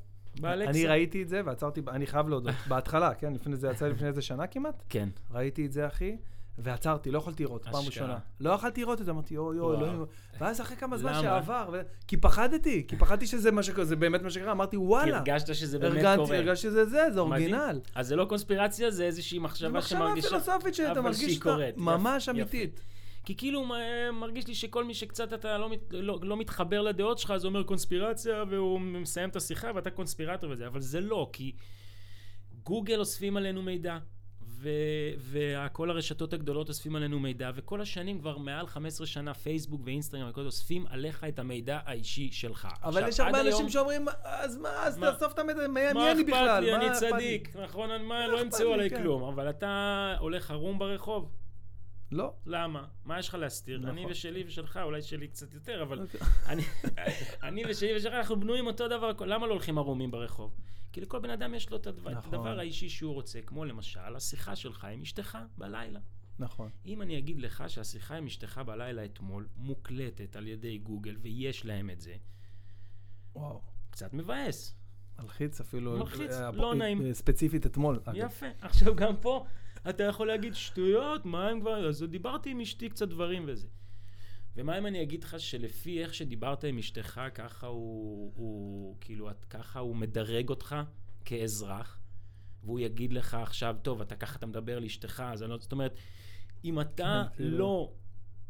באלקסה. 0.40 0.70
אני 0.70 0.86
ראיתי 0.86 1.22
את 1.22 1.28
זה 1.28 1.40
ועצרתי, 1.44 1.80
אני 1.88 2.06
חייב 2.06 2.28
להודות, 2.28 2.54
בהתחלה, 2.68 3.14
כן, 3.14 3.32
לפני 3.32 3.56
זה 3.56 3.68
יצא 3.70 3.88
לפני 3.88 4.08
איזה 4.08 4.22
שנה 4.22 4.46
כמעט, 4.46 4.82
כן. 4.88 5.08
ראיתי 5.30 5.66
את 5.66 5.72
זה, 5.72 5.86
אחי, 5.86 6.16
ועצרתי, 6.58 7.10
לא 7.10 7.18
יכולתי 7.18 7.42
לראות, 7.42 7.64
פעם. 7.64 7.84
ראשונה. 7.86 8.18
לא 8.40 8.50
יכולתי 8.50 8.80
לראות 8.80 9.00
את 9.00 9.04
זה, 9.04 9.10
אמרתי, 9.10 9.34
יואו, 9.34 9.56
וואו. 9.56 9.74
אלוהים. 9.74 10.04
ואז 10.40 10.60
אחרי 10.60 10.76
כמה 10.76 10.96
זמן? 10.96 11.14
שעבר, 11.22 11.68
ו- 11.72 11.82
כי 12.08 12.16
פחדתי, 12.16 12.84
כי 12.88 12.96
פחדתי 12.96 13.26
שזה 13.26 13.50
מה 13.50 13.62
שקרה, 13.62 13.84
זה 13.84 13.96
באמת 13.96 14.22
מה 14.22 14.30
שקרה, 14.30 14.52
אמרתי, 14.52 14.76
וואלה. 14.76 15.16
הרגשת 15.16 15.54
שזה 15.54 15.78
באמת 15.78 16.16
קורה. 16.16 16.36
הרגשתי 16.36 16.66
שזה 16.66 16.84
זה, 16.84 17.06
זה. 17.12 17.20
אורגינל. 17.20 17.80
אז 17.94 18.08
זה 18.08 18.16
לא 18.16 18.24
קונספירציה, 18.24 18.90
זה 18.90 19.04
איזושהי 19.04 19.38
זה 19.38 19.44
מחשבה 19.44 19.68
מחשבה 19.68 19.98
שמרגישה... 19.98 20.28
פילוסופית 20.28 20.74
שאתה 20.74 21.00
מרגיש 21.00 21.34
שאתה. 21.34 21.56
ממש 21.76 22.28
אמיתית. 22.28 22.80
כי 23.24 23.36
כאילו 23.36 23.66
מרגיש 24.12 24.46
לי 24.46 24.54
שכל 24.54 24.84
מי 24.84 24.94
שקצת 24.94 25.32
אתה 25.32 25.58
לא, 25.58 25.68
מת, 25.68 25.80
לא, 25.90 26.18
לא 26.22 26.36
מתחבר 26.36 26.82
לדעות 26.82 27.18
שלך, 27.18 27.30
אז 27.30 27.44
הוא 27.44 27.48
אומר 27.48 27.62
קונספירציה, 27.62 28.44
והוא 28.50 28.80
מסיים 28.80 29.28
את 29.28 29.36
השיחה 29.36 29.70
ואתה 29.74 29.90
קונספירטור 29.90 30.50
וזה, 30.50 30.66
אבל 30.66 30.80
זה 30.80 31.00
לא, 31.00 31.30
כי 31.32 31.52
גוגל 32.62 32.98
אוספים 32.98 33.36
עלינו 33.36 33.62
מידע, 33.62 33.98
וכל 35.18 35.90
הרשתות 35.90 36.32
הגדולות 36.32 36.68
אוספים 36.68 36.96
עלינו 36.96 37.20
מידע, 37.20 37.50
וכל 37.54 37.80
השנים, 37.80 38.18
כבר 38.18 38.38
מעל 38.38 38.66
15 38.66 39.06
שנה, 39.06 39.34
פייסבוק 39.34 39.80
ואינסטגרם 39.84 40.30
וכל 40.30 40.40
זה, 40.42 40.46
אוספים 40.46 40.86
עליך 40.86 41.24
את 41.24 41.38
המידע 41.38 41.80
האישי 41.84 42.30
שלך. 42.32 42.68
אבל 42.82 43.04
עכשיו, 43.04 43.08
יש 43.08 43.20
הרבה 43.20 43.40
אנשים 43.40 43.58
היום- 43.58 43.68
שאומרים, 43.70 44.06
אז 44.24 44.56
מה, 44.56 44.68
אז? 44.86 44.98
תאסוף 44.98 45.32
את 45.32 45.38
המידע, 45.38 45.68
מי 45.68 45.80
אני 45.90 46.24
בכלל? 46.24 46.48
אכפת 46.48 46.62
לי, 46.62 46.70
מה 46.70 46.76
אני 46.76 46.90
אכפת 46.92 47.02
לי? 47.02 47.10
צדיק, 47.10 47.56
נכון? 47.56 47.90
אני- 47.90 48.04
מה, 48.04 48.26
לא 48.26 48.40
ימצאו 48.40 48.68
לי, 48.68 48.74
עליי 48.74 48.90
כן. 48.90 49.02
כלום, 49.02 49.22
אבל 49.22 49.50
אתה 49.50 50.14
הולך 50.20 50.50
ערום 50.50 50.78
ברחוב, 50.78 51.30
לא. 52.12 52.32
למה? 52.46 52.84
מה 53.04 53.18
יש 53.18 53.28
לך 53.28 53.34
להסתיר? 53.34 53.78
נכון. 53.78 53.90
אני 53.90 54.06
ושלי 54.10 54.44
ושלך, 54.46 54.76
אולי 54.82 55.02
שלי 55.02 55.28
קצת 55.28 55.54
יותר, 55.54 55.82
אבל 55.82 56.00
אוקיי. 56.00 56.20
אני, 56.46 56.62
אני 57.48 57.62
ושלי 57.68 57.96
ושלך, 57.96 58.12
אנחנו 58.14 58.40
בנויים 58.40 58.66
אותו 58.66 58.88
דבר, 58.88 59.12
למה 59.26 59.46
לא 59.46 59.52
הולכים 59.52 59.78
ערומים 59.78 60.10
ברחוב? 60.10 60.54
כי 60.94 61.00
לכל 61.00 61.18
בן 61.18 61.30
אדם 61.30 61.54
יש 61.54 61.70
לו 61.70 61.76
את 61.76 61.86
הדבר, 61.86 62.10
נכון. 62.10 62.34
הדבר 62.34 62.58
האישי 62.58 62.88
שהוא 62.88 63.14
רוצה, 63.14 63.40
כמו 63.42 63.64
למשל 63.64 64.16
השיחה 64.16 64.56
שלך 64.56 64.84
עם 64.84 65.02
אשתך 65.02 65.38
בלילה. 65.58 66.00
נכון. 66.38 66.70
אם 66.86 67.02
אני 67.02 67.18
אגיד 67.18 67.38
לך 67.40 67.64
שהשיחה 67.68 68.16
עם 68.16 68.26
אשתך 68.26 68.60
בלילה 68.66 69.04
אתמול 69.04 69.48
מוקלטת 69.56 70.36
על 70.36 70.46
ידי 70.46 70.78
גוגל 70.78 71.16
ויש 71.22 71.66
להם 71.66 71.90
את 71.90 72.00
זה, 72.00 72.16
וואו. 73.34 73.60
קצת 73.90 74.14
מבאס. 74.14 74.74
מלחיץ 75.18 75.60
אפילו. 75.60 75.98
מלחיץ, 75.98 76.30
אה, 76.30 76.50
לא 76.50 76.70
אה, 76.70 76.74
נעים. 76.74 77.06
אה, 77.06 77.14
ספציפית 77.14 77.66
אתמול. 77.66 78.00
אגב. 78.04 78.16
יפה. 78.16 78.46
עכשיו 78.60 78.94
גם 78.94 79.16
פה 79.16 79.46
אתה 79.88 80.02
יכול 80.02 80.26
להגיד 80.26 80.54
שטויות, 80.54 81.26
מה 81.26 81.48
הם 81.48 81.60
כבר... 81.60 81.88
אז 81.88 82.04
דיברתי 82.10 82.50
עם 82.50 82.60
אשתי 82.60 82.88
קצת 82.88 83.08
דברים 83.08 83.44
וזה. 83.46 83.68
ומה 84.56 84.78
אם 84.78 84.86
אני 84.86 85.02
אגיד 85.02 85.24
לך 85.24 85.40
שלפי 85.40 86.02
איך 86.02 86.14
שדיברת 86.14 86.64
עם 86.64 86.78
אשתך, 86.78 87.20
ככה 87.34 87.66
הוא, 87.66 88.32
הוא 88.36 88.96
כאילו, 89.00 89.30
את- 89.30 89.44
ככה 89.44 89.78
הוא 89.78 89.96
מדרג 89.96 90.48
אותך 90.48 90.76
כאזרח, 91.24 92.00
והוא 92.64 92.80
יגיד 92.80 93.12
לך 93.12 93.34
עכשיו, 93.34 93.76
טוב, 93.82 94.00
אתה 94.00 94.16
ככה 94.16 94.38
אתה 94.38 94.46
מדבר 94.46 94.78
לאשתך, 94.78 95.22
אז 95.26 95.42
אני 95.42 95.50
לא... 95.50 95.58
זאת 95.58 95.72
אומרת, 95.72 95.94
אם 96.64 96.80
אתה 96.80 97.24
כן, 97.30 97.36
כאילו. 97.36 97.58
לא 97.58 97.92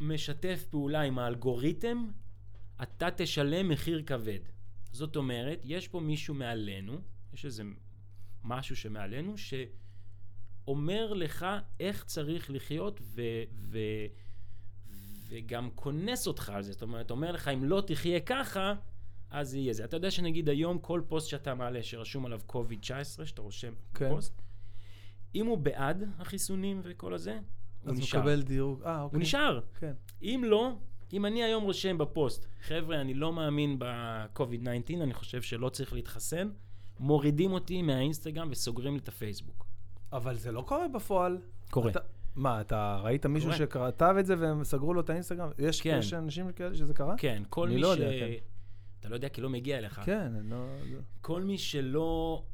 משתף 0.00 0.66
פעולה 0.70 1.00
עם 1.02 1.18
האלגוריתם, 1.18 2.06
אתה 2.82 3.08
תשלם 3.16 3.68
מחיר 3.68 4.02
כבד. 4.06 4.38
זאת 4.92 5.16
אומרת, 5.16 5.60
יש 5.64 5.88
פה 5.88 6.00
מישהו 6.00 6.34
מעלינו, 6.34 6.98
יש 7.32 7.44
איזה 7.44 7.62
משהו 8.44 8.76
שמעלינו, 8.76 9.34
שאומר 9.38 11.12
לך 11.12 11.46
איך 11.80 12.04
צריך 12.04 12.50
לחיות, 12.50 13.00
ו... 13.02 13.22
ו 13.54 13.78
וגם 15.34 15.68
כונס 15.74 16.26
אותך 16.26 16.48
על 16.54 16.62
זה. 16.62 16.72
זאת 16.72 16.82
אומרת, 16.82 17.10
אומר 17.10 17.32
לך, 17.32 17.48
אם 17.48 17.64
לא 17.64 17.82
תחיה 17.86 18.20
ככה, 18.20 18.74
אז 19.30 19.54
יהיה 19.54 19.72
זה. 19.72 19.84
אתה 19.84 19.96
יודע 19.96 20.10
שנגיד 20.10 20.48
היום 20.48 20.78
כל 20.78 21.00
פוסט 21.08 21.28
שאתה 21.28 21.54
מעלה, 21.54 21.82
שרשום 21.82 22.26
עליו 22.26 22.40
COVID-19, 22.48 23.24
שאתה 23.24 23.42
רושם 23.42 23.72
כן. 23.94 24.08
פוסט, 24.14 24.42
אם 25.34 25.46
הוא 25.46 25.58
בעד 25.58 26.04
החיסונים 26.18 26.80
וכל 26.84 27.14
הזה, 27.14 27.32
הוא 27.32 27.40
אז 27.90 27.96
הוא 27.96 28.02
נשאר. 28.02 28.18
מקבל 28.20 28.42
דירוג. 28.42 28.82
אה, 28.82 29.02
אוקיי. 29.02 29.16
הוא 29.16 29.22
נשאר. 29.22 29.60
כן. 29.80 29.92
אם 30.22 30.42
לא, 30.46 30.72
אם 31.12 31.26
אני 31.26 31.42
היום 31.44 31.64
רושם 31.64 31.98
בפוסט, 31.98 32.46
חבר'ה, 32.62 33.00
אני 33.00 33.14
לא 33.14 33.32
מאמין 33.32 33.78
ב-COVID-19, 33.78 35.02
אני 35.02 35.14
חושב 35.14 35.42
שלא 35.42 35.68
צריך 35.68 35.92
להתחסן, 35.92 36.48
מורידים 37.00 37.52
אותי 37.52 37.82
מהאינסטגרם 37.82 38.48
וסוגרים 38.50 38.92
לי 38.92 38.98
את 38.98 39.08
הפייסבוק. 39.08 39.66
אבל 40.12 40.36
זה 40.36 40.52
לא 40.52 40.62
קורה 40.62 40.88
בפועל. 40.88 41.38
קורה. 41.70 41.90
אתה, 41.90 42.00
מה, 42.34 42.60
אתה 42.60 43.00
ראית 43.02 43.26
מישהו 43.26 43.50
קורה. 43.50 43.88
שכתב 43.90 44.14
את 44.18 44.26
זה 44.26 44.34
והם 44.38 44.64
סגרו 44.64 44.94
לו 44.94 45.00
את 45.00 45.10
האינסטגרם? 45.10 45.50
יש, 45.58 45.80
כן. 45.80 45.96
יש 45.98 46.14
אנשים 46.14 46.52
כאלה 46.52 46.74
שזה 46.74 46.94
קרה? 46.94 47.14
כן, 47.18 47.42
כל 47.48 47.68
מי 47.68 47.78
לא 47.78 47.94
ש... 47.94 47.98
יודע, 47.98 48.10
כן. 48.10 48.32
אתה 49.00 49.08
לא 49.08 49.14
יודע 49.14 49.28
כי 49.28 49.40
לא 49.40 49.50
מגיע 49.50 49.78
אליך. 49.78 50.00
כן, 50.04 50.34
אני 50.34 50.50
לא... 50.50 50.66
כל 51.20 51.42
מי 51.42 51.58
שלא... 51.58 52.44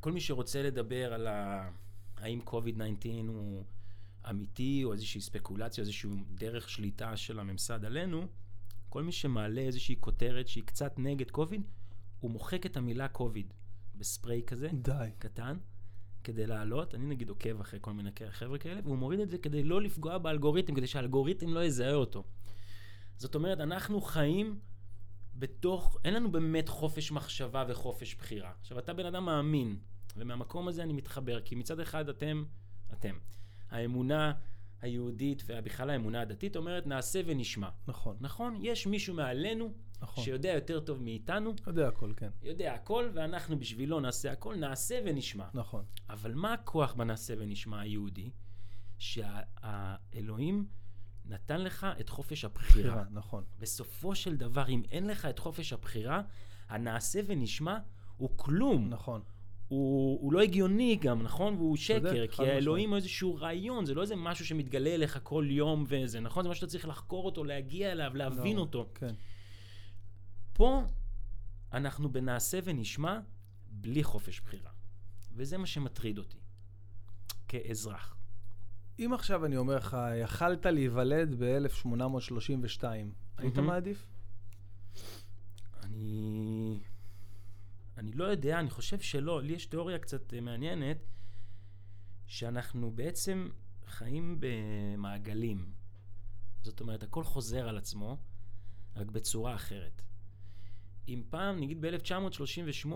כל 0.00 0.12
מי 0.12 0.20
שרוצה 0.20 0.62
לדבר 0.62 1.14
על 1.14 1.26
ה... 1.26 1.68
האם 2.16 2.40
COVID-19 2.46 3.08
הוא 3.28 3.64
אמיתי, 4.30 4.84
או 4.84 4.92
איזושהי 4.92 5.20
ספקולציה, 5.20 5.82
איזושהי 5.82 6.10
דרך 6.34 6.68
שליטה 6.68 7.16
של 7.16 7.38
הממסד 7.38 7.84
עלינו, 7.84 8.26
כל 8.88 9.02
מי 9.02 9.12
שמעלה 9.12 9.60
איזושהי 9.60 9.96
כותרת 10.00 10.48
שהיא 10.48 10.64
קצת 10.64 10.94
נגד 10.98 11.30
COVID, 11.30 11.60
הוא 12.20 12.30
מוחק 12.30 12.66
את 12.66 12.76
המילה 12.76 13.06
COVID 13.14 13.54
בספרי 13.94 14.42
כזה, 14.46 14.68
די. 14.72 15.08
קטן, 15.18 15.56
כדי 16.24 16.46
לעלות. 16.46 16.94
אני 16.94 17.06
נגיד 17.06 17.28
עוקב 17.28 17.60
אחרי 17.60 17.78
כל 17.82 17.92
מיני 17.92 18.10
חבר'ה 18.30 18.58
כאלה, 18.58 18.80
והוא 18.84 18.98
מוריד 18.98 19.20
את 19.20 19.30
זה 19.30 19.38
כדי 19.38 19.62
לא 19.62 19.82
לפגוע 19.82 20.18
באלגוריתם, 20.18 20.74
כדי 20.74 20.86
שהאלגוריתם 20.86 21.54
לא 21.54 21.64
יזהה 21.64 21.94
אותו. 21.94 22.24
זאת 23.16 23.34
אומרת, 23.34 23.60
אנחנו 23.60 24.00
חיים 24.00 24.58
בתוך, 25.34 25.98
אין 26.04 26.14
לנו 26.14 26.32
באמת 26.32 26.68
חופש 26.68 27.12
מחשבה 27.12 27.64
וחופש 27.68 28.14
בחירה. 28.14 28.52
עכשיו, 28.60 28.78
אתה 28.78 28.92
בן 28.92 29.06
אדם 29.06 29.24
מאמין, 29.24 29.76
ומהמקום 30.16 30.68
הזה 30.68 30.82
אני 30.82 30.92
מתחבר, 30.92 31.40
כי 31.40 31.54
מצד 31.54 31.80
אחד 31.80 32.08
אתם, 32.08 32.44
אתם, 32.92 33.14
האמונה 33.70 34.32
היהודית 34.80 35.42
ובכלל 35.46 35.90
האמונה 35.90 36.20
הדתית 36.20 36.56
אומרת, 36.56 36.86
נעשה 36.86 37.20
ונשמע. 37.26 37.68
נכון, 37.86 38.16
נכון? 38.20 38.58
יש 38.62 38.86
מישהו 38.86 39.14
מעלינו 39.14 39.72
נכון. 40.02 40.24
שיודע 40.24 40.52
יותר 40.52 40.80
טוב 40.80 41.02
מאיתנו, 41.02 41.54
יודע 41.66 41.88
הכל, 41.88 42.12
כן. 42.16 42.30
יודע 42.42 42.74
הכל, 42.74 43.08
ואנחנו 43.14 43.58
בשבילו 43.58 44.00
נעשה 44.00 44.32
הכל, 44.32 44.56
נעשה 44.56 45.00
ונשמע. 45.04 45.48
נכון. 45.54 45.84
אבל 46.10 46.34
מה 46.34 46.52
הכוח 46.52 46.94
בנעשה 46.94 47.34
ונשמע 47.38 47.80
היהודי? 47.80 48.30
שהאלוהים 48.98 50.66
נתן 51.24 51.60
לך 51.60 51.86
את 52.00 52.08
חופש 52.08 52.44
הבחירה. 52.44 52.90
בחירה, 52.90 53.04
נכון. 53.10 53.44
בסופו 53.58 54.14
של 54.14 54.36
דבר, 54.36 54.68
אם 54.68 54.82
אין 54.90 55.06
לך 55.06 55.24
את 55.24 55.38
חופש 55.38 55.72
הבחירה, 55.72 56.22
הנעשה 56.68 57.20
ונשמע 57.26 57.78
הוא 58.16 58.30
כלום. 58.36 58.88
נכון. 58.88 59.22
הוא, 59.68 60.18
הוא 60.20 60.32
לא 60.32 60.40
הגיוני 60.40 60.96
גם, 60.96 61.22
נכון? 61.22 61.54
והוא 61.54 61.76
שקר, 61.76 61.98
צודק, 61.98 62.30
כי 62.30 62.42
האלוהים. 62.42 62.90
הוא 62.90 62.96
איזשהו 62.96 63.34
רעיון, 63.34 63.84
זה 63.84 63.94
לא 63.94 64.02
איזה 64.02 64.16
משהו 64.16 64.46
שמתגלה 64.46 64.94
אליך 64.94 65.20
כל 65.22 65.46
יום 65.50 65.84
וזה, 65.88 66.20
נכון? 66.20 66.42
זה 66.42 66.48
משהו 66.50 66.60
שאתה 66.60 66.70
צריך 66.70 66.88
לחקור 66.88 67.26
אותו, 67.26 67.44
להגיע 67.44 67.92
אליו, 67.92 68.12
להבין 68.14 68.56
לא, 68.56 68.60
אותו. 68.60 68.88
כן. 68.94 69.14
פה 70.60 70.84
אנחנו 71.72 72.12
בנעשה 72.12 72.58
ונשמע 72.64 73.20
בלי 73.66 74.04
חופש 74.04 74.40
בחירה. 74.40 74.70
וזה 75.32 75.58
מה 75.58 75.66
שמטריד 75.66 76.18
אותי, 76.18 76.38
כאזרח. 77.48 78.16
אם 78.98 79.12
עכשיו 79.12 79.46
אני 79.46 79.56
אומר 79.56 79.76
לך, 79.76 79.96
יכלת 80.22 80.66
להיוולד 80.66 81.34
ב-1832, 81.38 82.84
היית. 83.36 83.58
מעדיף? 83.58 84.06
אני... 85.82 86.80
אני 87.96 88.12
לא 88.12 88.24
יודע, 88.24 88.60
אני 88.60 88.70
חושב 88.70 89.00
שלא. 89.00 89.42
לי 89.42 89.52
יש 89.52 89.66
תיאוריה 89.66 89.98
קצת 89.98 90.34
אה, 90.34 90.40
מעניינת, 90.40 91.06
שאנחנו 92.26 92.90
בעצם 92.90 93.50
חיים 93.86 94.40
במעגלים. 94.40 95.72
זאת 96.62 96.80
אומרת, 96.80 97.02
הכל 97.02 97.24
חוזר 97.24 97.68
על 97.68 97.78
עצמו, 97.78 98.16
רק 98.96 99.06
בצורה 99.06 99.54
אחרת. 99.54 100.02
אם 101.10 101.22
פעם, 101.30 101.60
נגיד 101.60 101.80
ב-1938, 101.80 102.88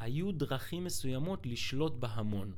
היו 0.00 0.32
דרכים 0.32 0.84
מסוימות 0.84 1.46
לשלוט 1.46 1.94
בהמון. 1.96 2.52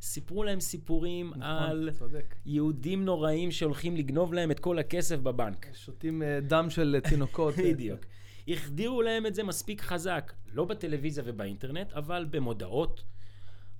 סיפרו 0.00 0.44
להם 0.44 0.60
סיפורים 0.60 1.28
נכון, 1.30 1.42
על 1.42 1.90
צודק. 1.98 2.34
יהודים 2.46 3.04
נוראים 3.04 3.50
שהולכים 3.50 3.96
לגנוב 3.96 4.34
להם 4.34 4.50
את 4.50 4.60
כל 4.60 4.78
הכסף 4.78 5.16
בבנק. 5.16 5.66
שותים 5.74 6.22
אה, 6.22 6.40
דם 6.40 6.70
של 6.70 6.96
אה, 7.04 7.10
תינוקות. 7.10 7.54
בדיוק. 7.70 8.00
החדירו 8.48 9.02
להם 9.02 9.26
את 9.26 9.34
זה 9.34 9.42
מספיק 9.42 9.80
חזק, 9.80 10.32
לא 10.52 10.64
בטלוויזיה 10.64 11.24
ובאינטרנט, 11.26 11.92
אבל 11.92 12.26
במודעות 12.30 13.04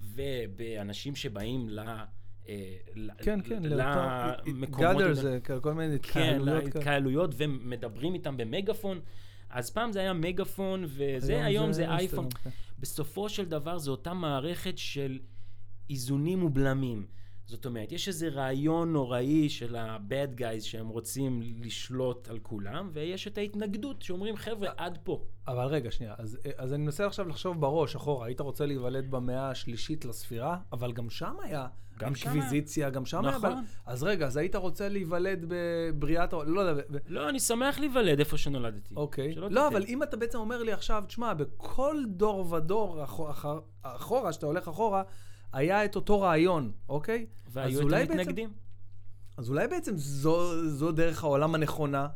ובאנשים 0.00 1.16
שבאים 1.16 1.68
ל... 1.68 1.78
אה, 2.48 2.76
כן, 3.18 3.40
כן, 3.44 3.62
למקומות... 3.62 4.80
גאדר 4.80 5.14
זה 5.14 5.38
כל 5.60 5.72
מיני 5.72 5.98
כן, 5.98 6.20
התקהלויות 6.20 6.62
כאלה. 6.62 6.80
התקהלויות, 6.80 7.34
ומדברים 7.36 8.14
איתם 8.14 8.36
במגפון. 8.36 9.00
אז 9.50 9.70
פעם 9.70 9.92
זה 9.92 10.00
היה 10.00 10.12
מגפון, 10.12 10.84
וזה, 10.86 11.44
היום 11.44 11.72
זה 11.72 11.88
אייפון. 11.88 12.24
אינסטגרם, 12.24 12.44
כן. 12.44 12.50
בסופו 12.78 13.28
של 13.28 13.44
דבר 13.44 13.78
זו 13.78 13.90
אותה 13.90 14.14
מערכת 14.14 14.78
של 14.78 15.18
איזונים 15.90 16.42
ובלמים. 16.42 17.06
זאת 17.50 17.66
אומרת, 17.66 17.92
יש 17.92 18.08
איזה 18.08 18.28
רעיון 18.28 18.92
נוראי 18.92 19.48
של 19.48 19.76
ה-bad 19.76 20.40
guys 20.40 20.60
שהם 20.60 20.88
רוצים 20.88 21.40
לשלוט 21.60 22.28
על 22.28 22.38
כולם, 22.38 22.90
ויש 22.92 23.28
את 23.28 23.38
ההתנגדות 23.38 24.02
שאומרים, 24.02 24.36
חבר'ה, 24.36 24.68
עד 24.76 24.98
פה. 25.02 25.24
אבל 25.48 25.64
רגע, 25.66 25.90
שנייה. 25.90 26.14
אז, 26.18 26.38
אז 26.56 26.72
אני 26.72 26.82
מנסה 26.82 27.06
עכשיו 27.06 27.28
לחשוב 27.28 27.60
בראש, 27.60 27.96
אחורה. 27.96 28.26
היית 28.26 28.40
רוצה 28.40 28.66
להיוולד 28.66 29.10
במאה 29.10 29.50
השלישית 29.50 30.04
לספירה, 30.04 30.58
אבל 30.72 30.92
גם 30.92 31.10
שם 31.10 31.34
היה 31.42 31.66
גם 31.98 32.06
אינקוויזיציה, 32.14 32.90
גם 32.90 33.04
שם 33.06 33.24
היה... 33.24 33.36
נכון. 33.36 33.64
אז 33.86 34.02
רגע, 34.02 34.26
אז 34.26 34.36
היית 34.36 34.56
רוצה 34.56 34.88
להיוולד 34.88 35.44
בבריאת... 35.48 36.32
העולם, 36.32 36.54
לא 36.54 36.60
יודע, 36.60 36.82
ב- 36.82 36.96
ב- 36.96 36.98
לא, 37.06 37.28
אני 37.28 37.40
שמח 37.40 37.78
להיוולד 37.78 38.18
איפה 38.18 38.38
שנולדתי. 38.38 38.94
אוקיי. 38.96 39.34
לא, 39.34 39.48
תטעה. 39.48 39.68
אבל 39.68 39.84
אם 39.88 40.02
אתה 40.02 40.16
בעצם 40.16 40.38
אומר 40.38 40.62
לי 40.62 40.72
עכשיו, 40.72 41.04
תשמע, 41.06 41.34
בכל 41.34 41.96
דור 42.06 42.52
ודור 42.52 43.04
אחו- 43.04 43.30
אחר- 43.30 43.60
אחורה, 43.82 44.32
שאתה 44.32 44.46
הולך 44.46 44.68
אחורה, 44.68 45.02
היה 45.52 45.84
את 45.84 45.96
אותו 45.96 46.20
רעיון, 46.20 46.72
אוקיי? 46.88 47.26
והיו 47.48 47.80
את 47.80 47.86
בעצם- 47.90 48.12
המתנגדים. 48.12 48.52
אז 49.36 49.50
אולי 49.50 49.68
בעצם 49.68 49.96
זו, 49.96 50.68
זו 50.68 50.92
דרך 50.92 51.24
העולם 51.24 51.54
הנכונה, 51.54 52.08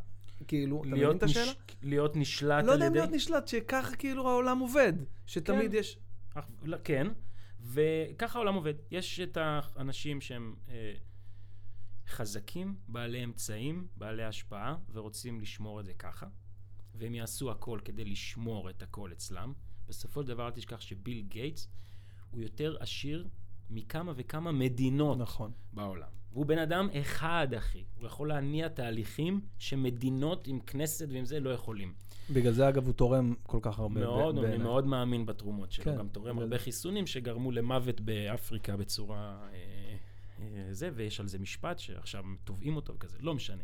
כאילו, 0.49 0.80
אתה 0.80 0.89
מבין 0.89 1.16
את 1.16 1.22
השאלה? 1.22 1.45
נש- 1.51 1.57
להיות 1.82 2.16
נשלט 2.16 2.64
לא 2.64 2.72
על 2.72 2.76
יודע 2.76 2.87
אם 2.87 2.93
ידי... 2.93 3.01
להיות 3.01 3.14
נשלט, 3.14 3.49
שככה 3.49 3.97
כאילו 3.97 4.28
העולם 4.30 4.59
עובד. 4.59 4.93
שתמיד 5.26 5.70
כן. 5.70 5.76
יש... 5.78 5.99
אך- 6.35 6.47
לא, 6.62 6.76
כן, 6.85 7.07
וככה 7.61 8.39
העולם 8.39 8.55
עובד. 8.55 8.74
יש 8.91 9.20
את 9.20 9.39
האנשים 9.41 10.20
שהם 10.20 10.55
אה, 10.68 10.93
חזקים, 12.09 12.74
בעלי 12.89 13.24
אמצעים, 13.24 13.87
בעלי 13.97 14.24
השפעה, 14.24 14.76
ורוצים 14.93 15.41
לשמור 15.41 15.80
את 15.80 15.85
זה 15.85 15.93
ככה, 15.95 16.26
והם 16.95 17.14
יעשו 17.14 17.51
הכל 17.51 17.78
כדי 17.85 18.05
לשמור 18.05 18.70
את 18.70 18.82
הכל 18.82 19.12
אצלם. 19.12 19.53
בסופו 19.89 20.22
של 20.22 20.28
דבר, 20.28 20.47
אל 20.47 20.51
תשכח 20.53 20.80
שביל 20.80 21.20
גייטס 21.28 21.68
הוא 22.35 22.43
יותר 22.43 22.76
עשיר 22.80 23.26
מכמה 23.70 24.12
וכמה 24.16 24.53
מדינות 24.53 25.18
נכון. 25.18 25.51
בעולם. 25.72 26.09
והוא 26.32 26.47
בן 26.47 26.59
אדם 26.59 26.89
אחד, 27.01 27.49
אחי. 27.57 27.85
הוא 27.99 28.07
יכול 28.07 28.28
להניע 28.28 28.68
תהליכים 28.68 29.41
שמדינות 29.59 30.47
עם 30.47 30.61
כנסת 30.61 31.09
ועם 31.11 31.24
זה 31.24 31.41
לא 31.41 31.51
יכולים. 31.51 31.95
בגלל 32.30 32.53
זה, 32.53 32.68
אגב, 32.68 32.87
הוא 32.87 32.93
תורם 32.93 33.35
כל 33.43 33.59
כך 33.62 33.78
הרבה. 33.78 34.01
מאוד, 34.01 34.39
ב- 34.39 34.45
אני. 34.45 34.59
מאוד 34.59 34.87
מאמין 34.87 35.26
בתרומות 35.26 35.72
שלו. 35.72 35.85
כן, 35.85 35.97
גם 35.99 36.09
תורם 36.09 36.39
הרבה 36.39 36.59
חיסונים 36.59 37.07
שגרמו 37.07 37.50
למוות 37.50 38.00
באפריקה 38.00 38.76
בצורה... 38.76 39.49
אה, 39.53 39.96
אה, 40.41 40.67
זה, 40.71 40.91
ויש 40.95 41.21
על 41.21 41.29
זה 41.29 41.38
משפט 41.38 41.79
שעכשיו 41.79 42.25
תובעים 42.45 42.76
אותו 42.76 42.95
וכזה, 42.95 43.18
לא 43.21 43.34
משנה. 43.34 43.63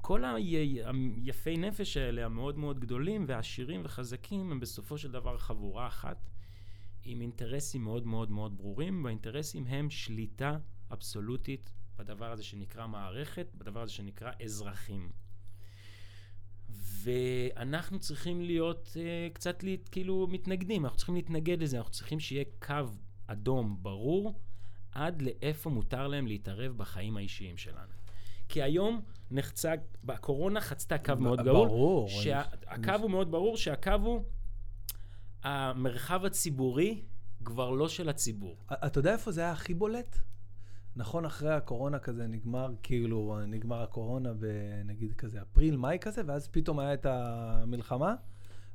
כל 0.00 0.24
היפי 0.24 1.56
נפש 1.56 1.96
האלה, 1.96 2.24
המאוד 2.24 2.58
מאוד 2.58 2.80
גדולים 2.80 3.24
והעשירים 3.28 3.80
וחזקים, 3.84 4.52
הם 4.52 4.60
בסופו 4.60 4.98
של 4.98 5.10
דבר 5.10 5.38
חבורה 5.38 5.86
אחת, 5.86 6.30
עם 7.04 7.20
אינטרסים 7.20 7.84
מאוד 7.84 8.06
מאוד 8.06 8.30
מאוד 8.30 8.56
ברורים, 8.58 9.04
והאינטרסים 9.04 9.66
הם 9.66 9.90
שליטה 9.90 10.58
אבסולוטית 10.92 11.72
בדבר 11.98 12.32
הזה 12.32 12.44
שנקרא 12.44 12.86
מערכת, 12.86 13.46
בדבר 13.54 13.80
הזה 13.82 13.92
שנקרא 13.92 14.32
אזרחים. 14.44 15.10
ואנחנו 17.04 17.98
צריכים 17.98 18.42
להיות 18.42 18.88
uh, 18.94 19.34
קצת 19.34 19.62
לי, 19.62 19.76
כאילו 19.90 20.26
מתנגדים, 20.30 20.84
אנחנו 20.84 20.96
צריכים 20.96 21.14
להתנגד 21.14 21.62
לזה, 21.62 21.78
אנחנו 21.78 21.92
צריכים 21.92 22.20
שיהיה 22.20 22.44
קו 22.58 22.74
אדום 23.26 23.76
ברור 23.82 24.40
עד 24.92 25.22
לאיפה 25.22 25.70
מותר 25.70 26.08
להם 26.08 26.26
להתערב 26.26 26.76
בחיים 26.76 27.16
האישיים 27.16 27.56
שלנו. 27.56 27.92
כי 28.48 28.62
היום 28.62 29.00
נחצה, 29.30 29.72
בקורונה 30.04 30.60
חצתה 30.60 30.98
קו 30.98 31.12
מאוד 31.20 31.38
ב- 31.38 31.42
גדול. 31.42 31.68
ברור. 31.68 32.08
שהקו 32.08 32.70
אני- 32.70 33.02
הוא 33.02 33.10
מאוד 33.10 33.30
ברור, 33.30 33.56
שהקו 33.56 33.90
הוא 34.02 34.24
המרחב 35.42 36.24
הציבורי 36.24 37.02
כבר 37.44 37.70
לא 37.70 37.88
של 37.88 38.08
הציבור. 38.08 38.56
אתה 38.72 38.98
יודע 38.98 39.12
איפה 39.12 39.32
זה 39.32 39.40
היה 39.40 39.52
הכי 39.52 39.74
בולט? 39.74 40.18
נכון, 40.96 41.24
אחרי 41.24 41.52
הקורונה 41.52 41.98
כזה 41.98 42.26
נגמר, 42.26 42.70
כאילו, 42.82 43.38
נגמר 43.46 43.82
הקורונה 43.82 44.32
בנגיד 44.32 45.12
כזה 45.12 45.42
אפריל, 45.42 45.76
מאי 45.76 45.98
כזה, 46.00 46.22
ואז 46.26 46.48
פתאום 46.48 46.78
היה 46.78 46.94
את 46.94 47.06
המלחמה, 47.06 48.14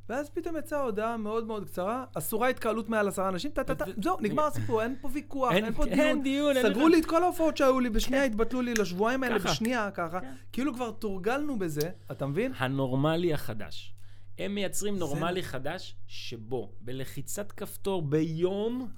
ואז 0.10 0.30
פתאום 0.30 0.58
יצאה 0.58 0.82
הודעה 0.82 1.18
מאוד 1.18 1.48
מאוד 1.48 1.66
קצרה, 1.66 2.06
אסורה 2.14 2.50
התקהלות 2.50 2.90
מעל 2.90 3.08
עשרה 3.08 3.30
אנשים, 3.30 3.52
טה-טה-טה, 3.52 3.86
זהו, 4.04 4.18
נגמר 4.22 4.46
הסיפור, 4.46 4.82
אין 4.82 4.96
פה 5.02 5.10
ויכוח, 5.14 5.52
אין 5.52 5.74
פה 5.74 5.86
דיון. 5.86 6.54
סגרו 6.62 6.88
לי 6.88 7.00
את 7.00 7.06
כל 7.06 7.24
ההופעות 7.24 7.58
שהיו 7.58 7.80
לי, 7.80 7.90
בשנייה 7.90 8.24
התבטלו 8.24 8.62
לי 8.62 8.74
לשבועיים 8.74 9.24
האלה. 9.24 9.40
בשנייה 9.40 9.92
ככה. 9.92 10.22
כן. 10.22 10.34
כאילו 10.52 10.74
כבר 10.74 10.92
תורגלנו 10.92 11.60
בזה, 11.60 11.90
אתה 12.12 12.26
מבין? 12.26 12.52
הנורמלי 12.58 13.34
החדש. 13.34 13.97
הם 14.38 14.56
מייצרים 14.56 14.98
נורמלי 14.98 15.44
חדש, 15.44 15.96
שבו 16.08 16.76
בלחיצת 16.82 17.52
כפתור 17.52 18.02
ביום, 18.02 18.92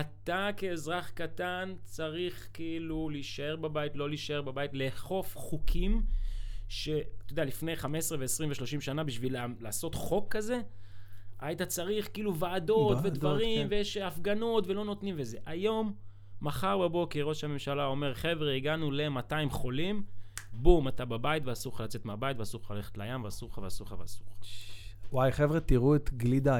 אתה 0.00 0.50
כאזרח 0.56 1.10
קטן 1.10 1.74
צריך 1.84 2.48
כאילו 2.52 3.10
להישאר 3.10 3.56
בבית, 3.56 3.96
לא 3.96 4.08
להישאר 4.08 4.42
בבית, 4.42 4.70
לאכוף 4.74 5.36
חוקים, 5.36 6.02
שאתה 6.68 7.32
יודע, 7.32 7.44
לפני 7.44 7.76
15 7.76 8.18
ו-20 8.18 8.46
ו-30 8.48 8.80
שנה, 8.80 9.04
בשביל 9.04 9.36
לעשות 9.60 9.94
חוק 9.94 10.36
כזה, 10.36 10.60
היית 11.40 11.62
צריך 11.62 12.08
כאילו 12.12 12.36
ועדות 12.36 12.96
ועדות, 12.96 13.12
ודברים, 13.12 13.62
כן. 13.62 13.66
ויש 13.70 13.96
הפגנות 13.96 14.66
ולא 14.66 14.84
נותנים 14.84 15.14
וזה. 15.18 15.38
היום, 15.46 15.94
מחר 16.40 16.78
בבוקר, 16.78 17.22
ראש 17.22 17.44
הממשלה 17.44 17.86
אומר, 17.86 18.14
חבר'ה, 18.14 18.54
הגענו 18.54 18.90
ל-200 18.90 19.50
חולים, 19.50 20.02
בום, 20.52 20.88
אתה 20.88 21.04
בבית 21.04 21.42
ואסור 21.46 21.74
לך 21.74 21.80
לצאת 21.80 22.04
מהבית, 22.04 22.38
ואסור 22.38 22.60
לך 22.64 22.70
ללכת 22.70 22.98
לים, 22.98 23.24
ואסור 23.24 23.48
לך 23.48 23.58
ואסור 23.58 23.86
לך 23.86 23.94
ואסור 23.98 24.26
לך. 24.40 24.46
וואי, 25.12 25.32
חבר'ה, 25.32 25.60
תראו 25.60 25.96
את 25.96 26.10
גלידה 26.12 26.58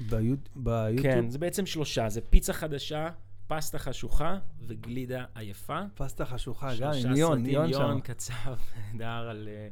ביוט- 0.00 0.48
ביוטיוב. 0.56 1.02
כן, 1.02 1.30
זה 1.30 1.38
בעצם 1.38 1.66
שלושה, 1.66 2.08
זה 2.08 2.20
פיצה 2.20 2.52
חדשה, 2.52 3.08
פסטה 3.46 3.78
חשוכה 3.78 4.38
וגלידה 4.66 5.24
עייפה. 5.34 5.80
פסטה 5.94 6.24
חשוכה, 6.24 6.70
גם 6.80 6.92
עם 6.92 7.00
סרטים, 7.02 7.44
ליאון 7.44 7.72
שם. 7.72 7.78
ליאון 7.78 8.00
כתב 8.00 8.54
נהדר 8.92 9.28
על... 9.28 9.48
אה, 9.48 9.68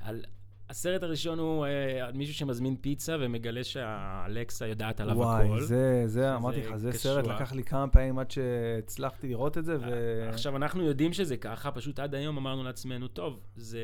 על... 0.00 0.24
הסרט 0.68 1.02
הראשון 1.02 1.38
הוא 1.38 1.66
אה, 1.66 2.12
מישהו 2.14 2.34
שמזמין 2.34 2.76
פיצה 2.76 3.16
ומגלה 3.20 3.64
שהאלקסה 3.64 4.66
יודעת 4.66 5.00
עליו 5.00 5.22
הכל. 5.22 5.46
וואי, 5.46 5.62
זה, 5.66 6.02
זה, 6.06 6.34
אמרתי 6.36 6.60
לך, 6.60 6.76
זה 6.76 6.92
סרט, 6.92 7.24
קשוח. 7.24 7.34
לקח 7.36 7.52
לי 7.52 7.64
כמה 7.64 7.88
פעמים 7.88 8.18
עד 8.18 8.30
שהצלחתי 8.30 9.28
לראות 9.28 9.58
את 9.58 9.64
זה, 9.64 9.76
ו... 9.80 9.84
עכשיו, 10.28 10.56
אנחנו 10.56 10.82
יודעים 10.82 11.12
שזה 11.12 11.36
ככה, 11.36 11.70
פשוט 11.70 11.98
עד 11.98 12.14
היום 12.14 12.36
אמרנו 12.36 12.64
לעצמנו, 12.64 13.08
טוב, 13.08 13.40
זה, 13.56 13.80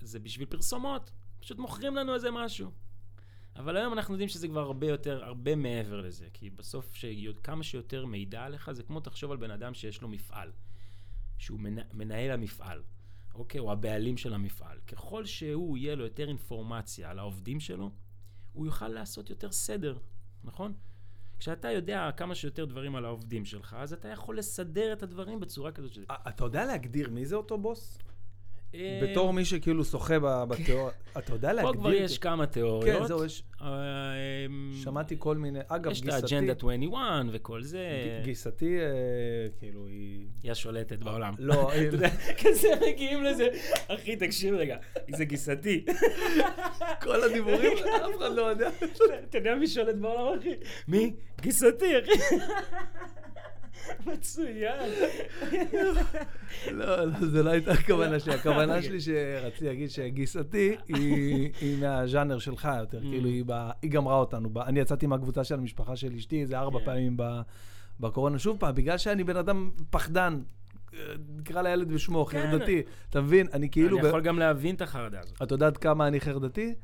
זה 0.00 0.18
בשביל 0.18 0.46
פרסומות, 0.46 1.10
פשוט 1.40 1.58
מוכרים 1.58 1.96
לנו 1.96 2.14
איזה 2.14 2.30
משהו. 2.30 2.70
אבל 3.60 3.76
היום 3.76 3.92
אנחנו 3.92 4.14
יודעים 4.14 4.28
שזה 4.28 4.48
כבר 4.48 4.60
הרבה 4.60 4.86
יותר, 4.86 5.24
הרבה 5.24 5.56
מעבר 5.56 6.00
לזה, 6.00 6.26
כי 6.32 6.50
בסוף 6.50 6.94
שכמה 6.94 7.62
שיותר 7.62 8.06
מידע 8.06 8.42
עליך, 8.44 8.72
זה 8.72 8.82
כמו 8.82 9.00
תחשוב 9.00 9.30
על 9.30 9.36
בן 9.36 9.50
אדם 9.50 9.74
שיש 9.74 10.02
לו 10.02 10.08
מפעל, 10.08 10.52
שהוא 11.38 11.60
מנה, 11.60 11.82
מנהל 11.92 12.30
המפעל, 12.30 12.82
אוקיי? 13.34 13.60
הוא 13.60 13.72
הבעלים 13.72 14.16
של 14.16 14.34
המפעל. 14.34 14.78
ככל 14.86 15.24
שהוא 15.24 15.78
יהיה 15.78 15.94
לו 15.94 16.04
יותר 16.04 16.28
אינפורמציה 16.28 17.10
על 17.10 17.18
העובדים 17.18 17.60
שלו, 17.60 17.90
הוא 18.52 18.66
יוכל 18.66 18.88
לעשות 18.88 19.30
יותר 19.30 19.52
סדר, 19.52 19.98
נכון? 20.44 20.74
כשאתה 21.38 21.70
יודע 21.70 22.10
כמה 22.16 22.34
שיותר 22.34 22.64
דברים 22.64 22.96
על 22.96 23.04
העובדים 23.04 23.44
שלך, 23.44 23.76
אז 23.78 23.92
אתה 23.92 24.08
יכול 24.08 24.38
לסדר 24.38 24.92
את 24.92 25.02
הדברים 25.02 25.40
בצורה 25.40 25.72
כזאת 25.72 25.92
שזה... 25.92 26.04
א- 26.08 26.28
אתה 26.28 26.44
יודע 26.44 26.66
להגדיר 26.66 27.10
מי 27.10 27.26
זה 27.26 27.36
אותו 27.36 27.58
בוס? 27.58 27.98
בתור 29.02 29.32
מי 29.32 29.44
שכאילו 29.44 29.84
שוחה 29.84 30.18
בתיאוריה, 30.48 30.90
אתה 31.18 31.32
יודע 31.32 31.48
פה 31.48 31.54
להגדיר? 31.54 31.72
כבר 31.80 31.92
יש 31.92 32.18
כמה 32.18 32.46
תיאוריות. 32.46 32.98
כן, 33.00 33.06
זהו, 33.06 33.24
יש, 33.24 33.42
אה, 33.62 33.66
שמעתי 34.82 35.16
כל 35.18 35.36
מיני, 35.36 35.58
אגב, 35.68 35.92
יש 35.92 35.98
את 36.00 36.04
גיסתי, 36.04 36.34
האג'נדה 36.36 36.52
21 36.52 37.00
וכל 37.32 37.62
זה, 37.62 37.88
גיסתי, 38.24 38.78
אה, 38.80 38.84
כאילו, 39.58 39.86
היא... 39.86 40.26
היא 40.42 40.50
השולטת 40.52 40.98
בעולם. 40.98 41.34
לא, 41.38 41.54
היא- 41.72 41.88
אתה 41.88 41.96
יודע, 41.96 42.08
כזה 42.44 42.68
מגיעים 42.92 43.24
לזה, 43.24 43.48
אחי, 43.88 44.16
תקשיב 44.16 44.54
רגע, 44.54 44.76
זה 45.16 45.24
גיסתי. 45.24 45.84
כל 47.02 47.22
הדיבורים, 47.24 47.72
אף 47.72 48.18
אחד 48.18 48.32
לא 48.34 48.42
יודע. 48.42 48.70
אתה 49.28 49.38
יודע 49.38 49.54
מי 49.54 49.66
שולט 49.66 49.94
בעולם, 49.96 50.38
אחי? 50.38 50.54
מי? 50.88 51.12
גיסתי, 51.40 51.98
אחי. 51.98 52.36
מצוין. 54.06 54.90
לא, 56.70 57.04
לא, 57.04 57.26
זה 57.26 57.42
לא 57.42 57.50
הייתה 57.50 57.72
הכוונה 57.72 58.20
שלי. 58.20 58.34
הכוונה 58.40 58.76
אוקיי. 58.76 58.82
שלי 58.82 59.00
שרציתי 59.00 59.64
להגיד 59.64 59.90
שגיסתי 59.90 60.76
היא 60.88 61.76
מהז'אנר 61.80 62.38
שלך 62.38 62.68
יותר, 62.78 62.98
Mm. 62.98 63.02
כאילו 63.02 63.28
היא 63.82 63.90
גמרה 63.90 64.16
אותנו. 64.16 64.50
אני 64.66 64.80
יצאתי 64.80 65.06
מהקבוצה 65.06 65.44
של 65.44 65.54
המשפחה 65.54 65.96
של 65.96 66.12
אשתי 66.14 66.40
איזה 66.40 66.58
ארבע 66.58 66.78
כן. 66.78 66.84
פעמים 66.84 67.16
בקורונה. 68.00 68.38
שוב 68.38 68.56
פעם, 68.60 68.74
בגלל 68.74 68.98
שאני 68.98 69.24
בן 69.24 69.36
אדם 69.36 69.70
פחדן, 69.90 70.40
נקרא 71.38 71.62
לילד 71.62 71.88
בשמו, 71.88 72.24
כן. 72.26 72.50
חרדתי, 72.50 72.82
אתה 73.10 73.20
מבין? 73.20 73.46
אני 73.52 73.70
כאילו... 73.70 73.98
אני 73.98 74.08
יכול 74.08 74.20
גם 74.20 74.38
להבין 74.38 74.74
את 74.74 74.82
החרדה 74.82 75.20
הזאת. 75.20 75.42
את 75.42 75.50
יודעת 75.50 75.76
כמה 75.76 76.08
אני 76.08 76.20
חרדתי? 76.20 76.74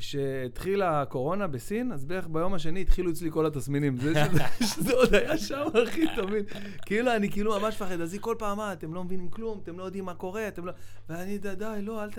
שהתחילה 0.00 1.02
הקורונה 1.02 1.46
בסין, 1.46 1.92
אז 1.92 2.04
בערך 2.04 2.28
ביום 2.28 2.54
השני 2.54 2.80
התחילו 2.80 3.10
אצלי 3.10 3.30
כל 3.30 3.46
התסמינים. 3.46 3.96
זה 3.96 4.14
שזה, 4.14 4.44
שזה 4.74 4.92
עוד 4.92 5.14
היה 5.14 5.38
שם, 5.38 5.64
אחי, 5.84 6.04
אתה 6.14 6.22
מבין? 6.22 6.44
כאילו, 6.86 7.16
אני 7.16 7.30
כאילו 7.30 7.60
ממש 7.60 7.74
מפחד. 7.74 8.00
אז 8.00 8.12
היא 8.12 8.20
כל 8.20 8.34
פעם, 8.38 8.56
מה, 8.56 8.72
אתם 8.72 8.94
לא 8.94 9.04
מבינים 9.04 9.28
כלום, 9.28 9.60
אתם 9.62 9.78
לא 9.78 9.84
יודעים 9.84 10.04
מה 10.04 10.14
קורה, 10.14 10.48
אתם 10.48 10.66
לא... 10.66 10.72
ואני, 11.08 11.38
די, 11.38 11.54
לא, 11.82 12.04
אל 12.04 12.10
ת... 12.10 12.18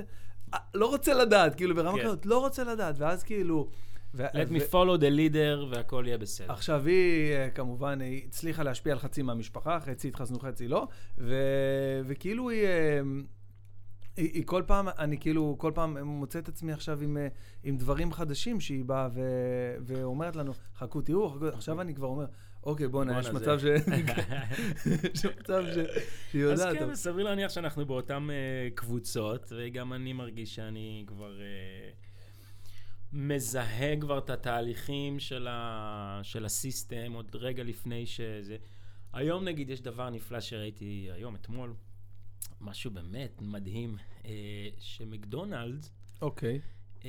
אה, 0.53 0.59
לא 0.73 0.85
רוצה 0.85 1.13
לדעת, 1.13 1.55
כאילו, 1.55 1.75
ברמה 1.75 1.97
כן. 1.97 2.03
כזאת, 2.03 2.25
לא 2.25 2.39
רוצה 2.39 2.63
לדעת. 2.63 2.95
ואז 2.97 3.23
כאילו... 3.23 3.69
ו- 4.13 4.27
let 4.27 4.47
ו- 4.49 4.55
me 4.55 4.59
follow 4.71 4.99
the 5.01 5.15
leader 5.17 5.75
והכל 5.75 6.03
יהיה 6.07 6.17
בסדר. 6.17 6.51
עכשיו, 6.51 6.85
היא 6.85 7.33
אה, 7.33 7.49
כמובן, 7.49 8.01
היא 8.01 8.21
הצליחה 8.27 8.63
להשפיע 8.63 8.93
על 8.93 8.99
חצי 8.99 9.21
מהמשפחה, 9.21 9.79
חצי 9.79 10.07
התחסנו, 10.07 10.39
חצי 10.39 10.67
לא, 10.67 10.87
ו- 11.17 12.01
וכאילו 12.05 12.49
היא... 12.49 12.67
אה, 14.21 14.25
היא, 14.25 14.33
היא 14.33 14.43
כל 14.45 14.63
פעם, 14.67 14.87
אני 14.97 15.17
כאילו, 15.17 15.55
כל 15.57 15.71
פעם 15.75 15.97
מוצא 15.97 16.39
את 16.39 16.47
עצמי 16.47 16.73
עכשיו 16.73 17.01
עם, 17.01 17.17
אה, 17.17 17.27
עם 17.63 17.77
דברים 17.77 18.13
חדשים 18.13 18.59
שהיא 18.59 18.85
באה 18.85 19.09
ו, 19.13 19.21
ואומרת 19.85 20.35
לנו, 20.35 20.53
חכו, 20.75 21.01
תראו, 21.01 21.29
חכו, 21.29 21.47
עכשיו 21.47 21.81
אני 21.81 21.95
כבר 21.95 22.07
אומר, 22.07 22.25
אוקיי, 22.63 22.87
בוא'נה, 22.87 23.19
יש 23.19 23.27
מצב 23.27 23.59
ש... 23.59 23.63
יש 25.13 25.25
מצב 25.25 25.63
ש... 25.65 25.75
שהיא 26.31 26.45
אז 26.45 26.59
יודעת. 26.59 26.77
כן, 26.77 26.83
אבל- 26.83 26.95
סביר 26.95 27.25
להניח 27.25 27.51
שאנחנו 27.51 27.85
באותן 27.85 28.27
uh, 28.29 28.75
קבוצות, 28.75 29.53
וגם 29.55 29.93
אני 29.93 30.13
מרגיש 30.13 30.55
שאני 30.55 31.03
כבר 31.07 31.37
uh, 31.37 31.95
מזהה 33.13 33.95
כבר 34.01 34.17
את 34.17 34.29
התהליכים 34.29 35.19
של, 35.19 35.47
ה, 35.49 36.19
של 36.23 36.45
הסיסטם 36.45 37.13
עוד 37.13 37.35
רגע 37.35 37.63
לפני 37.63 38.05
שזה. 38.05 38.57
היום 39.13 39.43
נגיד 39.43 39.69
יש 39.69 39.81
דבר 39.81 40.09
נפלא 40.09 40.39
שראיתי 40.39 41.09
היום, 41.13 41.35
אתמול, 41.35 41.73
משהו 42.61 42.91
באמת 42.91 43.41
מדהים, 43.41 43.97
uh, 44.21 44.25
שמקדונלדס 44.79 45.91
אוקיי. 46.21 46.59
uh, 46.99 47.03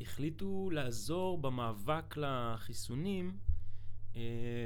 החליטו 0.00 0.70
לעזור 0.72 1.38
במאבק 1.38 2.16
לחיסונים, 2.16 3.36
uh, 4.12 4.16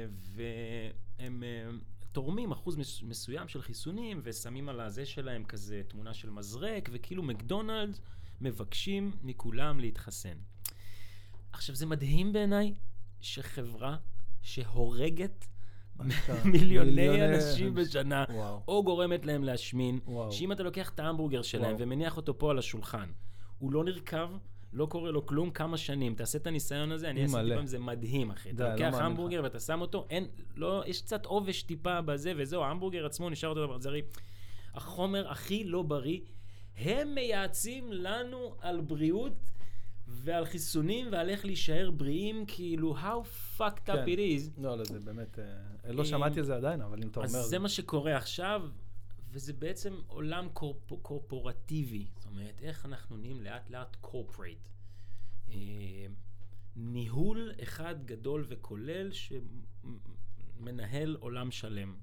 והם 0.09 1.43
uh, 1.43 1.75
תורמים 2.11 2.51
אחוז 2.51 2.75
מס- 2.75 3.01
מסוים 3.03 3.47
של 3.47 3.61
חיסונים, 3.61 4.19
ושמים 4.23 4.69
על 4.69 4.79
הזה 4.79 5.05
שלהם 5.05 5.43
כזה 5.43 5.81
תמונה 5.87 6.13
של 6.13 6.29
מזרק, 6.29 6.89
וכאילו 6.91 7.23
מקדונלדס 7.23 8.01
מבקשים 8.41 9.11
מכולם 9.23 9.79
להתחסן. 9.79 10.37
עכשיו, 11.51 11.75
זה 11.75 11.85
מדהים 11.85 12.33
בעיניי 12.33 12.75
שחברה 13.21 13.97
שהורגת. 14.41 15.45
מיליוני 16.51 17.25
אנשים. 17.25 17.73
בשנה, 17.73 18.23
וואו. 18.29 18.61
או 18.67 18.83
גורמת 18.83 19.25
להם 19.25 19.43
להשמין, 19.43 19.99
וואו. 20.05 20.31
שאם 20.31 20.51
אתה 20.51 20.63
לוקח 20.63 20.89
את 20.89 20.99
ההמבורגר 20.99 21.41
שלהם 21.41 21.71
וואו. 21.71 21.83
ומניח 21.83 22.17
אותו 22.17 22.37
פה 22.37 22.51
על 22.51 22.57
השולחן, 22.57 23.09
הוא 23.57 23.71
לא 23.71 23.83
נרקב, 23.83 24.29
לא 24.73 24.85
קורה 24.85 25.11
לו 25.11 25.25
כלום 25.25 25.51
כמה 25.51 25.77
שנים. 25.77 26.15
תעשה 26.15 26.37
את 26.37 26.47
הניסיון 26.47 26.91
הזה, 26.91 27.09
אני 27.09 27.23
עשיתי. 27.23 27.55
פעם, 27.55 27.67
זה 27.67 27.79
מדהים, 27.79 28.31
אחי. 28.31 28.49
אתה 28.49 28.63
לא 28.63 28.69
לוקח 28.71 28.91
מאמין 28.91 29.05
המבורגר 29.05 29.39
ואתה 29.43 29.59
שם 29.59 29.81
אותו, 29.81 30.05
אין, 30.09 30.27
לא, 30.55 30.83
יש 30.87 31.01
קצת 31.01 31.25
עובש 31.25 31.63
טיפה 31.63 32.01
בזה 32.01 32.33
וזהו, 32.37 32.63
ההמבורגר 32.63 33.05
עצמו 33.05 33.29
נשאר 33.29 33.49
אותו 33.49 33.65
דבר. 33.65 33.77
זה 33.77 33.89
הרי 33.89 34.01
החומר 34.73 35.31
הכי 35.31 35.63
לא 35.63 35.81
בריא. 35.81 36.19
הם 36.77 37.15
מייעצים 37.15 37.93
לנו 37.93 38.55
על 38.61 38.81
בריאות 38.81 39.33
ועל 40.07 40.45
חיסונים 40.45 41.07
ועל 41.11 41.29
איך 41.29 41.45
להישאר 41.45 41.91
בריאים, 41.91 42.45
כאילו, 42.47 42.97
how 42.97 43.25
fucked 43.57 43.89
up 43.89 43.95
כן. 43.95 44.05
it 44.05 44.17
is. 44.17 44.61
לא, 44.61 44.77
לא, 44.77 44.83
זה 44.83 44.99
באמת... 44.99 45.39
אה, 45.39 45.91
לא 45.91 46.01
אה, 46.01 46.05
שמעתי 46.05 46.39
על 46.39 46.45
זה 46.45 46.55
עדיין, 46.55 46.81
אבל 46.81 47.03
אם 47.03 47.07
אתה 47.07 47.19
אומר... 47.19 47.29
אז 47.29 47.45
זה 47.45 47.59
מה 47.59 47.69
שקורה 47.69 48.17
עכשיו, 48.17 48.69
וזה 49.31 49.53
בעצם 49.53 49.93
עולם 50.07 50.49
קורפ, 50.53 50.93
קורפורטיבי. 51.01 52.05
זאת 52.15 52.25
אומרת, 52.25 52.61
איך 52.61 52.85
אנחנו 52.85 53.17
נהיים 53.17 53.41
לאט 53.41 53.69
לאט 53.69 53.95
קורפרייט. 54.01 54.69
אה, 55.49 55.55
ניהול 56.75 57.51
אחד 57.63 58.05
גדול 58.05 58.45
וכולל 58.49 59.11
שמנהל 60.59 61.17
עולם 61.19 61.51
שלם. 61.51 61.95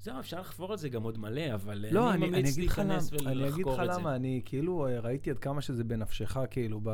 זהו, 0.00 0.20
אפשר 0.20 0.40
לחפור 0.40 0.72
על 0.72 0.78
זה 0.78 0.88
גם 0.88 1.02
עוד 1.02 1.18
מלא, 1.18 1.54
אבל 1.54 1.84
לא, 1.90 2.10
אני 2.10 2.16
אני, 2.16 2.26
ממליץ 2.30 2.56
אגיד 2.56 2.68
לך 2.70 2.78
למה, 2.78 2.88
להיכנס 2.88 3.12
אני 3.12 3.18
אגיד 3.32 3.36
לך 3.36 3.56
ולחקור 3.56 3.84
את 3.84 3.92
זה. 3.92 4.00
למה, 4.00 4.16
אני 4.16 4.42
כאילו 4.44 4.86
אה, 4.86 5.00
ראיתי 5.00 5.30
עד 5.30 5.38
כמה 5.38 5.60
שזה 5.60 5.84
בנפשך, 5.84 6.36
כאילו, 6.50 6.80
ב, 6.82 6.88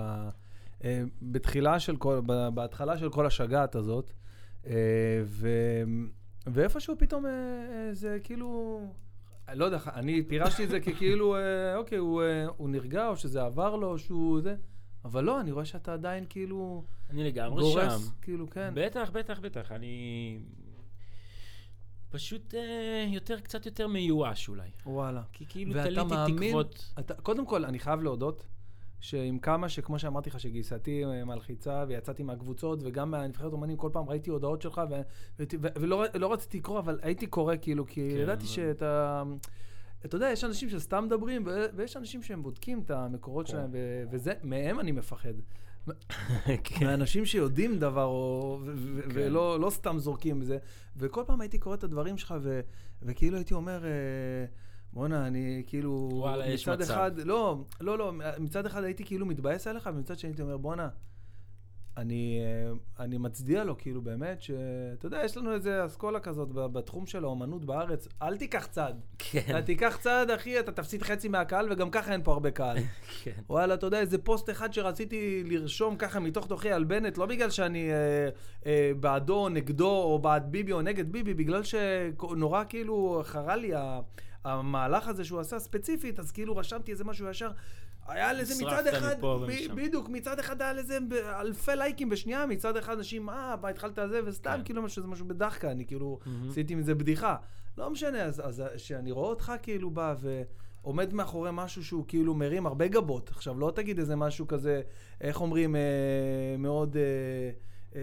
אה, 0.85 1.03
בתחילה 1.23 1.81
של 1.81 1.97
כל, 1.97 2.21
ב, 2.27 2.49
בהתחלה 2.55 2.99
של 2.99 3.11
כל 3.11 3.27
השגעת 3.27 3.75
הזאת, 3.75 4.13
אה, 4.67 4.73
ו, 5.25 5.49
ואיפשהו 6.47 6.95
פתאום 6.99 7.25
זה 7.93 8.19
כאילו, 8.25 8.81
לא 9.55 9.65
יודע, 9.65 9.79
אני 9.95 10.23
פירשתי 10.23 10.65
את 10.65 10.69
זה 10.69 10.81
ככאילו, 10.81 11.37
אוקיי, 11.77 11.99
הוא, 11.99 12.23
הוא 12.57 12.69
נרגע, 12.69 13.09
או 13.09 13.17
שזה 13.17 13.43
עבר 13.43 13.77
לו, 13.77 13.91
או 13.91 13.99
שהוא 13.99 14.41
זה, 14.41 14.55
אבל 15.05 15.25
לא, 15.25 15.41
אני 15.41 15.53
רואה 15.53 15.65
שאתה 15.65 15.93
עדיין 15.93 16.25
כאילו 16.29 16.85
אני 17.11 17.25
לגמרי 17.25 17.63
גורס, 17.63 17.75
שם. 17.75 18.11
כאילו, 18.23 18.51
כן. 18.51 18.73
בטח, 18.75 19.11
בטח, 19.11 19.41
בטח. 19.41 19.73
אני 19.73 20.39
פשוט 22.13 22.55
אה, 22.55 22.61
יותר, 23.09 23.41
קצת 23.41 23.67
יותר 23.67 23.87
מיואש 23.87 24.49
אולי. 24.49 24.69
וואלה. 24.87 25.23
כי 25.33 25.45
כאילו 25.49 25.73
תליתי 25.73 26.05
מאמין- 26.15 26.49
תקוות. 26.51 26.93
אתה, 26.99 27.15
קודם 27.15 27.47
כל, 27.47 27.65
אני 27.65 27.79
חייב 27.79 28.03
להודות 28.03 28.47
שעם 29.01 29.39
כמה 29.39 29.69
שכמו 29.69 29.99
שאמרתי 29.99 30.31
לך, 30.31 30.41
שגייסתי 30.41 31.05
אה, 31.05 31.25
מלחיצה 31.25 31.85
ויצאתי 31.89 32.23
מהקבוצות 32.23 32.79
וגם 32.83 33.11
מהנבחרת 33.11 33.53
אומנים, 33.53 33.77
כל 33.77 33.91
פעם 33.93 34.09
ראיתי 34.09 34.31
הודעות 34.31 34.63
שלך 34.63 34.81
ו, 34.91 34.95
ו, 35.39 35.45
ו, 35.63 35.67
ולא 35.81 36.05
לא 36.15 36.33
רציתי 36.33 36.59
לקרוא, 36.59 36.79
אבל 36.79 36.99
הייתי 37.03 37.27
קורא 37.27 37.55
כאילו, 37.63 37.87
כי 37.87 38.11
כן, 38.15 38.21
ידעתי 38.23 38.41
אבל- 38.45 38.53
שאתה... 38.53 39.23
אתה 40.05 40.17
יודע, 40.17 40.31
יש 40.31 40.45
אנשים 40.45 40.69
שסתם 40.71 41.05
מדברים, 41.05 41.43
ו- 41.47 41.67
ויש 41.77 41.97
אנשים 41.97 42.23
שהם 42.23 42.43
בודקים 42.43 42.81
את 42.85 42.91
המקורות 42.91 43.47
כן. 43.47 43.53
שלהם, 43.53 43.71
ו- 43.73 44.05
וזה, 44.11 44.33
מהם 44.43 44.81
אני 44.81 44.93
מפחד. 44.93 45.35
כן. 46.65 46.87
מאנשים 46.87 47.25
שיודעים 47.27 47.79
דבר, 47.79 48.05
או, 48.05 48.59
ו- 48.65 49.03
כן. 49.03 49.09
ולא 49.15 49.61
לא 49.61 49.71
סתם 49.71 49.99
זורקים 49.99 50.43
זה. 50.43 50.59
וכל 50.97 51.23
פעם 51.27 51.41
הייתי 51.41 51.59
קורא 51.59 51.75
את 51.75 51.85
הדברים 51.85 52.19
שלך, 52.19 52.35
ו- 52.41 52.61
וכאילו 53.03 53.37
הייתי 53.37 53.55
אומר, 53.55 53.85
אה, 53.85 53.91
בואנה, 54.93 55.27
אני 55.27 55.63
כאילו... 55.67 56.09
וואלה, 56.13 56.47
יש 56.47 56.69
מצב. 56.69 56.81
אחד, 56.81 57.19
לא, 57.19 57.65
לא, 57.81 57.99
לא, 57.99 58.13
מצד 58.39 58.67
אחד 58.67 58.85
הייתי 58.85 59.05
כאילו 59.05 59.27
מתבאס 59.27 59.67
עליך, 59.67 59.91
ומצד 59.95 60.19
שני 60.19 60.31
הייתי 60.31 60.43
אומר, 60.43 60.57
בואנה, 60.57 60.89
אני, 61.97 62.41
אה, 62.41 63.05
אני 63.05 63.19
מצדיע 63.19 63.65
לו, 63.65 63.79
כאילו, 63.79 64.03
באמת, 64.03 64.43
שאתה 64.43 65.07
יודע, 65.07 65.25
יש 65.25 65.37
לנו 65.37 65.55
איזה 65.55 65.87
אסכולה 65.87 66.21
כזאת 66.21 66.49
בתחום 66.53 67.07
של 67.07 67.25
האומנות 67.25 67.65
בארץ, 67.65 68.09
אל 68.23 68.37
תיקח 68.37 68.67
צד. 68.67 68.95
כן, 69.19 69.41
אתה 69.51 69.63
תיקח 69.63 69.99
צד, 70.01 70.27
אחי, 70.35 70.61
אתה 70.61 70.73
תפסיד 70.73 71.03
חצי 71.03 71.29
מהקהל, 71.29 71.73
וגם 71.73 71.91
ככה 71.91 72.13
אין 72.13 72.23
פה 72.23 72.33
הרבה 72.33 72.51
קהל. 72.51 72.77
כן. 73.23 73.41
וואלה, 73.49 73.75
אתה 73.75 73.87
יודע, 73.87 74.01
איזה 74.01 74.19
פוסט 74.19 74.51
אחד 74.51 74.73
שרציתי 74.73 75.45
לרשום 75.47 75.97
ככה 75.97 76.21
מתוך 76.21 76.47
תוכי 76.47 76.73
על 76.73 76.85
בנט, 76.85 77.19
לא 77.19 77.27
בגלל 77.27 77.51
שאני 77.51 77.91
אה, 77.93 78.29
אה, 78.67 78.93
בעדו 79.01 79.35
או 79.35 79.49
נגדו, 79.49 79.91
או 79.91 80.19
בעד 80.19 80.53
ביבי 80.53 80.73
או 80.73 80.83
נגד 80.83 81.13
ביבי, 81.13 81.35
בגלל 81.35 81.63
שנורא 81.63 82.65
כאילו 82.69 83.23
חרה 83.25 83.57
לי 83.57 83.73
המהלך 84.45 85.09
הזה 85.09 85.25
שהוא 85.25 85.41
עשה 85.41 85.59
ספציפית, 85.59 86.19
אז 86.19 86.33
כאילו 86.33 86.57
רשמתי 86.57 86.93
איזה 86.93 87.05
משהו 87.05 87.29
ישר. 87.29 87.51
היה 88.07 88.33
לזה 88.33 88.65
מצד 88.65 88.87
אחד. 88.87 89.15
בדיוק, 89.75 90.09
מצד 90.09 90.39
אחד 90.39 90.63
היה 90.63 90.73
לזה 90.73 90.99
אלפי 91.41 91.73
לייקים 91.77 92.09
בשנייה, 92.09 92.47
מצד 92.47 92.77
אחד 92.77 92.97
אנשים, 92.97 93.31
אה, 93.31 93.55
מה 93.63 93.69
התחלת 93.69 93.99
זה, 94.09 94.21
וסתם 94.25 94.55
כן. 94.57 94.65
כאילו 94.65 94.83
משהו, 94.83 95.03
זה 95.03 95.09
משהו 95.09 95.29
בדחקה, 95.29 95.71
אני 95.71 95.87
כאילו. 95.87 96.19
עשיתי 96.49 96.75
מזה 96.75 96.95
בדיחה. 96.95 97.37
לא 97.79 97.91
משנה, 97.91 98.23
אז, 98.23 98.43
אז 98.45 98.63
שאני 98.77 99.11
רואה 99.11 99.29
אותך 99.29 99.53
כאילו 99.63 99.91
בא 99.91 100.15
ועומד 100.83 101.15
מאחורי 101.15 101.51
משהו 101.53 101.85
שהוא 101.85 102.05
כאילו 102.09 102.35
מרים 102.35 102.67
הרבה 102.67 102.89
גבות. 102.89 103.31
עכשיו, 103.31 103.59
לא 103.59 103.73
תגיד 103.75 103.99
איזה 103.99 104.17
משהו 104.17 104.47
כזה, 104.47 104.83
איך 105.21 105.41
אומרים, 105.41 105.77
אה, 105.77 105.81
מאוד... 106.59 106.97
אה, 106.97 107.03
אה, 107.97 108.03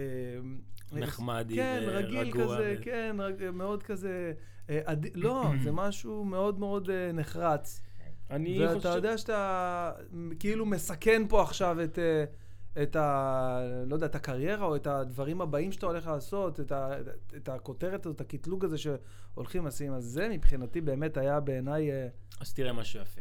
נחמדי 0.92 1.56
כן, 1.56 1.82
רגיל 1.86 2.18
ורגוע 2.18 2.44
כזה, 2.44 2.74
ו- 2.78 2.82
כן, 2.82 3.16
רג, 3.18 3.50
מאוד 3.52 3.82
כזה... 3.82 4.32
אה, 4.70 4.80
עד, 4.84 5.06
לא, 5.14 5.44
זה 5.64 5.72
משהו 5.72 6.24
מאוד 6.24 6.58
מאוד 6.58 6.90
אה, 6.90 7.12
נחרץ. 7.12 7.80
אני 8.30 8.66
ואתה 8.66 8.74
חושב... 8.74 8.88
יודע 8.88 9.18
שאתה 9.18 9.92
כאילו 10.38 10.66
מסכן 10.66 11.22
פה 11.28 11.42
עכשיו 11.42 11.84
את, 11.84 11.98
אה, 11.98 12.24
את 12.82 12.96
ה... 12.96 13.60
לא 13.86 13.94
יודע, 13.94 14.06
את 14.06 14.14
הקריירה 14.14 14.66
או 14.66 14.76
את 14.76 14.86
הדברים 14.86 15.40
הבאים 15.40 15.72
שאתה 15.72 15.86
הולך 15.86 16.06
לעשות, 16.06 16.60
את, 16.60 16.72
ה, 16.72 16.90
את 17.36 17.48
הכותרת 17.48 18.06
הזאת, 18.06 18.20
הקטלוג 18.20 18.64
הזה 18.64 18.78
שהולכים 18.78 19.66
לשים. 19.66 19.92
אז 19.92 20.04
זה 20.04 20.28
מבחינתי 20.28 20.80
באמת 20.80 21.16
היה 21.16 21.40
בעיניי... 21.40 21.90
אה, 21.90 22.08
אז 22.40 22.54
תראה 22.54 22.72
משהו 22.72 23.00
יפה. 23.00 23.20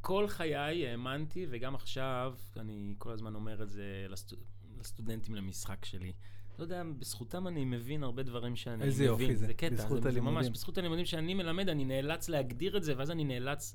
כל 0.00 0.28
חיי 0.28 0.88
האמנתי, 0.88 1.46
וגם 1.50 1.74
עכשיו, 1.74 2.34
אני 2.56 2.94
כל 2.98 3.12
הזמן 3.12 3.34
אומר 3.34 3.62
את 3.62 3.70
זה 3.70 4.06
לסטו... 4.08 4.36
לסטודנטים 4.80 5.34
למשחק 5.34 5.84
שלי. 5.84 6.12
לא 6.58 6.64
יודע, 6.64 6.82
בזכותם 6.98 7.46
אני 7.48 7.64
מבין 7.64 8.02
הרבה 8.02 8.22
דברים 8.22 8.56
שאני 8.56 8.76
מבין. 8.76 8.88
איזה 8.88 9.04
יופי 9.04 9.36
זה, 9.36 9.54
קטע, 9.54 9.74
בזכות 9.74 10.02
זה, 10.02 10.10
זה 10.10 10.20
ממש, 10.20 10.26
הלימודים. 10.28 10.52
בזכות 10.52 10.78
הלימודים 10.78 11.04
שאני 11.04 11.34
מלמד, 11.34 11.68
אני 11.68 11.84
נאלץ 11.84 12.28
להגדיר 12.28 12.76
את 12.76 12.82
זה, 12.82 12.94
ואז 12.96 13.10
אני 13.10 13.24
נאלץ... 13.24 13.74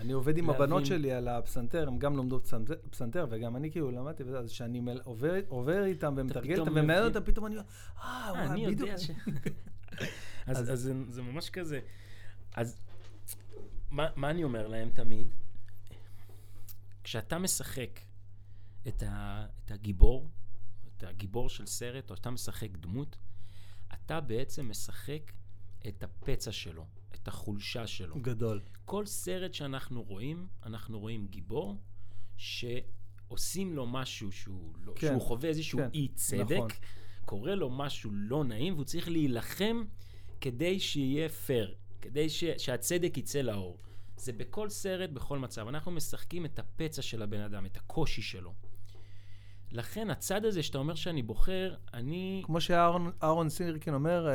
אני 0.00 0.12
עובד 0.12 0.38
עם 0.38 0.46
להבין. 0.46 0.62
הבנות 0.62 0.86
שלי 0.86 1.12
על 1.12 1.28
הפסנתר, 1.28 1.88
הן 1.88 1.98
גם 1.98 2.16
לומדות 2.16 2.44
פסנתר, 2.44 2.74
פסנתר 2.90 3.26
וגם 3.30 3.56
אני 3.56 3.70
כאילו 3.70 3.90
למדתי, 3.90 4.22
אז 4.22 4.50
כשאני 4.50 4.80
מל- 4.80 5.00
עובר, 5.04 5.34
עובר 5.48 5.84
איתם 5.84 6.14
ומתרגל 6.16 6.60
ומנהל 6.62 6.82
מבין. 6.84 7.16
אותם, 7.16 7.32
פתאום 7.32 7.46
אני 7.46 7.56
אה, 7.58 7.62
אה, 8.02 8.32
וואי, 8.32 8.46
אני. 8.46 8.60
יודע 8.60 8.98
ש... 8.98 9.10
אז, 10.46 10.58
אז- 10.60 10.72
אז 10.72 10.80
זה, 10.80 10.92
זה 11.08 11.22
ממש 11.22 11.50
כזה. 11.50 11.80
אז 12.54 12.76
מה, 13.90 14.06
מה 14.16 14.30
אני 14.30 14.44
אומר 14.44 14.68
להם 14.68 14.90
תמיד? 14.94 15.26
כשאתה 17.04 17.38
משחק 17.38 18.00
את, 18.88 19.02
ה, 19.06 19.46
את 19.64 19.70
הגיבור, 19.70 20.28
את 21.00 21.04
הגיבור 21.04 21.48
של 21.48 21.66
סרט, 21.66 22.10
או 22.10 22.16
שאתה 22.16 22.30
משחק 22.30 22.70
דמות, 22.70 23.16
אתה 23.94 24.20
בעצם 24.20 24.68
משחק 24.68 25.32
את 25.88 26.02
הפצע 26.02 26.52
שלו, 26.52 26.86
את 27.14 27.28
החולשה 27.28 27.86
שלו. 27.86 28.16
גדול. 28.20 28.60
כל 28.84 29.06
סרט 29.06 29.54
שאנחנו 29.54 30.02
רואים, 30.02 30.48
אנחנו 30.62 31.00
רואים 31.00 31.26
גיבור 31.26 31.80
שעושים 32.36 33.72
לו 33.72 33.86
משהו 33.86 34.32
שהוא, 34.32 34.74
לא, 34.82 34.92
כן, 34.96 35.06
שהוא 35.06 35.20
חווה 35.20 35.48
איזשהו 35.48 35.78
כן, 35.78 35.88
אי 35.94 36.08
צדק, 36.08 36.56
נכון. 36.56 36.68
קורה 37.24 37.54
לו 37.54 37.70
משהו 37.70 38.10
לא 38.12 38.44
נעים, 38.44 38.74
והוא 38.74 38.84
צריך 38.84 39.08
להילחם 39.08 39.84
כדי 40.40 40.80
שיהיה 40.80 41.28
פייר, 41.28 41.74
כדי 42.00 42.28
ש, 42.28 42.44
שהצדק 42.44 43.16
יצא 43.16 43.40
לאור. 43.40 43.78
זה 44.16 44.32
בכל 44.32 44.68
סרט, 44.68 45.10
בכל 45.10 45.38
מצב. 45.38 45.68
אנחנו 45.68 45.90
משחקים 45.90 46.44
את 46.44 46.58
הפצע 46.58 47.02
של 47.02 47.22
הבן 47.22 47.40
אדם, 47.40 47.66
את 47.66 47.76
הקושי 47.76 48.22
שלו. 48.22 48.54
לכן 49.72 50.10
הצד 50.10 50.44
הזה 50.44 50.62
שאתה 50.62 50.78
אומר 50.78 50.94
שאני 50.94 51.22
בוחר, 51.22 51.74
אני... 51.94 52.42
כמו 52.46 52.60
שאהרון 52.60 53.48
סורקין 53.48 53.94
אומר, 53.94 54.28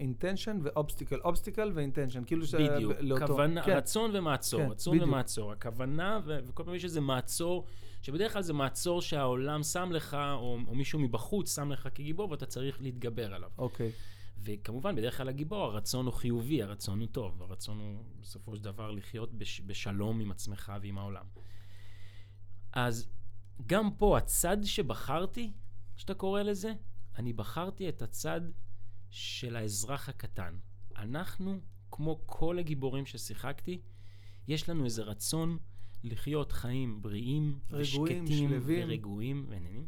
intention 0.00 0.58
ו 0.62 0.68
obstacle, 0.68 1.20
obstacle 1.24 1.72
ו 1.74 1.79
intention, 1.79 2.24
כאילו 2.24 2.46
ש... 2.46 2.54
בדיוק, 2.54 2.92
לאותו- 3.00 3.26
כוונה, 3.26 3.62
כן. 3.62 3.76
רצון 3.76 4.10
ומעצור, 4.16 4.60
כן, 4.60 4.70
רצון 4.70 4.94
בדיוק. 4.94 5.08
ומעצור. 5.08 5.52
הכוונה, 5.52 6.20
ו- 6.24 6.38
וכל 6.46 6.64
פעם 6.64 6.74
יש 6.74 6.84
איזה 6.84 7.00
מעצור, 7.00 7.64
שבדרך 8.02 8.32
כלל 8.32 8.42
זה 8.42 8.52
מעצור 8.52 9.02
שהעולם 9.02 9.62
שם 9.62 9.92
לך, 9.92 10.14
או, 10.14 10.58
או 10.66 10.74
מישהו 10.74 10.98
מבחוץ 10.98 11.54
שם 11.56 11.72
לך 11.72 11.88
כגיבור, 11.94 12.30
ואתה 12.30 12.46
צריך 12.46 12.82
להתגבר 12.82 13.34
עליו. 13.34 13.50
אוקיי. 13.58 13.92
וכמובן, 14.42 14.96
בדרך 14.96 15.16
כלל 15.16 15.28
הגיבור, 15.28 15.64
הרצון 15.64 16.06
הוא 16.06 16.14
חיובי, 16.14 16.62
הרצון 16.62 17.00
הוא 17.00 17.08
טוב, 17.12 17.42
הרצון 17.42 17.78
הוא 17.78 18.04
בסופו 18.20 18.56
של 18.56 18.64
דבר 18.64 18.90
לחיות 18.90 19.34
בש, 19.34 19.60
בשלום 19.66 20.20
עם 20.20 20.30
עצמך 20.30 20.72
ועם 20.82 20.98
העולם. 20.98 21.24
אז 22.72 23.08
גם 23.66 23.90
פה, 23.98 24.18
הצד 24.18 24.56
שבחרתי, 24.64 25.52
שאתה 25.96 26.14
קורא 26.14 26.42
לזה, 26.42 26.72
אני 27.18 27.32
בחרתי 27.32 27.88
את 27.88 28.02
הצד 28.02 28.40
של 29.10 29.56
האזרח 29.56 30.08
הקטן. 30.08 30.56
אנחנו, 30.96 31.60
כמו 31.90 32.20
כל 32.26 32.58
הגיבורים 32.58 33.06
ששיחקתי, 33.06 33.80
יש 34.48 34.68
לנו 34.68 34.84
איזה 34.84 35.02
רצון 35.02 35.58
לחיות 36.04 36.52
חיים 36.52 37.02
בריאים, 37.02 37.58
רגועים, 37.70 38.24
ושקטים, 38.24 38.48
שלווים. 38.48 38.88
ורגועים 38.88 39.46
ונהנים. 39.48 39.86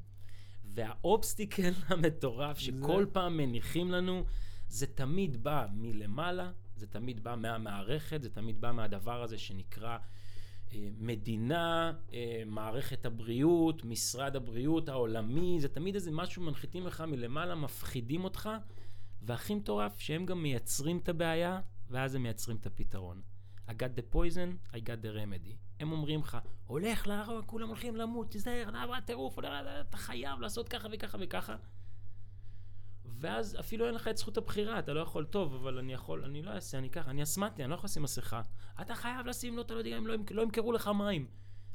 והאובסטיקל 0.65 1.73
המטורף 1.89 2.59
שכל 2.59 3.05
זה- 3.05 3.11
פעם 3.13 3.37
מניחים 3.37 3.91
לנו, 3.91 4.25
זה 4.69 4.87
תמיד 4.87 5.43
בא 5.43 5.67
מלמעלה, 5.75 6.53
זה 6.77 6.87
תמיד 6.87 7.25
בא 7.25 7.35
מהמערכת, 7.37 8.23
זה 8.23 8.31
תמיד 8.31 8.61
בא 8.61 8.73
מהדבר 8.73 9.23
הזה 9.23 9.39
שנקרא 9.39 9.99
מדינה, 10.99 11.93
אה, 12.13 12.43
מערכת 12.47 13.07
הבריאות, 13.07 13.85
משרד 13.85 14.37
הבריאות 14.37 14.89
העולמי, 14.89 15.61
זה 15.61 15.69
תמיד 15.69 15.95
איזה 15.95 16.11
משהו 16.11 16.43
מנחיתים 16.43 16.87
לך 16.87 17.01
מלמעלה, 17.01 17.55
מפחידים 17.55 18.25
אותך, 18.25 18.51
והכי 19.23 19.55
מטורף, 19.55 19.99
שהם 19.99 20.27
גם 20.27 20.43
מייצרים 20.43 20.99
את 20.99 21.09
הבעיה, 21.09 21.61
ואז 21.91 22.15
הם 22.15 22.23
מייצרים 22.23 22.57
את 22.57 22.67
הפתרון. 22.67 23.23
I 23.69 23.71
got 23.71 23.99
the 23.99 24.15
poison, 24.15 24.75
I 24.75 24.77
got 24.77 25.05
the 25.05 25.17
remedy. 25.17 25.57
הם 25.81 25.93
אומרים 25.93 26.21
לך, 26.21 26.39
הולך 26.67 27.07
להרוג, 27.07 27.45
כולם 27.47 27.69
הולכים 27.69 27.97
למות, 27.97 28.31
תיזהר, 28.31 28.71
למה 28.71 29.01
טירוף, 29.01 29.39
אתה 29.39 29.97
חייב 29.97 30.41
לעשות 30.41 30.69
ככה 30.69 30.89
וככה 30.93 31.19
וככה. 31.21 31.57
ואז 33.23 33.57
אפילו 33.61 33.87
אין 33.87 33.95
לך 33.95 34.09
את 34.09 34.17
זכות 34.17 34.37
הבחירה, 34.37 34.79
אתה 34.79 34.93
לא 34.93 35.01
יכול, 35.01 35.25
טוב, 35.25 35.55
אבל 35.55 35.79
אני 35.79 35.93
יכול, 35.93 36.25
אני 36.25 36.43
לא 36.43 36.51
אעשה, 36.51 36.79
אני 36.79 36.91
ככה, 36.91 37.11
אני 37.11 37.23
אסמטי, 37.23 37.63
אני 37.63 37.71
לא 37.71 37.75
יכול 37.75 37.85
לשים 37.85 38.03
מסכה. 38.03 38.43
אתה 38.81 38.95
חייב 38.95 39.27
לשים, 39.27 39.57
לא, 39.57 39.63
אתה 39.63 39.75
לא 39.75 39.79
יודע, 39.79 39.99
אם 39.99 40.07
לא, 40.07 40.15
לא 40.31 40.43
ימכרו 40.43 40.73
לך 40.73 40.89
מים. 40.89 41.27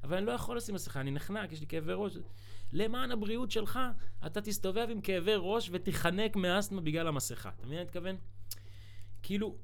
אבל 0.03 0.17
אני 0.17 0.25
לא 0.25 0.31
יכול 0.31 0.57
לשים 0.57 0.75
מסכה, 0.75 0.99
אני 0.99 1.11
נחנק, 1.11 1.51
יש 1.51 1.59
לי 1.59 1.67
כאבי 1.67 1.93
ראש. 1.95 2.17
למען 2.73 3.11
הבריאות 3.11 3.51
שלך, 3.51 3.79
אתה 4.25 4.41
תסתובב 4.41 4.87
עם 4.91 5.01
כאבי 5.01 5.33
ראש 5.37 5.69
ותיחנק 5.73 6.35
מאסתמה 6.35 6.81
בגלל 6.81 7.07
המסכה. 7.07 7.49
אתה 7.49 7.65
מבין 7.65 7.75
מה 7.75 7.81
אני 7.81 7.85
מתכוון? 7.85 8.15
כאילו, 9.23 9.55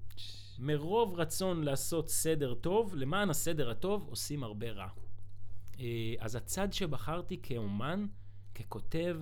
מרוב 0.60 1.20
רצון 1.20 1.64
לעשות 1.64 2.10
סדר 2.10 2.54
טוב, 2.54 2.96
למען 2.96 3.30
הסדר 3.30 3.70
הטוב 3.70 4.08
עושים 4.10 4.44
הרבה 4.44 4.72
רע. 4.72 4.88
אה, 5.80 6.14
אז 6.20 6.36
הצד 6.36 6.74
שבחרתי 6.74 7.40
כאומן, 7.44 8.06
ככותב, 8.56 9.18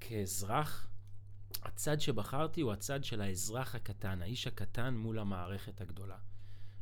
כאזרח, 0.00 0.88
הצד 1.66 2.00
שבחרתי 2.00 2.60
הוא 2.60 2.72
הצד 2.72 3.04
של 3.04 3.20
האזרח 3.20 3.74
הקטן, 3.74 4.22
האיש 4.22 4.46
הקטן 4.46 4.94
מול 4.94 5.18
המערכת 5.18 5.80
הגדולה. 5.80 6.16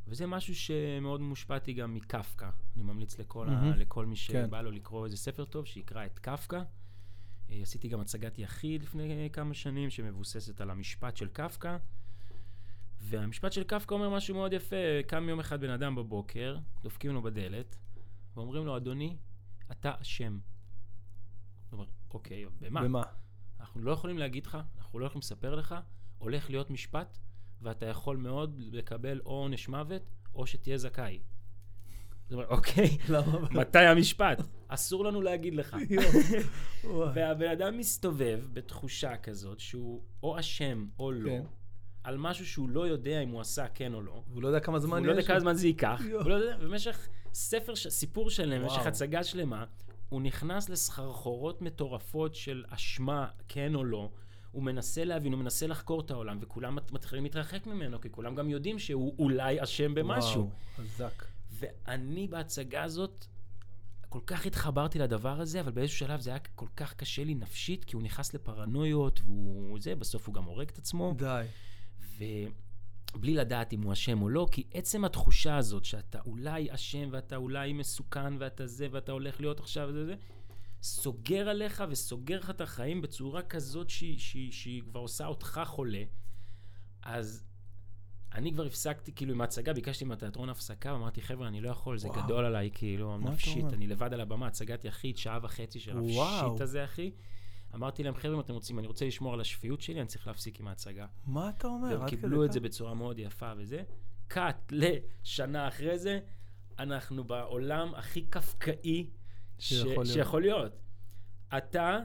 וזה 0.06 0.27
משהו 0.27 0.55
שמאוד 0.55 1.20
מושפעתי 1.20 1.73
גם 1.73 1.94
מקפקא. 1.94 2.51
אני 2.77 2.82
ממליץ 2.82 3.19
לכל, 3.19 3.48
ה, 3.48 3.51
מהמם. 3.51 3.73
לכל 3.73 4.06
מי 4.06 4.16
כן. 4.16 4.47
שבא 4.47 4.62
לו 4.62 4.70
לקרוא 4.70 5.05
איזה 5.05 5.16
ספר 5.16 5.44
טוב, 5.44 5.66
שיקרא 5.66 6.06
את 6.06 6.19
קפקא. 6.19 6.62
אה, 7.51 7.59
עשיתי 7.62 7.89
גם 7.89 8.01
הצגת 8.01 8.39
יחיד 8.39 8.82
לפני 8.82 9.28
כמה 9.32 9.55
שנים, 9.55 9.90
שמבוססת 9.90 10.61
על 10.61 10.70
המשפט 10.70 11.16
של 11.16 11.28
קפקא. 11.28 11.77
והמשפט 13.01 13.52
של 13.52 13.65
קפקא 13.65 13.94
אומר 13.94 14.11
משהו 14.11 14.35
מאוד 14.35 14.52
יפה. 14.52 14.77
קם 15.06 15.28
יום 15.28 15.40
אחד 15.40 15.61
בן 15.61 15.70
אדם 15.70 15.94
בבוקר, 15.94 16.56
דופקים 16.82 17.15
לו 17.15 17.23
בדלת, 17.23 17.77
ואומרים 18.36 18.66
לו, 18.66 18.77
אדוני, 18.77 19.16
אתה 19.70 19.93
אשם. 20.01 20.39
הוא 21.70 21.78
אומר, 21.78 21.86
אוקיי, 22.15 22.44
במה? 22.61 22.82
במה? 22.82 23.02
אנחנו 23.65 23.82
לא 23.82 23.91
יכולים 23.91 24.19
להגיד 24.19 24.47
לך, 24.47 24.59
אנחנו 24.78 24.99
לא 24.99 25.07
יכולים 25.07 25.20
לספר 25.20 25.55
לך, 25.55 25.74
הולך 26.19 26.51
להיות 26.51 26.70
משפט, 26.70 27.19
ואתה 27.62 27.86
יכול 27.86 28.16
מאוד 28.16 28.61
לקבל 28.73 29.20
או 29.27 29.31
עונש 29.31 29.69
מוות, 29.69 30.03
או 30.35 30.47
שתהיה 30.47 30.78
זכאי. 30.78 31.19
זאת 32.24 32.32
אומרת, 32.32 32.49
אוקיי? 32.49 32.99
מתי 33.61 33.78
המשפט? 33.78 34.43
אסור 34.69 35.05
לנו 35.05 35.23
להגיד 35.23 35.55
לך. 35.55 35.77
והבן 37.15 37.51
אדם 37.51 37.78
מסתובב 37.78 38.41
בתחושה 38.53 39.16
כזאת 39.16 39.61
שהוא 39.61 40.03
או 40.23 40.39
אשם 40.39 40.86
או 40.99 41.12
לא, 41.12 41.31
כן. 41.31 41.43
על 42.03 42.16
משהו 42.16 42.47
שהוא 42.47 42.69
לא 42.69 42.86
יודע 42.86 43.20
אם 43.20 43.28
הוא 43.28 43.41
עשה 43.41 43.69
כן 43.69 43.95
או 43.95 44.03
לא. 44.03 44.23
הוא 44.32 44.43
לא 44.43 44.49
יודע 44.49 44.61
כמה 44.61 44.78
זמן 44.78 44.99
הוא 44.99 45.07
לא 45.07 45.12
יודע 45.12 45.23
כמה. 45.23 45.41
זמן 45.41 45.55
זה 45.55 45.66
ייקח. 45.66 46.03
הוא 46.12 46.31
לא 46.31 46.35
יודע, 46.35 46.57
במשך 46.57 47.09
ספר, 47.35 47.77
סיפור 47.77 48.31
שלם, 48.31 48.62
במשך. 48.62 48.86
הצגה 48.86 49.24
שלמה, 49.24 49.65
הוא 50.15 50.23
נכנס 50.23 50.69
לסחרחורות 50.69 51.62
מטורפות 51.62 52.35
של 52.35 52.65
אשמה, 52.69 53.28
כן 53.49 53.74
או 53.74 53.85
לא. 53.85 54.11
הוא 54.53 54.62
מנסה 54.62 55.05
להבין, 55.05 55.32
הוא 55.32 55.41
מנסה 55.41 55.66
לחקור 55.66 56.01
את 56.01 56.11
העולם, 56.11 56.39
וכולם 56.41 56.74
מת- 56.74 56.93
מתחילים 56.93 57.24
להתרחק 57.24 57.66
ממנו, 57.66 58.01
כי 58.01 58.11
כולם 58.11 58.35
גם 58.35 58.51
יודעים 58.51 58.78
שהוא 58.78 59.15
אולי 59.19 59.62
אשם 59.62 59.95
במשהו. 59.95 60.41
וואו, 60.41 60.51
חזק. 60.77 61.24
ואני 61.51 62.28
בהצגה 62.28 62.82
הזאת, 62.82 63.27
כל 64.09 64.20
כך 64.27 64.47
התחברתי 64.47 64.99
לדבר 64.99 65.41
הזה, 65.41 65.61
אבל 65.61 65.73
באיזשהו 65.73 65.99
שלב 65.99 66.20
זה 66.20 66.31
היה 66.31 66.39
כל 66.39 66.69
כך 66.77 66.95
קשה 66.95 67.24
לי 67.24 67.35
נפשית, 67.35 67.85
כי 67.85 67.97
הוא 67.97 68.03
נכנס 68.03 68.35
לפרנויות, 68.35 69.20
והוא 69.24 69.78
זה, 69.81 69.95
בסוף 69.95 70.27
הוא 70.27 70.35
גם 70.35 70.45
הורג 70.45 70.69
את 70.69 70.78
עצמו. 70.78 71.15
די. 71.19 71.45
ובלי 73.15 73.35
לדעת 73.35 73.73
אם 73.73 73.82
הוא 73.82 73.93
אשם 73.93 74.23
או 74.23 74.28
לא, 74.28 74.49
כי 74.51 74.65
עצם 74.74 75.05
התחושה 75.05 75.57
הזאת 75.57 75.85
שאתה 75.85 76.19
אולי 76.27 76.74
אשם 76.74 77.09
ואתה 77.12 77.36
אולי 77.36 77.73
מסוכן 77.73 78.36
ואתה 78.39 78.66
זה 78.66 78.89
ואתה 78.91 79.12
הולך 79.12 79.41
להיות 79.41 79.61
עכשיו 79.61 79.93
זה 79.93 80.07
זה, 80.07 80.15
סוגר 80.82 81.49
עליך 81.49 81.85
וסוגר 81.89 82.39
לך 82.39 82.51
את 82.51 82.61
החיים 82.61 83.03
בצורה 83.03 83.43
כזאת 83.43 83.91
שהיא, 83.91 84.19
שהיא, 84.19 84.53
שהיא 84.53 84.82
כבר 84.82 85.01
עושה 85.01 85.27
אותך 85.27 85.61
חולה. 85.65 86.03
אז 87.03 87.45
אני 88.35 88.53
כבר 88.53 88.66
הפסקתי, 88.66 89.12
כאילו, 89.12 89.32
עם 89.32 89.41
ההצגה, 89.41 89.73
ביקשתי 89.73 90.05
מהתיאטרון 90.05 90.49
הפסקה, 90.49 90.93
ואמרתי, 90.93 91.23
חבר'ה, 91.23 91.49
אני 91.49 91.61
לא 91.61 91.70
יכול, 91.70 91.99
זה 91.99 92.09
וואו. 92.09 92.23
גדול 92.23 92.45
עליי, 92.45 92.70
כאילו, 92.74 93.19
נפשית? 93.19 93.65
אני 93.73 93.86
לבד 93.86 94.12
על 94.12 94.20
הבמה, 94.20 94.47
הצגת 94.47 94.85
יחיד, 94.85 95.16
שעה 95.16 95.39
וחצי 95.43 95.81
של. 95.81 95.99
השיט 95.99 96.61
הזה, 96.61 96.85
אחי. 96.85 97.11
אמרתי 97.75 98.03
להם, 98.03 98.15
חבר'ה, 98.15 98.35
אם 98.35 98.41
אתם 98.41 98.53
רוצים, 98.55 98.79
אני 98.79 98.87
רוצה 98.87 99.07
לשמור 99.07 99.35
על 99.35 99.41
השפיות 99.41 99.81
שלי, 99.81 100.01
אני 100.01 100.07
צריך 100.07 100.27
להפסיק 100.27 100.61
עם 100.61 100.69
ההצגה. 100.69 101.07
מה 101.27 101.49
אתה 101.49 101.67
אומר? 101.69 101.99
והם 102.01 102.09
קיבלו 102.09 102.45
את? 102.45 102.53
זה 102.53 102.61
בצורה 102.61 102.95
מאוד 102.95 103.19
יפה 103.19 103.53
וזה. 103.59 103.83
קאט 104.29 104.73
לשנה 104.73 105.69
אחרי 105.69 105.99
זה, 105.99 106.21
אנחנו 106.79 107.25
בעולם 107.25 107.95
הכי 107.95 108.23
קפקאי 108.27 109.11
ש- 109.59 109.69
שיכול 109.69 109.89
להיות. 110.05 110.07
שיכול 110.07 110.43
להיות. 110.43 110.73
אתה 111.57 111.99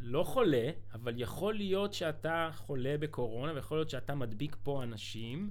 לא 0.00 0.22
חולה, 0.24 0.70
אבל 0.94 1.20
יכול 1.20 1.54
להיות 1.54 1.92
שאתה 1.94 2.50
חולה 2.56 2.96
בקורונה, 3.00 3.52
ויכול 3.54 3.78
להיות 3.78 3.90
שאתה 3.90 4.14
מדביק 4.14 4.56
פה 4.62 4.82
אנשים, 4.82 5.50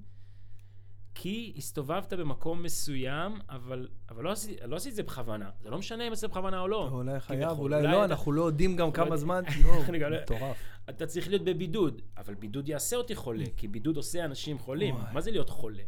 כי 1.20 1.54
הסתובבת 1.58 2.14
במקום 2.14 2.64
מסוים, 2.64 3.40
אבל, 3.50 3.88
אבל 4.10 4.24
לא, 4.24 4.32
עשית, 4.32 4.58
לא 4.66 4.76
עשית 4.76 4.92
את 4.92 4.96
זה 4.96 5.04
בכוונה. 5.04 5.50
זה 5.64 5.70
לא 5.70 5.78
משנה 5.78 6.08
אם 6.08 6.12
עשית 6.12 6.30
בכוונה 6.30 6.60
או 6.60 6.68
לא. 6.68 6.90
אולי 6.92 7.20
חייב. 7.20 7.50
אולי 7.60 7.76
אולי 7.76 7.88
לא, 7.92 7.98
אתה- 7.98 8.06
אנחנו 8.06 8.32
לא 8.32 8.42
יודעים 8.44 8.76
גם 8.76 8.92
כמה 8.92 9.18
זמן. 9.18 9.44
לא- 9.64 10.20
מטורף. 10.22 10.58
אתה 10.90 11.06
צריך 11.06 11.28
להיות 11.30 11.44
בבידוד, 11.44 12.02
אבל 12.18 12.34
בידוד 12.34 12.70
יעשה 12.70 12.96
אותי 12.96 13.16
חולה, 13.16 13.46
כי 13.58 13.68
בידוד 13.68 13.98
עושה 13.98 14.26
אנשים 14.26 14.60
חולים. 14.60 14.96
מה 15.14 15.22
זה 15.22 15.32
להיות 15.32 15.50
חולה? 15.50 15.84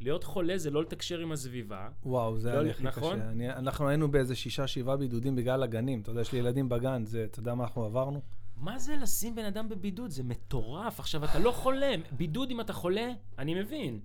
להיות 0.00 0.24
חולה 0.24 0.58
זה 0.58 0.70
לא 0.70 0.82
לתקשר 0.82 1.18
עם 1.18 1.32
הסביבה. 1.32 1.88
וואו, 2.04 2.38
זה 2.38 2.48
לא, 2.48 2.54
היה 2.54 2.62
לי 2.62 2.70
הכי 2.70 2.82
נכון? 2.82 3.16
קשה. 3.20 3.28
אני- 3.30 3.50
אנחנו 3.50 3.88
היינו 3.88 4.10
באיזה 4.10 4.34
שישה, 4.34 4.66
שבעה 4.66 4.96
בידודים 4.96 5.36
בגלל 5.36 5.62
הגנים. 5.62 6.00
אתה 6.00 6.10
יודע, 6.10 6.20
יש 6.20 6.32
לי 6.32 6.38
ילדים 6.38 6.68
בגן, 6.68 7.04
זה, 7.04 7.24
אתה 7.24 7.38
יודע 7.38 7.54
מה 7.54 7.64
אנחנו 7.64 7.84
עברנו? 7.84 8.20
מה 8.56 8.78
זה 8.78 8.96
לשים 9.02 9.34
בן 9.34 9.44
אדם 9.44 9.68
בבידוד? 9.68 10.10
זה 10.10 10.22
מטורף. 10.22 11.00
עכשיו, 11.00 11.24
אתה 11.24 11.38
לא 11.38 11.50
חולה. 11.52 11.94
בידוד 12.12 12.50
אם 12.50 12.60
אתה 12.60 12.72
חולה, 12.72 13.08
אני 13.38 13.54
מבין. 13.54 14.00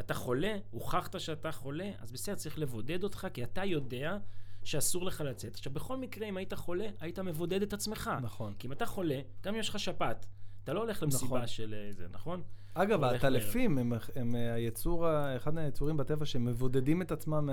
אתה 0.00 0.14
חולה, 0.14 0.56
הוכחת 0.70 1.20
שאתה 1.20 1.52
חולה, 1.52 1.90
אז 1.98 2.12
בסדר, 2.12 2.34
צריך 2.34 2.58
לבודד 2.58 3.04
אותך, 3.04 3.26
כי 3.34 3.44
אתה 3.44 3.64
יודע 3.64 4.18
שאסור 4.64 5.04
לך 5.04 5.20
לצאת. 5.20 5.54
עכשיו, 5.54 5.72
בכל 5.72 5.96
מקרה, 5.96 6.28
אם 6.28 6.36
היית 6.36 6.54
חולה, 6.54 6.86
היית 7.00 7.18
מבודד 7.18 7.62
את 7.62 7.72
עצמך. 7.72 8.10
נכון. 8.22 8.54
כי 8.58 8.66
אם 8.66 8.72
אתה 8.72 8.86
חולה, 8.86 9.20
גם 9.42 9.54
אם 9.54 9.60
יש 9.60 9.68
לך 9.68 9.78
שפעת, 9.78 10.26
אתה 10.64 10.72
לא 10.72 10.80
הולך 10.80 11.02
למסיבה 11.02 11.36
נכון. 11.36 11.46
של 11.46 11.74
אה, 11.74 11.92
זה, 11.92 12.06
נכון? 12.12 12.42
אגב, 12.74 13.04
הטלפים 13.04 13.78
הם, 13.78 13.92
הם 14.16 14.36
אה, 14.36 14.54
היצור, 14.54 15.06
אחד 15.36 15.54
מהיצורים 15.54 15.96
בטבע 15.96 16.26
שמבודדים 16.26 17.02
את 17.02 17.12
עצמם. 17.12 17.46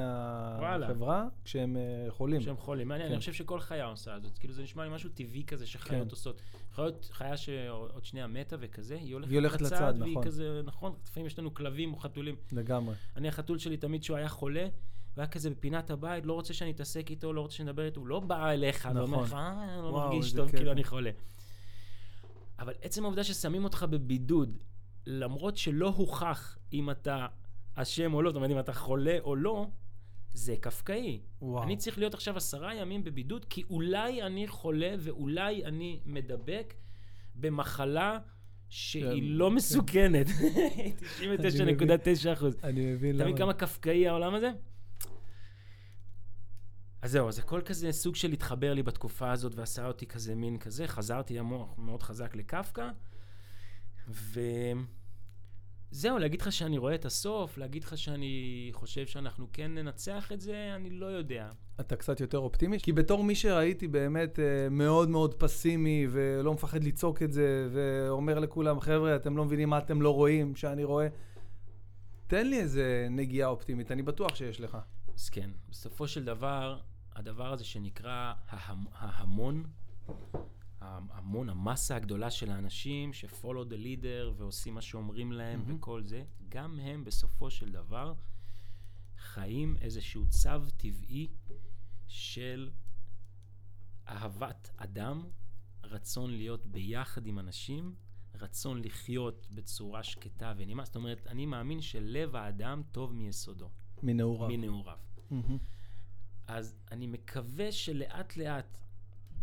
מהחברה 0.59 1.27
כשהם 1.43 1.77
אה, 1.77 2.11
חולים. 2.11 2.41
שהם 2.41 2.57
חולים. 2.57 2.87
מעניין, 2.87 3.07
כן. 3.07 3.13
אני 3.13 3.19
חושב 3.19 3.33
שכל 3.33 3.59
חיה 3.59 3.85
עושה 3.85 4.19
זאת. 4.19 4.37
כאילו, 4.37 4.53
זה 4.53 4.63
נשמע 4.63 4.83
לי 4.83 4.89
משהו 4.95 5.09
טבעי 5.09 5.43
כזה 5.43 5.67
שחיות 5.67 6.03
כן. 6.07 6.09
עושות. 6.11 6.41
יכולה 6.71 6.87
להיות 6.87 7.09
חיה 7.11 7.37
שעוד 7.37 8.05
שנייה 8.05 8.27
מתה 8.27 8.55
וכזה, 8.59 8.95
היא 8.95 9.13
הולכת, 9.13 9.31
היא 9.31 9.39
הולכת 9.39 9.61
לצד, 9.61 9.93
והיא 9.99 10.11
נכון. 10.11 10.23
כזה, 10.23 10.61
נכון, 10.65 10.93
לפעמים 11.03 11.27
יש 11.27 11.39
לנו 11.39 11.53
כלבים 11.53 11.93
או 11.93 11.97
חתולים. 11.97 12.35
לגמרי. 12.51 12.95
אני, 13.15 13.27
החתול 13.27 13.57
שלי, 13.57 13.77
תמיד 13.77 14.01
כשהוא 14.01 14.17
היה 14.17 14.29
חולה, 14.29 14.63
הוא 14.63 14.69
היה 15.17 15.27
כזה 15.27 15.49
בפינת 15.49 15.89
הבית, 15.89 16.25
לא 16.25 16.33
רוצה 16.33 16.53
שאני 16.53 16.71
אתעסק 16.71 17.09
איתו, 17.09 17.33
לא 17.33 17.41
רוצה 17.41 17.55
שאני 17.55 17.69
אדבר 17.69 17.85
איתו, 17.85 17.99
הוא 17.99 18.07
לא 18.07 18.19
בא 18.19 18.49
אליך 18.49 18.85
נכון. 18.85 18.97
ואומר 18.97 19.21
לך, 19.21 19.33
אה, 19.33 19.81
לא 19.81 19.87
וואו, 19.87 20.09
מרגיש 20.09 20.33
טוב. 20.33 20.51
כאילו 20.51 20.71
אני 20.71 20.83
חולה. 20.83 21.11
אבל 22.59 22.73
עצם 22.81 23.03
העובדה 23.03 23.23
ששמים 23.23 23.63
אותך 23.63 23.85
בבידוד, 23.89 24.63
למרות 25.05 25.57
שלא 25.57 25.87
הוכח 25.87 26.57
אם 26.73 26.89
אתה 26.91 27.27
אשם 27.75 28.13
או 28.13 28.21
לא, 28.21 28.29
זאת 28.29 28.35
אומרת, 28.35 28.51
אם 28.51 28.59
אתה 28.59 28.73
חולה 28.73 29.17
או 29.21 29.35
לא, 29.35 29.67
זה 30.33 30.55
קפקאי. 30.59 31.21
וואו. 31.41 31.63
אני 31.63 31.77
צריך 31.77 31.97
להיות 31.97 32.13
עכשיו 32.13 32.37
עשרה 32.37 32.75
ימים 32.75 33.03
בבידוד, 33.03 33.45
כי 33.45 33.63
אולי 33.69 34.21
אני 34.23 34.47
חולה 34.47 34.95
ואולי 34.99 35.65
אני 35.65 35.99
מדבק 36.05 36.73
במחלה 37.35 38.19
שהיא 38.69 39.03
כן, 39.03 39.17
לא. 39.21 39.51
מסוכנת. 39.51 40.27
99.9 41.19 42.33
אחוז. 42.33 42.57
אני 42.63 42.93
מבין 42.93 43.15
אתה 43.15 43.23
למה. 43.23 43.31
מבין 43.31 43.37
כמה 43.37 43.53
קפקאי 43.53 44.07
העולם 44.07 44.35
הזה? 44.35 44.51
אז 47.01 47.11
זהו, 47.11 47.27
אז 47.27 47.39
הכל 47.39 47.61
כזה 47.61 47.91
סוג 47.91 48.15
של 48.15 48.31
התחבר 48.31 48.73
לי 48.73 48.83
בתקופה 48.83 49.31
הזאת 49.31 49.55
ועשה 49.55 49.87
אותי 49.87 50.05
כזה 50.05 50.35
מין 50.35 50.57
כזה, 50.57 50.87
חזרתי 50.87 51.39
המוח 51.39 51.77
מאוד 51.77 52.03
חזק 52.03 52.35
לקפקא, 52.35 52.89
וזהו, 55.91 56.17
להגיד 56.19 56.41
לך 56.41 56.51
שאני 56.51 56.77
רואה 56.77 56.95
את 56.95 57.05
הסוף, 57.05 57.57
להגיד 57.57 57.83
לך 57.83 57.97
שאני 57.97 58.69
חושב 58.73 59.05
שאנחנו 59.05 59.47
כן 59.53 59.75
ננצח 59.75 60.31
את 60.31 60.41
זה, 60.41 60.71
אני 60.75 60.89
לא 60.89 61.05
יודע. 61.05 61.49
אתה 61.79 61.95
קצת 61.95 62.19
יותר 62.19 62.37
אופטימי? 62.37 62.79
כי 62.79 62.91
בתור 62.91 63.23
מי 63.23 63.35
שראיתי 63.35 63.87
באמת 63.87 64.39
אה, 64.39 64.69
מאוד 64.71 65.09
מאוד 65.09 65.33
פסימי 65.33 66.07
ולא 66.11 66.53
מפחד 66.53 66.83
לצעוק 66.83 67.23
את 67.23 67.33
זה, 67.33 67.69
ואומר 67.73 68.39
לכולם, 68.39 68.79
חבר'ה, 68.79 69.15
אתם 69.15 69.37
לא 69.37 69.45
מבינים 69.45 69.69
מה 69.69 69.77
אתם 69.77 70.01
לא 70.01 70.13
רואים, 70.13 70.55
שאני 70.55 70.83
רואה. 70.83 71.07
תן 72.27 72.47
לי 72.47 72.59
איזה 72.59 73.07
נגיעה 73.09 73.49
אופטימית, 73.49 73.91
אני 73.91 74.01
בטוח 74.01 74.35
שיש 74.35 74.61
לך. 74.61 74.77
אז 75.19 75.29
כן, 75.29 75.51
בסופו 75.69 76.07
של 76.07 76.25
דבר, 76.25 76.79
הדבר 77.15 77.53
הזה 77.53 77.63
שנקרא 77.65 78.33
ההמ, 78.47 78.85
ההמון, 78.93 79.63
ההמון, 80.81 81.49
המסה 81.49 81.95
הגדולה 81.95 82.31
של 82.31 82.51
האנשים 82.51 83.13
ש-follow 83.13 83.69
the 83.69 83.75
leader 83.85 84.33
ועושים 84.37 84.73
מה 84.73 84.81
שאומרים 84.81 85.31
להם 85.31 85.59
מהמם. 85.59 85.75
וכל 85.75 86.03
זה, 86.03 86.23
גם 86.49 86.79
הם 86.79 87.03
בסופו 87.03 87.49
של 87.49 87.71
דבר 87.71 88.13
חיים 89.17 89.77
איזשהו 89.81 90.29
צו 90.29 90.69
טבעי 90.77 91.27
של 92.07 92.69
אהבת 94.07 94.71
אדם, 94.77 95.23
רצון 95.83 96.31
להיות 96.31 96.65
ביחד 96.65 97.25
עם 97.25 97.39
אנשים, 97.39 97.95
רצון 98.35 98.81
לחיות 98.83 99.47
בצורה 99.51 100.03
שקטה 100.03 100.53
ונעימה. 100.57 100.85
זאת 100.85 100.95
אומרת, 100.95 101.27
אני 101.27 101.45
מאמין 101.45 101.81
שלב 101.81 102.35
האדם 102.35 102.81
טוב 102.91 103.13
מיסודו, 103.13 103.69
מנעוריו. 104.03 104.57
מנעוריו. 104.57 105.08
מהמם. 105.31 105.57
אז 106.47 106.75
אני 106.91 107.07
מקווה 107.07 107.71
שלאט 107.71 108.37
לאט 108.37 108.77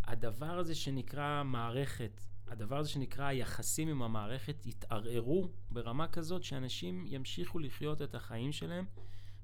הדבר 0.04 0.58
הזה 0.58 0.74
שנקרא 0.74 1.42
מערכת, 1.42 2.20
הדבר 2.46 2.78
הזה 2.78 2.88
שנקרא 2.88 3.24
היחסים 3.24 3.88
עם 3.88 4.02
המערכת 4.02 4.66
יתערערו 4.66 5.50
ברמה 5.70 6.08
כזאת 6.08 6.44
שאנשים 6.44 7.04
ימשיכו 7.08 7.58
לחיות 7.58 8.02
את 8.02 8.14
החיים 8.14 8.52
שלהם 8.52 8.84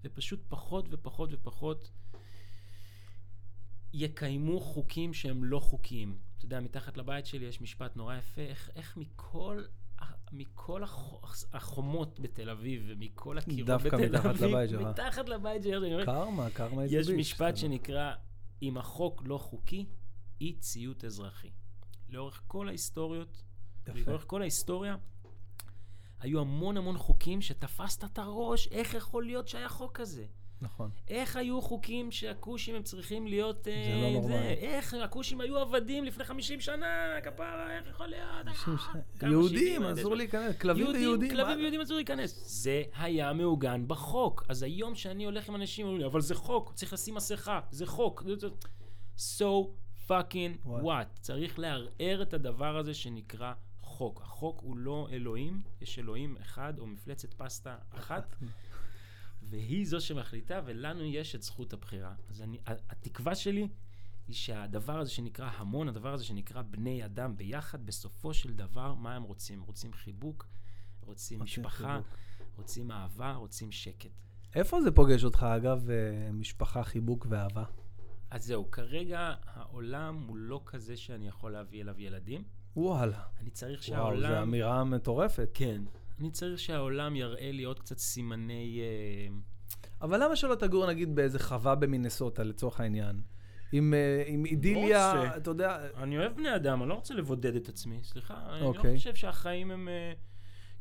ופשוט 0.04 0.40
פחות 0.48 0.86
ופחות 0.90 1.30
ופחות 1.32 1.90
יקיימו 3.92 4.60
חוקים 4.60 5.14
שהם 5.14 5.44
לא 5.44 5.58
חוקיים. 5.58 6.18
אתה 6.38 6.44
יודע, 6.44 6.60
מתחת 6.60 6.96
לבית 6.96 7.26
שלי 7.26 7.44
יש 7.44 7.60
משפט 7.60 7.96
נורא 7.96 8.16
יפה, 8.16 8.42
איך, 8.42 8.70
איך 8.74 8.96
מכל 8.96 9.64
מכל 10.32 10.84
הח- 10.84 11.44
החומות 11.52 12.20
בתל 12.20 12.50
אביב 12.50 12.82
ומכל 12.88 13.38
הקירות 13.38 13.66
דווקא 13.66 13.96
בתל 13.96 14.08
מתחת 14.08 14.26
אביב, 14.26 14.44
לבית 14.44 14.70
שלך. 14.70 14.80
מתחת 14.82 15.28
לבית 15.28 15.62
שלך, 15.62 16.04
קרמה, 16.06 16.50
קרמה 16.50 16.84
יש 16.84 16.92
איזה 16.94 17.16
משפט 17.16 17.56
שנקרא, 17.56 18.12
אם 18.62 18.78
החוק 18.78 19.22
לא 19.26 19.38
חוקי, 19.38 19.86
אי 20.40 20.52
ציות 20.58 21.04
אזרחי. 21.04 21.50
לאורך 22.08 22.42
כל 22.46 22.68
ההיסטוריות, 22.68 23.42
יפה. 23.88 24.10
לאורך 24.10 24.24
כל 24.26 24.42
ההיסטוריה, 24.42 24.96
היו 26.20 26.40
המון 26.40 26.76
המון 26.76 26.98
חוקים 26.98 27.42
שתפסת 27.42 28.04
את 28.04 28.18
הראש, 28.18 28.68
איך 28.68 28.94
יכול 28.94 29.24
להיות 29.24 29.48
שהיה 29.48 29.68
חוק 29.68 29.96
כזה? 29.98 30.24
נכון. 30.62 30.90
איך 31.08 31.36
היו 31.36 31.60
חוקים 31.62 32.10
שהכושים 32.10 32.74
הם 32.74 32.82
צריכים 32.82 33.26
להיות... 33.26 33.68
אה, 33.68 33.84
זה 33.86 34.02
לא 34.02 34.10
נורמלי. 34.12 34.36
איך 34.52 34.94
הכושים 34.94 35.40
היו 35.40 35.58
עבדים 35.58 36.04
לפני 36.04 36.24
50 36.24 36.60
שנה, 36.60 36.86
כפרה, 37.22 37.76
איך 37.76 37.86
יכול 37.86 38.06
להיות? 38.06 38.28
אנשים 38.46 38.72
אה, 38.72 38.78
ש- 38.78 39.18
כמה 39.20 39.30
יהודים, 39.30 39.82
אסור 39.82 40.14
להיכנס, 40.16 40.56
כלבים 40.58 40.82
יהודים, 40.84 41.00
ויהודים. 41.02 41.30
כלבים 41.30 41.58
ויהודים 41.58 41.80
אסור 41.80 41.96
להיכנס. 41.96 42.44
זה 42.62 42.82
היה 42.96 43.32
מעוגן 43.32 43.84
בחוק. 43.88 44.44
אז 44.48 44.62
היום 44.62 44.94
שאני 44.94 45.24
הולך 45.24 45.48
עם 45.48 45.54
אנשים, 45.54 45.86
אומרים 45.86 46.00
לי, 46.00 46.06
אבל 46.06 46.20
זה 46.20 46.34
חוק, 46.34 46.72
צריך 46.74 46.92
לשים 46.92 47.14
מסכה, 47.14 47.60
זה 47.70 47.86
חוק. 47.86 48.22
So 49.18 49.44
fucking 50.08 50.66
What? 50.66 50.82
what? 50.82 51.20
צריך 51.20 51.58
לערער 51.58 52.22
את 52.22 52.34
הדבר 52.34 52.76
הזה 52.76 52.94
שנקרא 52.94 53.52
חוק. 53.80 54.20
החוק 54.24 54.60
הוא 54.60 54.76
לא 54.76 55.08
אלוהים, 55.12 55.62
יש 55.80 55.98
אלוהים 55.98 56.36
אחד 56.42 56.74
או 56.78 56.86
מפלצת 56.86 57.34
פסטה 57.34 57.76
אחת, 57.90 58.36
והיא 59.52 59.86
זו 59.86 60.00
שמחליטה, 60.00 60.60
ולנו 60.64 61.04
יש 61.04 61.34
את 61.34 61.42
זכות 61.42 61.72
הבחירה. 61.72 62.14
אז 62.28 62.42
אני, 62.42 62.58
התקווה 62.66 63.34
שלי 63.34 63.68
היא 64.28 64.36
שהדבר 64.36 64.98
הזה 64.98 65.10
שנקרא 65.10 65.50
המון, 65.56 65.88
הדבר 65.88 66.12
הזה 66.12 66.24
שנקרא 66.24 66.62
בני 66.62 67.04
אדם 67.04 67.36
ביחד, 67.36 67.86
בסופו 67.86 68.34
של 68.34 68.54
דבר, 68.54 68.94
מה 68.94 69.16
הם 69.16 69.22
רוצים? 69.22 69.62
רוצים 69.62 69.92
חיבוק, 69.92 70.46
רוצים 71.00 71.42
משפחה, 71.42 72.00
חיבוק. 72.02 72.18
רוצים 72.56 72.90
אהבה, 72.90 73.32
רוצים 73.32 73.72
שקט. 73.72 74.10
איפה 74.54 74.80
זה 74.80 74.90
פוגש 74.90 75.24
אותך, 75.24 75.46
אגב, 75.56 75.90
אה, 75.90 76.32
משפחה, 76.32 76.84
חיבוק 76.84 77.26
ואהבה? 77.30 77.64
אז 78.30 78.44
זהו, 78.44 78.70
כרגע 78.70 79.34
העולם 79.44 80.24
הוא 80.26 80.36
לא 80.36 80.60
כזה 80.66 80.96
שאני 80.96 81.28
יכול 81.28 81.52
להביא 81.52 81.82
אליו 81.82 82.00
ילדים. 82.00 82.44
וואלה. 82.76 83.22
אני 83.40 83.50
צריך 83.50 83.80
וואו, 83.80 83.88
שהעולם... 83.88 84.30
זו 84.30 84.42
אמירה 84.42 84.84
מטורפת. 84.84 85.50
כן. 85.54 85.82
אני 86.22 86.30
צריך 86.30 86.58
שהעולם 86.58 87.16
יראה 87.16 87.52
לי 87.52 87.62
עוד 87.62 87.78
קצת 87.78 87.98
סימני... 87.98 88.80
אה, 88.80 89.34
אבל 90.02 90.24
למה 90.24 90.36
שלא 90.36 90.54
תגור, 90.54 90.86
נגיד, 90.86 91.14
באיזה 91.14 91.38
חווה 91.38 91.74
במינסוטה, 91.74 92.42
לצורך 92.42 92.80
העניין? 92.80 93.20
עם, 93.72 93.94
אה, 93.94 94.24
עם 94.26 94.46
אידיליה, 94.46 95.12
רוצה. 95.12 95.36
אתה 95.36 95.50
יודע... 95.50 95.78
אני 95.96 96.18
אוהב 96.18 96.36
בני 96.36 96.56
אדם, 96.56 96.82
אני 96.82 96.88
לא 96.88 96.94
רוצה 96.94 97.14
לבודד 97.14 97.56
את 97.56 97.68
עצמי, 97.68 97.98
סליחה. 98.02 98.34
אני 98.50 98.60
לא 98.60 98.66
אוקיי. 98.66 98.96
חושב 98.96 99.14
שהחיים 99.14 99.70
הם... 99.70 99.88
אה, 99.88 100.12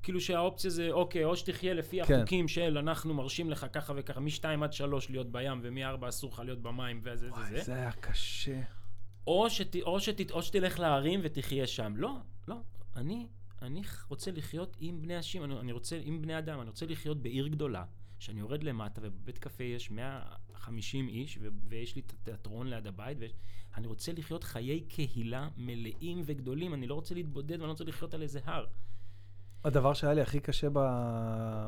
כאילו 0.03 0.21
שהאופציה 0.21 0.69
זה, 0.69 0.91
אוקיי, 0.91 1.23
או 1.23 1.35
שתחיה 1.35 1.73
לפי 1.73 2.03
כן. 2.03 2.13
החוקים 2.13 2.47
של 2.47 2.77
אנחנו 2.77 3.13
מרשים 3.13 3.49
לך 3.49 3.65
ככה 3.73 3.93
וככה, 3.95 4.19
מ-2 4.19 4.63
עד 4.63 4.73
3 4.73 5.09
להיות 5.09 5.31
בים, 5.31 5.59
ומ-4 5.63 6.09
אסור 6.09 6.31
לך 6.31 6.39
להיות 6.39 6.61
במים, 6.61 7.01
וזה 7.03 7.25
זה 7.25 7.31
וואי, 7.31 7.49
זה. 7.49 7.61
זה 7.61 7.73
היה 7.73 7.91
קשה. 7.91 8.61
או, 9.27 9.49
שת, 9.49 9.75
או, 9.75 9.99
שת, 9.99 10.31
או 10.31 10.43
שתלך 10.43 10.79
להרים 10.79 11.19
ותחיה 11.23 11.67
שם. 11.67 11.93
לא, 11.95 12.17
לא. 12.47 12.55
אני, 12.95 13.27
אני 13.61 13.81
רוצה 14.09 14.31
לחיות 14.31 14.77
עם 14.79 15.01
בני 15.01 15.17
אנשים, 15.17 15.43
אני, 15.43 15.59
אני 15.59 15.71
רוצה, 15.71 15.99
עם 16.03 16.21
בני 16.21 16.37
אדם, 16.37 16.59
אני 16.59 16.69
רוצה 16.69 16.85
לחיות 16.85 17.21
בעיר 17.21 17.47
גדולה, 17.47 17.83
שאני 18.19 18.39
יורד 18.39 18.63
למטה, 18.63 19.01
ובבית 19.03 19.37
קפה 19.37 19.63
יש 19.63 19.91
150 19.91 21.07
איש, 21.07 21.39
ו, 21.41 21.47
ויש 21.69 21.95
לי 21.95 22.01
תיאטרון 22.23 22.67
ליד 22.67 22.87
הבית, 22.87 23.17
ואני 23.19 23.87
רוצה 23.87 24.11
לחיות 24.11 24.43
חיי 24.43 24.81
קהילה 24.81 25.49
מלאים 25.57 26.21
וגדולים, 26.25 26.73
אני 26.73 26.87
לא 26.87 26.93
רוצה 26.93 27.15
להתבודד 27.15 27.51
ואני 27.51 27.63
לא 27.63 27.71
רוצה 27.71 27.83
לחיות 27.83 28.13
על 28.13 28.21
איזה 28.21 28.39
הר. 28.43 28.65
הדבר 29.63 29.93
שהיה 29.93 30.13
לי 30.13 30.21
הכי 30.21 30.39
קשה 30.39 30.67
ב... 30.73 30.79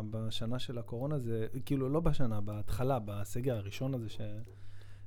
בשנה 0.10 0.60
של 0.60 0.78
הקורונה 0.78 1.20
זה, 1.20 1.48
כאילו 1.66 1.90
לא 1.90 2.00
בשנה, 2.00 2.42
בהתחלה, 2.42 3.00
בסגר 3.00 3.58
הראשון 3.58 3.94
הזה, 3.94 4.10
ש... 4.10 4.22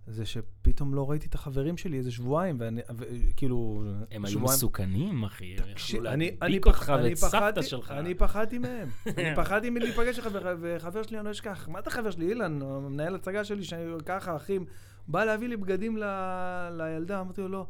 זה 0.07 0.27
שפתאום 0.27 0.95
לא 0.95 1.11
ראיתי 1.11 1.27
את 1.27 1.35
החברים 1.35 1.77
שלי 1.77 1.99
איזה 1.99 2.11
שבועיים, 2.11 2.57
ואני, 2.59 2.81
ו... 2.97 3.05
כאילו... 3.37 3.85
הם 4.11 4.24
היו 4.24 4.41
מסוכנים, 4.41 5.24
אחי. 5.24 5.57
הם 5.59 5.73
תקשיב, 5.73 5.97
יכלו 5.97 6.11
אני, 6.11 6.28
אני, 6.28 6.37
להדביק 6.41 6.66
אותך 6.66 6.93
אני 6.99 7.09
ואת 7.09 7.16
סבתא 7.16 7.62
שלך. 7.62 7.91
אני 7.91 8.15
פחדתי 8.15 8.59
מהם. 8.59 8.89
אני 9.19 9.37
פחדתי 9.37 9.70
מלהיפגש 9.70 10.20
וחבר 10.61 11.03
שלי, 11.03 11.19
אני 11.19 11.27
לא 11.27 11.31
אשכח, 11.31 11.69
מה 11.69 11.78
אתה 11.78 11.91
חבר 11.91 12.11
שלי, 12.11 12.28
אילן, 12.28 12.59
מנהל 12.59 13.15
הצגה 13.15 13.45
שלי, 13.45 13.65
שככה, 13.65 14.37
אחים, 14.37 14.65
בא 15.09 15.24
להביא 15.24 15.49
לי 15.49 15.57
בגדים 15.57 15.97
ל... 15.97 16.05
לילדה, 16.77 17.20
אמרתי 17.20 17.41
לו, 17.41 17.49
לא, 17.49 17.66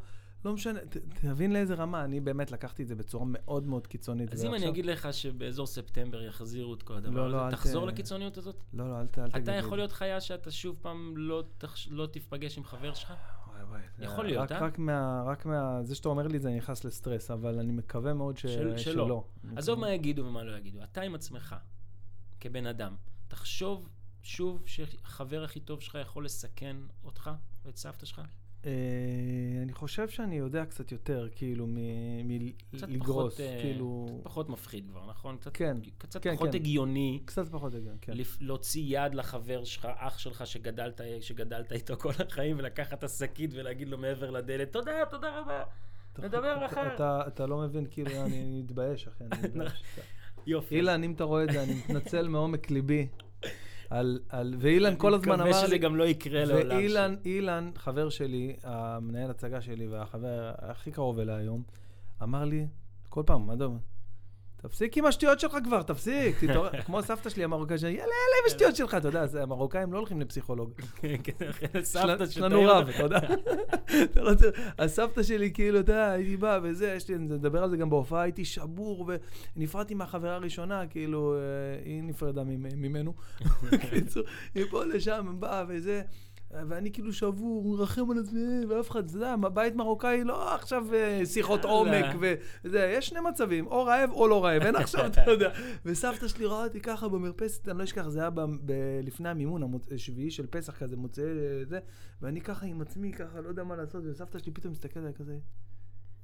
לא 0.47 0.53
משנה, 0.53 0.81
ת, 0.81 0.97
תבין 0.97 1.53
לאיזה 1.53 1.75
רמה, 1.75 2.05
אני 2.05 2.21
באמת 2.21 2.51
לקחתי 2.53 2.83
את 2.83 2.89
זה 2.89 2.95
בצורה 2.95 3.25
מאוד 3.29 3.67
מאוד 3.67 3.87
קיצונית. 3.87 4.33
אז 4.33 4.41
אם 4.45 4.49
אני 4.49 4.53
ועכשיו- 4.53 4.71
אגיד 4.73 4.87
לך 4.87 5.09
שבאזור 5.15 5.67
ספטמבר 5.67 6.23
יחזירו 6.23 6.75
את 6.75 6.83
כל 6.83 6.95
הדבר 6.97 7.11
לא, 7.15 7.31
לא, 7.31 7.41
הזה, 7.47 7.57
ת- 7.57 7.59
תחזור 7.61 7.87
לקיצוניות 7.87 8.37
הזאת? 8.39 8.57
לא, 8.73 8.89
לא, 8.91 9.01
אל, 9.01 9.07
ת- 9.07 9.19
אל 9.19 9.31
תגיד 9.31 9.43
אתה. 9.49 9.53
יכול 9.59 9.79
להיות 9.79 9.93
חיה 9.93 10.21
שאתה 10.21 10.51
שוב 10.51 10.77
פעם 10.83 11.17
לא, 11.17 11.45
תחש... 11.59 11.89
לא 11.91 12.07
תיפגש 12.07 12.59
עם 12.59 12.65
חבר 12.65 12.95
שלך? 12.95 13.13
וואי, 13.71 13.81
יכול 13.99 14.25
להיות, 14.25 14.43
רק, 14.45 14.53
אה? 14.53 14.67
רק 14.67 14.79
מה... 14.79 15.23
רק 15.27 15.47
מה... 15.47 15.83
זה 15.83 15.95
שאתה 15.95 16.09
אומר 16.09 16.27
לי 16.27 16.39
זה, 16.39 16.49
אני 16.49 16.57
נכנס 16.57 16.85
לסטרס, 16.85 17.31
אבל 17.31 17.59
אני 17.59 17.73
מקווה 17.73 18.15
מאוד 18.15 18.37
ש... 18.37 18.43
של- 18.43 18.79
שלא. 18.79 19.05
שלא. 19.05 19.25
אני 19.45 19.57
עזוב 19.57 19.79
מה 19.79 19.91
יגידו 19.91 20.25
ומה 20.27 20.45
לא 20.45 20.57
יגידו, 20.57 20.83
אתה 20.83 21.01
עם 21.01 21.15
עצמך, 21.15 21.57
כבן 22.41 22.67
אדם, 22.67 22.95
תחשוב 23.29 23.89
שוב 24.23 24.63
שהחבר 24.67 25.45
הכי 25.45 25.61
טוב 25.61 25.81
שלך 25.81 25.99
יכול 26.03 26.25
לסכן 26.25 26.77
אותך 27.05 27.31
ואת 27.65 27.77
סבתא 27.77 28.07
שלך? 28.07 28.21
אה, 28.67 28.71
אני 29.63 29.73
חושב 29.73 30.09
שאני 30.09 30.37
יודע 30.39 30.65
קצת 30.65 30.93
יותר, 30.93 31.29
כאילו, 31.35 31.67
קצת 32.77 32.89
מלגרוס, 32.89 33.41
אה, 33.41 33.59
כאילו... 33.63 34.21
פחות 34.23 34.49
מפחיד 34.49 34.87
כבר, 34.91 35.07
נכון? 35.11 35.37
קצת, 35.37 35.51
כן, 35.57 35.77
קצת 35.99 36.23
כן, 36.23 36.35
פחות 36.35 36.49
כן. 36.51 36.55
הגיוני. 36.57 37.21
קצת 37.25 37.49
פחות 37.49 37.75
הגיוני, 37.75 37.99
כן. 38.01 38.13
להוציא 38.41 38.83
יד 38.87 39.15
לחבר 39.15 39.65
שלך, 39.65 39.89
אח 39.97 40.19
שלך 40.19 40.47
שגדלת, 40.47 41.01
שגדלת 41.21 41.73
איתו 41.73 41.97
כל 41.97 42.13
החיים, 42.29 42.57
ולקחת 42.59 42.99
את 42.99 43.05
השקית 43.05 43.51
ולהגיד 43.55 43.89
לו 43.89 43.99
מעבר 43.99 44.31
לדלת, 44.31 44.73
תודה, 44.73 44.93
תודה 45.11 45.41
רבה, 45.41 45.63
נדבר. 46.19 46.67
אתה- 46.95 47.23
אתה 47.27 47.47
לא 47.47 47.59
מבין, 47.59 47.87
כאילו, 47.91 48.11
אני 48.25 48.61
מתבייש, 48.63 49.09
אחי, 49.09 49.25
אני 49.33 49.41
מתבייש. 49.49 49.83
יופי. 50.47 50.75
אילן, 50.77 51.05
אם 51.05 51.13
אתה 51.13 51.25
רואה 51.25 51.45
את 51.45 51.53
זה, 51.53 51.63
אני 51.63 51.75
מתנצל 51.75 52.29
מעומק 52.29 52.71
ליבי. 52.71 53.09
על, 53.91 54.19
על, 54.29 54.55
ואילן 54.59 54.97
כל 54.97 55.15
הזמן 55.15 55.33
אמר 55.33 55.43
אני 55.43 55.51
מקווה 55.51 55.63
שזה 55.67 55.75
לי, 55.75 55.79
גם 55.79 55.97
לא 55.97 56.05
יקרה 56.05 56.45
לעולם. 56.45 56.77
ואילן, 56.77 57.15
אילן, 57.25 57.71
חבר 57.77 58.09
שלי, 58.09 58.57
המנהל 58.63 59.31
הצגה 59.31 59.61
שלי 59.61 59.89
והחבר 59.89 60.53
הכי 60.59 60.91
קרוב 60.91 61.19
אליי 61.19 61.37
היום, 61.37 61.63
אמר 62.23 62.45
לי, 62.45 62.67
כל 63.09 63.23
פעם, 63.27 63.47
מה 63.47 63.55
אתה 63.55 63.65
אומר? 63.65 63.79
תפסיק 64.63 64.97
עם 64.99 65.05
השטויות 65.07 65.41
שלך 65.41 65.57
כבר, 65.65 65.83
תפסיק, 65.83 66.45
תתעורר. 66.45 66.71
כמו 66.87 67.03
סבתא 67.03 67.31
שלי 67.31 67.45
המרוקאית, 67.45 67.83
יאללה, 67.83 67.97
יאללה 67.97 68.09
עם 68.41 68.47
השטויות 68.47 68.77
שלך, 68.77 68.95
אתה 68.95 69.09
יודע, 69.09 69.27
המרוקאים 69.43 69.93
לא 69.93 69.99
הולכים 69.99 70.21
לפסיכולוג. 70.21 70.71
כן, 70.97 71.17
כן, 71.25 71.83
סבתא 71.83 72.07
לנו- 72.07 72.25
יש 72.25 72.35
שתאר 72.35 72.49
לנו 72.49 72.63
רב. 72.65 72.89
אתה 72.89 73.03
יודע. 73.03 73.19
הסבתא 74.85 75.23
שלי, 75.23 75.51
כאילו, 75.53 75.81
אתה 75.81 75.93
יודע, 75.93 76.11
הייתי 76.11 76.37
בא 76.37 76.59
וזה, 76.63 76.93
יש 76.97 77.09
לי, 77.09 77.15
אני 77.15 77.25
מדבר 77.25 77.63
על 77.63 77.71
זה 77.71 77.77
גם 77.77 77.91
בהופעה, 77.91 78.23
הייתי 78.23 78.45
שבור 78.45 79.11
ונפרדתי 79.57 79.95
מהחברה 79.95 80.35
הראשונה, 80.35 80.87
כאילו, 80.87 81.35
אה, 81.35 81.39
היא 81.85 82.03
נפרדה 82.03 82.45
ממ- 82.45 82.83
ממנו. 82.83 83.15
בקיצור, 83.73 84.23
היא 84.55 84.65
פה 84.71 84.85
לשם, 84.85 85.37
באה 85.39 85.65
וזה. 85.69 86.03
ואני 86.51 86.93
כאילו 86.93 87.13
שבור, 87.13 87.65
מרחם 87.65 88.11
על 88.11 88.19
עצמי, 88.19 88.67
ואף 88.69 88.91
אחד, 88.91 89.05
אתה 89.09 89.17
יודע, 89.17 89.37
בית 89.37 89.75
מרוקאי 89.75 90.25
לא 90.25 90.55
עכשיו 90.55 90.95
אה, 90.95 91.27
שיחות. 91.27 91.65
עומק 91.65 92.05
וזה, 92.21 92.95
יש 92.97 93.07
שני 93.07 93.21
מצבים, 93.21 93.67
או 93.67 93.85
רעב 93.85 94.11
או 94.11 94.29
לא 94.29 94.45
רעב, 94.45 94.63
אין 94.63 94.77
עכשיו, 94.77 95.07
אתה 95.23 95.31
יודע. 95.31 95.51
וסבתא 95.85 96.29
שלי 96.29 96.47
ראה 96.47 96.65
אותי 96.65 96.81
ככה 96.81 97.09
במרפסת, 97.09 97.69
אני 97.69 97.79
לא 97.79 97.85
אשכח, 97.85 98.09
זה 98.09 98.21
היה 98.21 98.31
לפני 99.03 99.29
המימון, 99.29 99.63
המוצ- 99.63 99.97
שביעי 99.97 100.31
של 100.31 100.47
פסח 100.47 100.79
כזה, 100.79 100.97
מוצאי 100.97 101.25
זה, 101.69 101.79
ואני 102.23 102.41
ככה 102.41 102.67
עם 102.67 102.81
עצמי, 102.81 103.13
ככה, 103.13 103.41
לא 103.41 103.49
יודע 103.49 103.65
מה 103.65 103.77
לעשות, 103.77 104.03
וסבתא 104.07 104.39
שלי 104.39 104.53
פתאום 104.53 104.73
מסתכלת 104.73 104.97
עליי 104.97 105.15
כזה, 105.15 105.39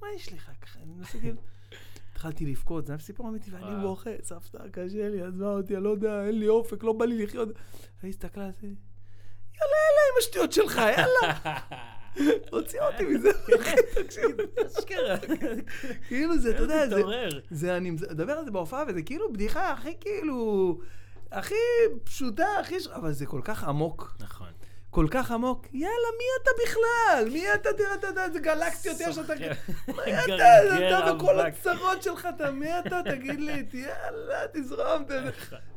מה 0.03 0.07
יש 0.17 0.33
לך 0.33 0.51
ככה? 0.61 0.79
אני 0.83 0.93
מנסה 0.95 1.19
כאילו... 1.19 1.41
התחלתי 2.13 2.47
לבכות, 2.47 2.87
זה 2.87 2.93
היה 2.93 3.01
סיפור 3.01 3.29
אמיתי, 3.29 3.51
ואני. 3.51 3.83
בוכה, 3.83 4.11
סבתא, 4.23 4.59
קשה 4.73 5.09
לי, 5.09 5.23
עזבה 5.23 5.57
אותי, 5.57 5.77
אני 5.77 5.85
לא 5.85 5.89
יודע, 5.91 6.27
אין 6.27 6.39
לי 6.39 6.49
אופק, 6.49 6.85
לא 6.85 6.93
בא 6.93 7.05
לי 7.05 7.25
לחיות. 7.25 7.49
והיא 8.01 8.11
הסתכלה 8.11 8.47
על 8.47 8.51
זה, 8.61 8.69
יאללה, 9.61 9.77
יאללה 9.77 10.03
עם 10.13 10.19
השטויות 10.19 10.53
שלך, 10.53 10.77
יאללה. 10.77 11.59
הוציאה 12.53 12.87
אותי 12.87 13.05
מזה, 13.05 13.31
אחי, 13.61 13.77
תקשיב. 13.95 14.37
אשכרה. 14.67 15.17
כאילו 16.09 16.39
זה, 16.39 16.51
אתה 16.51 16.63
יודע, 16.63 16.85
זה... 17.51 17.77
אני 17.77 17.91
מדבר 17.91 18.33
על 18.33 18.45
זה 18.45 18.51
בהופעה, 18.51 18.85
וזה 18.89 19.03
כאילו 19.03 19.33
בדיחה 19.33 19.71
הכי 19.71 19.93
כאילו... 20.01 20.79
הכי 21.31 21.55
פשוטה, 22.05 22.47
הכי... 22.61 22.77
אבל 22.93 23.13
זה 23.13 23.27
כל 23.27 23.41
כך 23.45 23.65
עמוק, 23.65 24.17
נכון. 24.21 24.49
כל 24.93 25.07
כך 25.11 25.31
עמוק. 25.31 25.67
יאללה, 25.73 25.89
מי 26.19 26.25
אתה 26.43 26.51
בכלל? 26.65 27.33
מי 27.33 27.55
אתה? 27.55 27.69
תראה, 27.77 27.95
אתה 27.95 28.07
יודע, 28.07 28.25
איזה 28.25 28.39
גלקסיות 28.41 28.97
יש. 29.01 29.15
סוחר. 29.15 29.35
מי 29.89 29.95
אתה? 30.25 30.35
אתה 30.99 31.13
וכל. 31.17 31.41
הצרות 31.41 32.03
שלך, 32.03 32.29
אתה 32.37 32.51
מי 32.51 32.79
אתה? 32.79 33.01
תגיד 33.05 33.41
לי, 33.41 33.67
יאללה, 33.73 34.47
תזרום. 34.53 35.05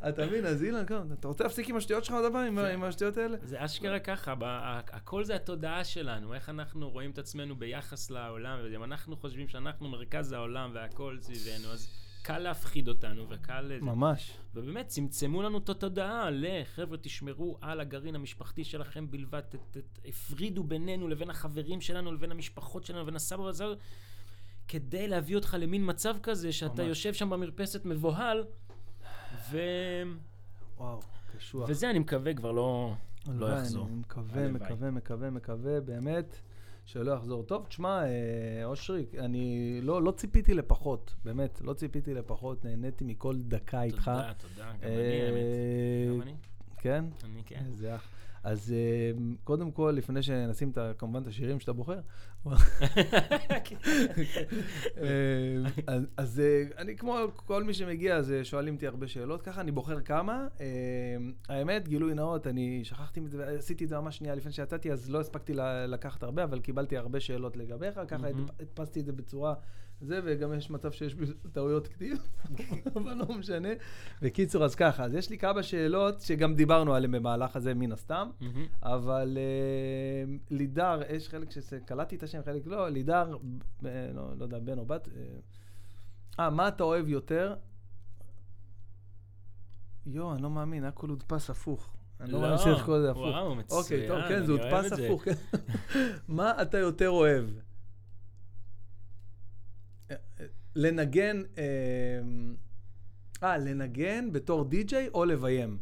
אתה 0.09 0.25
מבין, 0.25 0.45
אז 0.45 0.63
אילן, 0.63 0.83
אתה 1.19 1.27
רוצה 1.27 1.43
להפסיק 1.43 1.69
עם 1.69 1.75
השטויות 1.75 2.05
שלך 2.05 2.15
דבר, 2.29 2.39
עם 2.39 2.57
ה- 2.57 2.67
עם 2.69 2.83
השטויות 2.83 3.17
האלה? 3.17 3.37
זה 3.43 3.65
אשכרה 3.65 3.99
ככה, 3.99 4.33
הכל 4.91 5.23
זה 5.23 5.35
התודעה 5.35 5.83
שלנו, 5.83 6.33
איך 6.33 6.49
אנחנו 6.49 6.89
רואים 6.89 7.11
את 7.11 7.17
עצמנו 7.17 7.55
ביחס 7.55 8.09
לעולם, 8.11 8.59
ואם 8.63 8.83
אנחנו 8.83 9.15
חושבים 9.17 9.47
שאנחנו 9.47 9.89
מרכז 9.89 10.31
העולם 10.31 10.71
והכל 10.73 11.17
סביבנו, 11.21 11.73
אז 11.73 11.87
קל 12.25 12.39
להפחיד 12.39 12.87
אותנו 12.87 13.25
וקל... 13.29 13.61
לזה. 13.61 13.85
ממש. 13.85 14.37
ובאמת, 14.55 14.87
צמצמו 14.87 15.41
לנו 15.41 15.57
את 15.57 15.69
התודעה 15.69 16.29
לחבר'ה, 16.31 16.97
תשמרו 16.97 17.57
על 17.61 17.79
הגרעין 17.79 18.15
המשפחתי 18.15 18.63
שלכם 18.63 19.11
בלבד, 19.11 19.39
ת, 19.39 19.55
ת, 19.55 19.77
ת, 19.77 19.99
הפרידו 20.05 20.63
בינינו 20.63 21.07
לבין 21.07 21.29
החברים 21.29 21.81
שלנו, 21.81 22.13
לבין 22.13 22.31
המשפחות 22.31 22.83
שלנו, 22.83 23.01
לבין 23.01 23.15
הסבא 23.15 23.41
והסבא, 23.41 23.73
כדי 24.67 25.07
להביא 25.07 25.35
אותך 25.35 25.57
למין 25.59 25.89
מצב 25.89 26.15
כזה, 26.23 26.51
שאתה 26.51 26.81
ממש. 26.81 26.89
יושב 26.89 27.13
שם 27.13 27.29
במרפסת 27.29 27.85
מבוהל, 27.85 28.43
ו... 29.51 29.59
וואו, 30.77 30.99
קשוח. 31.37 31.69
וזה 31.69 31.89
אני 31.89 31.99
מקווה 31.99 32.33
כבר 32.33 32.51
לא, 32.51 32.93
לא 33.27 33.45
יחזור. 33.45 33.87
אני 33.87 33.95
מקווה. 33.95 34.47
מקווה, 34.51 34.91
מקווה, 34.91 35.29
מקווה, 35.29 35.81
באמת, 35.81 36.41
שלא 36.85 37.11
יחזור. 37.11 37.43
טוב, 37.43 37.65
תשמע, 37.65 38.03
אה, 38.05 38.65
אושרי, 38.65 39.05
אני 39.19 39.79
לא, 39.81 40.03
לא 40.03 40.11
ציפיתי 40.11 40.53
לפחות, 40.53 41.15
באמת, 41.25 41.61
לא 41.61 41.73
ציפיתי 41.73 42.13
לפחות, 42.13 42.65
נהניתי 42.65 43.03
מכל 43.03 43.35
דקה 43.37 43.81
איתך. 43.83 44.03
תודה, 44.05 44.33
תודה, 44.33 44.71
גם 44.71 44.75
אני 44.83 44.91
אה, 44.91 45.25
האמת. 45.27 46.15
גם 46.15 46.21
אני, 46.21 46.33
כן? 46.77 47.05
כן. 47.19 47.27
אני 47.27 47.43
כן. 47.45 47.63
איזה 47.65 47.95
אח. 47.95 48.09
אז 48.45 48.73
אה, 48.73 49.11
קודם 49.43 49.71
כל, 49.71 49.93
לפני 49.97 50.23
שנשים 50.23 50.71
כמובן 50.97 51.21
את 51.21 51.27
השירים 51.27 51.59
שאתה 51.59 51.73
בוחר, 51.73 51.99
אה, 52.47 52.51
אז, 56.17 56.39
אה, 56.39 56.63
אני 56.77 56.97
כמו 56.97 57.17
כל 57.35 57.63
מי 57.63 57.73
שמגיע, 57.73 58.15
אז 58.15 58.31
אה, 58.31 58.43
שואלים 58.43 58.73
אותי 58.73 58.87
הרבה 58.87 59.07
שאלות, 59.07 59.41
ככה 59.41 59.61
אני 59.61 59.71
בוחר 59.71 60.01
כמה. 60.01 60.47
אה, 60.61 60.67
האמת, 61.49 61.87
גילוי 61.87 62.13
נאות, 62.13 62.47
אני 62.47 62.81
שכחתי 62.83 63.19
מזה, 63.19 63.47
עשיתי 63.57 63.83
את 63.83 63.89
זה 63.89 63.99
ממש 63.99 64.17
שנייה 64.17 64.35
לפני 64.35 64.51
שיצאתי, 64.51 64.91
אז 64.91 65.09
לא 65.09 65.19
הספקתי 65.19 65.53
לקחת 65.87 66.23
הרבה, 66.23 66.43
אבל 66.43 66.59
קיבלתי 66.59 66.97
הרבה 66.97 67.19
שאלות 67.19 67.57
לגביך, 67.57 67.99
ככה 68.07 68.27
הדפסתי 68.59 68.99
את 68.99 69.05
זה 69.05 69.11
בצורה... 69.11 69.53
זה, 70.01 70.19
וגם 70.23 70.53
יש 70.53 70.69
מצב 70.69 70.91
שיש 70.91 71.15
טעויות 71.51 71.87
כתיב, 71.87 72.17
אבל 72.95 73.13
לא 73.13 73.35
משנה. 73.35 73.69
בקיצור, 74.21 74.63
אז 74.63 74.75
ככה, 74.75 75.03
אז 75.03 75.13
יש 75.13 75.29
לי 75.29 75.37
כמה 75.37 75.63
שאלות 75.63 76.21
שגם 76.21 76.55
דיברנו 76.55 76.93
עליהן 76.93 77.11
במהלך 77.11 77.55
הזה, 77.55 77.73
מן 77.73 77.91
הסתם. 77.91 78.29
אבל 78.83 79.37
אה, 79.37 80.33
לידר, 80.49 81.01
יש 81.09 81.29
חלק 81.29 81.49
שקלטתי 81.51 82.15
את 82.15 82.23
השם, 82.23 82.41
חלק 82.45 82.61
לא, 82.65 82.89
לידר, 82.89 83.37
ב- 83.83 83.87
לא, 84.15 84.33
לא 84.37 84.43
יודע, 84.43 84.59
בן 84.59 84.77
או 84.79 84.85
בת. 84.85 85.07
אה, 85.07 85.23
אה, 86.39 86.49
מה 86.49 86.67
אתה 86.67 86.83
אוהב 86.83 87.07
יותר? 87.09 87.55
יואו, 90.05 90.33
אני 90.33 90.41
לא 90.41 90.49
מאמין, 90.49 90.83
הכל 90.85 91.09
הודפס 91.09 91.49
הפוך. 91.49 91.93
אני 92.19 92.31
לא 92.31 92.41
מאמין 92.41 92.57
שיש 92.57 92.81
כל 92.81 93.01
זה 93.01 93.11
הפוך. 93.11 93.21
וואו, 93.23 93.55
מצוין, 93.55 93.81
אוקיי, 93.81 94.07
טוב, 94.07 94.21
כן, 94.27 94.35
אני 94.35 94.45
זה 94.45 94.51
אוהב 94.51 94.73
הודפס 94.73 94.91
את 94.91 94.97
זה. 94.97 95.05
הפוך. 95.05 95.23
כן. 95.23 95.33
מה 96.27 96.61
אתה 96.61 96.77
יותר 96.77 97.09
אוהב? 97.09 97.45
לנגן, 100.75 101.41
אה, 101.57 101.63
אה, 103.43 103.57
לנגן 103.57 104.31
בתור 104.31 104.63
די-ג'יי 104.63 105.07
או 105.13 105.25
לביים? 105.25 105.77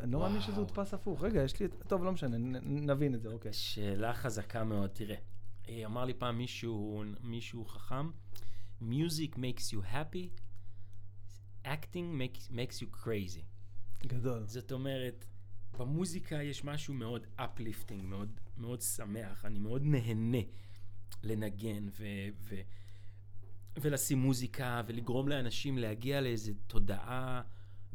אני 0.00 0.12
לא 0.12 0.18
מאמין 0.18 0.40
שזה. 0.40 0.56
הודפס 0.56 0.94
הפוך. 0.94 1.22
רגע, 1.22 1.42
יש 1.42 1.60
לי. 1.60 1.68
טוב, 1.68 2.04
לא 2.04 2.12
משנה, 2.12 2.36
נבין 2.62 3.14
את 3.14 3.22
זה, 3.22 3.28
אוקיי. 3.28 3.52
שאלה 3.52 4.14
חזקה 4.14 4.64
מאוד, 4.64 4.90
תראה. 4.90 5.16
אה, 5.68 5.82
אמר 5.86 6.04
לי 6.04 6.14
פעם 6.14 6.38
מישהו, 6.38 7.04
מישהו 7.22 7.64
חכם, 7.64 8.10
Music 8.82 9.36
makes 9.36 9.72
you 9.72 9.82
happy, 9.82 10.30
acting 11.64 12.12
makes, 12.12 12.48
makes 12.50 12.80
you 12.80 13.04
crazy. 13.04 13.44
גדול. 14.06 14.46
זאת 14.46 14.72
אומרת, 14.72 15.24
במוזיקה 15.78 16.42
יש 16.42 16.64
משהו 16.64 16.94
מאוד 16.94 17.26
uplifting, 17.38 18.02
מאוד, 18.02 18.40
מאוד 18.56 18.80
שמח, 18.80 19.44
אני 19.44 19.58
מאוד 19.58 19.82
נהנה 19.84 20.38
לנגן 21.22 21.88
ו, 21.88 22.04
ו, 22.40 22.54
ולשים 23.82 24.18
מוזיקה 24.18 24.82
ולגרום 24.86 25.28
לאנשים 25.28 25.78
להגיע 25.78 26.20
לאיזו 26.20 26.52
תודעה 26.66 27.42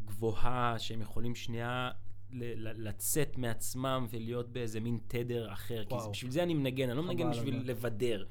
גבוהה 0.05 0.75
שהם 0.79 1.01
יכולים 1.01 1.35
שנייה 1.35 1.91
ל- 2.31 2.87
לצאת 2.87 3.37
מעצמם 3.37 4.05
ולהיות 4.09 4.49
באיזה 4.49 4.79
מין 4.79 4.99
תדר 5.07 5.53
אחר. 5.53 5.83
כי 5.85 5.93
וואו. 5.93 6.03
זה- 6.03 6.09
בשביל 6.09 6.31
זה 6.31 6.43
אני 6.43 6.53
מנגן, 6.53 6.89
אני 6.89 6.97
לא 6.97 7.03
מנגן 7.03 7.29
בשביל 7.31 7.55
הזמן. 7.55 7.67
לבדר. 7.67 8.25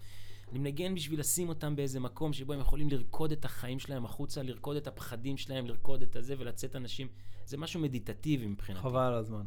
אני 0.51 0.59
מנגן 0.59 0.95
בשביל 0.95 1.21
לשים 1.21 1.49
אותם 1.49 1.77
באיזה 1.77 2.01
מקום 2.01 2.33
שבו 2.33 2.53
הם 2.53 2.61
יכולים 2.61 2.89
לרקוד 2.91 3.33
את 3.33 3.45
החיים 3.45 3.79
שלהם 3.79 4.05
החוצה, 4.05 4.43
לרקוד 4.43 4.77
את 4.77 4.87
הפחדים 4.87 5.37
שלהם, 5.37 5.67
לרקוד 5.67 6.03
את 6.03 6.17
הזה 6.17 6.35
ולצאת 6.39 6.77
אנשים. 6.77 7.09
זה 7.47 7.57
משהו 7.57 7.81
מדיטטיבי 7.81 8.47
מבחינתי. 8.47 8.83
חבל 8.83 9.01
על 9.01 9.15
הזמן. 9.15 9.45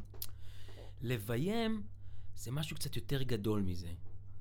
לביים 1.02 1.84
זה 2.36 2.52
משהו 2.52 2.76
קצת 2.76 2.96
יותר 2.96 3.24
גדול 3.24 3.62
מזה. 3.62 3.88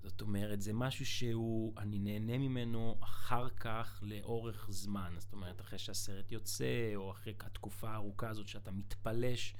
זאת 0.04 0.20
אומרת, 0.20 0.60
זה 0.60 0.72
משהו 0.72 1.06
שהוא, 1.06 1.72
אני 1.78 1.98
נהנה 1.98 2.38
ממנו 2.38 2.96
אחר 3.00 3.48
כך 3.48 4.02
לאורך 4.02 4.66
זמן. 4.70 5.14
זאת 5.18 5.32
אומרת, 5.32 5.60
אחרי 5.60 5.78
שהסרט 5.78 6.32
יוצא, 6.32 6.92
או 6.96 7.10
אחרי 7.10 7.34
התקופה 7.40 7.90
הארוכה 7.90 8.28
הזאת 8.28 8.48
שאתה 8.48 8.70
מתפלש. 8.70 9.54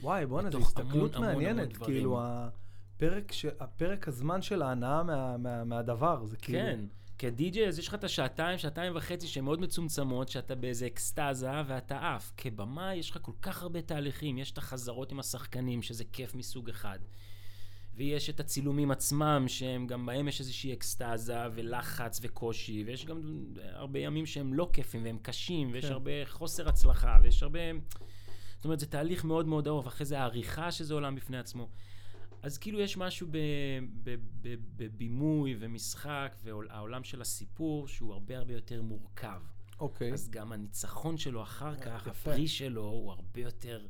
וואי, 0.00 0.26
בואנה, 0.26 0.50
זו 0.50 0.58
הסתכלות 0.58 1.14
המון, 1.14 1.28
מעניינת. 1.28 1.74
המון. 1.76 1.86
כאילו, 1.86 2.20
הפרק, 2.22 3.32
ש... 3.32 3.46
הפרק 3.60 4.08
הזמן 4.08 4.42
של 4.42 4.62
ההנאה 4.62 5.02
מה... 5.02 5.36
מה... 5.36 5.64
מהדבר, 5.64 6.24
זה 6.24 6.36
כאילו... 6.36 6.58
כן. 6.58 6.80
כדי-ג'יי, 7.18 7.68
אז 7.68 7.78
יש 7.78 7.88
לך 7.88 7.94
את 7.94 8.04
השעתיים, 8.04 8.58
שעתיים 8.58 8.96
וחצי 8.96 9.26
שהן 9.26 9.44
מאוד 9.44 9.60
מצומצמות, 9.60 10.28
שאתה 10.28 10.54
באיזה 10.54 10.86
אקסטזה 10.86 11.50
ואתה 11.66 12.14
עף. 12.14 12.32
כבמה 12.36 12.94
יש 12.94 13.10
לך 13.10 13.18
כל 13.22 13.32
כך 13.42 13.62
הרבה 13.62 13.82
תהליכים, 13.82 14.38
יש 14.38 14.52
את 14.52 14.58
החזרות 14.58 15.12
עם 15.12 15.20
השחקנים, 15.20 15.82
שזה 15.82 16.04
כיף 16.12 16.34
מסוג 16.34 16.68
אחד. 16.68 16.98
ויש 17.96 18.30
את 18.30 18.40
הצילומים 18.40 18.90
עצמם, 18.90 19.44
שהם 19.48 19.86
גם 19.86 20.06
בהם 20.06 20.28
יש 20.28 20.40
איזושהי 20.40 20.72
אקסטזה 20.72 21.36
ולחץ 21.54 22.20
וקושי, 22.22 22.84
ויש 22.86 23.06
גם 23.06 23.20
הרבה 23.62 23.98
ימים 23.98 24.26
שהם 24.26 24.54
לא 24.54 24.70
כיפים 24.72 25.04
והם 25.04 25.18
קשים, 25.22 25.70
ויש 25.72 25.84
כן. 25.84 25.92
הרבה 25.92 26.10
חוסר 26.26 26.68
הצלחה, 26.68 27.18
ויש 27.22 27.42
הרבה... 27.42 27.60
זאת 28.56 28.64
אומרת, 28.64 28.80
זה 28.80 28.86
תהליך 28.86 29.24
מאוד 29.24 29.46
מאוד 29.46 29.68
ארוך, 29.68 29.86
אחרי 29.86 30.06
זה 30.06 30.20
העריכה 30.20 30.72
שזה 30.72 30.94
עולם 30.94 31.14
בפני 31.14 31.38
עצמו. 31.38 31.68
אז 32.42 32.58
כאילו 32.58 32.80
יש 32.80 32.96
משהו 32.96 33.26
בבימוי 34.76 35.56
ומשחק, 35.58 36.36
והעולם 36.42 37.04
של 37.04 37.20
הסיפור 37.20 37.88
שהוא 37.88 38.12
הרבה 38.12 38.38
הרבה 38.38 38.54
יותר 38.54 38.82
מורכב. 38.82 39.40
אוקיי. 39.80 40.12
אז 40.12 40.30
גם 40.30 40.52
הניצחון 40.52 41.16
שלו 41.16 41.42
אחר 41.42 41.74
כך, 41.76 42.06
יפה. 42.06 42.10
הפרי 42.10 42.48
שלו, 42.48 42.84
הוא 42.84 43.10
הרבה 43.12 43.40
יותר 43.40 43.86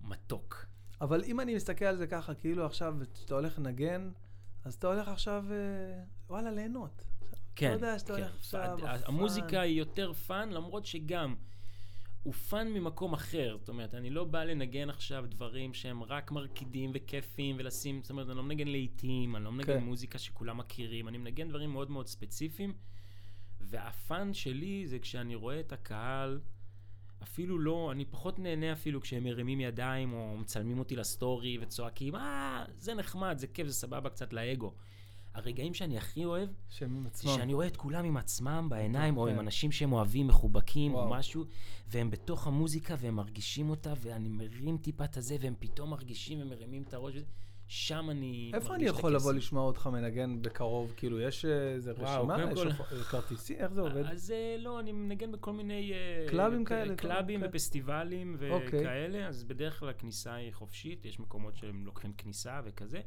מתוק. 0.00 0.66
אבל 1.02 1.24
אם 1.24 1.40
אני 1.40 1.54
מסתכל 1.54 1.84
על 1.84 1.96
זה 1.96 2.06
ככה, 2.06 2.34
כאילו 2.34 2.66
עכשיו, 2.66 2.94
כשאתה 3.14 3.34
הולך 3.34 3.58
לנגן, 3.58 4.10
אז 4.64 4.74
אתה 4.74 4.86
הולך 4.86 5.08
עכשיו, 5.08 5.44
אה, 5.50 6.02
וואלה, 6.28 6.50
ליהנות. 6.50 7.04
כן, 7.56 7.66
אתה 7.66 7.74
יודע 7.74 7.98
שאתה 7.98 8.14
כן. 8.14 8.22
הולך 8.22 8.34
עכשיו. 8.34 8.78
המוזיקה 9.04 9.60
היא 9.60 9.78
יותר 9.78 10.12
fun, 10.12 10.50
למרות 10.50 10.86
שגם 10.86 11.34
הוא 12.22 12.34
fun 12.34 12.68
ממקום 12.68 13.12
אחר. 13.12 13.56
זאת 13.58 13.68
אומרת, 13.68 13.94
אני 13.94 14.10
לא 14.10 14.24
בא 14.24 14.44
לנגן 14.44 14.90
עכשיו 14.90 15.24
דברים 15.28 15.74
שהם 15.74 16.02
רק 16.02 16.32
מרקידים 16.32 16.90
וכיפים 16.94 17.56
ולשים, 17.58 18.02
זאת 18.02 18.10
אומרת, 18.10 18.28
אני 18.28 18.36
לא 18.36 18.42
מנגן 18.42 18.68
לעיתים, 18.68 19.36
אני 19.36 19.44
לא 19.44 19.52
מנגן 19.52 19.78
כן. 19.78 19.84
מוזיקה 19.84 20.18
שכולם 20.18 20.58
מכירים, 20.58 21.08
אני 21.08 21.18
מנגן 21.18 21.48
דברים 21.48 21.70
מאוד 21.70 21.90
מאוד 21.90 22.06
ספציפיים, 22.06 22.74
וה 23.60 23.90
fun 23.90 24.34
שלי 24.34 24.86
זה 24.86 24.98
כשאני 24.98 25.34
רואה 25.34 25.60
את 25.60 25.72
הקהל, 25.72 26.40
אפילו 27.22 27.58
לא, 27.58 27.92
אני 27.92 28.04
פחות 28.04 28.38
נהנה 28.38 28.72
אפילו 28.72 29.00
כשהם 29.00 29.24
מרימים 29.24 29.60
ידיים 29.60 30.12
או 30.12 30.36
מצלמים 30.38 30.78
אותי 30.78 30.96
לסטורי 30.96 31.58
וצועקים, 31.60 32.16
אה, 32.16 32.64
זה 32.78 32.94
נחמד, 32.94 33.38
זה 33.38 33.46
כיף, 33.46 33.66
זה 33.66 33.74
סבבה 33.74 34.10
קצת 34.10 34.32
לאגו. 34.32 34.72
הרגעים 35.34 35.74
שאני 35.74 35.98
הכי 35.98 36.24
אוהב, 36.24 36.48
שהם 36.68 37.06
עצמם. 37.06 37.32
שאני 37.36 37.54
רואה 37.54 37.66
את 37.66 37.76
כולם 37.76 38.04
עם 38.04 38.16
עצמם 38.16 38.66
בעיניים, 38.70 39.16
או 39.16 39.24
כן. 39.24 39.32
עם 39.32 39.40
אנשים 39.40 39.72
שהם 39.72 39.92
אוהבים, 39.92 40.26
מחובקים, 40.26 40.94
או. 40.94 41.10
משהו, 41.10 41.44
והם 41.86 42.10
בתוך 42.10 42.46
המוזיקה 42.46 42.94
והם 42.98 43.14
מרגישים 43.16 43.70
אותה, 43.70 43.92
ואני 44.02 44.28
מרים 44.28 44.78
טיפה 44.78 45.04
את 45.04 45.16
הזה, 45.16 45.36
והם 45.40 45.54
פתאום 45.58 45.90
מרגישים 45.90 46.40
ומרימים 46.42 46.82
את 46.82 46.94
הראש, 46.94 47.14
וזה- 47.16 47.24
שם 47.74 48.10
אני 48.10 48.50
איפה 48.54 48.74
אני 48.74 48.84
יכול 48.84 49.14
לבוא. 49.14 49.32
לשמוע 49.32 49.62
אותך 49.62 49.86
מנגן 49.86 50.42
בקרוב? 50.42 50.92
כאילו, 50.96 51.20
יש 51.20 51.44
אה, 51.44 51.72
איזה 51.72 51.92
רשימה? 51.92 52.36
יש 52.52 52.58
הופ- 52.60 53.02
כרטיסים? 53.10 53.56
איך 53.58 53.72
זה 53.72 53.80
עובד? 53.80 54.04
אז 54.06 54.30
אה, 54.30 54.56
לא, 54.58 54.80
אני 54.80 54.92
מנגן 54.92 55.32
בכל 55.32 55.52
מיני... 55.52 55.92
אה, 55.92 56.26
קלאבים 56.28 56.64
כאלה, 56.64 56.96
קלאבים 56.96 57.40
אוקיי. 57.40 57.50
ופסטיבלים 57.50 58.36
אוקיי. 58.50 58.80
וכאלה, 58.80 59.28
אז 59.28 59.44
בדרך 59.44 59.78
כלל 59.80 59.88
הכניסה 59.88 60.34
היא 60.34 60.52
חופשית, 60.52 61.04
יש 61.04 61.20
מקומות 61.20 61.56
שהם 61.56 61.84
לוקחים 61.86 62.12
כניסה 62.12 62.60
וכזה. 62.64 63.00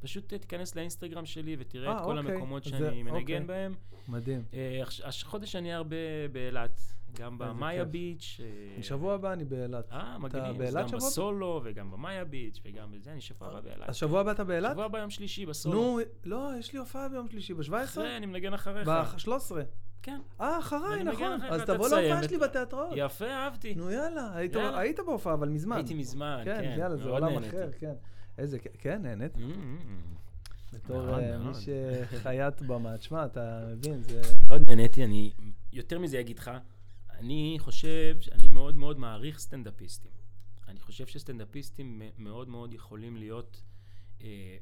פשוט 0.00 0.32
אה, 0.32 0.38
תיכנס 0.38 0.76
לאינסטגרם 0.76 1.26
שלי 1.26 1.56
ותראה 1.58 1.92
אה, 1.92 1.96
את 1.98 2.04
כל 2.04 2.18
אוקיי. 2.18 2.32
המקומות 2.34 2.64
שאני. 2.64 3.02
מנגן 3.02 3.46
בהם. 3.46 3.74
מדהים. 4.08 4.44
אה, 4.54 4.82
החודש 5.04 5.56
אני 5.56 5.72
הרבה 5.72 5.96
באילת, 6.32 6.80
גם 7.18 7.38
במאיה. 7.38 7.84
ביץ'. 7.84 8.40
אה, 8.76 8.82
שבוע 8.82 9.14
הבא 9.14 9.32
אני 9.32 9.44
באילת. 9.44 9.92
אה, 9.92 10.18
מגניב. 10.18 10.58
באילת 10.58 10.90
גם? 10.90 10.96
בסולו 10.96 11.60
וגם 11.64 11.90
במאיה 11.90 12.24
ביץ' 12.24 12.60
וגם 12.64 12.92
בזה, 12.92 13.12
אני 13.12 13.20
שבוע 13.20 13.48
הבא 13.48 13.60
באילת. 13.60 13.88
אז 13.88 13.96
שבוע 13.96 14.20
הבא 14.20 14.32
אתה 14.32 14.44
באילת? 14.44 14.72
שבוע 14.72 14.84
הבא 14.84 14.98
יום 14.98 15.10
שלישי 15.10 15.46
בסולו. 15.46 15.74
נו, 15.74 15.98
לא, 16.24 16.50
יש 16.58 16.72
לי 16.72 16.78
הופעה 16.78 17.08
ביום 17.08 17.28
שלישי, 17.28 17.54
ב-17? 17.54 17.84
אחרי, 17.84 18.16
אני 18.16 18.26
מנגן 18.26 18.54
אחריך. 18.54 18.88
ב-13. 18.88 19.52
כן. 20.02 20.20
אה, 20.40 20.58
אחריי, 20.58 21.04
נכון. 21.04 21.42
אז 21.42 21.60
אתה 21.60 21.74
תבוא 21.74 21.88
להופעה 21.88 22.22
שלי 22.22 22.38
בתיאטראות. 22.38 22.92
יפה, 22.96 23.26
אהבתי. 23.30 23.74
נו 23.74 23.90
יאללה, 23.90 24.36
היית- 24.78 25.00
בהופעה, 25.06 25.34
אבל 25.34 25.48
מזמן. 25.48 25.76
הייתי 25.76 25.94
מזמן, 25.94 26.40
כן. 26.44 26.60
כן, 26.60 26.76
יאללה, 26.78 26.96
זה 26.96 27.08
עולם. 27.08 27.36
אחר, 27.38 27.70
כן. 27.78 27.92
איזה, 28.38 28.58
כן, 28.58 29.02
נהנית. 29.02 29.34
Mm, 29.36 29.38
mm, 29.38 29.42
mm. 29.42 30.76
בתור 30.76 31.18
אה, 31.18 31.38
מי. 31.38 31.52
שחייט 31.54 32.62
במה. 32.62 32.98
תשמע, 32.98 33.24
אתה 33.24 33.60
מבין, 33.72 34.02
זה... 34.02 34.20
מאוד 34.46 34.62
נהניתי, 34.68 35.04
אני 35.04 35.32
יותר 35.72 35.98
מזה 35.98 36.20
אגיד 36.20 36.38
לך, 36.38 36.50
אני 37.22 37.56
חושב, 37.58 38.16
אני 38.32 38.48
מאוד 38.48 38.76
מאוד 38.76 38.98
מעריך 38.98 39.38
סטנדאפיסטים. 39.38 40.10
אני 40.68 40.80
חושב 40.80 41.06
שסטנדאפיסטים 41.06 42.02
מאוד 42.18 42.48
מאוד 42.48 42.74
יכולים 42.74 43.16
להיות 43.16 43.62
אה, 44.22 44.56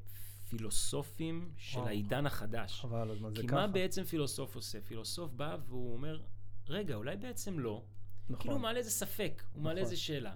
פילוסופים 0.48 1.52
של 1.56 1.78
וואו. 1.78 1.88
העידן 1.88 2.26
החדש. 2.26 2.80
חבל 2.80 2.98
על 2.98 3.10
הזמן, 3.10 3.34
זה 3.34 3.42
כי 3.42 3.48
ככה. 3.48 3.56
מה 3.56 3.66
בעצם 3.66 4.04
פילוסוף 4.04 4.54
עושה? 4.54 4.80
פילוסוף 4.80 5.32
בא 5.32 5.56
והוא 5.66 5.92
אומר, 5.92 6.20
רגע, 6.68 6.94
אולי 6.94 7.16
בעצם 7.16 7.58
לא. 7.58 7.82
נכון. 8.28 8.40
כאילו 8.40 8.54
הוא 8.54 8.62
מעלה 8.62 8.78
איזה 8.78 8.90
ספק, 8.90 9.42
הוא 9.52 9.62
מעלה 9.62 9.80
נכון. 9.80 9.84
איזה 9.92 10.02
שאלה. 10.02 10.34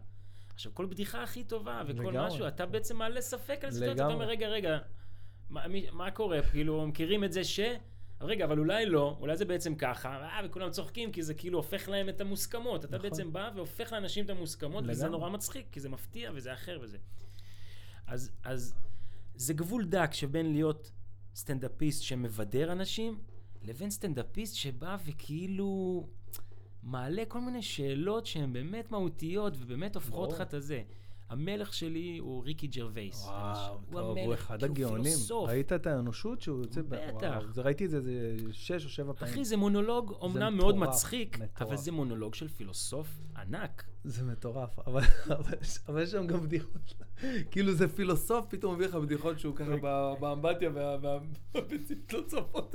עכשיו, 0.54 0.74
כל 0.74 0.86
בדיחה 0.86 1.22
הכי 1.22 1.44
טובה 1.44 1.82
וכל 1.86 2.02
לגמרי. 2.02 2.26
משהו, 2.26 2.48
אתה 2.48 2.66
בעצם 2.66 2.96
מעלה 2.96 3.20
ספק 3.20 3.64
על 3.64 3.70
סיטואציה, 3.70 3.92
אתה. 3.92 4.06
אומר, 4.06 4.24
רגע, 4.24 4.48
רגע, 4.48 4.78
מה, 5.50 5.64
מה 5.92 6.10
קורה? 6.10 6.42
כאילו, 6.42 6.86
מכירים 6.86 7.24
את 7.24 7.32
זה 7.32 7.44
ש... 7.44 7.60
רגע, 8.20 8.44
אבל 8.44 8.58
אולי 8.58 8.86
לא, 8.86 9.16
אולי 9.20 9.36
זה 9.36 9.44
בעצם 9.44 9.74
ככה, 9.74 10.08
אה, 10.08 10.40
וכולם 10.44 10.70
צוחקים 10.70 11.12
כי 11.12 11.22
זה 11.22 11.34
כאילו 11.34 11.58
הופך 11.58 11.88
להם 11.88 12.08
את 12.08 12.20
המוסכמות. 12.20 12.84
אתה 12.84 12.96
נכון. 12.96 13.10
בעצם 13.10 13.32
בא 13.32 13.50
והופך 13.54 13.92
לאנשים 13.92 14.24
את 14.24 14.30
המוסכמות, 14.30 14.84
וזה 14.86 15.04
לגמרי. 15.04 15.18
נורא 15.18 15.30
מצחיק, 15.30 15.66
כי 15.72 15.80
זה 15.80 15.88
מפתיע 15.88 16.30
וזה 16.34 16.52
אחר 16.52 16.78
וזה. 16.82 16.98
אז, 18.06 18.30
אז 18.44 18.74
זה 19.34 19.54
גבול 19.54 19.84
דק 19.84 20.10
שבין 20.12 20.52
להיות 20.52 20.90
סטנדאפיסט 21.34 22.02
שמבדר 22.02 22.72
אנשים, 22.72 23.18
לבין 23.62 23.90
סטנדאפיסט 23.90 24.54
שבא 24.54 24.96
וכאילו 25.04 26.06
מעלה 26.82 27.24
כל 27.28 27.40
מיני 27.40 27.62
שאלות 27.62 28.26
שהן 28.26 28.52
באמת 28.52 28.90
מהותיות 28.90 29.56
ובאמת 29.58 29.94
הופכות. 29.94 30.32
לך 30.32 30.40
את 30.40 30.54
הזה. 30.54 30.82
המלך 31.28 31.74
שלי 31.74 32.18
הוא 32.18 32.44
ריקי 32.44 32.66
ג'רווייס. 32.66 33.24
וואו. 33.24 33.78
טוב, 33.92 34.18
הוא 34.18 34.34
אחד 34.34 34.58
כי 34.60 34.66
הוא 34.66 34.72
הגאונים. 34.76 35.04
פילוסוף. 35.04 35.48
ראית 35.48 35.72
את 35.72 35.86
האנושות 35.86 36.40
שהוא 36.40 36.58
יוצא? 36.60 36.82
ב- 36.82 36.88
בטח. 36.88 37.42
וואו, 37.42 37.64
ראיתי 37.64 37.84
את 37.84 37.90
זה 37.90 37.96
איזה 37.96 38.36
שש 38.52 38.84
או 38.84 38.88
שבע 38.90 39.12
פעמים. 39.12 39.34
אחי, 39.34 39.44
זה 39.44 39.56
מונולוג 39.56 40.10
אומנם 40.20 40.56
מאוד 40.56 40.76
מצחיק, 40.76 41.38
מטורף. 41.38 41.62
אבל 41.62 41.76
זה 41.76 41.92
מונולוג 41.92 42.34
של 42.34 42.48
פילוסוף 42.48 43.08
ענק. 43.36 43.84
זה 44.04 44.22
מטורף, 44.24 44.78
אבל, 44.86 45.02
אבל, 45.26 45.54
אבל 45.88 46.02
יש 46.02 46.10
שם 46.10 46.26
גם 46.26 46.40
בדיחות. 46.40 46.94
כאילו 47.50 47.72
זה 47.72 47.88
פילוסוף, 47.88 48.46
פתאום 48.48 48.74
מביא 48.74 48.86
לך 48.86 48.94
בדיחות 48.94 49.38
שהוא 49.40 49.56
ככה 49.56 49.70
ב- 49.82 50.14
באמבטיה 50.20 50.70
וה- 50.74 50.96
והביצית 51.54 52.12
לא 52.12 52.20
צופות. 52.26 52.74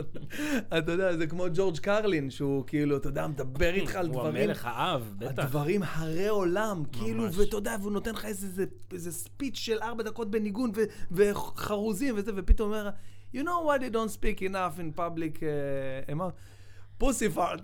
אתה 0.77 0.91
יודע, 0.91 1.18
זה 1.18 1.27
כמו 1.27 1.45
ג'ורג' 1.53 1.77
קרלין, 1.80 2.30
שהוא 2.30 2.64
כאילו, 2.68 2.97
אתה 2.97 3.10
יודע, 3.10 3.27
מדבר 3.27 3.73
איתך 3.73 3.95
על 3.95 4.06
הוא 4.07 4.14
דברים, 4.14 4.43
המלך 4.43 4.65
האב, 4.65 5.14
בטח. 5.18 5.43
הדברים 5.43 5.81
הרי 5.84 6.27
עולם, 6.27 6.84
כאילו. 6.91 7.34
ואתה 7.34 7.57
יודע, 7.57 7.76
והוא 7.81 7.91
נותן 7.91 8.14
לך 8.14 8.26
איזה, 8.26 8.65
ספיץ' 9.11 9.57
של 9.57 9.77
ארבע 9.81 10.03
דקות 10.03 10.31
בניגון 10.31 10.72
ו- 10.76 10.84
וחרוזים 11.11 12.15
וזה, 12.18 12.31
ופתאום 12.35 12.69
אומר, 12.73 12.89
you 13.35 13.39
know 13.39 13.68
why 13.68 13.81
they 13.81 13.93
don't 13.93 14.14
speak 14.18 14.39
enough 14.51 14.80
in 14.80 14.99
public, 14.99 15.39
uh, 15.39 16.22
פוסי 16.97 17.30
פארט. 17.30 17.61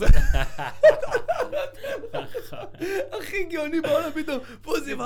הכי 3.19 3.43
גאוני 3.43 3.81
בעולם, 3.81 4.11
פתאום, 4.11 4.39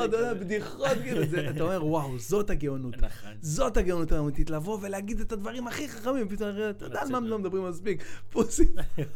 אתה 0.06 0.18
יודע, 0.18 0.34
בדיחות, 0.34 0.88
כאילו, 1.04 1.22
אתה 1.50 1.64
אומר, 1.64 1.86
וואו, 1.86 2.20
זאת 2.20 2.50
הגאונות. 2.50 2.98
נכון. 2.98 3.32
זאת 3.42 3.78
הגאונות 3.78 4.12
האמיתית, 4.12 4.50
לבוא 4.50 4.78
ולהגיד 4.82 5.20
את 5.20 5.32
הדברים 5.32 5.68
הכי 5.68 5.90
חכמים, 5.90 6.30
פתאום, 6.30 6.50
אתה 6.70 6.86
יודע 6.86 7.02
על 7.02 7.10
מה. 7.12 7.20
לא 7.20 7.40
מדברים 7.40 7.68
מספיק, 7.70 8.04
פוסי. 8.30 8.66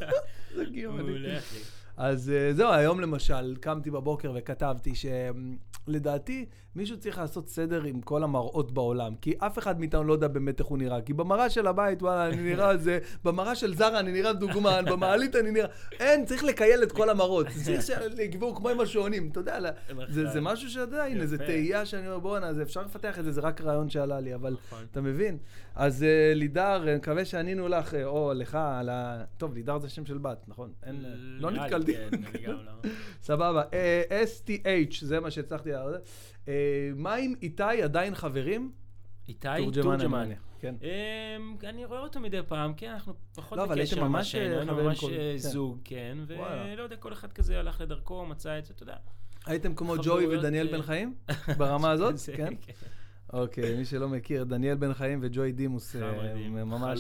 זה 0.56 0.64
גאוני. 0.66 1.38
אז 1.98 2.30
אה, 2.30 2.54
זהו, 2.54 2.72
היום 2.72 3.00
למשל, 3.00 3.56
קמתי 3.60 3.92
בבוקר 3.92 4.32
וכתבתי 4.36 4.94
שלדעתי 4.96 6.46
מישהו 6.76 6.98
צריך 6.98 7.18
לעשות 7.18 7.50
סדר 7.50 7.84
עם 7.84 8.02
כל 8.02 8.24
המראות 8.24 8.72
בעולם, 8.72 9.16
כי 9.16 9.34
אף 9.38 9.58
אחד 9.58 9.80
מאיתנו 9.80 10.04
לא 10.04 10.14
יודע 10.14 10.28
באמת 10.28 10.60
איך 10.60 10.68
הוא 10.68 10.78
נראה. 10.78 11.02
כי 11.02 11.14
במראה 11.14 11.50
של 11.50 11.68
הבית, 11.68 12.04
וואלה, 12.04 12.28
אני 12.28 12.42
נראה 12.42 12.78
זה, 12.78 13.00
במראה 13.24 13.56
של 13.56 13.76
זרה 13.76 14.00
אני 14.00 14.12
נראה 14.12 14.34
דוגמן, 14.34 14.86
במעלית 14.86 15.36
אני 15.36 15.52
נראה... 15.52 15.68
אין, 16.00 16.26
צריך 16.26 16.44
לקייל 16.44 16.84
את 16.84 16.92
כל 16.92 17.10
כל 17.10 17.44
צריך 17.64 17.82
שיקבעו 17.82 18.56
כמו 18.56 18.70
עם 18.70 18.80
השעונים, 18.80 19.30
אתה 19.32 19.40
יודע, 19.40 19.60
זה, 20.10 20.28
זה 20.28 20.42
משהו 20.42 20.70
שאתה 20.70 20.82
יודע, 20.82 21.04
הנה, 21.04 21.26
זה. 21.26 21.38
תהייה 21.38 21.86
שאני 21.86 22.08
אומר, 22.08 22.20
בואנה, 22.20 22.52
אפשר 22.64 22.82
לפתח 22.82 23.20
את 23.20 23.24
זה, 23.24 23.32
זה 23.32 23.42
רק 23.42 23.62
רעיון 23.62 23.90
שעלה 23.90 24.20
לי, 24.20 24.36
אבל 24.36 24.56
נכון. 24.68 24.86
אתה 24.92 25.02
מבין? 25.02 25.38
אז 25.76 26.04
אה, 26.04 26.34
לידר, 26.36 26.84
אני 26.84 26.96
מקווה 26.96 27.26
שענינו 27.26 27.68
לך, 27.68 27.94
אה, 27.94 28.06
או 28.06 28.34
לך, 28.36 28.56
על 28.56 28.90
ה... 28.90 29.24
טוב, 29.38 29.54
לידר 29.54 29.80
זה 29.80 29.90
שם 29.90 30.06
של 30.06 30.18
בת, 30.18 30.46
נכון? 30.48 30.72
אין, 30.84 31.06
אה, 31.06 31.12
לא 31.16 31.52
נתקלתי. 31.52 31.94
כן, 31.94 32.52
לא. 32.52 32.72
סבבה. 33.22 33.64
STH, 34.10 35.06
זה 35.06 35.20
מה 35.20 35.32
שהצלחתי 35.32 35.72
להראות. 35.72 36.02
אה, 36.48 36.54
מה 36.96 37.14
עם 37.16 37.34
איתי 37.42 37.82
עדיין 37.84 38.16
חברים? 38.16 38.72
איתי. 39.28 39.48
מניח, 40.08 40.40
כן. 40.60 40.76
אמ, 40.82 41.56
אני 41.64 41.86
רואה 41.86 42.00
אותו 42.00 42.20
מדי 42.20 42.40
פעם, 42.48 42.74
כן, 42.74 42.92
אנחנו 42.92 43.14
פחות 43.36 43.58
לא, 43.58 43.64
אבל 43.64 43.76
בקשר 43.76 43.96
הייתם 43.96 44.08
ממה 44.08 44.18
ממש, 44.18 44.36
אה, 44.36 44.66
ממש 44.66 45.00
כל- 45.00 45.12
אה, 45.14 45.18
כן. 45.32 45.38
זוג, 45.38 45.80
כן. 45.84 46.18
ולא 46.28 46.82
יודע, 46.84 46.96
כל 46.96 47.14
אחד 47.14 47.34
כזה 47.34 47.60
הלך 47.60 47.82
לדרכו, 47.82 48.26
מצא 48.26 48.60
את 48.60 48.66
זה, 48.66 48.74
אתה 48.74 48.84
יודע. 48.84 48.96
הייתם 49.46 49.76
כמו 49.76 49.96
ג'וי 50.04 50.38
ודניאל 50.38 50.72
בן 50.72 50.82
חיים? 50.82 51.16
ברמה 51.58 51.92
הזאת? 51.92 52.18
זה, 52.18 52.34
כן? 52.38 52.54
אוקיי, 53.34 53.78
מי 53.78 53.86
שלא 53.86 54.10
מכיר, 54.10 54.44
דניאל 54.44 54.76
בן 54.76 54.94
חיים 54.94 55.20
וג'וי 55.22 55.52
דימוס, 55.52 55.96
הם 55.96 56.70
ממש 56.70 57.00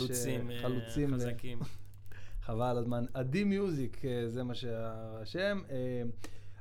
חלוצים, 0.61 1.13
חזקים. 1.15 1.59
חבל 2.45 2.65
על 2.65 2.77
הזמן. 2.77 3.05
עדי 3.13 3.43
מיוזיק, 3.43 4.01
זה 4.27 4.43
מה 4.43 4.53
שהשם. 4.55 5.61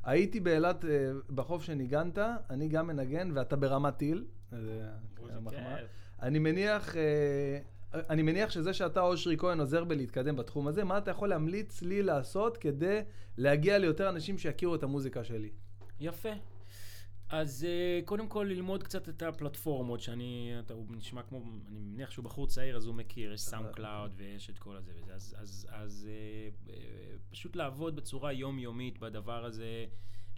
הייתי 0.04 0.40
באילת 0.40 0.84
אה, 0.84 0.90
בחוף 1.34 1.62
שניגנת, 1.62 2.18
אני 2.50 2.68
גם 2.68 2.86
מנגן, 2.86 3.30
ואתה 3.34 3.56
ברמת 3.56 3.96
טיל. 3.96 4.24
אה. 4.52 4.58
אני 6.22 6.38
מניח, 6.38 6.96
אה, 6.96 7.58
אני 7.94 8.22
מניח 8.22 8.50
שזה 8.50 8.72
שאתה, 8.72 9.00
אושרי 9.00 9.36
כהן, 9.38 9.60
עוזר 9.60 9.84
בלהתקדם 9.84 10.36
בתחום 10.36 10.68
הזה, 10.68 10.84
מה 10.84 10.98
אתה 10.98 11.10
יכול 11.10 11.28
להמליץ 11.28 11.82
לי 11.82 12.02
לעשות 12.02 12.56
כדי 12.56 13.00
להגיע 13.36 13.78
ליותר 13.78 14.08
אנשים 14.08 14.38
שיכירו 14.38 14.74
את 14.74 14.82
המוזיקה 14.82 15.24
שלי? 15.24 15.50
יפה. 16.00 16.30
אז 17.32 17.66
אה, 17.66 18.06
קודם 18.06 18.28
כל 18.28 18.46
ללמוד 18.50 18.82
קצת 18.82 19.08
את 19.08 19.22
הפלטפורמות 19.22 20.00
שאני, 20.00 20.52
אתה, 20.60 20.74
הוא 20.74 20.86
נשמע 20.88 21.22
כמו, 21.22 21.42
אני 21.68 21.78
מניח 21.78 22.10
שהוא 22.10 22.24
בחור 22.24 22.46
צעיר 22.46 22.76
אז 22.76 22.86
הוא 22.86 22.94
מכיר, 22.94 23.32
יש 23.32 23.40
SoundCloud 23.40 24.12
ויש 24.16 24.50
את 24.50 24.58
כל 24.58 24.76
הזה 24.76 24.92
וזה, 24.96 25.14
אז, 25.14 25.34
אז, 25.38 25.66
אז 25.70 26.08
אה, 26.08 26.68
אה, 26.68 26.72
פשוט 27.30 27.56
לעבוד 27.56 27.96
בצורה 27.96 28.32
יומיומית 28.32 28.98
בדבר 28.98 29.44
הזה, 29.44 29.86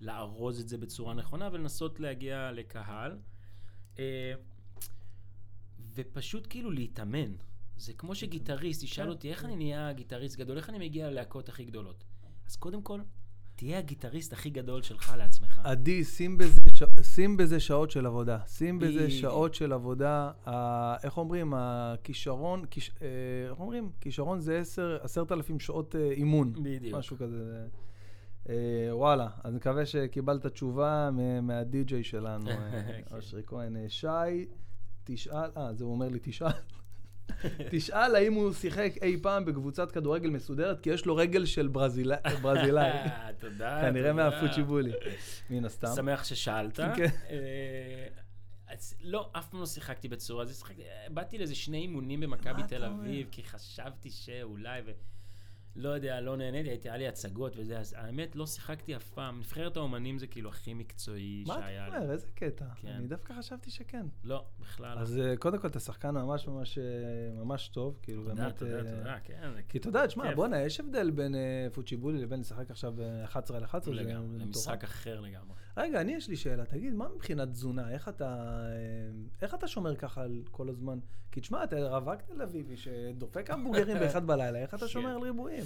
לארוז 0.00 0.60
את 0.60 0.68
זה 0.68 0.78
בצורה 0.78 1.14
נכונה 1.14 1.48
ולנסות 1.52 2.00
להגיע 2.00 2.52
לקהל. 2.52 3.18
ופשוט 5.94 6.46
כאילו 6.50 6.70
להתאמן. 6.70 7.36
זה 7.76 7.92
כמו 7.92 8.14
שגיטריסט 8.14 8.82
ישאל 8.82 9.04
כן. 9.04 9.10
אותי, 9.10 9.30
איך 9.30 9.44
אני 9.44 9.56
נהיה 9.56 9.92
גיטריסט 9.92 10.38
גדול? 10.38 10.56
איך 10.56 10.70
אני 10.70 10.78
מגיע 10.78 11.10
ללהקות 11.10 11.48
הכי 11.48 11.64
גדולות? 11.64 12.04
אז 12.46 12.56
קודם 12.56 12.82
כל, 12.82 13.00
תהיה 13.56 13.78
הגיטריסט 13.78 14.32
הכי 14.32 14.50
גדול 14.50 14.82
שלך 14.82 15.14
לעצמך. 15.18 15.60
עדי, 15.64 16.04
שים 16.04 16.38
בזה, 16.38 16.60
ש... 16.74 16.82
שים 17.02 17.36
בזה 17.36 17.60
שעות 17.60 17.90
של 17.90 18.06
עבודה. 18.06 18.38
שים 18.46 18.78
בזה 18.78 19.04
בדיוק. 19.04 19.20
שעות 19.20 19.54
של 19.54 19.72
עבודה. 19.72 20.30
ה... 20.46 20.96
איך 21.04 21.18
אומרים? 21.18 21.52
הכישרון, 21.56 22.64
כיש... 22.70 22.90
אה, 23.02 23.06
איך 23.50 23.60
אומרים? 23.60 23.90
כישרון 24.00 24.40
זה 24.40 24.58
עשר, 24.58 24.98
עשרת 25.02 25.32
אלפים 25.32 25.60
שעות 25.60 25.96
אה, 25.96 26.10
אימון. 26.10 26.52
בדיוק. 26.52 26.98
משהו 26.98 27.16
כזה. 27.16 27.66
אה, 28.48 28.88
וואלה, 28.90 29.28
אז 29.44 29.54
מקווה 29.54 29.86
שקיבלת 29.86 30.46
תשובה 30.46 31.10
מהדי-ג'יי 31.42 32.04
שלנו, 32.04 32.50
אה, 32.50 32.82
כן. 33.08 33.16
אושרי 33.16 33.42
כהן. 33.46 33.88
שי, 33.88 34.06
תשאל, 35.04 35.50
אה, 35.56 35.74
זה 35.74 35.84
הוא 35.84 35.92
אומר 35.92 36.08
לי, 36.08 36.18
תשאל. 36.22 36.48
תשאל 37.70 38.14
האם 38.14 38.32
הוא 38.32 38.52
שיחק 38.52 38.92
אי 39.02 39.16
פעם 39.22 39.44
בקבוצת 39.44 39.92
כדורגל 39.92 40.30
מסודרת, 40.30 40.80
כי 40.80 40.90
יש 40.90 41.06
לו 41.06 41.16
רגל 41.16 41.44
של 41.46 41.68
ברזילאי. 41.74 42.18
תודה. 43.40 43.80
כנראה 43.80 44.10
תודה. 44.10 44.30
מהפוצ'יבולי, 44.30 44.92
מן 45.50 45.64
הסתם. 45.64 45.88
שמח 45.96 46.24
ששאלת. 46.24 46.80
כן. 46.96 47.06
אה, 47.30 48.06
אז 48.68 48.94
לא, 49.00 49.30
אף 49.32 49.48
פעם 49.48 49.60
לא 49.60 49.66
שיחקתי 49.66 50.08
בצורה 50.08 50.42
הזאת. 50.42 50.68
באתי 51.08 51.38
לאיזה 51.38 51.54
שני 51.54 51.78
אימונים 51.78 52.20
במכבי 52.20 52.62
תל? 52.68 52.84
אביב, 52.84 53.28
כי 53.30 53.42
חשבתי 53.42 54.10
שאולי, 54.10 54.82
ולא 55.76 55.88
יודע, 55.88 56.20
לא 56.20 56.36
נהניתי, 56.36 56.68
הייתי, 56.68 56.88
היה 56.88 56.98
לי 56.98 57.08
הצגות 57.08 57.52
וזה, 57.56 57.78
אז 57.78 57.94
האמת, 57.98 58.36
לא 58.36 58.46
שיחקתי 58.46 58.96
אף 58.96 59.10
פעם. 59.10 59.38
נבחרת 59.38 59.76
האומנים 59.76 60.18
זה 60.18 60.26
כאילו 60.26 60.48
הכי 60.48 60.74
מקצועי 60.74 61.44
מה 61.46 61.54
שהיה 61.54 61.86
אתה 61.86 61.96
לי. 61.96 62.02
אומר? 62.02 62.12
איזה 62.12 62.26
קטע. 62.34 62.64
כן. 62.76 62.88
אני 62.88 63.06
דווקא 63.06 63.34
חשבתי 63.38 63.70
שכן. 63.70 64.06
לא, 64.24 64.44
בכלל. 64.60 64.98
אז 64.98 65.18
אה, 65.18 65.36
קודם 65.36 65.58
כל, 65.58 65.68
אתה 65.68 65.80
שחקן 65.80 66.10
ממש 66.10 66.48
ממש 66.48 66.78
אה, 66.78 66.84
ממש 67.44 67.68
טוב, 67.68 67.98
כאילו 68.02 68.22
תודה, 68.22 68.34
באמת... 68.34 68.56
תודה, 68.56 68.76
אה, 68.78 68.96
תודה, 68.98 69.16
כן. 69.24 69.50
כי 69.68 69.78
אתה 69.78 69.88
יודע, 69.88 70.06
תשמע. 70.06 70.34
בואנה, 70.34 70.60
יש 70.62 70.80
הבדל 70.80 71.10
בין 71.10 71.34
פוצ'יבולי 71.72 72.18
לבין 72.22 72.40
לשחק 72.40 72.70
עכשיו 72.70 73.00
אה, 73.00 73.24
11 73.24 73.56
על 73.56 73.64
11. 73.64 73.94
זה 73.94 74.00
לגמרי, 74.00 74.26
מטורף. 74.26 74.40
זה 74.40 74.46
משחק 74.46 74.84
אחר 74.84 75.20
לגמרי. 75.20 75.54
רגע, 75.76 76.00
אני 76.00 76.14
יש 76.14 76.28
לי 76.28 76.36
שאלה, 76.36 76.64
תגיד, 76.64 76.94
מה 76.94 77.08
מבחינת 77.14 77.48
תזונה? 77.48 77.90
איך 77.90 78.08
אתה, 78.08 78.24
אה, 78.24 79.10
איך 79.42 79.54
אתה 79.54 79.68
שומר 79.68 79.96
ככה 79.96 80.22
על 80.22 80.42
כל 80.50 80.68
הזמן? 80.68 80.98
כי 81.32 81.40
תשמע, 81.40 81.64
אתה 81.64 81.76
רווק 81.98 82.22
תל 82.22 82.42
אביבי 82.42 82.76
שדופק 82.76 83.50
המבוגרים 83.50 83.98
באחד 83.98 84.26
בלילה, 84.26 84.58
איך 84.58 84.74
אתה 84.74 84.88
שומר 84.94 85.10
על 85.10 85.22
ריבועים? 85.22 85.64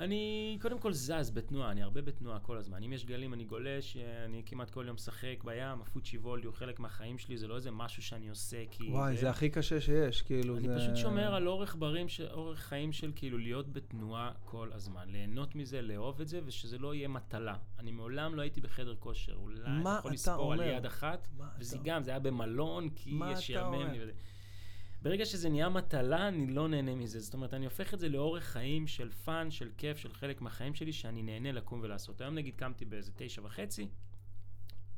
אני 0.00 0.58
קודם 0.60 0.78
כל 0.78 0.92
זז 0.92 1.30
בתנועה, 1.34 1.70
אני 1.70 1.82
הרבה 1.82 2.02
בתנועה 2.02 2.38
כל 2.38 2.56
הזמן. 2.56 2.82
אם 2.82 2.92
יש 2.92 3.04
גלים 3.04 3.34
אני 3.34 3.44
גולש, 3.44 3.96
אני 4.24 4.42
כמעט 4.46 4.70
כל 4.70 4.84
יום 4.86 4.94
משחק 4.94 5.44
בים, 5.44 5.80
הפוצ'י 5.82 6.18
וולדי 6.18 6.46
הוא 6.46 6.54
חלק 6.54 6.80
מהחיים 6.80 7.18
שלי, 7.18 7.36
זה 7.36 7.48
לא 7.48 7.56
איזה 7.56 7.70
משהו 7.70 8.02
שאני 8.02 8.28
עושה 8.28 8.56
כי... 8.70 8.88
וואי, 8.90 9.16
זה 9.16 9.30
הכי 9.30 9.50
קשה 9.50 9.80
שיש, 9.80 10.22
כאילו, 10.22 10.56
אני 10.56 10.68
זה... 10.68 10.76
פשוט 10.76 10.96
שומר 10.96 11.34
על 11.34 11.48
אורח 11.48 11.76
בריא, 11.78 12.08
ש- 12.08 12.20
אורח 12.20 12.58
חיים 12.58 12.92
של 12.92 13.12
כאילו 13.14 13.38
להיות 13.38 13.72
בתנועה 13.72 14.32
כל 14.44 14.72
הזמן. 14.72 15.08
ליהנות 15.08 15.54
מזה, 15.54 15.82
לאהוב 15.82 16.20
את 16.20 16.28
זה, 16.28 16.40
ושזה 16.44 16.78
לא 16.78 16.94
יהיה 16.94 17.08
מטלה. 17.08 17.56
אני 17.78 17.90
מעולם 17.90 18.34
לא 18.34 18.42
הייתי 18.42 18.60
בחדר 18.60 18.94
כושר. 18.98 19.34
אולי 19.34 19.60
אתה 19.60 19.96
יכול 19.98 20.12
לספור 20.12 20.52
על 20.52 20.60
אומר? 20.60 20.72
יד 20.72 20.86
אחת, 20.86 21.28
וזה 21.58 21.78
גם, 21.84 22.02
זה 22.02 22.10
היה 22.10 22.20
במלון, 22.20 22.88
כי 22.90 23.10
יש 23.32 23.50
אומר? 23.50 23.92
לי 23.92 24.02
וזה. 24.02 24.12
ברגע 25.02 25.26
שזה 25.26 25.48
נהיה 25.48 25.68
מטלה, 25.68 26.28
אני 26.28 26.46
לא 26.46 26.68
נהנה 26.68 26.94
מזה. 26.94 27.20
זאת 27.20 27.34
אומרת, 27.34 27.54
אני 27.54 27.64
הופך 27.64 27.94
את 27.94 28.00
זה 28.00 28.08
לאורח 28.08 28.44
חיים 28.44 28.86
של 28.86 29.10
fun, 29.10 29.50
של 29.50 29.70
כיף, 29.76 29.96
של 29.98 30.12
חלק 30.12 30.40
מהחיים 30.40 30.74
שלי, 30.74 30.92
שאני 30.92 31.22
נהנה 31.22 31.52
לקום 31.52 31.80
ולעשות. 31.82 32.20
היום 32.20 32.34
נגיד 32.34 32.54
קמתי 32.56 32.84
באיזה 32.84 33.12
תשע 33.16 33.42
וחצי, 33.44 33.88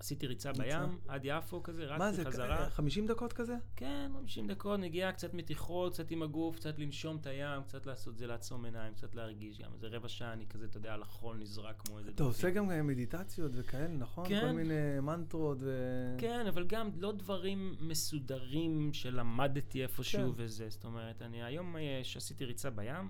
עשיתי 0.02 0.26
ריצה. 0.26 0.52
בים, 0.52 0.98
עד 1.08 1.20
יפו 1.24 1.62
כזה, 1.62 1.86
מה 1.98 2.08
רצתי 2.08 2.16
זה, 2.16 2.30
חזרה. 2.30 2.70
50 2.70 3.06
דקות 3.06 3.32
כזה? 3.32 3.56
כן, 3.76 4.10
50 4.20 4.46
דקות, 4.46 4.80
נגיעה, 4.80 5.12
קצת 5.12 5.34
מתיחות, 5.34 5.92
קצת 5.92 6.10
עם 6.10 6.22
הגוף, 6.22 6.56
קצת 6.56 6.78
לנשום 6.78 7.16
את 7.16 7.26
הים, 7.26 7.62
קצת 7.62 7.86
לעשות 7.86 8.18
זה, 8.18 8.26
לעצום 8.26 8.64
עיניים, 8.64 8.94
קצת 8.94 9.14
להרגיש 9.14 9.58
גם. 9.58 9.70
איזה 9.74 9.88
רבע 9.88 10.08
שעה 10.08 10.32
אני 10.32 10.46
כזה, 10.46 10.64
אתה 10.64 10.76
יודע, 10.76 10.94
על 10.94 11.02
החול 11.02 11.36
נזרק 11.36 11.82
כמו 11.86 11.98
איזה... 11.98 12.10
אתה 12.10 12.22
עושה 12.22 12.50
גם 12.50 12.70
אה, 12.70 12.82
מדיטציות 12.82 13.52
וכאלה, 13.54 13.88
נכון? 13.88 14.28
כן. 14.28 14.40
כל 14.40 14.52
מיני 14.52 15.00
מנטרות 15.02 15.58
ו... 15.60 16.16
כן, 16.18 16.46
אבל 16.46 16.66
גם 16.66 16.90
לא 16.96 17.12
דברים 17.12 17.76
מסודרים 17.80 18.92
שלמדתי 18.92 19.82
איפשהו 19.82 20.34
כן. 20.34 20.42
וזה. 20.42 20.68
זאת 20.68 20.84
אומרת, 20.84 21.22
אני 21.22 21.42
היום 21.42 21.76
אה, 21.76 22.00
שעשיתי 22.02 22.44
ריצה 22.44 22.70
בים, 22.70 23.08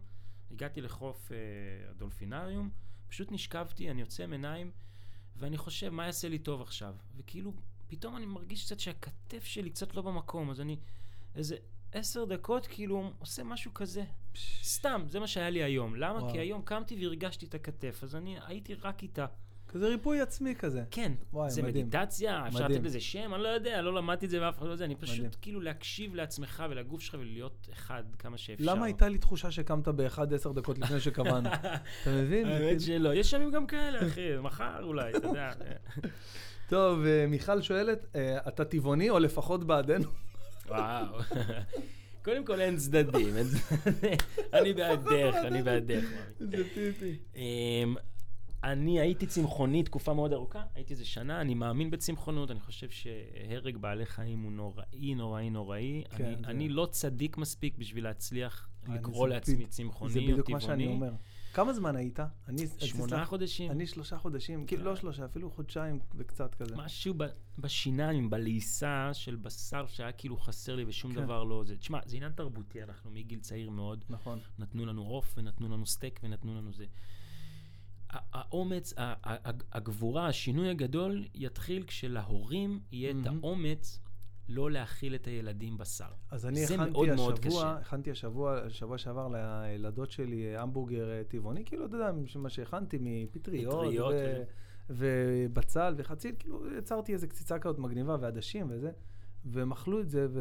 הגעתי 0.50 0.80
לחוף 0.80 1.32
אה, 1.32 1.36
הדולפינריום, 1.90 2.70
פשוט 3.08 3.32
נשכבתי, 3.32 3.90
אני 3.90 4.02
עוצם 4.02 4.32
עיניים, 4.32 4.70
ואני 5.36 5.56
חושב, 5.56 5.88
מה 5.88 6.06
יעשה 6.06 6.28
לי 6.28 6.38
טוב 6.38 6.62
עכשיו? 6.62 6.94
וכאילו, 7.16 7.52
פתאום 7.88 8.16
אני 8.16 8.26
מרגיש 8.26 8.64
קצת 8.64 8.80
שהכתף 8.80 9.44
שלי 9.44 9.70
קצת 9.70 9.94
לא 9.94 10.02
במקום, 10.02 10.50
אז 10.50 10.60
אני 10.60 10.76
איזה 11.34 11.56
עשר 11.92 12.24
דקות 12.24 12.66
כאילו 12.66 13.12
עושה 13.18 13.44
משהו 13.44 13.74
כזה. 13.74 14.04
סתם, 14.62 15.02
זה 15.08 15.20
מה 15.20 15.26
שהיה 15.26 15.50
לי 15.50 15.62
היום. 15.62 15.96
למה? 15.96 16.18
וואו. 16.18 16.32
כי 16.32 16.38
היום 16.38 16.62
קמתי 16.62 16.96
והרגשתי 17.06 17.46
את 17.46 17.54
הכתף, 17.54 18.00
אז 18.02 18.16
אני 18.16 18.36
הייתי 18.46 18.74
רק 18.74 19.02
איתה. 19.02 19.26
כזה 19.72 19.88
ריפוי 19.88 20.20
עצמי 20.20 20.54
כזה. 20.54 20.82
כן, 20.90 21.12
וואי, 21.32 21.50
זה 21.50 21.62
מדהים. 21.62 21.86
מדיטציה, 21.86 22.48
אפשר 22.48 22.58
מדהים. 22.64 22.70
לתת 22.78 22.84
לזה 22.86 23.00
שם, 23.00 23.34
אני 23.34 23.42
לא 23.42 23.48
יודע, 23.48 23.82
לא 23.82 23.94
למדתי 23.94 24.26
את 24.26 24.30
זה 24.30 24.42
ואף 24.46 24.58
אחד 24.58 24.66
לא 24.66 24.72
יודע, 24.72 24.84
אני 24.84 24.94
פשוט 24.96 25.16
מדהים. 25.16 25.30
כאילו 25.42 25.60
להקשיב 25.60 26.14
לעצמך 26.14 26.64
ולגוף 26.70 27.00
שלך 27.00 27.16
ולהיות 27.20 27.68
אחד 27.72 28.02
כמה 28.18 28.38
שאפשר. 28.38 28.64
למה 28.72 28.84
הייתה 28.86 29.08
לי 29.08 29.18
תחושה 29.18 29.50
שקמת 29.50 29.88
באחד 29.88 30.32
עשר 30.34 30.52
דקות 30.52 30.78
לפני 30.78 31.00
שקבענו? 31.00 31.48
אתה 32.02 32.10
מבין? 32.10 32.46
האמת 32.46 32.60
כאילו- 32.60 32.80
שלא, 32.80 33.14
יש 33.14 33.32
ימים 33.32 33.50
גם 33.50 33.66
כאלה, 33.66 34.06
אחי, 34.06 34.28
מחר 34.42 34.82
אולי, 34.82 35.10
אתה 35.16 35.26
יודע. 35.26 35.52
טוב, 36.68 37.04
אה, 37.06 37.26
מיכל 37.28 37.62
שואלת, 37.62 38.06
אה, 38.16 38.38
אתה 38.48 38.64
טבעוני 38.64 39.10
או 39.10 39.18
לפחות 39.18 39.64
בעדנו? 39.64 40.08
וואו. 40.68 41.18
קודם 42.24 42.44
כל 42.44 42.60
אין 42.60 42.76
צדדים. 42.76 43.34
אני 44.52 44.72
בעדך, 44.72 45.34
אני 45.44 45.62
בעדך. 45.62 46.02
מאמי. 46.40 46.56
זה 46.56 46.64
טיפי. 46.74 47.18
אני 48.64 49.00
הייתי 49.00 49.26
צמחוני 49.26 49.82
תקופה 49.82 50.14
מאוד 50.14 50.32
ארוכה, 50.32 50.62
הייתי 50.74 50.92
איזה 50.92 51.04
שנה, 51.04 51.40
אני 51.40 51.54
מאמין 51.54 51.90
בצמחונות, 51.90 52.50
אני 52.50 52.60
חושב 52.60 52.90
שהרג 52.90 53.76
בעלי 53.76 54.06
חיים 54.06 54.42
הוא 54.42 54.52
נוראי, 54.52 55.14
נוראי, 55.14 55.50
נוראי. 55.50 56.02
כן, 56.10 56.24
אני, 56.24 56.36
זה- 56.36 56.46
אני 56.50 56.68
לא 56.68 56.88
צדיק 56.90 57.36
מספיק 57.38 57.78
בשביל 57.78 58.04
להצליח 58.04 58.68
לקרוא 58.88 59.28
זה 59.28 59.34
לעצמי 59.34 59.66
צמחוני 59.66 60.12
זה 60.12 60.18
או 60.20 60.24
בדיוק 60.26 60.50
מה 60.50 60.60
שאני 60.60 60.84
טבעוני. 60.84 61.06
אומר. 61.06 61.12
כמה 61.54 61.72
זמן 61.72 61.96
היית? 61.96 62.18
אני... 62.48 62.66
שמונה 62.78 63.24
חודשים. 63.24 63.70
אני 63.70 63.86
שלושה 63.86 64.18
חודשים, 64.18 64.66
כאילו 64.66 64.84
לא 64.84 64.96
שלושה, 64.96 65.24
אפילו 65.24 65.50
חודשיים 65.50 65.98
וקצת 66.14 66.54
כזה. 66.54 66.76
משהו 66.76 67.14
ב- 67.16 67.24
בשיניים, 67.58 68.30
בלעיסה 68.30 69.10
של 69.12 69.36
בשר 69.36 69.86
שהיה 69.86 70.12
כאילו 70.12 70.36
חסר 70.36 70.76
לי 70.76 70.84
ושום 70.86 71.14
כן. 71.14 71.20
דבר 71.24 71.44
לא 71.44 71.64
זה. 71.66 71.76
תשמע, 71.76 71.98
זה 72.06 72.16
עניין 72.16 72.32
תרבותי, 72.32 72.82
אנחנו 72.82 73.10
מגיל 73.10 73.40
צעיר 73.40 73.70
מאוד. 73.70 74.04
נכון. 74.08 74.38
נתנו 74.58 74.86
לנו 74.86 75.02
עוף 75.02 75.34
ונתנו 75.38 75.68
לנו 75.68 75.86
סטייק 75.86 76.20
ונתנו 76.22 76.54
לנו 76.54 76.72
זה. 76.72 76.84
האומץ, 78.12 78.94
הגבורה, 79.72 80.26
השינוי 80.26 80.70
הגדול 80.70 81.24
יתחיל 81.34 81.82
כשלהורים 81.82 82.80
יהיה 82.92 83.10
את. 83.10 83.26
האומץ 83.26 84.00
לא 84.48 84.70
להאכיל 84.70 85.14
את 85.14 85.26
הילדים 85.26 85.78
בשר. 85.78 86.08
אז 86.30 86.46
אני 86.46 86.64
הכנתי 86.64 86.90
מאוד 86.90 87.14
מאוד 87.14 87.38
השבוע, 87.38 87.62
קשה. 87.62 87.76
הכנתי 87.80 88.10
השבוע, 88.10 88.70
שבוע 88.70 88.98
שעבר 88.98 89.28
לילדות 89.28 90.10
שלי 90.10 90.56
המבורגר 90.56 91.10
אה, 91.10 91.24
טבעוני, 91.28 91.64
כאילו, 91.64 91.86
אתה 91.86 91.96
יודע, 91.96 92.12
מה 92.36 92.50
שהכנתי 92.50 92.98
מפטריות, 93.00 93.74
פטריות, 93.74 94.12
ו- 94.12 94.16
וזה. 94.16 94.44
ובצל 94.90 95.94
וחציל, 95.96 96.34
כאילו, 96.38 96.76
יצרתי 96.78 97.12
איזה 97.12 97.26
קציצה 97.26 97.58
כזאת 97.58 97.78
מגניבה 97.78 98.16
ועדשים 98.20 98.66
וזה, 98.70 98.90
והם 99.44 99.72
אכלו 99.72 100.00
את 100.00 100.08
זה, 100.10 100.26
ו... 100.30 100.40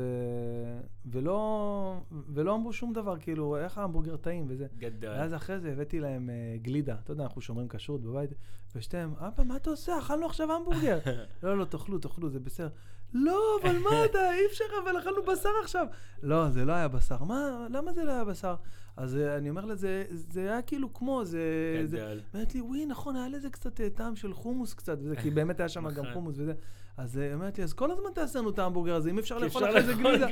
ולא, 1.05 2.01
ולא 2.11 2.55
אמרו 2.55 2.73
שום 2.73 2.93
דבר, 2.93 3.17
כאילו, 3.19 3.57
איך 3.57 3.77
ההמבורגר 3.77 4.15
טעים 4.17 4.45
וזה. 4.49 4.67
גדול. 4.77 5.09
ואז 5.09 5.33
אחרי 5.33 5.59
זה 5.59 5.71
הבאתי 5.71 5.99
להם 5.99 6.29
אה, 6.29 6.57
גלידה, 6.61 6.95
אתה 7.03 7.11
יודע, 7.11 7.23
אנחנו 7.23 7.41
שומרים 7.41 7.67
כשרות 7.67 8.01
בבית, 8.01 8.29
ושתיהם, 8.75 9.13
אבא, 9.19 9.43
מה 9.43 9.55
אתה 9.55 9.69
עושה? 9.69 9.97
אכלנו 9.99 10.25
עכשיו 10.25 10.51
המבורגר. 10.51 10.99
לא, 11.43 11.57
לא, 11.57 11.65
תאכלו, 11.65 11.97
תאכלו, 11.99 12.29
זה 12.29 12.39
בסדר. 12.39 12.69
לא, 13.13 13.41
אבל 13.63 13.77
מה 13.77 13.89
אתה, 14.05 14.33
אי 14.33 14.45
אפשר, 14.51 14.63
אבל 14.83 14.99
אכלנו 14.99 15.23
בשר 15.23 15.49
עכשיו. 15.63 15.85
לא, 16.23 16.49
זה 16.49 16.65
לא 16.65 16.73
היה 16.73 16.87
בשר. 16.87 17.23
מה, 17.23 17.67
למה 17.69 17.93
זה 17.93 18.03
לא 18.03 18.11
היה 18.11 18.25
בשר? 18.25 18.55
אז 18.97 19.17
אה, 19.17 19.37
אני 19.37 19.49
אומר 19.49 19.65
לזה, 19.65 20.03
זה 20.09 20.41
היה 20.41 20.61
כאילו 20.61 20.93
כמו, 20.93 21.25
זה... 21.25 21.39
זה- 21.85 21.97
גדול. 21.97 22.19
אומרת 22.33 22.55
לי, 22.55 22.61
וואי, 22.61 22.85
נכון, 22.85 23.15
היה 23.15 23.29
לזה 23.29 23.49
קצת 23.49 23.81
אה, 23.81 23.89
טעם 23.89 24.15
של 24.15 24.33
חומוס 24.33 24.73
קצת, 24.73 24.97
וזה, 25.01 25.15
כי 25.15 25.29
באמת 25.31 25.59
היה 25.59 25.69
שם 25.69 25.83
גם 25.83 25.89
נכון. 25.89 26.13
חומוס 26.13 26.35
וזה. 26.37 26.53
אז 27.01 27.17
אה, 27.17 27.23
היא 27.25 27.33
אומרת 27.33 27.57
לי, 27.57 27.63
אז 27.63 27.73
כל 27.73 27.91
הזמן 27.91 28.09
תעשה 28.13 28.39
לנו 28.39 28.49
את 28.49 28.59
ההמבורגר 28.59 28.95
הזה, 28.95 29.09
אם 29.09 29.19
אפשר 29.19 29.37
לאכול 29.37 29.69
אחרי 29.69 29.83
זה 29.83 29.93
גלידה. 29.93 30.27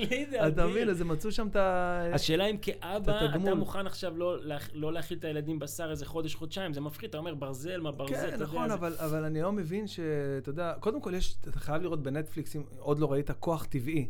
אתה. 0.48 0.68
מבין, 0.68 0.90
אז 0.90 1.02
הם 1.02 1.08
מצאו 1.08 1.32
שם 1.32 1.48
את 1.48 1.56
ה... 1.56 2.02
השאלה 2.14 2.46
אם 2.46 2.58
כאבא. 2.58 3.26
אתה 3.26 3.56
מוכן 3.56 3.88
עכשיו 3.88 4.18
לא 4.18 4.38
לא 4.74 4.94
להאכיל 4.94 5.18
את 5.18 5.24
הילדים 5.24 5.60
בשר 5.60 5.92
איזה 5.92 6.06
חודש, 6.06 6.36
חודשיים, 6.36 6.74
זה 6.74 6.82
מפחיד, 6.82 7.10
אתה 7.10 7.18
אומר 7.18 7.36
ברזל, 7.36 7.82
מה 7.82 7.92
ברזל, 7.92 8.14
אתה 8.16 8.26
כן, 8.28 8.32
יודע. 8.34 8.46
נכון, 8.46 8.68
זה- 8.68 8.74
אבל, 8.74 8.94
אבל 9.00 9.24
אני 9.24 9.42
לא 9.42 9.52
מבין 9.52 9.88
שאתה 9.88 10.50
יודע, 10.50 10.74
קודם 10.80 11.02
כל 11.02 11.14
יש, 11.14 11.36
אתה 11.42 11.60
חייב 11.60 11.82
לראות 11.82 12.04
בנטפליקס, 12.04 12.56
אם 12.56 12.62
עוד 12.80 13.00
לא 13.00 13.12
ראית, 13.12 13.32
כוח 13.32 13.66
טבעי. 13.66 14.10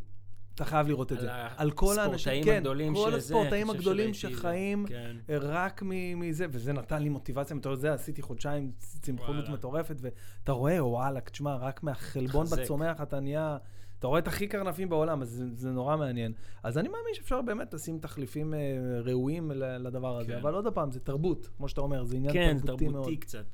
אתה 0.61 0.67
חייב 0.67 0.87
לראות 0.87 1.11
את 1.11 1.17
על 1.17 1.23
זה. 1.23 1.29
על 1.57 1.71
כל 1.71 1.99
האנשים, 1.99 2.43
כן, 2.43 2.63
כל 2.95 3.13
הספורטאים 3.13 3.69
הגדולים. 3.69 4.13
שחיים 4.13 4.85
כן. 4.87 5.15
רק 5.29 5.81
מ- 5.85 6.19
מזה, 6.19 6.45
וזה 6.51 6.73
נתן 6.73 7.01
לי 7.03 7.09
מוטיבציה, 7.09 7.57
אתה 7.57 7.69
יודע, 7.69 7.93
עשיתי 7.93 8.21
חודשיים 8.21 8.71
צמחונות. 9.01 9.49
מטורפת, 9.49 9.95
ואתה 10.01 10.51
רואה, 10.51 10.85
וואלה, 10.85 11.21
תשמע, 11.21 11.55
רק 11.55 11.83
מהחלבון. 11.83 12.45
בצומח 12.45 13.01
אתה 13.01 13.19
נהיה, 13.19 13.57
אתה 13.99 14.07
רואה 14.07 14.19
את 14.19 14.27
הכי 14.27 14.47
קרנפים 14.47 14.89
בעולם, 14.89 15.21
אז 15.21 15.29
זה, 15.29 15.45
זה 15.53 15.71
נורא 15.71 15.97
מעניין. 15.97 16.33
אז 16.63 16.77
אני 16.77 16.87
מאמין 16.87 17.13
שאפשר 17.13 17.41
באמת 17.41 17.73
לשים 17.73 17.99
תחליפים 17.99 18.53
אה, 18.53 18.59
ראויים 19.03 19.51
לדבר 19.55 20.17
הזה, 20.17 20.31
כן. 20.33 20.37
אבל 20.39 20.53
עוד 20.53 20.67
פעם, 20.73 20.91
זה 20.91 20.99
תרבות, 20.99 21.49
כמו 21.57 21.67
שאתה 21.69 21.81
אומר, 21.81 22.03
זה 22.03 22.15
עניין 22.15 22.33
כן, 22.33 22.57
תרבותי 22.65 22.87
מאוד. 22.87 23.03
תרבותי 23.03 23.17
קצת. 23.17 23.45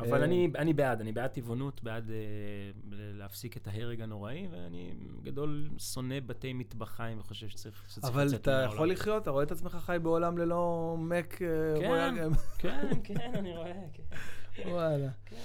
אבל 0.00 0.18
אה, 0.18 0.24
אני, 0.24 0.48
אני 0.58 0.72
בעד, 0.72 1.00
אני 1.00 1.12
בעד 1.12 1.30
טבעונות, 1.30 1.82
בעד 1.82 2.10
אה, 2.10 2.16
להפסיק 2.92 3.56
את 3.56 3.68
ההרג 3.68 4.00
הנוראי, 4.00 4.48
ואני 4.50 4.92
גדול 5.22 5.68
שונא 5.78 6.14
בתי 6.26 6.52
מטבחיים 6.52 7.18
וחושב 7.18 7.48
שצריך, 7.48 7.84
שצריך 7.88 8.04
אבל 8.14 8.24
לצאת 8.24 8.40
אתה 8.40 8.50
מהעולם. 8.50 8.72
יכול 8.74 8.90
לחיות, 8.90 9.22
אתה 9.22 9.30
רואה 9.30 9.42
את 9.44 9.52
עצמך 9.52 9.76
חי 9.80 9.96
בעולם 10.02 10.38
ללא 10.38 10.94
מק... 10.98 11.42
אה, 11.42 11.48
כן. 11.80 11.86
רויאל- 11.86 12.30
כן, 12.58 12.88
כן, 13.04 13.34
אני 13.34 13.56
רואה, 13.56 13.72
כן. 13.92 14.68
וואלה. 14.68 15.08
כן. 15.26 15.36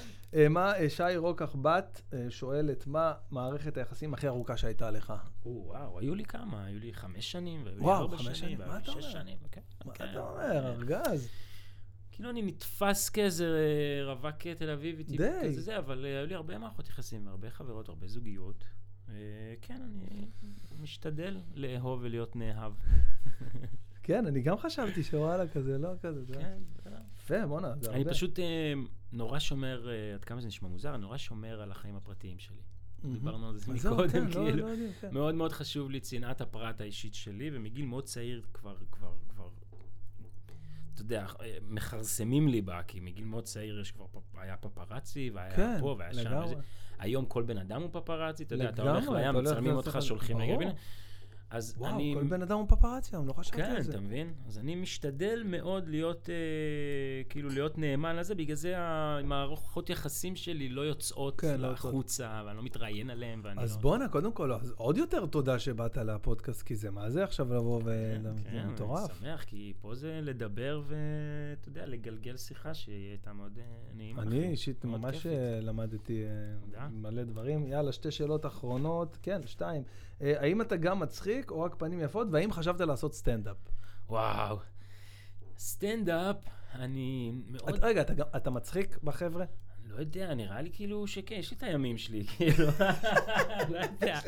מה, 0.50 0.74
שי 0.90 1.18
רוקח 1.18 1.56
בת 1.62 2.02
שואלת, 2.30 2.88
מה 2.88 3.14
מערכת 3.32 3.78
היחסים 3.78 4.14
הכי 4.14 4.28
ארוכה 4.28 4.58
שהייתה 4.58 4.92
לך? 4.92 5.14
או, 5.46 5.64
וואו, 5.68 6.00
היו 6.00 6.16
לי 6.16 6.26
כמה, 6.26 6.66
היו 6.66 6.80
לי 6.80 6.94
חמש 6.94 7.32
שנים, 7.32 7.62
והיו 7.66 7.80
לי 7.80 7.86
ארבע 7.92 8.18
שנים, 8.18 8.60
והיו 8.60 8.70
מה 8.72 8.78
לי 8.78 8.84
אתה 8.84 8.92
שש 8.92 8.98
אומר? 8.98 9.10
שנים, 9.10 9.38
כן. 9.52 9.62
מה 9.86 9.94
כן. 9.94 10.06
אתה 10.12 10.20
אומר, 10.20 10.68
ארגז? 10.68 11.30
כאילו 12.16 12.30
אני 12.30 12.42
נתפס 12.42 13.10
כאיזה 13.10 13.46
אה, 13.46 14.14
רווק 14.14 14.36
תל 14.58 14.70
אביבי, 14.70 15.04
די. 15.04 15.18
כזה 15.44 15.62
זה, 15.62 15.78
אבל 15.78 16.06
אה, 16.06 16.18
היו 16.20 16.28
לי 16.28 16.36
הרבה 16.36 16.58
מערכות 16.58 16.88
יחסים, 16.90 17.28
הרבה 17.28 17.50
חברות, 17.50 17.90
הרבה 17.90 18.08
זוגיות. 18.08 18.64
אה, 19.10 19.14
כן, 19.62 19.82
אני 19.82 20.28
משתדל 20.82 21.38
לאהוב 21.56 22.00
ולהיות 22.04 22.36
נאהב. 22.36 22.74
כן, 24.04 24.26
אני 24.26 24.42
גם 24.42 24.58
חשבתי 24.58 25.04
שוואלה 25.04 25.48
כזה, 25.48 25.78
לא 25.78 25.90
כזה. 26.02 26.24
זה- 26.24 26.34
כן. 26.34 26.58
יפה, 27.16 27.48
בואנה, 27.48 27.74
זה 27.80 27.88
הרבה. 27.90 28.02
אני 28.02 28.10
פשוט 28.10 28.40
אה, 28.40 28.74
נורא 29.12 29.40
שומר, 29.40 29.90
אה, 29.90 30.14
עד 30.14 30.26
כמה 30.26 30.42
זה 30.42 30.48
נשמע 30.48 30.70
מוזר, 30.70 30.94
אני 30.96 31.02
נורא 31.02 31.18
שומר 31.18 31.62
על 31.62 31.72
החיים 31.72 31.96
הפרטיים 31.96 32.40
שלי. 32.40 32.62
דיברנו 33.14 33.50
על 33.50 33.58
זה 33.58 33.74
זהו, 33.78 33.98
כן, 33.98 34.04
מקודם, 34.04 34.28
לא- 34.28 34.32
כאילו. 34.34 34.58
לא 34.66 34.72
יודעים, 34.72 34.92
כן. 35.02 35.10
מאוד 35.14 35.36
מאוד 35.36 35.52
חשוב 35.52 35.90
לי 35.92 36.00
צנעת 36.00 36.42
הפרט 36.42 36.82
האישית 36.82 37.14
שלי, 37.14 37.50
ומגיל 37.54 37.86
מאוד 37.86 38.04
צעיר 38.04 38.42
כבר, 38.54 38.76
כבר, 38.92 39.14
כבר, 39.30 39.50
אתה 40.96 41.04
יודע, 41.04 41.26
אה, 41.42 41.58
מכרסמים 41.70 42.48
לי 42.48 42.62
בה, 42.62 42.84
כי 42.88 43.00
מגיל 43.00 43.26
מאוד 43.26 43.44
צעיר 43.44 43.80
יש 43.80 43.92
כבר, 43.92 44.06
פפ- 44.14 44.38
היה 44.42 44.58
פפרצי, 44.58 45.30
והיה 45.34 45.56
כן, 45.56 45.78
פה, 45.80 45.96
והיה 46.00 46.14
שם. 46.14 46.20
לגמרי. 46.20 46.46
וזה. 46.46 46.56
היום 47.00 47.26
כל 47.26 47.44
בן 47.44 47.58
אדם 47.58 47.82
הוא 47.82 47.90
פפרצי, 47.92 48.44
אתה 48.44 48.56
יודע, 48.56 48.70
אתה 48.70 48.82
הולך 48.92 49.10
לים, 49.10 49.36
מצלמים 49.44 49.76
אותך, 49.76 49.98
שולחים 50.02 50.38
רגע. 50.38 50.72
אז 51.56 51.76
וואו, 51.78 51.96
אני... 51.96 52.16
כל 52.18 52.24
בן 52.24 52.42
אדם 52.42 52.58
הוא 52.58 52.68
פפרציה, 52.68 53.20
לא 53.26 53.34
חשבתי 53.34 53.58
כן, 53.58 53.72
על 53.72 53.82
זה. 53.82 53.92
אתה 53.92 54.02
מבין? 54.02 54.34
אז 54.48 54.58
אני 54.58 54.76
משתדל 54.76 55.44
מאוד 55.46 55.88
להיות, 55.88 56.30
אה, 56.30 57.24
כאילו, 57.30 57.50
להיות 57.50 57.78
נאמן 57.78 58.16
לזה, 58.16 58.36
בגלל 58.36 58.56
זה 58.56 58.74
המערכות 58.78 59.90
יחסים 59.90 60.36
שלי 60.36 60.70
לא 60.70 60.82
יוצאות 60.82 61.42
כן, 61.42 61.62
לא. 61.62 61.68
החוצה, 61.68 62.44
ואני 62.46 62.58
לא 62.58 62.64
מתראיין 62.64 63.10
עליהם, 63.10 63.42
ואני 63.44 63.62
אז 63.62 63.76
לא... 63.76 63.82
בואנה, 63.82 64.08
קודם 64.08 64.32
כל, 64.32 64.54
אז 64.54 64.74
עוד 64.78 64.98
יותר 64.98 65.26
תודה 65.26 65.60
שבאת 65.60 65.98
לפודקאסט, 65.98 66.62
כי 66.62 66.76
זה 66.76 66.92
מה 66.92 67.10
זה 67.10 67.24
עכשיו 67.24 67.54
לבוא 67.54 67.82
ו... 67.86 68.16
כן, 68.24 68.36
זה 68.36 68.50
כן, 68.52 68.68
מטורף. 68.68 69.10
אני 69.10 69.20
שמח, 69.20 69.44
כי 69.44 69.74
פה 69.82 69.96
זה 69.96 70.20
לדבר 70.24 70.82
ואתה 70.86 71.70
יודע, 71.70 71.86
לגלגל 71.86 72.38
שיחה 72.38 72.74
שהיא 72.74 73.10
הייתה 73.10 73.34
מאוד 73.34 73.60
אה, 73.60 73.64
נעימה. 73.94 74.22
אני 74.22 74.40
אחי. 74.40 74.48
אישית 74.48 74.86
ממש 74.86 75.16
כיפית. 75.16 75.32
אה, 75.32 75.60
למדתי 75.62 76.24
אה, 76.24 76.30
תודה. 76.60 76.88
מלא 76.92 77.24
דברים. 77.24 77.68
יאללה, 77.68 77.92
שתי 77.92 78.12
שאלות 78.12 78.46
אחרונות. 78.46 79.18
כן, 79.22 79.42
שתיים. 79.46 79.84
אה, 80.22 80.34
האם 80.42 80.62
אתה 80.62 80.76
גם 80.76 81.00
מצחיק 81.00 81.52
או 81.52 81.62
רק 81.62 81.76
פנים 81.78 82.00
יפות, 82.02 82.28
והאם 82.32 82.52
חשבת 82.52 82.80
לעשות 82.82 83.14
סטנדאפ? 83.14 83.58
וואו. 84.10 84.58
סטנדאפ, 85.58 86.36
אני 86.76 87.32
מאוד... 87.48 87.70
את- 87.70 87.80
רגע, 87.84 88.02
אתה 88.02 88.14
אתה 88.38 88.50
מצחיק 88.50 88.98
בחבר'ה? 89.04 89.46
לא 89.88 90.00
יודע, 90.00 90.34
נראה 90.34 90.62
לי 90.62 90.70
כאילו 90.74 91.08
שכן, 91.08 91.36
יש 91.36 91.52
לי 91.52 91.58
את 91.58 91.64
הימים 91.64 91.98
שלי, 91.98 92.24
כאילו. 92.38 92.66
לא 93.70 93.78
יודע. 93.80 94.20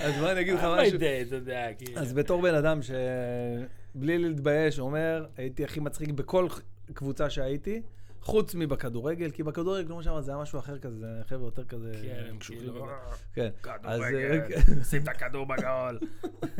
אז 0.00 0.14
בוא 0.20 0.32
אני 0.32 0.40
אגיד 0.40 0.54
לך 0.54 0.60
I 0.62 0.66
משהו. 0.82 0.98
did, 0.98 1.26
אתה 1.26 1.36
יודע, 1.36 1.66
כאילו. 1.78 2.00
אז 2.00 2.12
בתור 2.12 2.42
בן 2.42 2.54
אדם 2.54 2.80
שבלי 2.82 4.18
להתבייש 4.18 4.78
אומר, 4.78 5.26
הייתי 5.36 5.64
הכי 5.64 5.80
מצחיק 5.80 6.08
בכל 6.10 6.48
קבוצה 6.94 7.30
שהייתי, 7.30 7.82
חוץ 8.20 8.54
מבכדורגל, 8.54 9.30
כי 9.30 9.42
בכדורגל, 9.42 9.88
כמו 9.88 10.02
שאמרת, 10.02 10.24
זה 10.24 10.32
היה 10.32 10.42
משהו 10.42 10.58
אחר 10.58 10.78
כזה, 10.78 10.96
זה 10.98 11.20
חבר'ה 11.28 11.46
יותר 11.46 11.64
כזה... 11.64 11.92
כן, 12.02 12.36
כאילו, 12.40 12.74
כזה. 12.74 13.16
כן. 13.34 13.48
אז, 13.82 14.00
כדורגל, 14.00 14.52
אה, 14.78 14.84
שים 14.84 15.02
את 15.02 15.08
הכדור 15.08 15.46
בגול. 15.46 15.98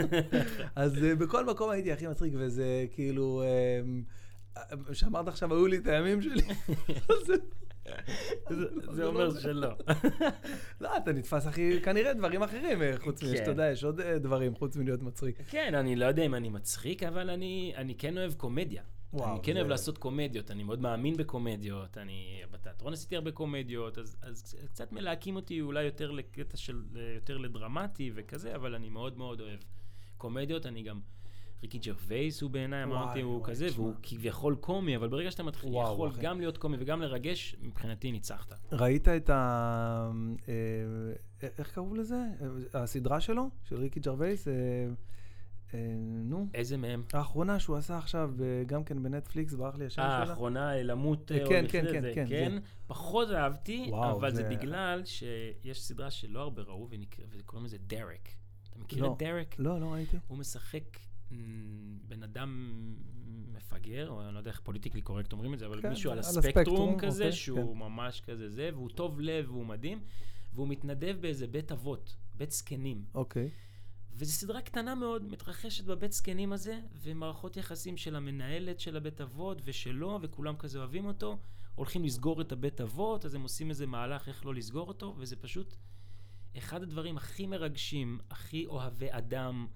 אז 0.76 1.04
אה, 1.04 1.14
בכל 1.14 1.44
מקום 1.44 1.70
הייתי 1.70 1.92
הכי 1.92 2.06
מצחיק, 2.06 2.32
וזה 2.36 2.84
כאילו... 2.92 3.42
אה, 3.42 3.80
שאמרת 4.92 5.28
עכשיו, 5.28 5.54
היו 5.54 5.66
לי 5.66 5.76
את 5.78 5.86
הימים 5.86 6.22
שלי. 6.22 6.42
זה- 7.26 7.34
זה- 8.90 9.02
לא 9.02 9.06
אומר. 9.08 9.38
שלא. 9.40 9.68
לא, 10.80 10.96
אתה 10.96 11.12
נתפס 11.12 11.46
הכי, 11.46 11.80
כנראה 11.82 12.14
דברים 12.14 12.42
אחרים, 12.42 12.82
אה, 12.82 12.94
חוץ 12.98 13.22
מזה, 13.22 13.32
כן. 13.32 13.38
שאתה 13.38 13.50
יודע, 13.50 13.70
יש 13.70 13.84
עוד 13.84 14.00
אה, 14.00 14.18
דברים 14.18 14.54
חוץ 14.54 14.76
מלהיות 14.76 15.02
מצחיק. 15.02 15.38
כן, 15.48 15.74
אני 15.74 15.96
לא 15.96 16.06
יודע 16.06 16.22
אם 16.22 16.34
אני 16.34 16.48
מצחיק, 16.48 17.02
אבל 17.02 17.30
אני 17.30 17.94
כן 17.98 18.18
אוהב 18.18 18.32
קומדיה. 18.32 18.82
וואו, 19.12 19.32
אני 19.32 19.40
כן 19.42 19.52
זה- 19.52 19.58
אוהב 19.58 19.70
לעשות 19.70 19.98
קומדיות, 19.98 20.50
אני 20.50 20.62
מאוד 20.62 20.80
מאמין 20.80 21.16
בקומדיות, 21.16 21.98
אני 21.98 22.42
בתיאטרון 22.50 22.92
עשיתי 22.92 23.16
הרבה 23.16 23.30
קומדיות, 23.30 23.98
אז, 23.98 24.16
אז 24.22 24.56
קצת 24.70 24.92
מלהקים 24.92 25.36
אותי 25.36 25.60
אולי 25.60 25.84
יותר 25.84 26.10
לקטע 26.10 26.56
של, 26.56 26.82
יותר 27.14 27.38
לדרמטי 27.38 28.10
וכזה, 28.14 28.54
אבל 28.54 28.74
אני 28.74 28.88
מאוד 28.88 29.18
מאוד 29.18 29.40
אוהב 29.40 29.58
קומדיות, 30.16 30.66
אני 30.66 30.82
גם, 30.82 31.00
ריקי 31.62 31.78
ג'רווייס 31.78 32.42
הוא 32.42 32.50
בעיניי, 32.50 32.82
אמרתי, 32.84 33.20
הוא 33.20 33.36
וואי, 33.38 33.50
כזה, 33.50 33.66
תשמע. 33.68 33.82
והוא 33.82 33.94
כביכול 34.02 34.56
קומי, 34.60 34.96
אבל 34.96 35.08
ברגע 35.08 35.30
שאתה 35.30 35.42
מתחיל, 35.42 35.70
וואו, 35.70 35.92
יכול 35.94 36.08
אחי. 36.08 36.20
גם 36.20 36.40
להיות 36.40 36.58
קומי 36.58 36.76
וגם 36.80 37.00
לרגש, 37.02 37.56
מבחינתי 37.62 38.12
ניצחת. 38.12 38.54
ראית 38.72 39.08
את 39.08 39.30
ה... 39.30 40.10
אה, 40.48 41.44
איך 41.58 41.70
קראו 41.74 41.94
לזה? 41.94 42.14
אה, 42.74 42.82
הסדרה 42.82 43.20
שלו, 43.20 43.50
של 43.64 43.76
ריקי 43.76 44.00
ג'רווייס? 44.00 44.48
אה, 45.74 45.78
אה, 45.78 45.84
נו, 46.24 46.46
איזה 46.54 46.76
מהם? 46.76 47.02
האחרונה 47.12 47.60
שהוא 47.60 47.76
עשה 47.76 47.98
עכשיו, 47.98 48.30
ב- 48.36 48.62
גם 48.66 48.84
כן 48.84 49.02
בנטפליקס, 49.02 49.54
ברח 49.54 49.76
לי 49.76 49.86
השם 49.86 50.02
אה, 50.02 50.06
שלה. 50.08 50.30
האחרונה, 50.30 50.82
למות 50.82 51.32
אה, 51.32 51.38
אה, 51.42 51.48
כן, 51.48 51.64
לפני 51.64 51.80
כן, 51.82 51.92
כן, 51.92 52.02
זה, 52.02 52.12
כן, 52.14 52.24
כן, 52.28 52.50
זה. 52.54 52.58
פחות 52.86 53.28
אהבתי, 53.30 53.86
וואו, 53.90 54.18
אבל 54.18 54.30
זה 54.34 54.42
זה- 54.42 54.48
בגלל 54.56 55.02
שיש 55.04 55.82
סדרה 55.82 56.10
שלא 56.10 56.40
הרבה 56.40 56.62
ראו, 56.62 56.88
וקוראים 57.30 57.64
לזה 57.66 57.78
דרק. 57.86 58.28
אתה 58.70 58.78
מכיר 58.78 59.02
לא. 59.02 59.12
את 59.12 59.22
דרק? 59.22 59.54
לא, 59.58 59.80
לא 59.80 59.92
ראיתי. 59.92 60.16
הוא 60.28 60.38
משחק 60.38 60.98
בן 62.08 62.22
אדם 62.22 62.72
מפגר, 63.52 64.08
או 64.08 64.22
אני 64.22 64.34
לא 64.34 64.38
יודע 64.38 64.50
איך 64.50 64.60
politically 64.60 65.02
correct 65.02 65.32
אומרים 65.32 65.54
את 65.54 65.58
זה, 65.58 65.66
אבל 65.66 65.82
כן, 65.82 65.88
מישהו 65.88 66.12
על 66.12 66.18
הספקטרום 66.18 66.48
הספקטרום, 66.58 66.98
כזה, 66.98 67.24
אוקיי, 67.24 67.36
שהוא 67.36 67.76
ממש 67.76 68.20
כזה 68.20 68.48
זה, 68.50 68.70
והוא 68.74 68.88
טוב 68.90 69.20
לב 69.20 69.50
והוא 69.50 69.66
מדהים, 69.66 70.00
והוא 70.54 70.68
מתנדב 70.68 71.16
באיזה 71.20 71.46
בית 71.46 71.72
אבות, 71.72 72.16
בית 72.34 72.50
זקנים. 72.50 73.04
אוקיי. 73.14 73.50
וזו 74.18 74.32
סדרה 74.32 74.60
קטנה 74.60 74.94
מאוד, 74.94 75.24
מתרחשת 75.24 75.84
בבית 75.84 76.12
זקנים 76.12 76.52
הזה, 76.52 76.80
ומערכות 77.02 77.56
יחסים 77.56 77.96
של 77.96 78.16
המנהלת 78.16 78.80
של 78.80 78.96
הבית 78.96 79.20
אבות 79.20 79.62
ושלו, 79.64 80.18
וכולם 80.22 80.56
כזה 80.56 80.78
אוהבים 80.78 81.06
אותו. 81.06 81.38
הולכים 81.74 82.04
לסגור 82.04 82.40
את 82.40 82.52
הבית 82.52 82.80
אבות, 82.80 83.24
אז 83.24 83.34
הם 83.34 83.42
עושים 83.42 83.70
איזה 83.70 83.86
מהלך 83.86 84.28
איך 84.28 84.46
לא 84.46 84.54
לסגור 84.54 84.88
אותו, 84.88 85.14
וזה 85.18 85.36
פשוט 85.36 85.74
אחד 86.58 86.82
הדברים 86.82 87.16
הכי 87.16 87.46
מרגשים, 87.46 88.18
הכי 88.30 88.66
אוהבי 88.66 89.06
אדם, 89.10 89.66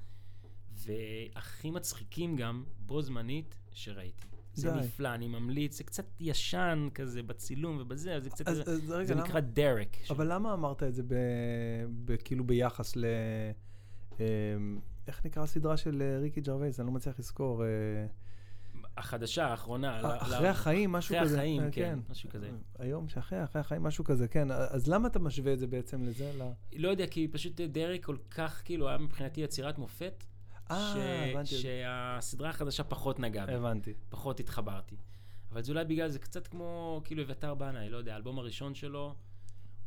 והכי 0.72 1.70
מצחיקים 1.70 2.36
גם, 2.36 2.64
בו 2.78 3.02
זמנית, 3.02 3.54
שראיתי. 3.72 4.26
זה 4.54 4.70
די. 4.70 4.78
נפלא, 4.78 5.14
אני 5.14 5.28
ממליץ, 5.28 5.78
זה 5.78 5.84
קצת 5.84 6.06
ישן 6.20 6.88
כזה 6.94 7.22
בצילום 7.22 7.78
ובזה, 7.80 8.14
אז 8.14 8.24
זה 8.24 8.30
קצת, 8.30 8.48
אז 8.48 8.58
אז 8.60 8.90
רגע, 8.90 9.06
זה 9.06 9.14
למה? 9.14 9.24
נקרא 9.24 9.40
דרק. 9.40 9.96
אבל 10.10 10.32
למה 10.32 10.54
אמרת 10.54 10.82
את 10.82 10.94
זה 10.94 11.02
ב... 11.02 11.14
ב- 12.04 12.16
כאילו 12.24 12.44
ביחס 12.46 12.96
ל... 12.96 13.04
אה, 14.20 14.26
איך 15.06 15.26
נקרא 15.26 15.42
הסדרה 15.42 15.76
של 15.76 16.02
אה, 16.02 16.18
ריקי 16.18 16.40
ג'רווייס? 16.40 16.80
אני 16.80 16.86
לא 16.86 16.92
מצליח 16.92 17.18
לזכור. 17.18 17.64
אה, 17.64 17.68
החדשה, 18.96 19.46
האחרונה. 19.46 20.02
ל- 20.02 20.06
אחרי 20.06 20.48
החיים, 20.48 20.92
משהו 20.92 21.14
אחרי 21.16 21.24
כזה. 21.26 21.36
החיים, 21.36 21.62
אה, 21.62 21.68
כן, 21.72 21.98
משהו 22.10 22.30
כזה. 22.30 22.50
היום 22.78 23.08
שאחרי, 23.08 23.44
אחרי 23.44 23.60
החיים, 23.60 23.82
משהו 23.82 24.04
כזה, 24.04 24.28
כן. 24.28 24.50
אז 24.50 24.88
למה 24.88 25.08
אתה 25.08 25.18
משווה 25.18 25.52
את 25.52 25.58
זה 25.58 25.66
בעצם 25.66 26.02
לזה? 26.02 26.32
לא 26.76 26.88
יודע, 26.88 27.06
כי 27.06 27.28
פשוט 27.28 27.60
דרק 27.60 28.04
כל 28.04 28.16
כך, 28.30 28.62
כאילו, 28.64 28.88
היה 28.88 28.98
מבחינתי 28.98 29.40
יצירת 29.40 29.78
מופת, 29.78 30.24
אה, 30.70 31.30
הבנתי. 31.30 31.54
שהסדרה 31.54 32.50
החדשה 32.50 32.84
פחות 32.84 33.18
נגעה 33.20 33.46
בי, 33.46 33.52
הבנתי. 33.54 33.92
פחות 34.08 34.40
התחברתי. 34.40 34.96
אבל 35.52 35.62
זה 35.62 35.72
אולי 35.72 35.84
בגלל, 35.84 36.08
זה 36.08 36.18
קצת 36.18 36.46
כמו, 36.46 37.00
כאילו, 37.04 37.22
אביתר 37.22 37.54
בנאי, 37.54 37.88
לא 37.90 37.96
יודע, 37.96 38.12
האלבום 38.12 38.38
הראשון 38.38 38.74
שלו, 38.74 39.14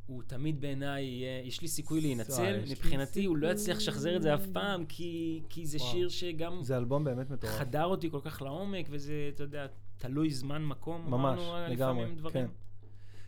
הוא 0.08 0.24
תמיד 0.28 0.62
בעיניי, 0.62 1.04
יהיה- 1.04 1.44
יש 1.48 1.62
לי 1.62 1.68
סיכוי 1.68 2.02
להינצל, 2.02 2.60
מבחינתי 2.72 3.26
הוא 3.26 3.38
לא. 3.38 3.48
יצליח 3.48 3.78
לשחזר 3.78 4.16
את 4.16 4.22
זה 4.22 4.36
אף 4.36 4.46
פעם, 4.54 4.86
כי, 4.86 5.42
כי 5.50 5.66
זה 5.66 5.78
וואו. 5.78 5.92
שיר 5.92 6.10
שגם 6.10 6.64
זה 6.64 6.78
אלבום 6.78 7.04
באמת 7.04 7.30
מטורף. 7.30 7.54
חדר 7.54 7.84
אותי 7.86 8.10
כל 8.12 8.20
כך 8.24 8.42
לעומק, 8.42 8.86
וזה, 8.90 9.14
אתה 9.36 9.44
יודע, 9.44 9.66
תלוי 9.98 10.30
זמן, 10.32 10.66
מקום, 10.66 11.02
ממש, 11.08 11.40
אמרנו, 11.40 11.74
לגמרי. 11.74 12.06
כן. 12.34 12.48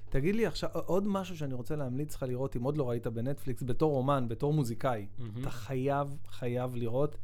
תגיד 0.10 0.36
לי 0.36 0.46
עכשיו, 0.46 0.70
עוד 0.74 1.08
משהו 1.08 1.38
שאני 1.38 1.54
רוצה 1.54 1.76
להמליץ 1.76 2.16
לך 2.16 2.24
לראות, 2.24 2.56
אם 2.56 2.64
עוד 2.64 2.78
לא 2.78 2.90
ראית 2.90 3.08
בנטפליקס, 3.08 3.64
בתור 3.64 3.98
אומן, 3.98 4.26
בתור 4.28 4.54
מוזיקאי, 4.54 5.06
מהמם. 5.18 5.42
אתה 5.42 5.50
חייב, 5.50 6.08
חייב 6.30 6.76
לראות 6.76 7.18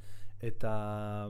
את, 0.48 0.64
ה, 0.64 1.28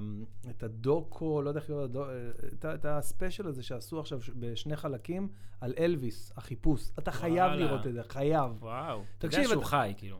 את 0.49 0.64
הדוקו, 0.64 1.41
לא 1.41 1.49
יודע 1.49 1.60
איך 1.60 1.69
לקרוא 1.69 1.84
לזה, 1.85 2.31
את, 2.73 2.85
הספיישל 2.85 3.48
הזה 3.48 3.64
שעשו 3.64 3.99
עכשיו 3.99 4.19
בשני 4.35 4.76
חלקים 4.76 5.27
על 5.61 5.73
אלוויס, 5.77 6.34
החיפוש. 6.38 6.90
אתה 6.99 7.11
חייב 7.11 7.38
וואלה. 7.38 7.56
לראות 7.56 7.88
את 7.88 7.94
זה, 7.94 8.02
חייב. 8.03 8.52
וואו. 8.64 9.03
אתה 9.18 9.27
תקשיב, 9.27 9.40
יודע 9.44 9.53
שהוא 9.53 9.61
אתה- 9.61 9.69
חי, 9.69 9.94
כאילו. 9.98 10.19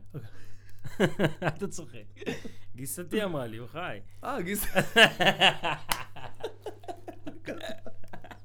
אתה 1.56 1.66
צוחק. 1.68 2.04
גיסתי 2.76 3.24
אמרה 3.24 3.46
לי, 3.46 3.56
הוא 3.56 3.68
חי. 3.68 3.98
אה, 4.24 4.42
גיס... 4.42 4.64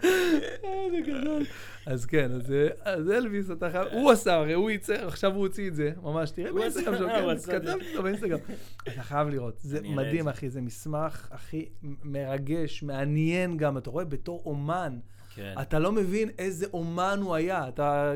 איזה 0.04 0.98
גדול. 1.08 1.44
אז 1.86 2.06
כן, 2.06 2.32
אז, 2.32 2.52
אה, 2.52 2.68
אז 2.82 3.12
אלוויס, 3.12 3.52
אתה 3.52 3.70
חייב, 3.72 3.88
הוא 3.92 4.12
עשה, 4.12 4.34
הרי 4.34 4.54
הוא 4.54 4.70
ייצר, 4.70 5.08
עכשיו 5.08 5.36
הוא 5.36 5.42
הוציא 5.42 5.68
את 5.68 5.76
זה, 5.76 5.92
ממש, 6.04 6.32
תראה 6.32 6.50
הוא 6.50 6.60
באינסטגרם 6.60 6.98
שלו, 6.98 7.08
כן, 7.10 7.38
זה. 7.38 7.52
כתבתי 7.52 7.92
אותו 7.92 8.04
באינסטגרם. 8.04 8.40
אתה 8.88 9.02
חייב 9.04 9.30
לראות, 9.30 9.60
זה 9.60 9.82
מדהים, 9.82 10.24
זה. 10.24 10.30
אחי, 10.32 10.50
זה 10.50 10.62
מסמך 10.62 11.28
הכי 11.32 11.70
מרגש, 12.04 12.84
מעניין 12.84 13.58
גם, 13.58 13.78
אתה 13.78 13.90
רואה, 13.90 14.06
בתור 14.06 14.42
אומן, 14.46 15.00
כן. 15.40 15.62
אתה 15.62 15.80
לא 15.80 15.92
מבין 15.92 16.30
איזה 16.38 16.66
אומן 16.74 17.20
הוא 17.22 17.36
היה, 17.36 17.68
אתה, 17.68 18.14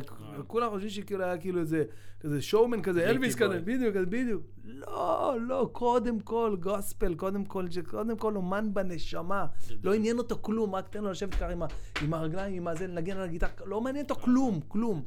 כולם 0.48 0.70
חושבים 0.70 0.90
שכאילו 0.90 1.24
היה 1.24 1.38
כאילו 1.38 1.60
איזה, 1.60 1.84
כזה 2.20 2.42
שואומן 2.42 2.82
כזה, 2.82 3.10
אלוויס. 3.10 3.36
כזה, 3.36 3.60
בדיוק, 3.60 3.96
בדיוק. 3.96 4.44
לא, 4.64 5.36
לא, 5.42 5.70
קודם 5.72 6.20
כל 6.20 6.56
גוספל, 6.60 7.16
קודם 7.16 7.46
כל, 7.46 7.66
קודם 7.90 8.18
כל 8.18 8.36
אומן 8.36 8.74
בנשמה. 8.74 9.46
לא 9.84 9.94
עניין 9.94 10.18
אותו 10.18 10.38
כלום, 10.42 10.76
רק 10.76 10.90
תן 10.90 11.04
לו 11.04 11.12
לשבת 11.12 11.36
ככה 11.36 11.52
עם, 11.52 11.64
עם 12.02 12.14
הרגליים, 12.14 12.54
עם 12.56 12.68
הזה, 12.68 12.88
לנגן 12.88 13.18
על 13.18 13.24
הגיטרה, 13.24 13.50
לא 13.66 13.82
מעניין 13.82 14.06
אותו 14.06 14.16
כלום, 14.16 14.60
כלום. 14.68 15.04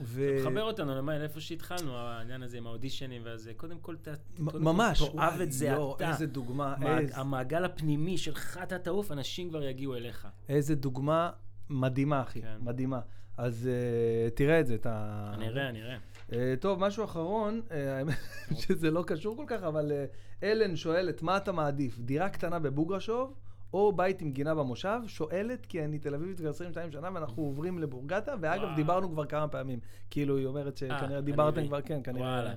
ו... 0.00 0.34
זה 0.38 0.44
מחבר 0.44 0.62
אותנו 0.62 0.94
למה, 0.94 1.18
לאיפה 1.18 1.40
שהתחלנו, 1.40 1.96
העניין 1.96 2.42
הזה 2.42 2.58
עם 2.58 2.66
האודישנים 2.66 3.22
והזה. 3.24 3.52
קודם 3.56 3.78
כל, 3.78 3.96
ת- 3.96 4.08
כל 4.50 4.58
ממש. 4.58 5.02
תאהב 5.02 5.40
את 5.40 5.52
זה 5.52 5.66
יואו, 5.66 5.96
אתה. 5.96 6.08
איזה 6.10 6.26
דוגמה, 6.26 6.74
מעג- 6.78 6.98
איזה- 7.00 7.16
המעגל 7.16 7.64
הפנימי 7.64 8.18
שלך 8.18 8.60
אתה 8.62 8.78
תעוף, 8.78 9.12
אנשים 9.12 9.48
כבר 9.50 9.62
יגיעו 9.62 9.94
אליך. 9.96 10.28
איזה 10.48 10.74
דוגמה 10.74 11.30
מדהימה, 11.70 12.22
אחי, 12.22 12.42
כן. 12.42 12.56
מדהימה. 12.60 13.00
אז 13.36 13.68
uh, 13.68 14.36
תראה 14.36 14.60
את 14.60 14.66
זה, 14.66 14.74
אתה... 14.74 15.30
אני 15.34 15.48
אראה, 15.48 15.68
אני 15.68 15.82
אראה. 15.82 15.96
אה, 16.32 16.54
טוב, 16.60 16.78
משהו 16.80 17.04
אחרון, 17.04 17.60
אה, 17.70 17.98
האמת 17.98 18.16
שזה 18.60 18.90
לא 18.90 19.04
קשור 19.06 19.36
כל 19.36 19.44
כך, 19.46 19.62
אבל 19.62 19.92
אה, 19.92 20.04
אלן 20.42 20.76
שואלת, 20.76 21.22
מה 21.22 21.36
אתה 21.36 21.52
מעדיף, 21.52 21.98
דירה 21.98 22.28
קטנה 22.28 22.58
בבוגרשוב 22.58 23.34
או 23.72 23.92
בית 23.92 24.20
עם 24.20 24.32
גינה 24.32 24.54
במושב? 24.54 25.00
שואלת, 25.06 25.66
כי 25.66 25.84
אני 25.84 25.98
תל 25.98 26.14
אביבית 26.14 26.38
כבר 26.38 26.48
22 26.50 26.92
שנה 26.92 27.08
ואנחנו 27.14 27.42
עוברים 27.42 27.78
לבורגטה, 27.78 28.34
ואגב, 28.40 28.62
וואו. 28.62 28.76
דיברנו 28.76 29.10
כבר 29.10 29.26
כמה 29.26 29.48
פעמים. 29.48 29.78
כאילו, 30.10 30.36
היא 30.36 30.46
אומרת 30.46 30.76
שכנראה 30.76 31.18
אני 31.18 31.22
דיברתם. 31.22 31.66
כבר, 31.66 31.82
כן, 31.82 32.00
כנראה. 32.04 32.26
וואלה. 32.26 32.54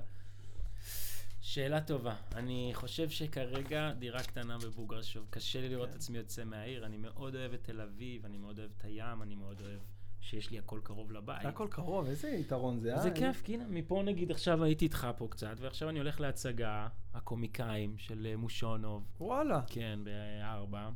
שאלה 1.40 1.80
טובה. 1.80 2.14
אני 2.34 2.70
חושב 2.74 3.10
שכרגע 3.10 3.92
דירה 3.92 4.22
קטנה 4.22 4.58
בבוגרשוב, 4.58 5.26
קשה 5.30 5.60
לי 5.60 5.68
לראות 5.68 5.88
את 5.88 5.92
כן. 5.92 5.98
עצמי 5.98 6.18
יוצא 6.18 6.44
מהעיר. 6.44 6.86
אני 6.86 6.96
מאוד 6.96 7.34
אוהב 7.34 7.52
את 7.52 7.64
תל 7.64 7.80
אביב, 7.80 8.24
אני 8.24 8.38
מאוד 8.38 8.58
אוהב 8.58 8.70
את 8.78 8.84
הים, 8.84 9.22
אני 9.22 9.34
מאוד 9.34 9.60
אוהב 9.60 9.80
שיש 10.24 10.50
לי 10.50 10.58
הכל 10.58 10.80
קרוב 10.82 11.12
לבית. 11.12 11.44
הכל 11.44 11.66
קרוב, 11.70 12.06
איזה 12.06 12.28
יתרון 12.28 12.80
זה, 12.80 12.94
אה? 12.94 13.02
זה 13.02 13.10
כיף, 13.10 13.42
כי 13.42 13.54
הנה, 13.54 13.64
מפה 13.68 14.02
נגיד 14.04 14.30
עכשיו 14.30 14.64
הייתי 14.64 14.84
איתך 14.84 15.08
פה 15.16 15.28
קצת, 15.30 15.56
ועכשיו 15.60 15.88
אני 15.88 15.98
הולך 15.98 16.20
להצגה, 16.20 16.88
הקומיקאים 17.14 17.98
של 17.98 18.26
אה, 18.30 18.36
מושונוב, 18.36 19.02
וואלה. 19.20 19.60
כן, 19.66 19.98
בארבע, 20.04 20.90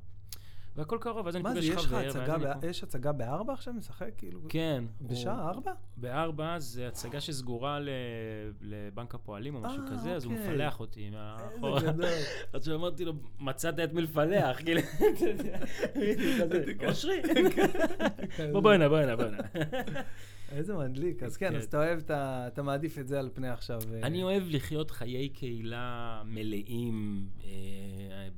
והכל 0.78 0.98
קרוב, 1.00 1.28
אז 1.28 1.36
אני 1.36 1.42
מה 1.42 1.54
זה, 1.54 1.60
פוגש 1.60 1.68
יש 1.68 1.84
לך 1.84 1.90
חבר, 1.90 2.52
הצגה, 2.82 3.12
בארבע 3.12 3.52
עכשיו 3.52 3.74
משחק? 3.74 4.10
כאילו, 4.18 4.40
כן. 4.48 4.84
בשעה 5.00 5.48
ארבע? 5.48 5.72
בארבע 5.96 6.58
זה 6.58 6.88
הצגה 6.88 7.20
שסגורה 7.20 7.80
ל- 7.80 7.88
לבנק 8.60 9.14
הפועלים 9.14 9.54
או 9.54 9.60
משהו 9.60 9.82
אה, 9.82 9.90
כזה, 9.90 10.12
אז 10.14 10.24
הוא 10.24 10.32
אוקיי. 10.32 10.48
מפלח 10.48 10.80
אותי 10.80 11.10
מאחורה. 11.10 11.80
איזה 11.80 11.92
גדול. 11.92 12.06
אז 12.52 12.64
שאמרתי 12.64 13.04
לו, 13.04 13.12
מצאת 13.40 13.80
את 13.80 13.92
מי 13.92 14.02
לפלח, 14.02 14.58
כאילו, 14.64 14.80
אושרי, 16.88 17.22
בוא 18.52 18.60
בוא 18.60 18.72
הנה, 18.72 18.88
בוא 18.88 18.98
הנה, 18.98 19.16
בוא 19.16 19.24
הנה. 19.24 19.38
איזה 20.52 20.74
מדליק. 20.74 21.22
אז 21.22 21.36
כן, 21.36 21.50
כן. 21.50 21.56
אז 21.56 21.64
אתה 21.64 21.76
אוהב, 21.76 21.98
אתה 22.46 22.62
מעדיף 22.62 22.98
את 22.98 23.08
זה 23.08 23.18
על 23.18 23.30
פני 23.34 23.48
עכשיו. 23.48 23.80
אה, 23.94 24.00
אני 24.02 24.22
אוהב 24.22 24.42
לחיות 24.46 24.90
חיי 24.90 25.28
קהילה 25.28 26.22
מלאים, 26.24 27.26
אה, 27.44 28.28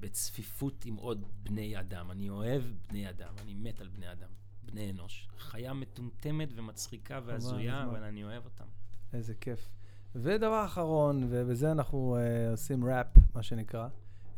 בצפיפות 0.00 0.84
עם 0.86 0.94
עוד 0.96 1.24
בני 1.42 1.80
אדם. 1.80 1.85
אני 1.92 2.30
אוהב 2.30 2.62
בני 2.88 3.10
אדם, 3.10 3.34
אני 3.42 3.54
מת 3.54 3.80
על 3.80 3.88
בני 3.88 4.12
אדם, 4.12 4.28
בני 4.62 4.90
אנוש. 4.90 5.28
חיה 5.38 5.72
מטומטמת 5.72 6.48
ומצחיקה 6.56 7.20
והזויה. 7.24 7.84
אבל 7.84 8.02
אני 8.02 8.24
אוהב 8.24 8.44
אותם. 8.44 8.64
איזה 9.12 9.34
כיף. 9.34 9.68
ודבר 10.14 10.64
אחרון, 10.64 11.26
ובזה 11.30 11.72
אנחנו 11.72 12.16
אה, 12.16 12.50
עושים 12.50 12.84
ראפ, 12.84 13.06
מה 13.34 13.42
שנקרא. 13.42 13.88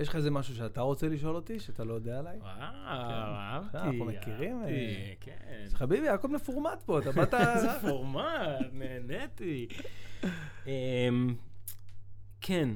יש 0.00 0.08
לך 0.08 0.16
איזה 0.16 0.30
משהו 0.30 0.54
שאתה 0.54 0.80
רוצה 0.80 1.08
לשאול 1.08 1.36
אותי, 1.36 1.60
שאתה 1.60 1.84
לא 1.84 1.94
יודע 1.94 2.18
עליי? 2.18 2.38
וואו, 2.38 2.54
כן. 2.56 2.62
אהבתי, 2.62 3.78
אנחנו 3.78 4.04
מכירים, 4.04 4.62
אה, 4.62 5.12
כן. 5.20 5.66
חביבי, 5.74 6.08
הכל 6.08 6.28
מפורמט 6.28 6.82
פה, 6.86 6.98
אתה 6.98 7.12
באת... 7.12 7.34
איזה 7.56 7.68
פורמט, 7.80 8.72
נהניתי. 8.72 9.68
אמ, 10.66 11.34
כן, 12.40 12.68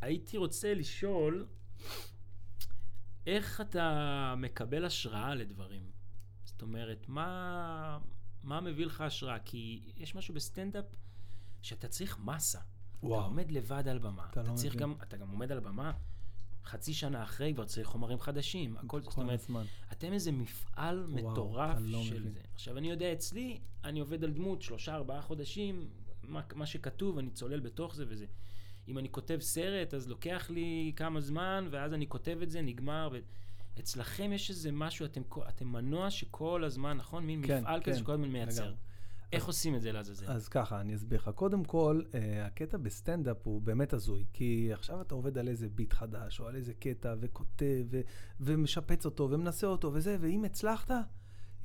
הייתי 0.00 0.36
רוצה 0.36 0.74
לשאול, 0.74 1.46
איך 3.26 3.60
אתה 3.60 4.34
מקבל 4.36 4.84
השראה 4.84 5.34
לדברים? 5.34 5.90
זאת 6.44 6.62
אומרת, 6.62 7.08
מה, 7.08 7.98
מה 8.42 8.60
מביא 8.60 8.86
לך 8.86 9.00
השראה? 9.00 9.38
כי 9.38 9.92
יש 9.96 10.14
משהו 10.14 10.34
בסטנדאפ 10.34 10.84
שאתה 11.62 11.88
צריך 11.88 12.18
מסה. 12.18 12.58
אתה 12.58 13.06
וואו. 13.06 13.24
עומד 13.24 13.50
לבד 13.50 13.88
על 13.88 13.98
במה. 13.98 14.26
אתה 14.30 14.40
אתה, 14.40 14.50
לא 14.50 14.54
צריך. 14.54 14.76
גם, 14.76 14.94
אתה 15.02 15.16
גם 15.16 15.30
עומד 15.30 15.52
על 15.52 15.60
במה 15.60 15.92
חצי 16.64 16.94
שנה 16.94 17.22
אחרי, 17.22 17.54
כבר 17.54 17.64
צריך 17.64 17.88
חומרים 17.88 18.20
חדשים. 18.20 18.76
הכל, 18.76 19.02
זאת 19.02 19.16
אומרת, 19.16 19.40
הזמן. 19.40 19.64
אתם 19.92 20.12
איזה 20.12 20.32
מפעל 20.32 21.06
וואו, 21.08 21.32
מטורף 21.32 21.76
אתה 21.76 21.80
לא 21.80 22.02
של 22.02 22.20
מבין. 22.20 22.32
זה. 22.32 22.40
עכשיו, 22.54 22.78
אני 22.78 22.90
יודע, 22.90 23.12
אצלי, 23.12 23.60
אני 23.84 24.00
עובד 24.00 24.24
על 24.24 24.32
דמות 24.32 24.62
שלושה, 24.62 24.94
ארבעה 24.94 25.22
חודשים, 25.22 25.88
מה, 26.22 26.40
מה 26.54 26.66
שכתוב, 26.66 27.18
אני 27.18 27.30
צולל 27.30 27.60
בתוך 27.60 27.94
זה 27.94 28.04
וזה. 28.08 28.26
אם 28.88 28.98
אני 28.98 29.08
כותב 29.10 29.38
סרט, 29.40 29.94
אז 29.94 30.08
לוקח 30.08 30.50
לי 30.50 30.92
כמה 30.96 31.20
זמן, 31.20 31.68
ואז 31.70 31.92
אני 31.94 32.06
כותב 32.08 32.38
את 32.42 32.50
זה, 32.50 32.62
נגמר. 32.62 33.08
ו... 33.12 33.18
אצלכם 33.78 34.32
יש 34.32 34.50
איזה 34.50 34.72
משהו, 34.72 35.06
אתם, 35.06 35.22
אתם 35.48 35.68
מנוע 35.68 36.10
שכל 36.10 36.64
הזמן, 36.64 36.96
נכון? 36.96 37.26
מין 37.26 37.46
כן, 37.46 37.60
מפעל 37.60 37.80
כזה 37.80 37.92
כן, 37.92 37.98
שכל 37.98 38.12
הזמן 38.12 38.28
מייצר. 38.28 38.62
לגמרי. 38.62 38.76
איך 39.32 39.46
עושים 39.46 39.74
את 39.74 39.82
זה 39.82 39.92
לעזאזל? 39.92 40.26
אז 40.26 40.48
ככה, 40.48 40.80
אני 40.80 40.94
אסביר 40.94 41.18
לך. 41.18 41.30
קודם 41.34 41.64
כל, 41.64 42.02
אה, 42.14 42.46
הקטע 42.46 42.78
בסטנדאפ 42.78 43.36
הוא 43.42 43.62
באמת 43.62 43.92
הזוי, 43.92 44.24
כי 44.32 44.70
עכשיו 44.72 45.00
אתה 45.00 45.14
עובד 45.14 45.38
על 45.38 45.48
איזה 45.48 45.68
ביט 45.68 45.92
חדש, 45.92 46.40
או 46.40 46.48
על 46.48 46.56
איזה 46.56 46.74
קטע, 46.74 47.14
וכותב, 47.20 47.84
ו- 47.90 48.00
ומשפץ 48.40 49.04
אותו, 49.04 49.30
ומנסה 49.30 49.66
אותו, 49.66 49.90
וזה, 49.94 50.16
ואם 50.20 50.44
הצלחת, 50.44 50.90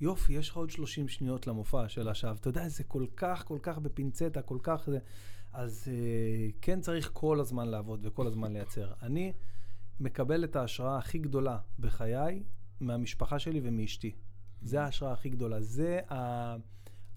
יופי, 0.01 0.33
יש 0.33 0.49
לך 0.49 0.57
עוד 0.57 0.69
30 0.69 1.07
שניות 1.07 1.47
למופע 1.47 1.89
של 1.89 2.07
השעה. 2.07 2.31
אתה 2.31 2.49
יודע, 2.49 2.67
זה 2.67 2.83
כל 2.83 3.05
כך, 3.15 3.43
כל 3.45 3.59
כך 3.61 3.77
בפינצטה, 3.77 4.41
כל 4.41 4.57
כך 4.63 4.83
זה... 4.89 4.99
אז 5.53 5.87
אה, 5.91 6.49
כן 6.61 6.81
צריך 6.81 7.09
כל 7.13 7.39
הזמן 7.39 7.67
לעבוד 7.67 7.99
וכל 8.03 8.27
הזמן 8.27 8.53
לייצר. 8.53 8.91
אני 9.01 9.33
מקבל 9.99 10.43
את 10.43 10.55
ההשראה 10.55 10.97
הכי 10.97 11.17
גדולה 11.17 11.57
בחיי 11.79 12.43
מהמשפחה 12.79 13.39
שלי 13.39 13.59
ומאשתי. 13.63 14.15
זה 14.61 14.81
ההשראה 14.81 15.11
הכי 15.11 15.29
גדולה. 15.29 15.61
זה 15.61 15.99
ה... 16.09 16.15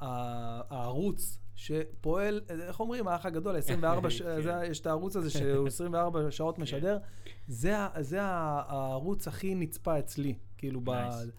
ה- 0.01 0.75
הערוץ 0.75 1.39
שפועל, 1.55 2.41
איך 2.49 2.81
אומרים, 2.81 3.09
האח 3.09 3.27
הגדול, 3.27 3.57
24, 3.57 4.11
ש... 4.11 4.23
כן. 4.23 4.43
זה, 4.43 4.53
יש 4.65 4.81
את 4.81 4.87
הערוץ 4.87 5.17
הזה 5.17 5.31
שהוא 5.31 5.67
24 5.67 6.21
שעות 6.31 6.59
משדר, 6.59 6.99
זה, 7.49 7.75
זה 8.01 8.23
ה- 8.23 8.63
הערוץ 8.67 9.29
הכי 9.29 9.55
נצפה 9.55 9.99
אצלי, 9.99 10.35
כאילו, 10.59 10.81
ב... 10.81 10.89
Nice. 10.89 11.31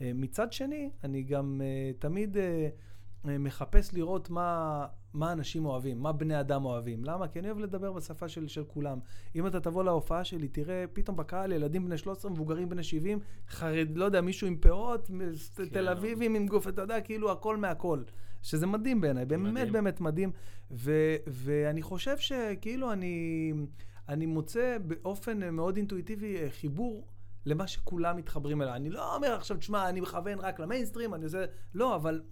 אה, 0.00 0.10
מצד 0.14 0.52
שני, 0.52 0.90
אני 1.04 1.22
גם 1.22 1.60
uh, 1.60 2.00
תמיד 2.00 2.36
uh, 2.36 3.28
מחפש 3.38 3.94
לראות 3.94 4.30
מה, 4.30 4.86
מה 5.14 5.32
אנשים 5.32 5.66
אוהבים, 5.66 6.02
מה 6.02 6.12
בני 6.12 6.40
אדם 6.40 6.64
אוהבים. 6.64 7.04
למה? 7.04 7.28
כי 7.28 7.38
אני 7.38 7.48
אוהב 7.48 7.58
לדבר 7.58 7.92
בשפה 7.92 8.28
של, 8.28 8.48
של 8.48 8.64
כולם. 8.64 8.98
אם 9.34 9.46
אתה 9.46 9.60
תבוא 9.60 9.84
להופעה 9.84 10.24
שלי, 10.24 10.48
תראה 10.48 10.84
פתאום 10.92 11.16
בקהל 11.16 11.52
ילדים 11.52 11.86
בני 11.86 11.98
13, 11.98 12.30
מבוגרים 12.30 12.68
בני 12.68 12.82
70, 12.82 13.18
חרד, 13.48 13.88
לא 13.94 14.04
יודע, 14.04 14.20
מישהו 14.20 14.46
עם 14.46 14.56
פאות, 14.56 15.10
כן. 15.56 15.68
תל 15.68 15.88
אביבים 15.88 16.34
עם 16.34 16.46
גוף, 16.46 16.68
אתה 16.68 16.82
יודע, 16.82 17.00
כאילו 17.00 17.32
הכל 17.32 17.56
מהכל. 17.56 18.02
שזה 18.42 18.66
מדהים 18.66 19.00
בעיניי, 19.00 19.24
באמת 19.24 19.52
מדהים. 19.52 19.72
באמת 19.72 20.00
מדהים. 20.00 20.32
ו, 20.70 20.92
ואני 21.26 21.82
חושב 21.82 22.18
שכאילו 22.18 22.92
אני, 22.92 23.52
אני 24.08 24.26
מוצא 24.26 24.76
באופן 24.86 25.54
מאוד 25.54 25.76
אינטואיטיבי 25.76 26.36
אה, 26.36 26.50
חיבור 26.50 27.06
למה 27.46 27.66
שכולם 27.66 28.16
מתחברים 28.16 28.62
אליו. 28.62 28.74
אני 28.74 28.90
לא 28.90 29.14
אומר 29.14 29.34
עכשיו, 29.34 29.56
תשמע, 29.56 29.88
אני 29.88 30.00
מכוון 30.00 30.38
רק 30.38 30.60
למיינסטרים, 30.60 31.14
אני 31.14 31.24
עושה... 31.24 31.44
לא, 31.74 31.96
אבל 31.96 32.22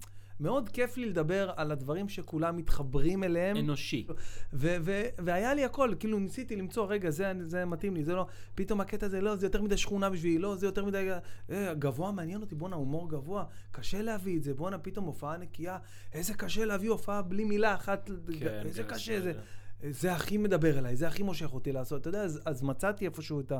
מאוד 0.40 0.68
כיף 0.68 0.96
לי 0.96 1.06
לדבר 1.06 1.50
על 1.56 1.72
הדברים 1.72 2.08
שכולם 2.08 2.56
מתחברים 2.56 3.24
אליהם. 3.24 3.56
אנושי. 3.56 4.06
ו- 4.52 4.76
ו- 4.80 5.02
והיה 5.18 5.54
לי 5.54 5.64
הכל, 5.64 5.94
כאילו 5.98 6.18
ניסיתי 6.18 6.56
למצוא, 6.56 6.86
רגע, 6.86 7.10
זה, 7.10 7.32
זה 7.42 7.64
מתאים 7.64 7.94
לי, 7.94 8.04
זה 8.04 8.14
לא, 8.14 8.26
פתאום 8.54 8.80
הקטע 8.80 9.06
הזה, 9.06 9.20
לא, 9.20 9.36
זה 9.36 9.46
יותר 9.46 9.62
מדי 9.62 9.76
שכונה 9.76 10.10
בשבילי, 10.10 10.38
לא, 10.38 10.56
זה 10.56 10.66
יותר 10.66 10.84
מדי, 10.84 11.10
אה, 11.50 11.74
גבוה 11.74 12.12
מעניין 12.12 12.40
אותי, 12.40 12.54
בואנה, 12.54 12.76
הומור 12.76 13.10
גבוה, 13.10 13.44
קשה 13.70 14.02
להביא 14.02 14.38
את 14.38 14.42
זה, 14.42 14.54
בואנה, 14.54 14.78
פתאום 14.78 15.04
הופעה 15.04 15.36
נקייה, 15.36 15.78
איזה 16.12 16.34
קשה 16.34 16.64
להביא 16.64 16.90
הופעה 16.90 17.22
בלי 17.22 17.44
מילה 17.44 17.74
אחת, 17.74 18.10
כן, 18.40 18.62
איזה 18.64 18.82
כן, 18.82 18.88
קשה 18.94 19.20
זה. 19.20 19.30
בסדר. 19.30 19.42
זה 19.90 20.12
הכי 20.12 20.36
מדבר 20.38 20.78
אליי, 20.78 20.96
זה 20.96 21.08
הכי 21.08 21.22
מושך 21.22 21.54
אותי 21.54 21.72
לעשות. 21.72 22.00
אתה 22.00 22.08
יודע, 22.08 22.22
אז, 22.22 22.40
אז 22.44 22.62
מצאתי 22.62 23.04
איפשהו 23.04 23.40
את, 23.40 23.52
ה, 23.52 23.58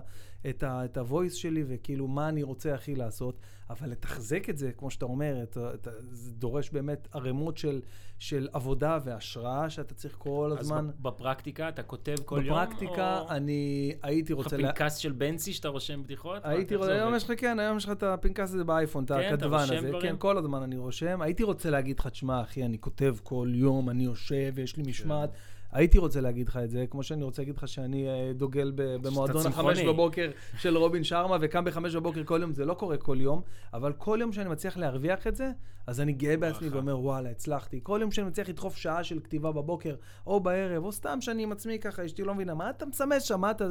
את, 0.49 0.63
ה, 0.63 0.85
את 0.85 0.97
ה-voice 0.97 1.35
שלי, 1.35 1.65
וכאילו, 1.69 2.09
מה 2.09 2.29
אני 2.29 2.43
רוצה 2.43 2.75
הכי 2.75 2.95
לעשות, 2.95 3.37
אבל 3.71 3.91
לתחזק 3.91 4.51
את 4.51 4.59
זה, 4.59 4.73
כמו 4.73 4.91
שאתה 4.91 5.05
אומר, 5.05 5.43
את, 5.43 5.59
את, 5.75 5.89
זה 6.11 6.33
דורש 6.33 6.71
באמת 6.71 7.09
ערימות 7.13 7.57
של, 7.59 7.81
של 8.19 8.49
עבודה 8.53 8.99
והשראה 9.05 9.71
שאתה 9.71 9.95
צריך 9.95 10.15
כל 10.19 10.51
אז 10.59 10.65
הזמן. 10.67 10.89
ב- 10.89 11.09
בפרקטיקה 11.09 11.69
אתה 11.69 11.83
כותב 11.83 12.15
כל 12.25 12.43
יום? 12.45 12.57
בפרקטיקה, 12.65 13.21
או- 13.21 13.31
אני 13.31 13.93
הייתי 14.03 14.33
יש 14.33 14.39
לך 14.39 14.45
רוצה... 14.45 14.57
לה- 14.57 14.73
פנקס 14.73 14.97
של 14.97 15.13
בנצי 15.13 15.53
שאתה 15.53 15.69
רושם 15.69 16.03
בדיחות? 16.03 16.41
הייתי 16.45 16.77
רוצה, 16.77 16.93
היום? 16.93 17.15
יש 17.15 17.25
לך, 17.25 17.41
כן, 17.41 17.59
היום 17.59 17.77
יש 17.77 17.85
לך 17.85 17.91
את 17.91 18.03
הפנקס 18.03 18.49
הזה 18.49 18.65
באייפון, 18.65 19.05
את 19.05 19.09
כן, 19.13 19.19
אתה 19.19 19.35
הכתבן 19.35 19.59
הזה. 19.59 19.89
דברים? 19.89 20.03
כן, 20.03 20.17
כל 20.19 20.39
הזמן 20.39 20.63
אני 20.63 20.77
רושם. 20.77 21.23
הייתי 21.23 21.43
רוצה 21.43 21.71
להגיד 21.71 21.99
לך, 21.99 22.07
תשמע, 22.07 22.41
אחי, 22.41 22.65
אני 22.65 22.79
כותב 22.79 23.17
כל 23.23 23.49
יום, 23.55 23.91
אני 23.91 24.05
יושב 24.05 24.53
כן. 24.57 24.63
לי 24.77 24.91
משמעת. 24.91 25.31
הייתי 25.73 25.99
רוצה 25.99 26.21
להגיד 26.21 26.49
לך 26.49 26.57
את 26.57 26.71
זה, 26.71 26.85
כמו 26.91 27.03
שאני 27.03 27.25
רוצה 27.25 27.43
להגיד 27.43 27.57
לך 27.57 27.69
שאני 27.69 28.09
אה, 28.09 28.33
דוגל 28.35 28.73
במועדון 28.77 29.47
החמש. 29.47 29.81
בבוקר 29.81 30.31
של 30.59 30.77
רובין 30.77 31.05
שרמה, 31.05 31.37
וקם 31.41 31.65
בחמש 31.65 31.95
בבוקר 31.95 32.25
כל 32.25 32.39
יום, 32.43 32.53
זה 32.53 32.65
לא 32.65 32.75
קורה 32.75 32.97
כל 32.97 33.17
יום, 33.21 33.43
אבל 33.73 33.93
כל 33.93 34.19
יום 34.21 34.33
שאני 34.33 34.49
מצליח 34.51 34.77
להרוויח 34.77 35.27
את 35.27 35.37
זה, 35.37 35.51
אז 35.87 36.01
אני 36.01 36.13
גאה 36.13 36.37
בעצמי. 36.37 36.69
ואומר, 36.69 37.01
וואלה, 37.01 37.31
הצלחתי. 37.31 37.81
כל 37.83 37.99
יום 38.03 38.11
שאני 38.11 38.27
מצליח 38.27 38.49
לדחוף 38.49 38.77
שעה 38.77 39.05
של 39.05 39.21
כתיבה 39.21 39.53
בבוקר, 39.53 39.95
או 40.27 40.41
בערב, 40.41 40.85
או 40.85 40.93
סתם 40.93 41.21
שאני 41.21 41.43
עם 41.43 41.53
עצמי 41.53 41.79
ככה, 41.79 42.05
אשתי 42.05 42.23
לא 42.23 42.35
מבינה, 42.35 42.55
מה 42.55 42.71
אתה 42.71 42.87
מסמס 42.87 43.23
שם, 43.23 43.41
מה 43.41 43.51
אתה... 43.51 43.65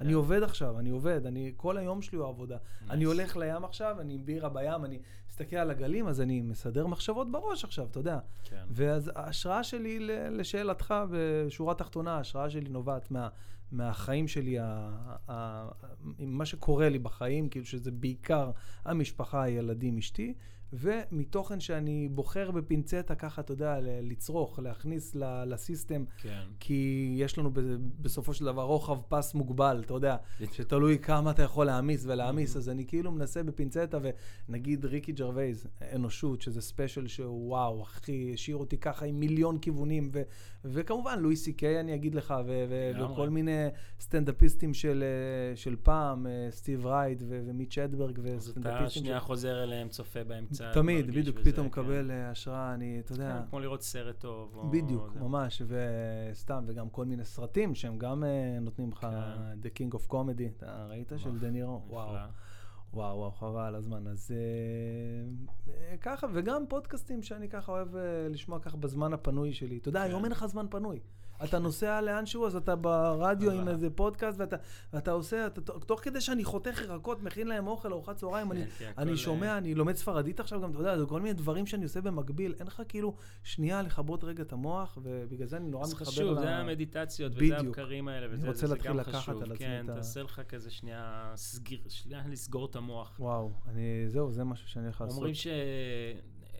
אני 0.00 0.12
עובד 0.12 0.42
עכשיו, 0.42 0.78
אני 0.78 0.90
עובד, 0.90 1.26
אני, 1.26 1.52
כל 1.56 1.76
היום 1.76 2.02
שלי 2.02 2.18
הוא 2.18 2.28
עבודה. 2.28 2.56
אני 2.90 3.04
הולך 3.04 3.36
לים 3.36 3.64
עכשיו, 3.64 3.96
אני 4.00 4.14
עם 4.14 4.24
בירה 4.24 4.48
בים, 4.48 4.84
אני 4.84 4.98
מסתכל 5.40 5.56
על 5.56 5.70
הגלים, 5.70 6.08
אז 6.08 6.20
אני 6.20 6.40
מסדר 6.40 6.86
מחשבות 6.86 7.30
בראש 7.30 7.64
עכשיו, 7.64 7.86
אתה 7.90 7.98
יודע. 7.98 8.18
כן. 8.44 8.64
ואז 8.70 9.10
ההשראה 9.14 9.64
שלי, 9.64 9.98
לשאלתך, 10.30 10.94
בשורה 11.10 11.74
תחתונה, 11.74 12.16
ההשראה 12.16 12.50
שלי 12.50 12.68
נובעת 12.70 13.10
מה, 13.10 13.28
מהחיים 13.72 14.28
שלי, 14.28 14.58
ה, 14.58 14.90
ה, 15.30 15.68
עם 16.18 16.38
מה 16.38 16.46
שקורה 16.46 16.88
לי 16.88 16.98
בחיים, 16.98 17.48
כאילו 17.48 17.66
שזה 17.66 17.90
בעיקר 17.90 18.50
המשפחה, 18.84 19.42
הילדים, 19.42 19.98
אשתי, 19.98 20.34
ומתוכן 20.72 21.60
שאני 21.60 22.08
בוחר 22.08 22.50
בפינצטה 22.50 23.14
ככה, 23.14 23.40
אתה 23.40 23.52
יודע, 23.52 23.78
לצרוך, 23.82 24.58
להכניס 24.58 25.14
לסיסטם, 25.46 26.04
כן. 26.22 26.42
כי 26.60 27.14
יש 27.18 27.38
לנו 27.38 27.50
בסופו 28.00 28.34
של 28.34 28.44
דבר 28.44 28.62
רוחב 28.62 28.98
פס 29.08 29.34
מוגבל, 29.34 29.82
אתה 29.84 29.94
יודע, 29.94 30.16
שתלוי 30.52 30.98
כמה 30.98 31.30
אתה 31.30 31.42
יכול 31.42 31.66
להעמיס 31.66 32.04
ולהעמיס, 32.06 32.56
אז 32.56 32.68
אני 32.68 32.86
כאילו 32.86 33.10
מנסה 33.12 33.42
בפינצטה, 33.42 33.98
ונגיד 34.48 34.84
ריקי 34.84 35.12
ג'רווייס, 35.12 35.66
אנושות, 35.94 36.40
שזה 36.40 36.60
special 36.60 37.06
שהוא 37.06 37.48
וואו, 37.48 37.82
אחי, 37.82 38.30
השאיר 38.34 38.56
אותי 38.56 38.78
ככה 38.78 39.06
עם 39.06 39.20
מיליון 39.20 39.58
כיוונים, 39.58 40.10
ו- 40.12 40.22
וכמובן, 40.64 41.18
לואי 41.18 41.36
סי 41.36 41.52
קיי 41.52 41.80
אני 41.80 41.94
אגיד 41.94 42.14
לך, 42.14 42.34
ו- 42.46 42.64
ו-. 42.68 43.12
וכל 43.12 43.28
מיני 43.28 43.66
סטנדאפיסטים 44.00 44.74
של, 44.74 45.04
אה, 45.50 45.56
של 45.56 45.76
פעם, 45.82 46.26
אה, 46.26 46.48
סטיב 46.50 46.86
רייט 46.86 47.22
ומיץ' 47.28 47.78
הדברג, 47.78 48.18
אז 48.18 48.24
אתה 48.24 48.36
וסטנדאפיסטים 48.36 49.02
שנייה 49.02 49.20
חוזר 49.20 49.62
אליהם, 49.62 49.88
צופה 49.88 50.24
באמצע. 50.60 50.80
תמיד, 50.80 51.06
בדיוק, 51.10 51.38
פתאום 51.38 51.68
כן. 51.68 51.80
מקבל 51.80 52.10
אה, 52.10 52.30
השראה, 52.30 52.74
אני, 52.74 53.00
אתה 53.04 53.12
יודע, 53.12 53.38
כן, 53.42 53.48
כמו 53.50 53.60
לראות 53.60 53.82
סרט 53.82 54.18
טוב. 54.18 54.56
או 54.56 54.70
בדיוק, 54.70 55.12
זה. 55.12 55.20
ממש, 55.20 55.62
וסתם, 55.66 56.64
וגם 56.66 56.88
כל 56.90 57.04
מיני 57.04 57.24
סרטים 57.24 57.74
שהם 57.74 57.98
גם 57.98 58.24
אה, 58.24 58.58
נותנים 58.60 58.90
לך, 58.90 59.00
כן. 59.00 59.58
The 59.62 59.78
King 59.78 59.94
of 59.94 60.12
Comedy, 60.12 60.56
אתה 60.56 60.86
ראית? 60.88 61.12
של 61.16 61.38
דה 61.38 61.50
נירו? 61.50 61.82
וואו. 61.88 62.16
וואו, 62.92 63.16
וואו, 63.16 63.30
חבל 63.30 63.60
על 63.60 63.74
הזמן. 63.74 64.06
אז 64.06 64.30
אה, 64.30 65.74
אה, 65.74 65.96
ככה, 65.96 66.26
וגם 66.32 66.64
פודקאסטים 66.68 67.22
שאני 67.22 67.48
ככה 67.48 67.72
אוהב 67.72 67.96
אה, 67.96 68.28
לשמוע 68.30 68.58
ככה 68.60 68.76
בזמן 68.76 69.12
הפנוי 69.12 69.52
שלי. 69.52 69.78
אתה 69.78 69.88
יודע, 69.88 70.00
כן. 70.00 70.06
היום 70.06 70.24
אין 70.24 70.32
לך 70.32 70.46
זמן 70.46 70.66
פנוי. 70.70 71.00
אתה 71.44 71.58
נוסע 71.58 72.00
לאנשהו, 72.00 72.46
אז 72.46 72.56
אתה 72.56 72.76
ברדיו 72.76 73.50
עם 73.50 73.60
אבל- 73.60 73.68
איזה 73.68 73.90
פודקאסט, 73.90 74.38
ואתה, 74.40 74.56
ואתה 74.92 75.10
עושה, 75.10 75.46
אתה, 75.46 75.60
תוך 75.60 76.00
כדי 76.00 76.20
שאני 76.20 76.44
חותך 76.44 76.80
ירקות, 76.82 77.22
מכין 77.22 77.46
להם 77.46 77.66
אוכל, 77.66 77.92
ארוחת 77.92 78.16
צהריים, 78.16 78.52
אני, 78.52 78.66
כן, 78.66 78.88
הכל, 78.90 79.00
אני 79.02 79.10
אה, 79.10 79.16
שומע, 79.16 79.58
אני 79.58 79.74
לומד 79.74 79.96
ספרדית 79.96 80.40
עכשיו 80.40 80.60
גם, 80.60 80.70
אתה 80.70 80.78
יודע, 80.78 80.98
זה 80.98 81.06
כל 81.06 81.20
מיני 81.20 81.34
דברים 81.34 81.66
שאני 81.66 81.84
עושה 81.84 82.00
במקביל. 82.00 82.54
אין 82.58 82.66
לך 82.66 82.82
כאילו 82.88 83.14
שנייה 83.42 83.82
לכבות 83.82 84.24
רגע 84.24 84.42
את 84.42 84.52
המוח, 84.52 84.98
ובגלל 85.02 85.46
זה 85.46 85.56
אני 85.56 85.70
נורא 85.70 85.84
אז 85.84 85.90
מתחבר 85.92 86.06
חשוב, 86.06 86.38
ל... 86.38 86.40
זה 86.40 86.56
המדיטציות, 86.56 87.32
וזה. 87.36 87.56
הבקרים 87.56 88.08
האלה, 88.08 88.26
אני 88.26 88.34
וזה 88.34 88.48
רוצה 88.48 88.66
זה 88.66 88.74
להתחיל 88.74 88.90
גם 88.90 88.98
לקחת 88.98 89.14
חשוב. 89.14 89.54
כן, 89.56 89.86
תעשה 89.86 90.22
לך 90.22 90.40
כזה 90.48 90.70
שנייה, 90.70 91.32
סגיר, 91.36 91.80
שנייה 91.88 92.22
לסגור 92.28 92.66
את 92.66 92.76
המוח. 92.76 93.16
וואו, 93.18 93.52
אני, 93.68 94.04
זהו, 94.08 94.32
זה 94.32 94.44
משהו 94.44 94.68
שאני 94.68 94.84
הולך 94.84 95.00
לעשות. 95.00 95.16
אומרים 95.16 95.34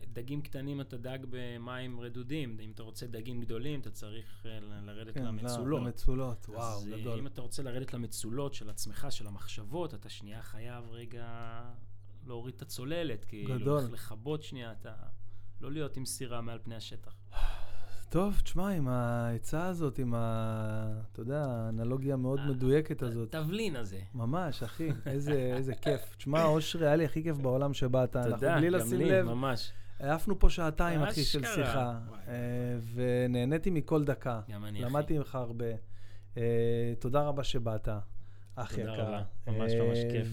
שדגים 0.09 0.41
קטנים 0.41 0.81
אתה 0.81 0.97
דג 0.97 1.19
במים 1.29 1.99
רדודים, 1.99 2.57
אם 2.59 2.71
אתה 2.71 2.83
רוצה 2.83 3.07
דגים 3.07 3.41
גדולים, 3.41 3.79
אתה 3.79 3.89
צריך 3.89 4.45
אה, 4.45 4.59
לרדת 4.81 5.13
כן, 5.13 5.25
למצולות. 5.25 5.81
למצולות, 5.81 6.45
וואו, 6.49 6.77
אז 6.77 6.87
אה, 6.87 6.99
גדול. 6.99 7.19
אם 7.19 7.27
אתה 7.27 7.41
רוצה 7.41 7.63
לרדת 7.63 7.93
למצולות 7.93 8.53
של 8.53 8.69
עצמך, 8.69 9.07
של 9.09 9.27
המחשבות, 9.27 9.93
אתה 9.93 10.09
שנייה 10.09 10.41
חייב 10.41 10.83
רגע 10.91 11.25
להוריד 12.27 12.55
את 12.55 12.61
הצוללת, 12.61 13.25
כאילו, 13.25 13.59
גדול. 13.59 13.81
לכבות 13.91 14.43
שנייה, 14.43 14.71
אתה... 14.71 14.93
לא 15.61 15.71
להיות 15.71 15.97
עם 15.97 16.05
סירה 16.05 16.41
מעל 16.41 16.59
פני 16.63 16.75
השטח. 16.75 17.15
טוב, 18.09 18.39
תשמע, 18.43 18.69
עם 18.69 18.87
העצה 18.87 19.65
הזאת, 19.65 19.99
עם 19.99 20.13
ה... 20.13 21.01
אתה 21.11 21.21
יודע, 21.21 21.45
האנלוגיה 21.45 22.13
המאוד 22.13 22.39
אה, 22.39 22.47
מדויקת 22.47 23.01
הזאת. 23.01 23.31
תבלין 23.31 23.75
הזה. 23.75 23.99
ממש, 24.13 24.63
אחי, 24.63 24.89
איזה, 25.05 25.53
איזה 25.57 25.75
כיף. 25.75 26.15
תשמע, 26.17 26.43
אושרי, 26.43 26.87
היה 26.87 26.95
לי 26.95 27.05
הכי 27.05 27.23
כיף 27.23 27.37
בעולם 27.37 27.73
שבאת. 27.73 28.11
תודה, 28.11 28.55
גם 28.55 28.63
לי, 28.93 29.21
ממש. 29.21 29.71
עפנו 29.99 30.39
פה 30.39 30.49
שעתיים, 30.49 31.03
אחי, 31.03 31.23
של. 31.23 31.45
שיחה. 31.45 31.99
אה, 32.27 32.33
ונהניתי 32.93 33.69
מכל 33.69 34.03
דקה. 34.03 34.41
גם 34.49 34.65
אני, 34.65 34.79
אחי. 34.79 34.89
למדתי 34.89 35.17
ממך 35.17 35.35
הרבה. 35.35 35.65
אה, 36.37 36.93
תודה 36.99 37.21
רבה 37.21 37.43
שבאת. 37.43 37.89
אח 38.61 38.71
תודה 38.71 38.81
יקר. 38.83 39.01
רבה, 39.01 39.21
ממש 39.47 39.71
ממש 39.73 39.97
כיף. 40.11 40.27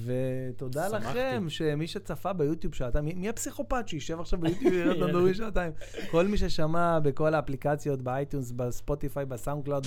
ותודה. 0.55 0.89
לכם, 0.89 1.45
שמי 1.49 1.87
שצפה 1.87 2.33
ביוטיוב 2.33 2.75
שעתיים, 2.75 3.05
מי- 3.05 3.29
הפסיכופת 3.29 3.89
שישב 3.89 4.21
עכשיו 4.21 4.41
ביוטיוב 4.41 4.73
ויראה 4.75 4.93
אותנו 4.93 5.07
מדברים 5.09 5.35
שעתיים? 5.35 5.73
כל 6.11 6.27
מי 6.27 6.39
ששמע 6.39 6.99
בכל 6.99 7.35
האפליקציות, 7.35 8.03
ב 8.03 8.09
iTunes, 8.09 8.53
בספוטיפיי, 8.53 9.25
ב 9.27 9.65
SoundCloud, 9.65 9.87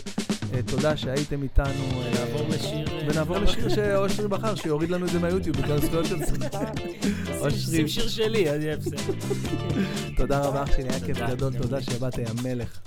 אה, 0.54 0.60
תודה 0.64 0.98
שהייתם 0.98 1.44
איתנו. 1.44 1.66
אה, 1.74 2.12
ונעבור 2.12 2.48
לשיר... 2.50 2.88
ונעבור 3.10 3.38
לשיר 3.38 3.70
שאושרי 3.76 4.28
בחר, 4.28 4.56
שיוריד 4.56 4.90
לנו 4.90 5.06
את 5.06 5.12
זה 5.12 5.20
מהיוטיוב, 5.20 5.58
בגלל 5.58 5.78
הזכויות 5.78 6.06
של. 6.06 6.16
אושרי, 7.40 7.52
שים 7.52 7.88
שיר 7.88 8.08
שלי, 8.08 8.50
אז 8.50 8.64
יהיה 8.64 8.78
בסדר. 8.78 8.98
תודה 10.18 10.40
רבה 10.40 10.64
אח 10.64 10.72
שלי, 10.72 10.84
היה 10.84 11.00
כיף 11.00 11.18
תודה, 11.20 11.36
גדול, 11.36 11.54
תודה. 11.58 11.82
שבאת, 11.82 12.18
יא 12.18 12.26
מלך. 12.44 12.80